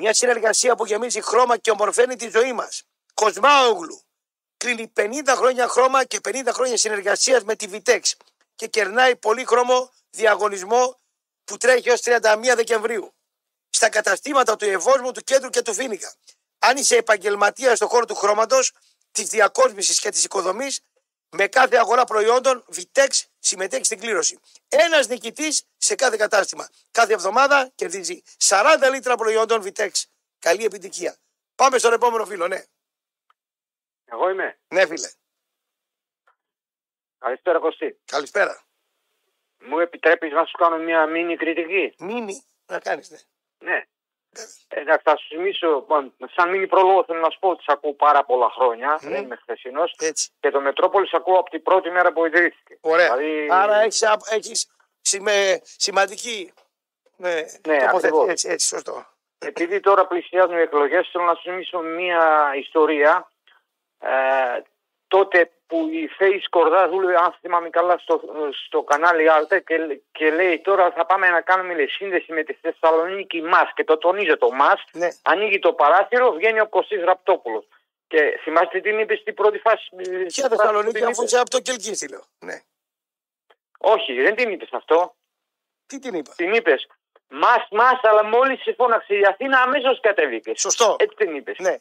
Μια 0.00 0.14
συνεργασία 0.14 0.74
που 0.74 0.86
γεμίζει 0.86 1.20
χρώμα 1.22 1.56
και 1.56 1.70
ομορφαίνει 1.70 2.16
τη 2.16 2.28
ζωή 2.28 2.52
μας. 2.52 2.82
Κοσμάογλου. 3.14 4.02
Κλείνει 4.56 4.92
50 4.96 5.08
χρόνια 5.36 5.68
χρώμα 5.68 6.04
και 6.04 6.20
50 6.28 6.48
χρόνια 6.52 6.76
συνεργασίας 6.76 7.44
με 7.44 7.56
τη 7.56 7.68
Vitex 7.72 8.00
και 8.54 8.66
κερνάει 8.66 9.16
πολύχρωμο 9.16 9.92
διαγωνισμό 10.10 11.00
που 11.44 11.56
τρέχει 11.56 11.90
ως 11.90 12.00
31 12.04 12.18
Δεκεμβρίου 12.56 13.14
στα 13.70 13.88
καταστήματα 13.88 14.56
του 14.56 14.64
Ευόσμου, 14.64 15.12
του 15.12 15.20
Κέντρου 15.20 15.50
και 15.50 15.62
του 15.62 15.74
Φίνικα. 15.74 16.14
Αν 16.58 16.76
είσαι 16.76 16.96
επαγγελματίας 16.96 17.76
στον 17.76 17.88
χώρο 17.88 18.04
του 18.04 18.14
χρώματος, 18.14 18.72
της 19.12 19.28
διακόσμησης 19.28 20.00
και 20.00 20.10
της 20.10 20.24
οικοδομής, 20.24 20.80
με 21.30 21.46
κάθε 21.46 21.76
αγορά 21.76 22.04
προϊόντων, 22.04 22.64
Vitex 22.74 23.08
συμμετέχει 23.38 23.84
στην 23.84 24.00
κλήρωση. 24.00 24.38
Ένας 24.68 25.08
νικητής 25.08 25.64
σε 25.76 25.94
κάθε 25.94 26.16
κατάστημα. 26.16 26.68
Κάθε 26.90 27.12
εβδομάδα 27.12 27.70
κερδίζει 27.74 28.22
40 28.38 28.88
λίτρα 28.90 29.16
προϊόντων 29.16 29.62
Vitex. 29.64 29.90
Καλή 30.38 30.64
επιτυχία. 30.64 31.16
Πάμε 31.54 31.78
στον 31.78 31.92
επόμενο 31.92 32.24
φίλο, 32.24 32.48
ναι. 32.48 32.62
Εγώ 34.04 34.28
είμαι. 34.30 34.58
Ναι, 34.68 34.86
φίλε. 34.86 35.08
Καλησπέρα 37.18 37.58
Κωστή. 37.58 38.00
Καλησπέρα. 38.04 38.62
Μου 39.58 39.78
επιτρέπεις 39.78 40.32
να 40.32 40.44
σου 40.44 40.56
κάνω 40.56 40.76
μια 40.76 41.06
μίνι 41.06 41.36
κριτική; 41.36 41.94
Μίνι, 41.98 42.42
να 42.66 42.78
κάνεις, 42.78 43.10
ναι. 43.10 43.18
Ναι. 43.58 43.84
Εντάξει, 44.68 45.02
θα 45.04 45.16
σου 45.16 45.26
θυμίσω, 45.28 45.74
λοιπόν, 45.74 46.14
σαν 46.34 46.50
μίνι 46.50 46.66
προλόγο 46.66 47.04
θέλω 47.04 47.20
να 47.20 47.30
σου 47.30 47.38
πω 47.38 47.48
ότι 47.48 47.62
σε 47.62 47.72
ακούω 47.72 47.94
πάρα 47.94 48.24
πολλά 48.24 48.50
χρόνια. 48.50 48.98
Μμμ. 49.02 49.10
Δεν 49.12 49.22
είμαι 49.22 49.36
χθεσινός. 49.36 49.94
Έτσι. 49.98 50.30
Και 50.40 50.50
το 50.50 50.60
Μετρόπολης 50.60 51.12
ακούω 51.12 51.38
από 51.38 51.50
την 51.50 51.62
πρώτη 51.62 51.90
μέρα 51.90 52.12
που 52.12 52.26
ιδρύθηκε. 52.26 52.78
Ωραία. 52.80 53.16
Δηλαδή, 53.16 53.48
Άρα 53.50 53.80
έχεις 53.80 54.02
έχεις 54.30 54.70
σημα- 55.00 55.60
σημαντική 55.62 56.52
ναι, 57.16 57.30
Ναι, 57.34 57.40
τοποθέτηση. 57.40 57.96
ακριβώς. 57.96 58.28
Έτσι, 58.28 58.48
έτσι, 58.48 58.66
σωστό. 58.66 59.06
Επειδή 59.38 59.80
τώρα 59.80 60.06
πλησιάζουν 60.06 60.56
οι 60.58 60.60
εκλογές, 60.60 61.08
θέλω 61.12 61.24
να 61.24 61.34
σου 61.34 61.42
θυμίσω 61.42 61.78
μια 61.78 62.50
ιστορία. 62.58 63.30
Ε, 64.00 64.08
τότε 65.08 65.50
που 65.68 65.88
η 65.92 66.08
Φέης 66.16 66.44
Σκορδά 66.44 66.88
δούλευε, 66.88 67.16
αν 67.16 67.34
θυμάμαι 67.40 67.70
καλά, 67.70 67.98
στο, 67.98 68.20
στο 68.66 68.82
κανάλι 68.82 69.30
Άλτε 69.30 69.60
και, 69.60 70.00
και 70.12 70.30
λέει 70.30 70.60
τώρα 70.60 70.90
θα 70.90 71.06
πάμε 71.06 71.28
να 71.28 71.40
κάνουμε 71.40 71.74
λέει, 71.74 71.88
σύνδεση 71.88 72.32
με 72.32 72.42
τη 72.42 72.52
Θεσσαλονίκη 72.52 73.42
ΜΑΣ 73.42 73.72
και 73.74 73.84
το 73.84 73.98
τονίζω 73.98 74.36
το 74.36 74.50
ΜΑΣ. 74.50 74.84
Ναι. 74.92 75.08
Ανοίγει 75.22 75.58
το 75.58 75.72
παράθυρο, 75.72 76.32
βγαίνει 76.32 76.60
ο 76.60 76.68
Κωστής 76.68 77.04
Ραπτόπουλος. 77.04 77.64
Και 78.06 78.38
θυμάστε 78.42 78.80
τι 78.80 78.88
είπε 78.88 79.16
στην 79.16 79.34
πρώτη 79.34 79.58
φάση. 79.58 79.90
Ποια 80.26 80.48
Θεσσαλονίκη, 80.48 81.04
αφού 81.04 81.22
είσαι 81.22 81.38
από 81.38 81.50
το 81.50 81.60
Κελκύθι, 81.60 82.08
λέω. 82.08 82.24
Ναι. 82.38 82.60
Όχι, 83.78 84.22
δεν 84.22 84.34
την 84.34 84.50
είπες 84.50 84.68
αυτό. 84.72 85.14
Τι 85.86 85.98
την 85.98 86.14
είπα; 86.14 86.32
Την 86.36 86.52
είπες. 86.52 86.86
Μας, 87.28 87.68
μας, 87.70 88.00
αλλά 88.02 88.24
μόλις 88.24 88.62
σε 88.62 88.74
φώναξε 88.74 89.14
η 89.14 89.24
Αθήνα, 89.24 89.60
αμέσως 89.60 90.00
κατέβηκες. 90.00 90.60
Σωστό. 90.60 90.96
Έτσι 90.98 91.16
την 91.16 91.34
είπες. 91.34 91.58
Ναι. 91.58 91.76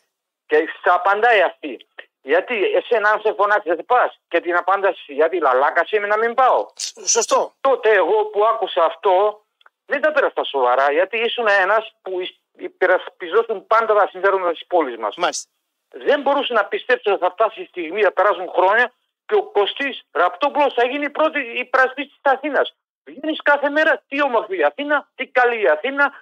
Και 0.46 0.56
σε 0.56 0.90
απαντάει 0.90 1.42
αυτή. 1.42 1.88
Γιατί 2.28 2.56
εσένα, 2.80 3.10
αν 3.10 3.20
σε 3.22 3.34
φωνάξεις, 3.34 3.76
δεν 3.76 3.86
πας. 3.86 4.20
Και 4.28 4.40
την 4.42 4.56
απάνταση, 4.56 5.14
γιατί 5.14 5.40
λαλάκα 5.40 5.84
είμαι 5.90 6.08
να 6.08 6.18
μην 6.18 6.34
πάω. 6.34 6.68
Σ- 6.76 7.08
Σωστό. 7.08 7.54
Τότε 7.62 7.90
εγώ 7.92 8.26
που 8.26 8.46
άκουσα 8.46 8.84
αυτό, 8.84 9.42
δεν 9.86 10.02
τα 10.02 10.12
πήρα 10.12 10.30
στα 10.30 10.44
σοβαρά. 10.44 10.92
Γιατί 10.92 11.18
ήσουν 11.18 11.48
ένας 11.48 11.96
που 12.02 12.12
υπερασπιζόσουν 12.58 13.68
πάντα 13.68 13.94
τα 13.94 14.08
συμφέροντα 14.12 14.52
της 14.52 14.66
πόλης 14.68 14.98
μας. 14.98 15.16
Μάλιστα. 15.16 15.50
Δεν 15.90 16.22
μπορούσα 16.22 16.54
να 16.54 16.66
πιστέψω 16.66 17.12
ότι 17.12 17.24
θα 17.24 17.32
φτάσει 17.32 17.62
η 17.62 17.66
στιγμή, 17.66 18.02
θα 18.02 18.12
περάσουν 18.12 18.50
χρόνια 18.56 18.94
και 19.26 19.36
ο 19.36 19.44
Κωστής 19.44 20.02
Ραπτόπουλος 20.12 20.74
θα 20.74 20.86
γίνει 20.86 21.06
η 21.06 21.10
πρώτη 21.10 21.40
υπρασπιστή 21.40 22.10
της 22.22 22.32
Αθήνας. 22.34 22.76
Βγαίνεις 23.04 23.42
κάθε 23.42 23.70
μέρα 23.70 24.04
τι 24.08 24.22
όμορφη 24.22 24.58
η 24.58 24.64
Αθήνα, 24.64 25.10
τι 25.16 25.28
καλή 25.28 25.62
η 25.62 25.68
Αθήνα. 25.68 26.14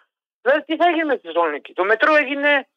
Δηλαδή 0.41 0.63
τι 0.63 0.75
θα 0.75 0.89
γίνει 0.89 1.05
με 1.05 1.15
τη 1.17 1.27
Θεσσαλονίκη; 1.27 1.73
Το 1.73 1.83
μετρό 1.83 2.15
έγινε 2.15 2.67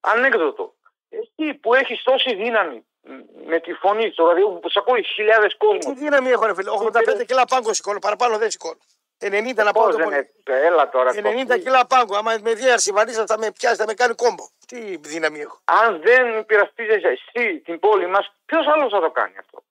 ανέκδοτο. 0.00 0.74
Εσύ 1.08 1.54
που 1.54 1.74
έχεις 1.74 2.02
τόση 2.02 2.34
δύναμη 2.34 2.86
μ, 3.02 3.12
με 3.46 3.60
τη 3.60 3.72
φωνή 3.72 4.10
στο 4.10 4.26
ραδιό 4.26 4.48
που 4.48 4.68
σε 4.70 4.78
ακούει 4.78 5.02
χιλιάδες 5.04 5.52
Τι 5.52 5.56
κόσμος. 5.66 5.98
δύναμη 5.98 6.30
έχω, 6.30 6.46
ρε 6.46 6.54
φίλε. 6.54 6.70
85 6.70 7.24
κιλά 7.26 7.44
πάγκο 7.44 7.72
σηκώνω, 7.74 7.98
παραπάνω 7.98 8.38
δεν 8.38 8.50
σηκώνω. 8.50 8.78
90 9.20 9.64
να 9.64 9.72
πάω 9.72 9.84
Πώς 9.84 9.92
το 9.92 9.96
δεν 9.96 10.04
πολύ. 10.04 10.16
είναι, 10.16 10.66
έλα 10.66 10.88
τώρα. 10.88 11.10
90 11.12 11.46
Κωστή. 11.46 11.60
κιλά 11.62 11.86
πάγκο. 11.86 12.16
Άμα 12.16 12.36
με 12.42 12.54
δει 12.54 12.70
αρσιβανίστα 12.70 13.26
θα 13.26 13.38
με 13.38 13.52
πιάσει, 13.52 13.76
θα 13.76 13.84
με 13.86 13.94
κάνει 13.94 14.14
κόμπο. 14.14 14.48
Τι 14.66 14.96
δύναμη 14.96 15.40
έχω. 15.40 15.60
Αν 15.64 16.00
δεν 16.02 16.38
υπερασπίζεσαι 16.38 17.08
εσύ 17.08 17.58
την 17.60 17.78
πόλη 17.78 18.06
μας, 18.06 18.32
ποιος 18.46 18.66
άλλος 18.66 18.90
θα 18.92 19.00
το 19.00 19.10
κάνει 19.10 19.34
αυτό; 19.38 19.62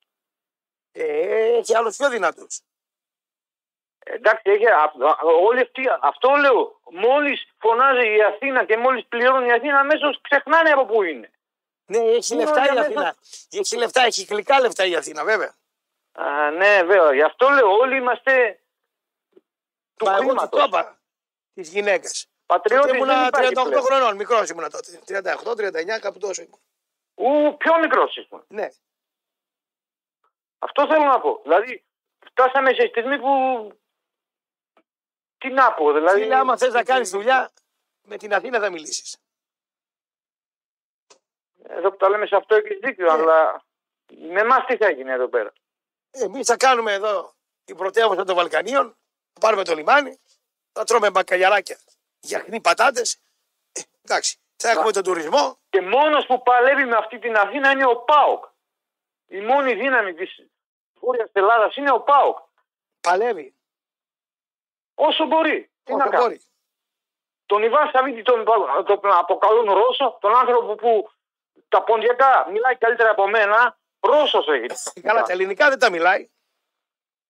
Ε, 0.92 1.58
έχει 1.58 1.76
άλλους 1.76 1.96
πιο 1.96 2.10
δυνατούς. 2.10 2.60
Εντάξει, 4.14 4.42
έχει, 4.52 4.68
α- 4.68 4.94
α- 5.10 5.24
όλοι 5.48 5.62
αυτοί, 5.62 5.84
αυτό 6.02 6.30
λέω. 6.36 6.80
Μόλις 6.92 7.48
φωνάζει 7.60 8.16
η 8.16 8.24
Αθήνα 8.24 8.66
και 8.66 8.78
μόλις 8.78 9.06
πληρώνει 9.06 9.48
η 9.48 9.52
Αθήνα, 9.52 9.80
αμέσως 9.80 10.20
ξεχνάνε 10.22 10.70
από 10.70 10.86
πού 10.86 11.04
είναι. 11.04 11.32
Ναι, 11.86 11.98
έχει 11.98 12.34
Είναι 12.34 12.44
λεφτά 12.44 12.60
όλοι 12.62 12.68
η 12.68 12.70
αμέσως- 12.70 12.86
Αθήνα. 12.96 13.16
Έχει 13.52 13.78
λεφτά, 13.78 14.02
έχει 14.02 14.24
γλυκά 14.24 14.60
λεφτά 14.60 14.86
η 14.86 14.96
Αθήνα, 14.96 15.24
βέβαια. 15.24 15.56
Α, 16.12 16.52
ναι, 16.52 16.84
βέβαια. 16.84 17.14
Γι' 17.14 17.22
αυτό 17.22 17.50
λέω, 17.50 17.72
όλοι 17.72 17.96
είμαστε 17.98 18.60
του 19.96 20.06
Μα 20.06 20.12
εγώ 20.12 20.20
τι 20.22 20.26
χρήματο. 20.28 20.58
το 20.58 20.64
είπα. 20.64 20.98
Τις 21.54 21.70
γυναίκες. 21.70 22.28
Πατριώτης 22.46 22.86
δεν 22.92 22.96
ήμουνα 22.96 23.26
υπάρχει 23.28 23.50
38 23.54 23.64
πλέον. 23.68 23.84
χρονών, 23.84 24.16
μικρός 24.16 24.50
ήμουνα 24.50 24.70
τότε. 24.70 25.00
38-39, 25.06 26.00
κάπου 26.00 26.20
τόσο 26.20 26.42
ήμουν. 26.42 26.60
Ου, 27.16 27.58
πιο 27.58 27.80
μικρός 27.80 28.18
ήσουν. 28.18 28.44
Ναι. 28.48 28.68
Αυτό 30.60 30.88
θέλω 30.88 31.04
να 31.06 31.20
πω. 31.20 31.40
Δηλαδή, 31.44 31.86
φτάσαμε 32.32 32.74
σε 32.74 32.88
στιγμή 32.88 33.20
που. 33.20 33.32
Τι 35.38 35.50
να 35.50 35.74
πω, 35.74 35.94
δηλαδή. 35.94 36.22
Φίλε, 36.22 36.36
άμα 36.36 36.58
θες 36.58 36.74
να 36.74 36.84
κάνεις 36.84 37.10
δουλειά, 37.10 37.52
με 38.02 38.18
την 38.18 38.34
Αθήνα 38.34 38.60
θα 38.60 38.70
μιλήσεις. 38.70 39.18
Εδώ 41.64 41.92
που 41.92 41.98
τα 41.98 42.10
λέμε 42.10 42.26
σε 42.26 42.36
αυτό 42.36 42.56
έχεις 42.56 42.78
δίκιο, 42.82 43.06
Ναι. 43.06 43.12
αλλά 43.12 43.64
με 44.32 44.40
εμάς 44.40 44.66
τι 44.66 44.78
θα 44.78 44.90
γίνει 44.92 45.12
εδώ 45.12 45.28
πέρα; 45.28 45.54
Εμείς 46.12 46.48
θα 46.48 46.58
κάνουμε 46.58 46.94
εδώ 46.94 47.34
την 47.66 47.76
πρωτεύουσα 47.76 48.24
των 48.24 48.36
Βαλκανίων, 48.36 48.98
θα 49.34 49.40
πάρουμε 49.40 49.64
το 49.64 49.76
λιμάνι, 49.76 50.20
θα 50.72 50.84
τρώμε 50.84 51.10
μπακαλιαράκια, 51.12 51.80
γιαχνί 52.20 52.62
πατάτες. 52.62 53.20
Ε, 53.72 53.82
εντάξει, 54.02 54.38
θα 54.56 54.70
έχουμε 54.70 54.92
τον 54.92 55.04
τουρισμό. 55.04 55.60
Και 55.70 55.82
μόνος 55.82 56.26
που 56.26 56.42
παλεύει 56.44 56.86
με 56.86 56.96
αυτή 56.96 57.20
την 57.20 57.36
Αθήνα 57.36 57.72
είναι 57.72 57.86
ο 57.86 57.96
ΠΑΟΚ. 57.96 58.46
Η 59.28 59.40
μόνη 59.40 59.74
δύναμη 59.74 60.14
της 60.14 60.40
Βόρειας 60.94 61.30
Ελλάδας 61.34 61.76
είναι 61.76 61.92
ο 61.92 62.02
ΠΑΟΚ. 62.02 62.38
Παλεύει. 63.02 63.57
Όσο 65.00 65.26
μπορεί. 65.26 65.70
Τι 65.84 65.94
Όσο 65.94 66.04
να 66.04 66.10
κάνει. 66.10 66.24
μπορεί. 66.24 66.42
Τον 67.46 67.64
Ιβάν 67.64 67.90
Σαββίδη 67.94 68.22
τον, 68.22 68.44
τον 68.86 69.00
αποκαλούν 69.20 69.74
Ρώσο, 69.74 70.18
τον 70.22 70.36
άνθρωπο 70.38 70.76
που 70.76 71.10
τα 71.70 71.84
ποντιακά 71.84 72.48
μιλάει 72.52 72.76
καλύτερα 72.76 73.10
από 73.10 73.28
μένα, 73.28 73.78
Ρώσος 74.00 74.48
έγινε. 74.48 74.76
Καλά, 75.02 75.22
τα 75.24 75.32
ελληνικά 75.32 75.70
δεν 75.70 75.80
τα 75.80 75.90
μιλάει. 75.90 76.30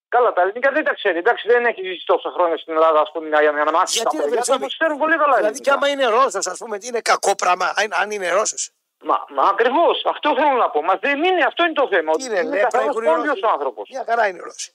Καλά, 0.10 0.34
τα 0.34 0.42
ελληνικά 0.42 0.72
δεν 0.72 0.84
τα 0.84 0.94
ξέρει. 0.94 1.18
Εντάξει, 1.18 1.48
δεν 1.48 1.66
έχει 1.66 1.82
ζήσει 1.86 2.06
τόσα 2.06 2.30
χρόνια 2.36 2.58
στην 2.58 2.74
Ελλάδα, 2.74 3.00
ας 3.02 3.12
πούμε, 3.12 3.28
για 3.42 3.52
να 3.52 3.72
μάθει 3.72 3.86
τα 3.86 4.02
Γιατί, 4.02 4.16
ρε 4.16 4.22
παιδιά. 4.22 4.36
Βερσόνη, 4.36 4.64
τους 4.66 4.78
ξέρουν 4.78 4.98
πολύ 4.98 5.18
καλά. 5.18 5.36
Δηλαδή, 5.36 5.46
ελληνικά. 5.46 5.64
και 5.64 5.72
άμα 5.72 5.88
είναι 5.88 6.06
Ρώσος, 6.06 6.48
ας 6.48 6.58
πούμε, 6.58 6.78
τι 6.78 6.88
είναι 6.88 7.02
κακό 7.02 7.36
πράγμα, 7.36 7.74
αν- 7.76 7.94
αν 8.02 8.12
είναι 8.12 8.30
Ρώσος. 8.32 8.72
Μα, 9.04 9.26
μα 9.30 9.44
ακριβώς, 9.50 10.06
αυτό 10.06 10.36
θέλω 10.36 10.52
να 10.58 10.70
πω. 10.70 10.82
Μα 10.82 10.96
δεν 10.96 11.24
είναι, 11.24 11.44
αυτό 11.44 11.64
είναι 11.64 11.74
το 11.74 11.88
θέμα. 11.88 12.12
ότι 12.12 12.24
Είναι 12.26 12.40
είναι 12.40 12.50
λέπρα, 12.50 12.62
καθαρός 12.64 12.88
έχουν 12.88 13.04
πόντιος 13.04 13.26
Ρώσοι. 13.34 13.46
ο 13.46 13.50
άνθρωπος. 13.50 13.90
Μια 13.90 14.04
χαρά 14.08 14.28
είναι 14.28 14.40
Ρώσοι. 14.42 14.72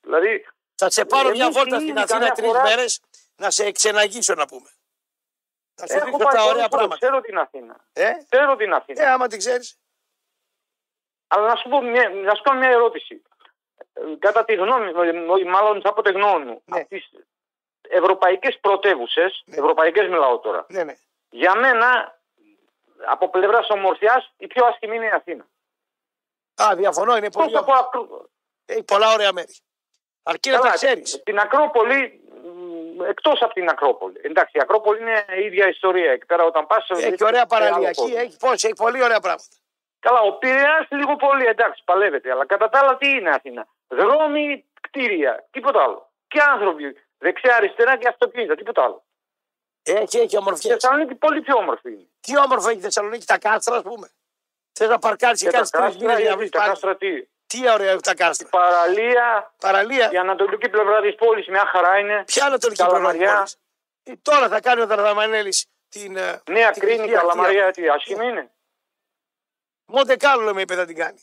Δηλαδή, 0.00 0.46
Θα 0.74 0.90
σε 0.90 1.04
πάρω 1.04 1.30
μια 1.30 1.44
Εμείς 1.44 1.56
βόλτα 1.56 1.76
ήδη 1.76 1.84
στην 1.84 1.98
Αθήνα 1.98 2.18
καμιά 2.18 2.32
τρεις 2.32 2.46
φορά- 2.48 2.62
μέρες 2.62 3.00
να 3.36 3.50
σε 3.50 3.64
εξεναγήσω 3.64 4.34
να 4.34 4.46
πούμε. 4.46 4.70
Θα 5.74 5.86
σου 5.86 5.96
έχω 5.96 6.04
δείξω 6.04 6.18
πάει 6.18 6.26
τα 6.34 6.40
πολλές 6.40 6.44
ωραία 6.52 6.68
φορές, 6.68 6.68
πράγματα. 6.68 6.96
Ξέρω 6.96 7.20
την 7.20 7.38
Αθήνα. 7.38 7.84
Ε, 7.92 8.12
Ξέρω 8.30 8.56
την 8.56 8.72
Αθήνα. 8.72 9.02
ε 9.02 9.06
άμα 9.10 9.26
την 9.26 9.38
ξέρεις. 9.38 9.78
Αλλά 11.28 11.46
να 11.48 11.56
σου, 11.56 11.68
πω 11.68 11.80
μια, 11.82 12.08
να 12.08 12.34
σου 12.34 12.42
κάνω 12.42 12.58
μια 12.58 12.68
ερώτηση. 12.68 13.22
Ε, 13.92 14.00
Κατά 14.18 14.44
τη 14.44 14.54
γνώμη 14.54 14.92
μου, 14.92 15.36
ή 15.36 15.44
μάλλον 15.44 15.80
θα 15.80 15.92
πω 15.94 16.02
τη 16.02 16.12
γνώμη 16.12 16.44
μου, 16.44 16.62
Ναι. 16.64 16.80
από 16.80 16.88
τις 16.88 17.10
ευρωπαϊκές 17.80 18.58
πρωτεύουσες, 18.60 19.42
Ναι. 19.46 19.56
ευρωπαϊκές 19.56 20.08
μιλάω 20.08 20.38
τώρα, 20.38 20.66
Ναι, 20.68 20.84
ναι. 20.84 20.94
για 21.30 21.54
μένα 21.54 22.18
από 23.06 23.30
πλευράς 23.30 23.68
ομορφιάς 23.70 24.32
η 24.36 24.46
πιο 24.46 24.66
άσχημη 24.66 24.96
είναι 24.96 25.04
η 25.06 25.10
Αθήνα. 25.10 25.46
Α, 26.62 26.74
διαφωνώ, 26.76 27.16
είναι 27.16 27.30
Πώς 27.30 27.42
πολύ. 27.44 27.56
θα 27.56 27.64
πω 27.64 27.72
ακρού- 27.72 28.28
Έχει 28.66 28.82
πολλά 28.82 29.12
ωραία 29.12 29.32
μέρη. 29.32 29.54
Αρκεί 30.22 30.50
να 30.50 30.56
τα 30.56 30.62
Καλά, 30.62 30.74
ξέρεις. 30.74 31.22
Την 31.22 31.38
Ακρόπολη, 31.38 32.20
εκτός 33.08 33.42
από 33.42 33.52
την 33.54 33.68
Ακρόπολη. 33.68 34.20
Εντάξει, 34.22 34.58
η 34.58 34.60
Ακρόπολη 34.62 35.00
είναι 35.00 35.24
η 35.36 35.44
ίδια 35.44 35.68
ιστορία. 35.68 36.12
Εκεί 36.12 36.26
πέρα 36.26 36.44
όταν 36.44 36.66
πας. 36.66 36.90
Έχει 36.90 37.24
ωραία 37.24 37.46
παραλιακή, 37.46 38.12
έχει 38.14 38.36
πώς, 38.36 38.64
έχει 38.64 38.74
πολύ 38.74 39.02
ωραία 39.02 39.20
πράγματα. 39.20 39.54
Καλά, 40.00 40.20
ο 40.20 40.32
Πειραιάς 40.32 40.86
λίγο 40.90 41.16
πολύ 41.16 41.44
εντάξει, 41.46 41.82
παλεύεται. 41.84 42.30
Αλλά 42.30 42.46
κατά 42.46 42.68
τα 42.68 42.78
άλλα 42.78 42.96
τι 42.96 43.08
είναι 43.08 43.30
Αθήνα; 43.30 43.66
Δρόμοι, 43.88 44.64
κτίρια, 44.80 45.48
τίποτα 45.50 45.82
άλλο. 45.82 46.12
Και 46.28 46.40
άνθρωποι, 46.52 46.96
δεξιά-αριστερά 47.18 47.96
και 47.96 48.08
αυτοκίνητα, 48.08 48.54
τίποτα 48.54 48.82
άλλο. 48.82 49.04
Έχει, 49.82 50.18
έχει 50.18 50.34
Η 50.34 50.38
ομορφιές. 50.38 50.72
Θεσσαλονίκη 50.72 51.14
πολύ 51.14 51.40
πιο 51.40 51.56
όμορφη 51.56 51.92
είναι. 51.92 52.08
Τι 52.20 52.38
όμορφο 52.38 52.68
έχει 52.68 52.78
η 52.78 52.80
Θεσσαλονίκη, 52.80 53.26
τα 53.26 53.38
κάστρα, 53.38 53.76
ας 53.76 53.82
πούμε. 53.82 54.10
Θες 54.72 54.88
να 54.88 54.98
παρκάρεις 54.98 55.40
και 55.40 55.46
Και 55.46 55.50
τα 55.50 55.56
κάνεις 55.56 55.70
τρεις 55.70 55.82
κάστρα, 55.82 56.00
μήνες 56.06 56.20
για 56.20 56.30
να 56.30 56.34
γιατί 56.34 56.38
βρεις 56.38 56.50
τα 56.50 56.58
πάλι. 56.58 56.70
κάστρα 56.70 56.96
τι; 56.96 57.26
Τι 57.54 57.70
ωραία 57.70 57.88
έχουν 57.90 58.02
τα 58.02 58.14
κάστρα. 58.14 58.48
Παραλία, 58.48 59.52
Παραλία. 59.60 60.10
η 60.12 60.16
ανατολική 60.16 60.68
πλευρά 60.68 61.00
της 61.00 61.14
πόλης 61.14 61.48
μια 61.48 61.66
χαρά 61.66 61.98
είναι. 61.98 62.24
Ποια 62.26 62.46
ανατολική 62.46 62.82
Καλαμαριά. 62.82 63.18
πλευρά 63.20 63.42
της 63.42 63.56
πόλης; 64.04 64.18
Ε, 64.18 64.20
Τώρα 64.22 64.48
θα 64.48 64.60
κάνει 64.60 64.80
ο 64.80 64.86
Δαρδαμανέλης 64.86 65.66
την. 65.88 66.16
ε, 66.16 66.42
Νέα 66.50 66.70
την 66.70 66.82
Κρίνη, 66.82 66.96
θρησκεία 66.96 67.18
Καλαμαριά, 67.20 67.66
αυτή. 67.66 67.82
τι 67.82 67.88
άσχημη 67.88 68.26
είναι; 68.26 68.50
Μοντε 69.84 70.16
Κάρλο 70.16 70.44
λέμε 70.44 70.60
είπε 70.60 70.74
θα 70.74 70.84
την 70.86 70.96
κάνει. 70.96 71.20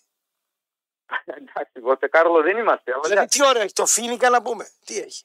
Εντάξει, 1.25 1.79
Βορτε 1.81 2.07
Κάρλο 2.07 2.41
δεν 2.41 2.57
είμαστε. 2.57 2.91
Αλλά 2.91 3.01
Δηλαδή 3.01 3.17
εντάξει, 3.19 3.39
τι 3.39 3.45
ωραία 3.47 3.63
έχει, 3.63 3.73
το 3.73 3.85
φίνικα 3.85 4.29
να 4.29 4.41
πούμε. 4.41 4.67
Τι 4.85 4.97
έχει. 4.97 5.23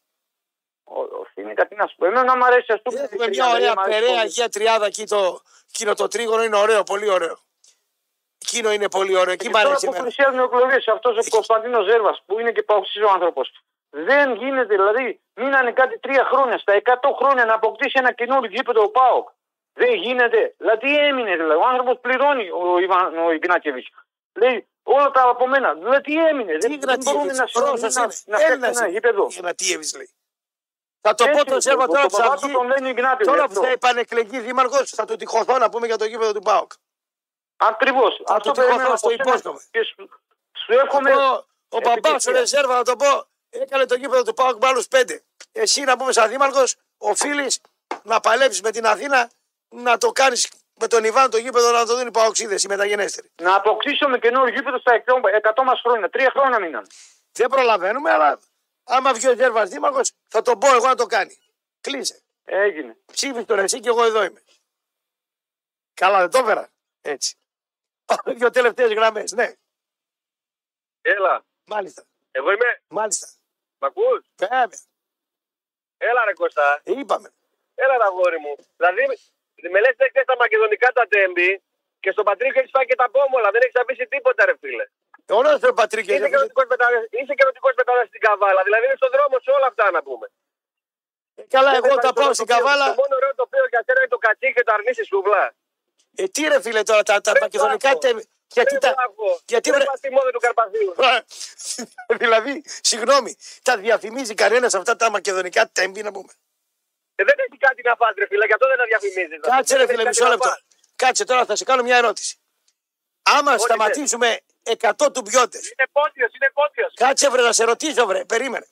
ο- 0.85 1.01
ο 1.01 1.27
Φίνικα, 1.35 1.67
τι 1.67 1.75
να 1.75 1.87
σου 1.87 1.97
πω. 1.97 2.07
Εμένα 2.07 2.37
μου 2.37 2.45
αρέσει, 2.45 2.73
ας 2.73 2.83
πούμε. 2.83 3.01
Έχουμε 3.01 3.25
η 3.25 3.29
μια 3.29 3.39
Καλαμαριά, 3.39 3.71
ωραία 3.71 3.75
μ' 3.75 3.79
αρέσει 3.79 3.99
περαία 3.99 4.09
πολύ. 4.15 4.21
Αγία 4.21 4.49
Τριάδα 4.49 4.87
εκεί 4.87 5.07
το, 5.07 5.41
εκείνο 5.69 5.95
το 5.95 6.09
τρίγωνο 6.09 6.43
είναι 6.43 6.57
ωραίο, 6.57 6.83
πολύ 6.83 7.09
ωραίο. 7.11 7.39
Εκείνο 8.47 8.73
είναι 8.73 8.89
πολύ 8.89 9.17
ωραίο. 9.17 9.33
Εκεί 9.33 9.43
Και 9.45 9.49
μ' 9.49 9.53
τώρα 9.53 9.67
αρέσει 9.69 9.85
που 9.87 9.91
εμένα. 9.93 10.05
πλησιάζουν 10.05 10.39
οι 10.41 10.43
εκλογέ, 10.43 10.79
αυτός 10.93 11.19
ο 11.19 11.31
Κωνσταντίνος 11.37 11.85
Ζέρβας 11.91 12.23
που 12.27 12.41
είναι 12.41 12.53
και 12.53 12.63
παοξής 12.63 13.03
ο 13.03 13.11
άνθρωπος. 13.11 13.47
Δεν 13.91 14.35
γίνεται, 14.35 14.75
δηλαδή, 14.75 15.21
μείνανε 15.35 15.73
κάτι 15.73 15.99
τρία 15.99 16.25
χρόνια, 16.33 16.59
στα 16.59 16.73
100 16.73 17.15
χρόνια 17.21 17.45
να 17.45 17.55
αποκτήσει 17.55 17.93
ένα 17.99 18.13
καινούριο 18.13 18.51
γήπεδο 18.51 18.83
ο 18.83 18.91
Πάοκ. 18.91 19.29
Δεν 19.73 19.95
γίνεται. 19.95 20.55
Δηλαδή, 20.59 20.79
τι 20.87 20.97
έμεινε, 20.97 21.37
δηλαδή. 21.37 21.61
Ο 21.61 21.67
άνθρωπος 21.67 21.99
πληρώνει 22.01 22.51
ο, 22.51 22.79
Ιβαν, 22.79 23.19
ο 23.19 23.31
Ιγνάτιεβιτ. 23.33 23.87
Λέει 24.33 24.69
όλα 24.83 25.11
τα 25.11 25.23
από 25.29 25.47
μένα. 25.49 25.75
Δηλαδή, 25.75 26.01
τι 26.01 26.27
έμεινε. 26.27 26.53
Τι 26.57 26.69
δεν, 26.69 26.81
δεν 26.81 26.99
μπορούμε 27.05 27.33
να 27.33 27.33
Γνατίεβιτς, 27.33 27.71
Ρώσος 27.71 27.95
να, 27.95 28.03
είναι. 28.03 28.13
να 28.27 28.37
φτιάξουμε 28.37 28.53
Έλληνας 28.53 28.77
ένα 28.77 28.85
είναι. 28.87 28.95
γήπεδο. 28.95 29.27
Γνατίεβιτς 29.39 29.97
λέει. 29.97 30.11
Θα 31.01 31.15
το 31.15 31.25
πω 31.25 31.31
Έτσι, 31.31 31.45
τον 31.45 31.61
Σέρβα 31.61 31.85
ο- 31.85 31.87
τώρα 31.87 32.03
ο 32.03 32.07
που 32.07 32.17
θα 32.17 32.23
παπάς 32.23 32.41
του 32.41 32.47
βγει. 32.47 32.57
τον 32.57 32.67
λένε 32.67 32.89
Ιγνάτιεβιτ, 32.89 33.27
Τώρα 33.27 33.41
γι' 33.41 33.47
που 33.47 33.53
αυτό. 33.53 33.63
θα 33.65 33.71
επανεκλεγεί 33.71 34.39
δήμαρχος, 34.41 34.91
θα 34.91 35.05
το 35.05 35.17
τυχωθώ 35.17 35.59
να 35.59 35.69
πούμε 35.71 35.87
για 35.87 35.97
το 35.97 36.05
γήπεδο 36.05 36.33
του 36.33 36.43
Πάοκ. 36.43 36.73
Ακριβώς. 37.57 38.21
Θα 38.27 38.35
Αυτό 38.35 38.51
το 38.51 38.61
περιμένω 38.61 38.83
τυχωθώ, 38.83 38.91
από 38.91 38.99
στο 38.99 39.09
σένα 39.11 39.23
υπόσχομαι. 39.29 39.61
και 39.71 39.83
σου, 39.85 40.09
σου 40.65 40.73
εύχομαι. 40.73 41.11
Ο, 41.15 41.47
ο 41.69 41.79
παπά 41.79 41.91
ο 41.91 41.93
επιτυχία. 41.93 42.33
Ρεζέρβα, 42.33 42.77
θα 42.77 42.83
το 42.83 42.97
πω, 42.97 43.27
έκανε 43.49 43.87
το 43.87 43.95
γήπεδο 43.95 44.23
του 44.23 44.35
Πάοκ 44.35 44.61
με 44.63 44.67
άλλου 44.69 44.83
πέντε. 44.91 45.25
Εσύ 45.53 45.81
να 45.83 45.97
πούμε 45.97 46.13
σαν 46.13 46.29
δήμαρχος, 46.29 46.77
οφείλεις 46.99 47.61
να 48.03 48.21
παλέψεις 48.21 48.61
με 48.63 48.71
την 48.71 48.87
Αθήνα 48.87 49.31
να 49.69 49.99
το 49.99 50.13
κάνεις 50.13 50.51
με 50.75 50.87
τον 50.87 51.05
Ιβάν 51.05 51.31
το 51.31 51.37
γήπεδο 51.37 51.71
να 51.71 51.87
το 51.87 51.97
δίνει 51.97 52.09
οι 52.09 52.11
Παοξίδες, 52.11 52.63
οι 52.63 52.69
μεταγενέστεροι. 52.69 53.31
Να 53.43 53.55
αποκτήσουμε 53.55 54.19
καινούριο 54.19 54.55
γήπεδο 54.55 54.79
στα 54.79 55.03
100 55.03 55.63
μα 55.65 55.77
χρόνια. 55.77 56.11
Τρία 56.11 56.31
χρόνια 56.37 56.61
μείναν. 56.61 56.87
Δεν 57.33 57.49
προλαβαίνουμε, 57.49 58.11
αλλά 58.11 58.39
άμα 58.85 59.13
βγει 59.13 59.29
ο 59.29 59.35
Ζέρβας 59.35 59.69
δήμαρχος, 59.69 60.13
θα 60.29 60.43
τον 60.43 60.59
πω 60.59 60.75
εγώ 60.75 60.87
να 60.87 60.95
το 60.95 61.07
κάνει. 61.07 61.39
Κλείσε. 61.81 62.23
Έγινε. 62.45 62.97
Ψήφι 63.13 63.45
τον 63.45 63.59
εσύ 63.59 63.81
και 63.81 63.89
εγώ 63.89 64.05
εδώ 64.05 64.23
είμαι. 64.25 64.43
Καλά, 65.95 66.19
δεν 66.19 66.31
το 66.31 66.39
έφερα. 66.39 66.69
Έτσι. 67.01 67.37
Πάμε 68.11 68.37
δύο 68.39 68.51
τελευταίες 68.51 68.93
γραμμές. 68.93 69.33
Ναι, 69.33 69.53
Έλα. 71.03 71.45
μάλιστα. 71.65 72.03
Εγώ 72.31 72.51
είμαι. 72.53 72.81
Μάλιστα. 72.89 73.27
Μ' 73.79 73.85
ακούς; 73.85 74.21
Βέβαια. 74.37 74.81
Έλα 75.99 76.25
ρε 76.25 76.33
Κώστα. 76.33 76.81
Είπαμε. 76.85 77.29
Έλα 77.75 77.97
ρε 77.97 78.05
αγόρι 78.05 78.39
μου. 78.39 78.55
Δηλαδή 78.77 79.03
με 79.73 79.79
λες 79.81 79.95
έχεις 79.97 80.25
τα 80.31 80.37
μακεδονικά 80.37 80.89
τα 80.93 81.05
τέμπη 81.07 81.63
και 82.01 82.11
στον 82.11 82.25
Πατρίκο 82.25 82.59
έχεις 82.59 82.71
φάει 82.75 82.87
και 82.87 82.95
τα 82.95 83.11
πόμολα. 83.11 83.51
Δεν 83.51 83.61
έχεις 83.65 83.81
αφήσει 83.83 84.07
τίποτα 84.07 84.45
ρε 84.45 84.57
φίλε. 84.61 84.85
Ωραίο 85.29 85.59
ο 85.71 85.75
Πατρίκη. 85.81 86.13
Είσαι 86.15 86.29
και 86.29 86.37
ρωτικός 86.37 86.67
μετάλλας- 86.73 87.07
Είσαι 87.19 87.35
και 87.35 87.45
ρωτικός 87.45 87.75
μετάλλας 87.77 88.07
στην 88.09 88.21
Καβάλα. 88.21 88.63
Δηλαδή 88.63 88.85
είναι 88.87 88.99
στον 89.01 89.11
δρόμο 89.15 89.37
σε 89.45 89.51
όλα 89.51 89.67
αυτά 89.67 89.91
να 89.91 90.03
πούμε. 90.03 90.27
Καλά, 91.55 91.71
Δεν 91.71 91.79
εγώ 91.79 91.87
υπάρχει 91.87 92.07
τα 92.07 92.13
πάω 92.19 92.29
το 92.29 92.35
στην 92.35 92.47
τοπίο. 92.47 92.57
Καβάλα. 92.65 92.87
Το 92.95 92.95
μόνο 93.03 93.15
ωραίο 93.21 93.35
τοπίο 93.43 93.65
για 93.73 93.83
σένα 93.87 93.99
είναι 94.01 94.09
το 94.17 94.19
κατσί 94.27 94.49
και 94.57 94.63
το 94.67 94.73
αρνίσι 94.77 95.05
σουβλά. 95.11 95.45
Ε, 96.17 96.25
τι 96.29 96.43
ρε 96.43 96.61
φίλε 96.61 96.83
τώρα, 96.83 97.03
τα, 97.03 97.21
τα 97.21 97.33
Ρε, 97.33 97.41
μακεδονικά 97.41 97.89
Πάκο. 97.89 97.99
τε- 97.99 98.25
Γιατί 98.53 98.79
τα. 98.79 98.93
Μπράβο. 98.97 99.41
Γιατί 99.47 99.71
Δεν 99.71 99.79
βρε- 99.79 99.91
πας 99.91 99.99
στη 99.99 100.11
μόδα 100.11 100.31
του 100.31 100.39
Καρπαθίου. 100.39 100.95
δηλαδή, 102.23 102.63
συγγνώμη, 102.83 103.37
τα 103.63 103.77
διαφημίζει 103.77 104.35
κανένας 104.35 104.75
αυτά 104.75 104.97
τα 104.97 105.11
μακεδονικά 105.11 105.69
τέμπη 105.69 106.03
να 106.03 106.13
πούμε. 106.13 106.33
Ε, 107.15 107.25
δεν 107.25 107.35
έχει 107.49 107.59
κάτι 107.59 107.83
να 107.85 107.97
φας 107.97 108.15
ρε 108.19 108.27
φίλε, 108.27 108.47
γι' 108.47 108.53
αυτό 108.53 108.67
δεν 108.69 108.77
τα 108.77 108.85
διαφημίζεις. 108.85 109.41
Κάτσε 109.41 109.73
ρε 109.77 109.79
Δεν 109.79 109.89
φίλε, 109.89 110.01
έχει 110.01 110.09
μισό 110.09 110.25
κάτι 110.25 110.31
να 110.31 110.45
λεπτό. 110.45 110.49
φας. 110.49 110.65
Κάτσε 110.97 111.25
τώρα, 111.25 111.45
θα 111.45 111.57
σε 111.57 111.65
κάνω 111.65 111.83
μια 111.83 111.97
ερώτηση. 111.97 112.37
Άμα 113.23 113.53
Ό,τι 113.53 113.61
σταματήσουμε 113.63 114.41
100 114.63 115.13
τουμπιώτε. 115.13 115.59
Είναι 115.59 115.87
πόντιος, 115.93 116.31
είναι 116.35 116.51
πόντιος. 116.55 116.93
Κάτσε 116.95 117.31
βρε 117.31 117.43
να 117.43 117.53
σε 117.53 117.65
ρωτήσω 117.65 118.07
βρε, 118.07 118.25
περίμενε. 118.25 118.67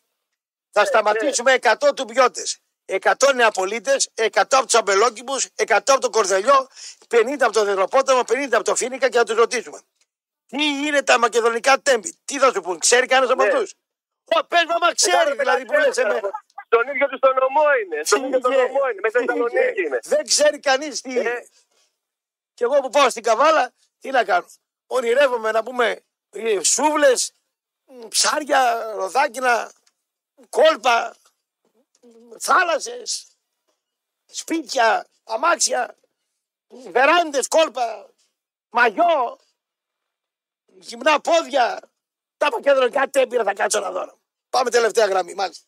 Θα 0.70 0.84
σταματήσουμε 0.84 1.58
100 1.62 1.94
τουμπιώτες. 1.96 2.58
100 2.86 3.34
νεαπολίτε, 3.34 3.96
100 4.14 4.28
από 4.34 4.64
τους 4.64 4.74
αμπελόκηπους, 4.74 5.48
100 5.54 5.92
από 5.92 6.00
το 6.00 6.10
κορδελιό, 6.10 6.68
50 7.08 7.44
από 7.44 7.52
το 7.52 7.64
δεδροπόταμο, 7.64 8.20
50 8.24 8.56
από 8.56 8.64
το 8.64 8.74
φίνικα 8.74 9.08
και 9.08 9.18
να 9.18 9.24
τους 9.24 9.36
ρωτήσουμε. 9.36 9.80
Τι 10.46 10.64
είναι 10.64 11.02
τα 11.02 11.18
μακεδονικά 11.18 11.78
τέμπη, 11.80 12.14
τι 12.24 12.38
θα 12.38 12.52
σου 12.52 12.60
πούν, 12.60 12.78
ξέρει 12.78 13.06
κανένας 13.06 13.32
από 13.32 13.42
Ναι. 13.42 13.48
αυτούς; 13.52 13.74
Ω, 14.24 14.44
πες 14.44 14.64
μου, 14.64 14.72
άμα 14.74 14.94
ξέρει 14.94 15.36
δηλαδή 15.36 15.64
που 15.64 15.72
λες 15.72 15.96
εμένα. 15.96 16.30
Στον 16.66 16.88
ίδιο 16.94 17.08
του 17.08 17.18
τον 17.18 17.34
νομό 17.34 17.62
είναι. 17.84 18.04
Στον 18.04 18.24
ίδιο 18.24 18.40
τον 18.40 18.50
Τι 18.50 18.56
νομό 18.56 18.88
είναι; 18.90 19.00
Μέσα 19.02 19.18
στη 19.18 19.26
Θεσσαλονίκη 19.26 19.82
είναι. 19.82 19.98
Δεν 20.02 20.24
ξέρει 20.26 20.58
κανείς 20.60 21.00
τι 21.00 21.10
είναι. 21.10 21.30
Ε. 21.30 21.46
Και 22.54 22.64
εγώ 22.64 22.80
που 22.80 22.90
πάω 22.90 23.10
στην 23.10 23.22
Καβάλα, 23.22 23.72
τι 24.00 24.10
να 24.10 24.24
κάνω; 24.24 24.46
Ονειρεύομαι 24.86 25.50
να 25.50 25.62
πούμε 25.62 26.00
σούβλες, 26.62 27.32
ψάρια, 28.08 28.92
ροδάκινα, 28.94 29.72
κόλπα, 30.48 31.16
θάλασσες, 32.40 33.36
σπίτια, 34.26 35.06
αμάξια, 35.24 35.98
βεράντες, 36.68 37.48
κόλπα, 37.48 38.10
μαγιό, 38.70 39.38
γυμνά 40.66 41.20
πόδια. 41.20 41.92
Τα 42.36 42.48
μακεδονικά 42.50 43.08
τέμπηρα 43.10 43.44
θα 43.44 43.54
κάτσω 43.54 43.80
να 43.80 43.90
δω. 43.90 44.20
Πάμε 44.50 44.70
τελευταία 44.70 45.06
γραμμή, 45.06 45.34
μάλιστα. 45.34 45.66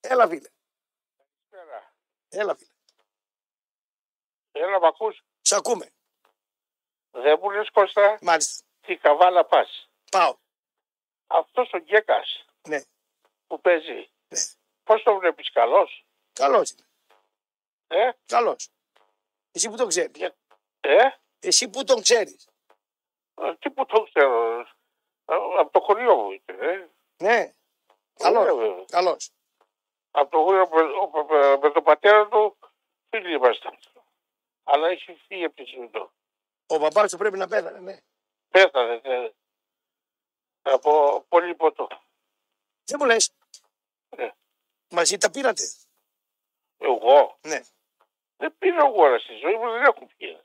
Έλα, 0.00 0.28
φίλε. 0.28 0.48
Έλα, 2.28 2.54
φίλε. 2.56 2.70
Έλα, 4.52 4.80
μ' 4.80 4.84
ακούς; 4.84 5.24
Σ' 5.40 5.52
ακούμε. 5.52 5.90
Δεν 7.10 7.38
μου 7.42 7.50
λες 7.50 7.70
Κώστα, 7.70 8.18
Μάλιστα. 8.22 8.64
τι 8.80 8.96
καβάλα 8.96 9.44
πας. 9.46 9.90
Πάω. 10.10 10.36
Αυτός 11.26 11.70
ο 11.72 11.78
Γκέκας 11.78 12.44
Ναι. 12.68 12.80
που 13.46 13.60
παίζει, 13.60 14.10
Ναι. 14.28 14.40
Πώς 14.86 15.02
το 15.02 15.18
βλέπεις 15.18 15.50
καλός; 15.52 16.06
Καλός 16.32 16.70
είναι. 16.70 16.86
Ε, 17.88 18.10
Καλός. 18.26 18.68
Εσύ 19.52 19.68
που 19.70 19.76
τον 19.76 19.88
ξέρεις. 19.88 20.30
ε, 20.80 20.98
Εσύ 21.40 21.68
που 21.68 21.84
τον 21.84 22.02
ξέρεις. 22.02 22.48
ε, 23.34 23.54
τι 23.54 23.70
που 23.70 23.86
το 23.86 24.02
ξέρω. 24.02 24.60
Ε, 24.60 25.34
Από 25.58 25.70
το 25.70 25.80
χωριό 25.80 26.16
μου 26.16 26.30
είναι. 26.30 26.66
Ε. 26.72 26.88
Ναι. 27.22 27.36
Ε, 27.36 27.52
Καλό. 28.14 28.42
βέβαια. 28.44 28.84
Καλός. 28.88 29.30
Από 30.10 30.30
το 30.30 30.42
χωριό 30.42 30.68
με, 30.68 30.82
ο- 30.82 31.24
με- 31.26 31.56
με 31.56 31.70
τον 31.70 31.82
πατέρα 31.82 32.28
του 32.28 32.58
φίλοι 33.08 33.32
ήμασταν. 33.34 33.78
Αλλά 34.64 34.88
έχει 34.88 35.14
φύγει 35.26 35.44
από 35.44 35.54
τη 35.56 35.64
ζωή 35.64 35.88
του. 35.88 36.10
Ο 36.66 36.78
μπαμπάς 36.78 37.10
του 37.10 37.16
πρέπει 37.18 37.38
να 37.38 37.48
πέθανε, 37.48 37.78
ναι. 37.78 37.98
Πέθανε. 38.48 39.00
ναι. 39.04 39.30
Από 40.62 41.20
πολύ 41.28 41.54
ποτό. 41.54 41.86
Δεν 42.84 42.96
μου 43.00 43.06
λες. 43.06 43.32
Ναι. 44.16 44.32
Μαζί 44.90 45.18
τα 45.18 45.30
πήρατε; 45.30 45.62
Εγώ; 46.78 47.38
Ναι. 47.40 47.60
δεν 48.36 48.54
πήρα 48.58 48.84
εγώ 48.86 49.18
στη 49.18 49.34
ζωή 49.34 49.54
μου, 49.56 49.70
δεν 49.70 49.82
έχω 49.82 50.06
πει. 50.16 50.40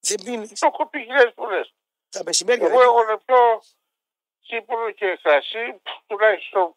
Δεν 0.00 0.16
πίνεις; 0.24 0.60
Το 0.60 0.66
έχω 0.66 0.86
πει 0.88 0.98
χιλιάδες 0.98 1.32
φορές. 1.34 1.74
Τα 2.08 2.22
μεσημέρια 2.24 2.66
Εγώ 2.66 2.78
δεν 2.78 2.86
έχω 2.88 3.02
να 3.04 3.18
πιω 3.18 3.62
τσίπουρο 4.42 4.90
και 4.90 5.18
κρασί 5.22 5.80
τουλάχιστον 6.06 6.76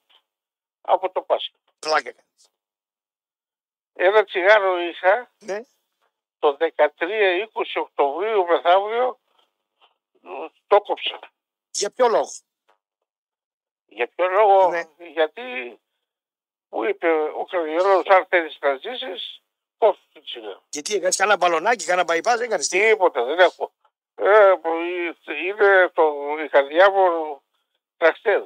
από 0.82 1.10
το 1.12 1.22
Πάσχα. 1.22 1.58
Πλάκα. 1.80 2.12
κάνεις. 2.12 2.50
Ένα 3.94 4.24
τσιγάρο 4.24 4.80
είχα 4.80 5.32
Ναι. 5.40 5.62
το 6.40 6.58
13-20 6.60 7.76
Οκτωβρίου 7.76 8.46
μεθαύριο 8.46 9.20
το 10.68 10.82
κόψα. 10.82 11.20
Για 11.72 11.92
ποιο 11.92 12.08
λόγο; 12.08 12.30
Για 13.86 14.08
ποιο 14.08 14.28
λόγο, 14.28 14.70
Ναι. 14.70 14.84
γιατί 14.98 15.80
μου 16.74 16.84
είπε 16.84 17.08
ο 17.12 17.46
καρδιολόγος 17.46 18.06
αν 18.08 18.26
θέλεις 18.30 18.58
να 18.62 18.76
ζήσεις, 18.76 19.42
κόψε 19.78 20.02
το 20.14 20.22
τσιγάρο. 20.22 20.64
Γιατί 20.70 20.94
έκανες 20.96 21.16
κανένα 21.16 21.38
μπαλονάκι, 21.38 21.86
κανένα 21.86 22.14
bypass, 22.14 22.40
έκανες 22.40 22.68
τι; 22.68 22.80
Τίποτα 22.80 23.24
δεν 23.24 23.40
έχω. 23.40 23.74
Ε, 24.16 24.54
που 24.62 24.70
είναι 25.48 25.88
το, 25.94 26.04
η 26.46 26.50
καρδιά 26.50 26.92
μου 26.92 27.42
τραχτέρ. 27.98 28.42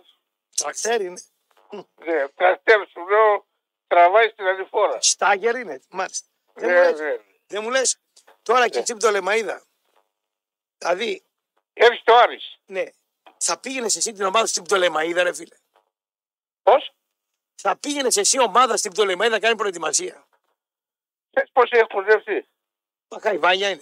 Τρακτέρ 0.56 1.02
είναι; 1.02 1.22
Ναι, 1.96 2.28
τραχτέρ 2.28 2.88
σου 2.88 3.08
λέω 3.10 3.46
τραβάει 3.88 4.30
στην 4.30 4.46
άλλη 4.46 4.64
φορά. 4.64 5.02
Στάγερ 5.02 5.56
είναι. 5.56 5.82
Μάλιστα. 5.90 6.28
Δεν 6.54 6.70
μου 6.70 6.76
Ναι, 6.76 6.90
λες, 6.90 7.00
ναι. 7.00 7.18
δεν 7.48 7.64
μου 7.64 7.70
λες, 7.70 7.98
τώρα 8.42 8.70
και 8.70 8.82
τσίπ 8.82 9.00
το 9.00 9.10
λεμαίδα. 9.12 9.64
Δηλαδή, 10.78 11.24
Έρχεται 11.74 12.12
ο 12.12 12.18
Άρης. 12.20 12.60
ναι, 12.66 12.84
θα 13.38 13.60
πήγαινες 13.60 13.96
εσύ 13.96 14.12
την 14.12 14.26
ομάδα 14.26 14.46
στην 14.46 14.64
Πτολεμαίδα, 14.64 15.24
ρε 15.24 15.34
φίλε; 15.34 15.56
Πώς; 16.64 16.92
Θα 17.62 17.78
πήγαινες 17.78 18.18
εσύ 18.18 18.40
ομάδα 18.40 18.78
στην 18.78 18.92
Πτολεμαίδα 18.92 19.30
να 19.32 19.40
κάνει 19.40 19.56
προετοιμασία. 19.56 20.28
Ξέρεις 21.32 21.52
πώς 21.52 21.70
έχουν 21.72 22.04
δεχθεί. 22.04 22.48
Μα 23.08 23.20
καϊβάνια 23.20 23.70
είναι. 23.70 23.82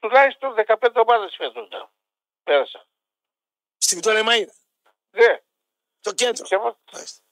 Τουλάχιστον 0.00 0.54
15 0.66 0.90
ομάδες 0.94 1.34
φέτος 1.36 1.68
να 1.68 1.90
πέρασα. 2.42 2.86
Στην 3.78 3.98
Πτολεμαίδα. 4.00 4.52
Ναι, 5.10 5.40
Το 6.00 6.12
κέντρο. 6.12 6.44
ψέμα, 6.44 6.78
Μάλιστα. 6.92 7.22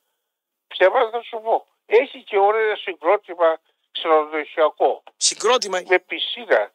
ψέμα 0.66 1.10
θα 1.10 1.22
σου 1.22 1.40
πω. 1.40 1.66
Έχει 1.86 2.22
και 2.24 2.38
ωραίο 2.38 2.76
συγκρότημα 2.76 3.60
ξενοδοχειακό. 3.92 5.02
Συγκρότημα. 5.16 5.82
Με 5.86 5.98
πισίνα. 5.98 6.72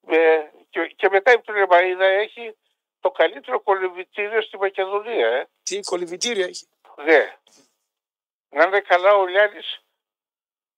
Με, 0.00 0.50
και, 0.70 0.86
και 0.96 1.08
μετά 1.08 1.32
η 1.32 1.38
Πτολεμαίδα 1.38 2.04
έχει 2.04 2.56
το 3.00 3.10
καλύτερο 3.10 3.60
κολυμπητήριο 3.60 4.42
στη 4.42 4.56
Μακεδονία. 4.58 5.28
Ε. 5.28 5.48
Τι 5.62 5.80
κολυβητήριο 5.80 6.44
έχει. 6.46 6.68
Ναι. 7.04 7.36
Να 8.48 8.64
είναι 8.64 8.80
καλά 8.80 9.14
ο 9.14 9.26
Λιάννης 9.26 9.80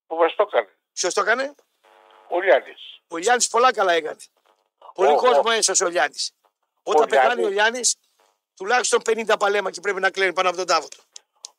που 0.07 0.17
μας 0.17 0.35
το 0.35 0.43
έκανε. 0.49 0.69
Ποιος 0.93 1.15
το 1.15 1.21
έκανε; 1.21 1.55
Ο 2.29 2.41
Λιάννης. 2.41 3.01
Ο 3.09 3.17
Λιάννης 3.17 3.49
πολλά 3.49 3.73
καλά 3.73 3.93
έκανε. 3.93 4.21
Πολύ 4.95 5.11
Ω, 5.13 5.17
κόσμο 5.17 5.43
ω. 5.51 5.51
έσωσε 5.51 5.85
ο 5.85 5.89
Λιάννης. 5.89 6.33
Όταν 6.83 7.03
Ο 7.03 7.07
πεθάνει 7.07 7.45
ο 7.45 7.49
Λιάννης. 7.49 7.53
Λιάννη, 7.53 7.91
τουλάχιστον 8.57 9.03
50 9.05 9.37
παλέμα 9.39 9.71
και 9.71 9.81
πρέπει 9.81 10.01
να 10.01 10.11
κλαίνει 10.11 10.33
πάνω 10.33 10.49
από 10.49 10.57
τον 10.57 10.67
τάφο 10.67 10.89
του. 10.89 11.03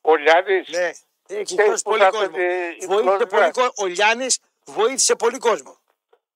Ο 0.00 0.16
Λιάννης 0.16 0.68
Ναι. 0.68 0.90
Έχει 1.26 1.42
Ξέρεις 1.44 1.70
σώσει 1.70 1.82
που 1.82 1.90
πολύ 1.90 2.02
θα 2.02 2.10
κόσμο. 2.10 2.26
έπαιρνε 2.26 2.54
η 2.54 2.86
Βοήθησε 2.86 2.86
Φλόρινα; 2.86 3.26
πολύ 3.26 3.50
κόσμο. 3.50 3.72
Ο 3.76 3.86
Λιάννης 3.86 4.38
βοήθησε 4.64 5.14
πολύ 5.16 5.38
κόσμο. 5.38 5.78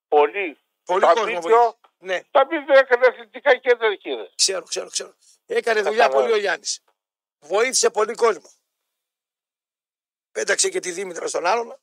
πολύ. 0.09 0.59
Πολύ 0.85 1.01
Τα 1.01 1.07
κόσμο 1.13 1.25
βίντεο- 1.25 1.41
βοήθησε. 1.41 1.75
Ναι, 1.99 2.21
Τα 2.31 2.45
βίντεο 2.45 2.79
έκανε 2.79 3.07
αθλητικά 3.07 3.57
κέντρα 3.57 3.87
εκεί. 3.87 4.11
ρε. 4.11 4.29
ξέρω, 4.37 4.63
ξέρω, 4.63 4.89
ξέρω. 4.91 5.15
Έκανε 5.47 5.81
δουλειά 5.83 6.03
Καταλάβω. 6.03 6.21
πολύ 6.21 6.33
ο 6.33 6.37
Γιάννη. 6.41 6.67
Βοήθησε 7.47 7.91
πολύ 7.91 8.15
κόσμο. 8.15 8.51
Πέταξε 10.33 10.69
και 10.69 10.81
τη 10.81 10.91
Δήμητρα 10.91 11.27
στον 11.27 11.47
άλλον. 11.47 11.79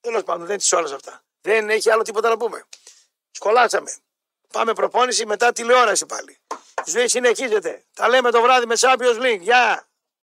Τέλος 0.00 0.22
πάντων, 0.22 0.46
δεν 0.46 0.58
τι 0.58 0.76
όλες 0.76 0.92
αυτά. 0.92 1.24
Δεν 1.40 1.70
έχει 1.70 1.90
άλλο 1.90 2.02
τίποτα 2.02 2.28
να 2.28 2.36
πούμε. 2.36 2.64
Σκολάσαμε. 3.30 3.94
Πάμε 4.52 4.72
προπόνηση 4.72 5.26
μετά 5.26 5.52
τηλεόραση 5.52 6.06
πάλι. 6.06 6.38
Η 6.84 6.90
ζωή 6.90 7.08
συνεχίζεται. 7.08 7.84
Τα 7.92 8.08
λέμε 8.08 8.30
το 8.30 8.42
βράδυ 8.42 8.66
με 8.66 8.74
Champions 8.78 9.20
League. 9.20 9.40
Γεια! 9.40 9.88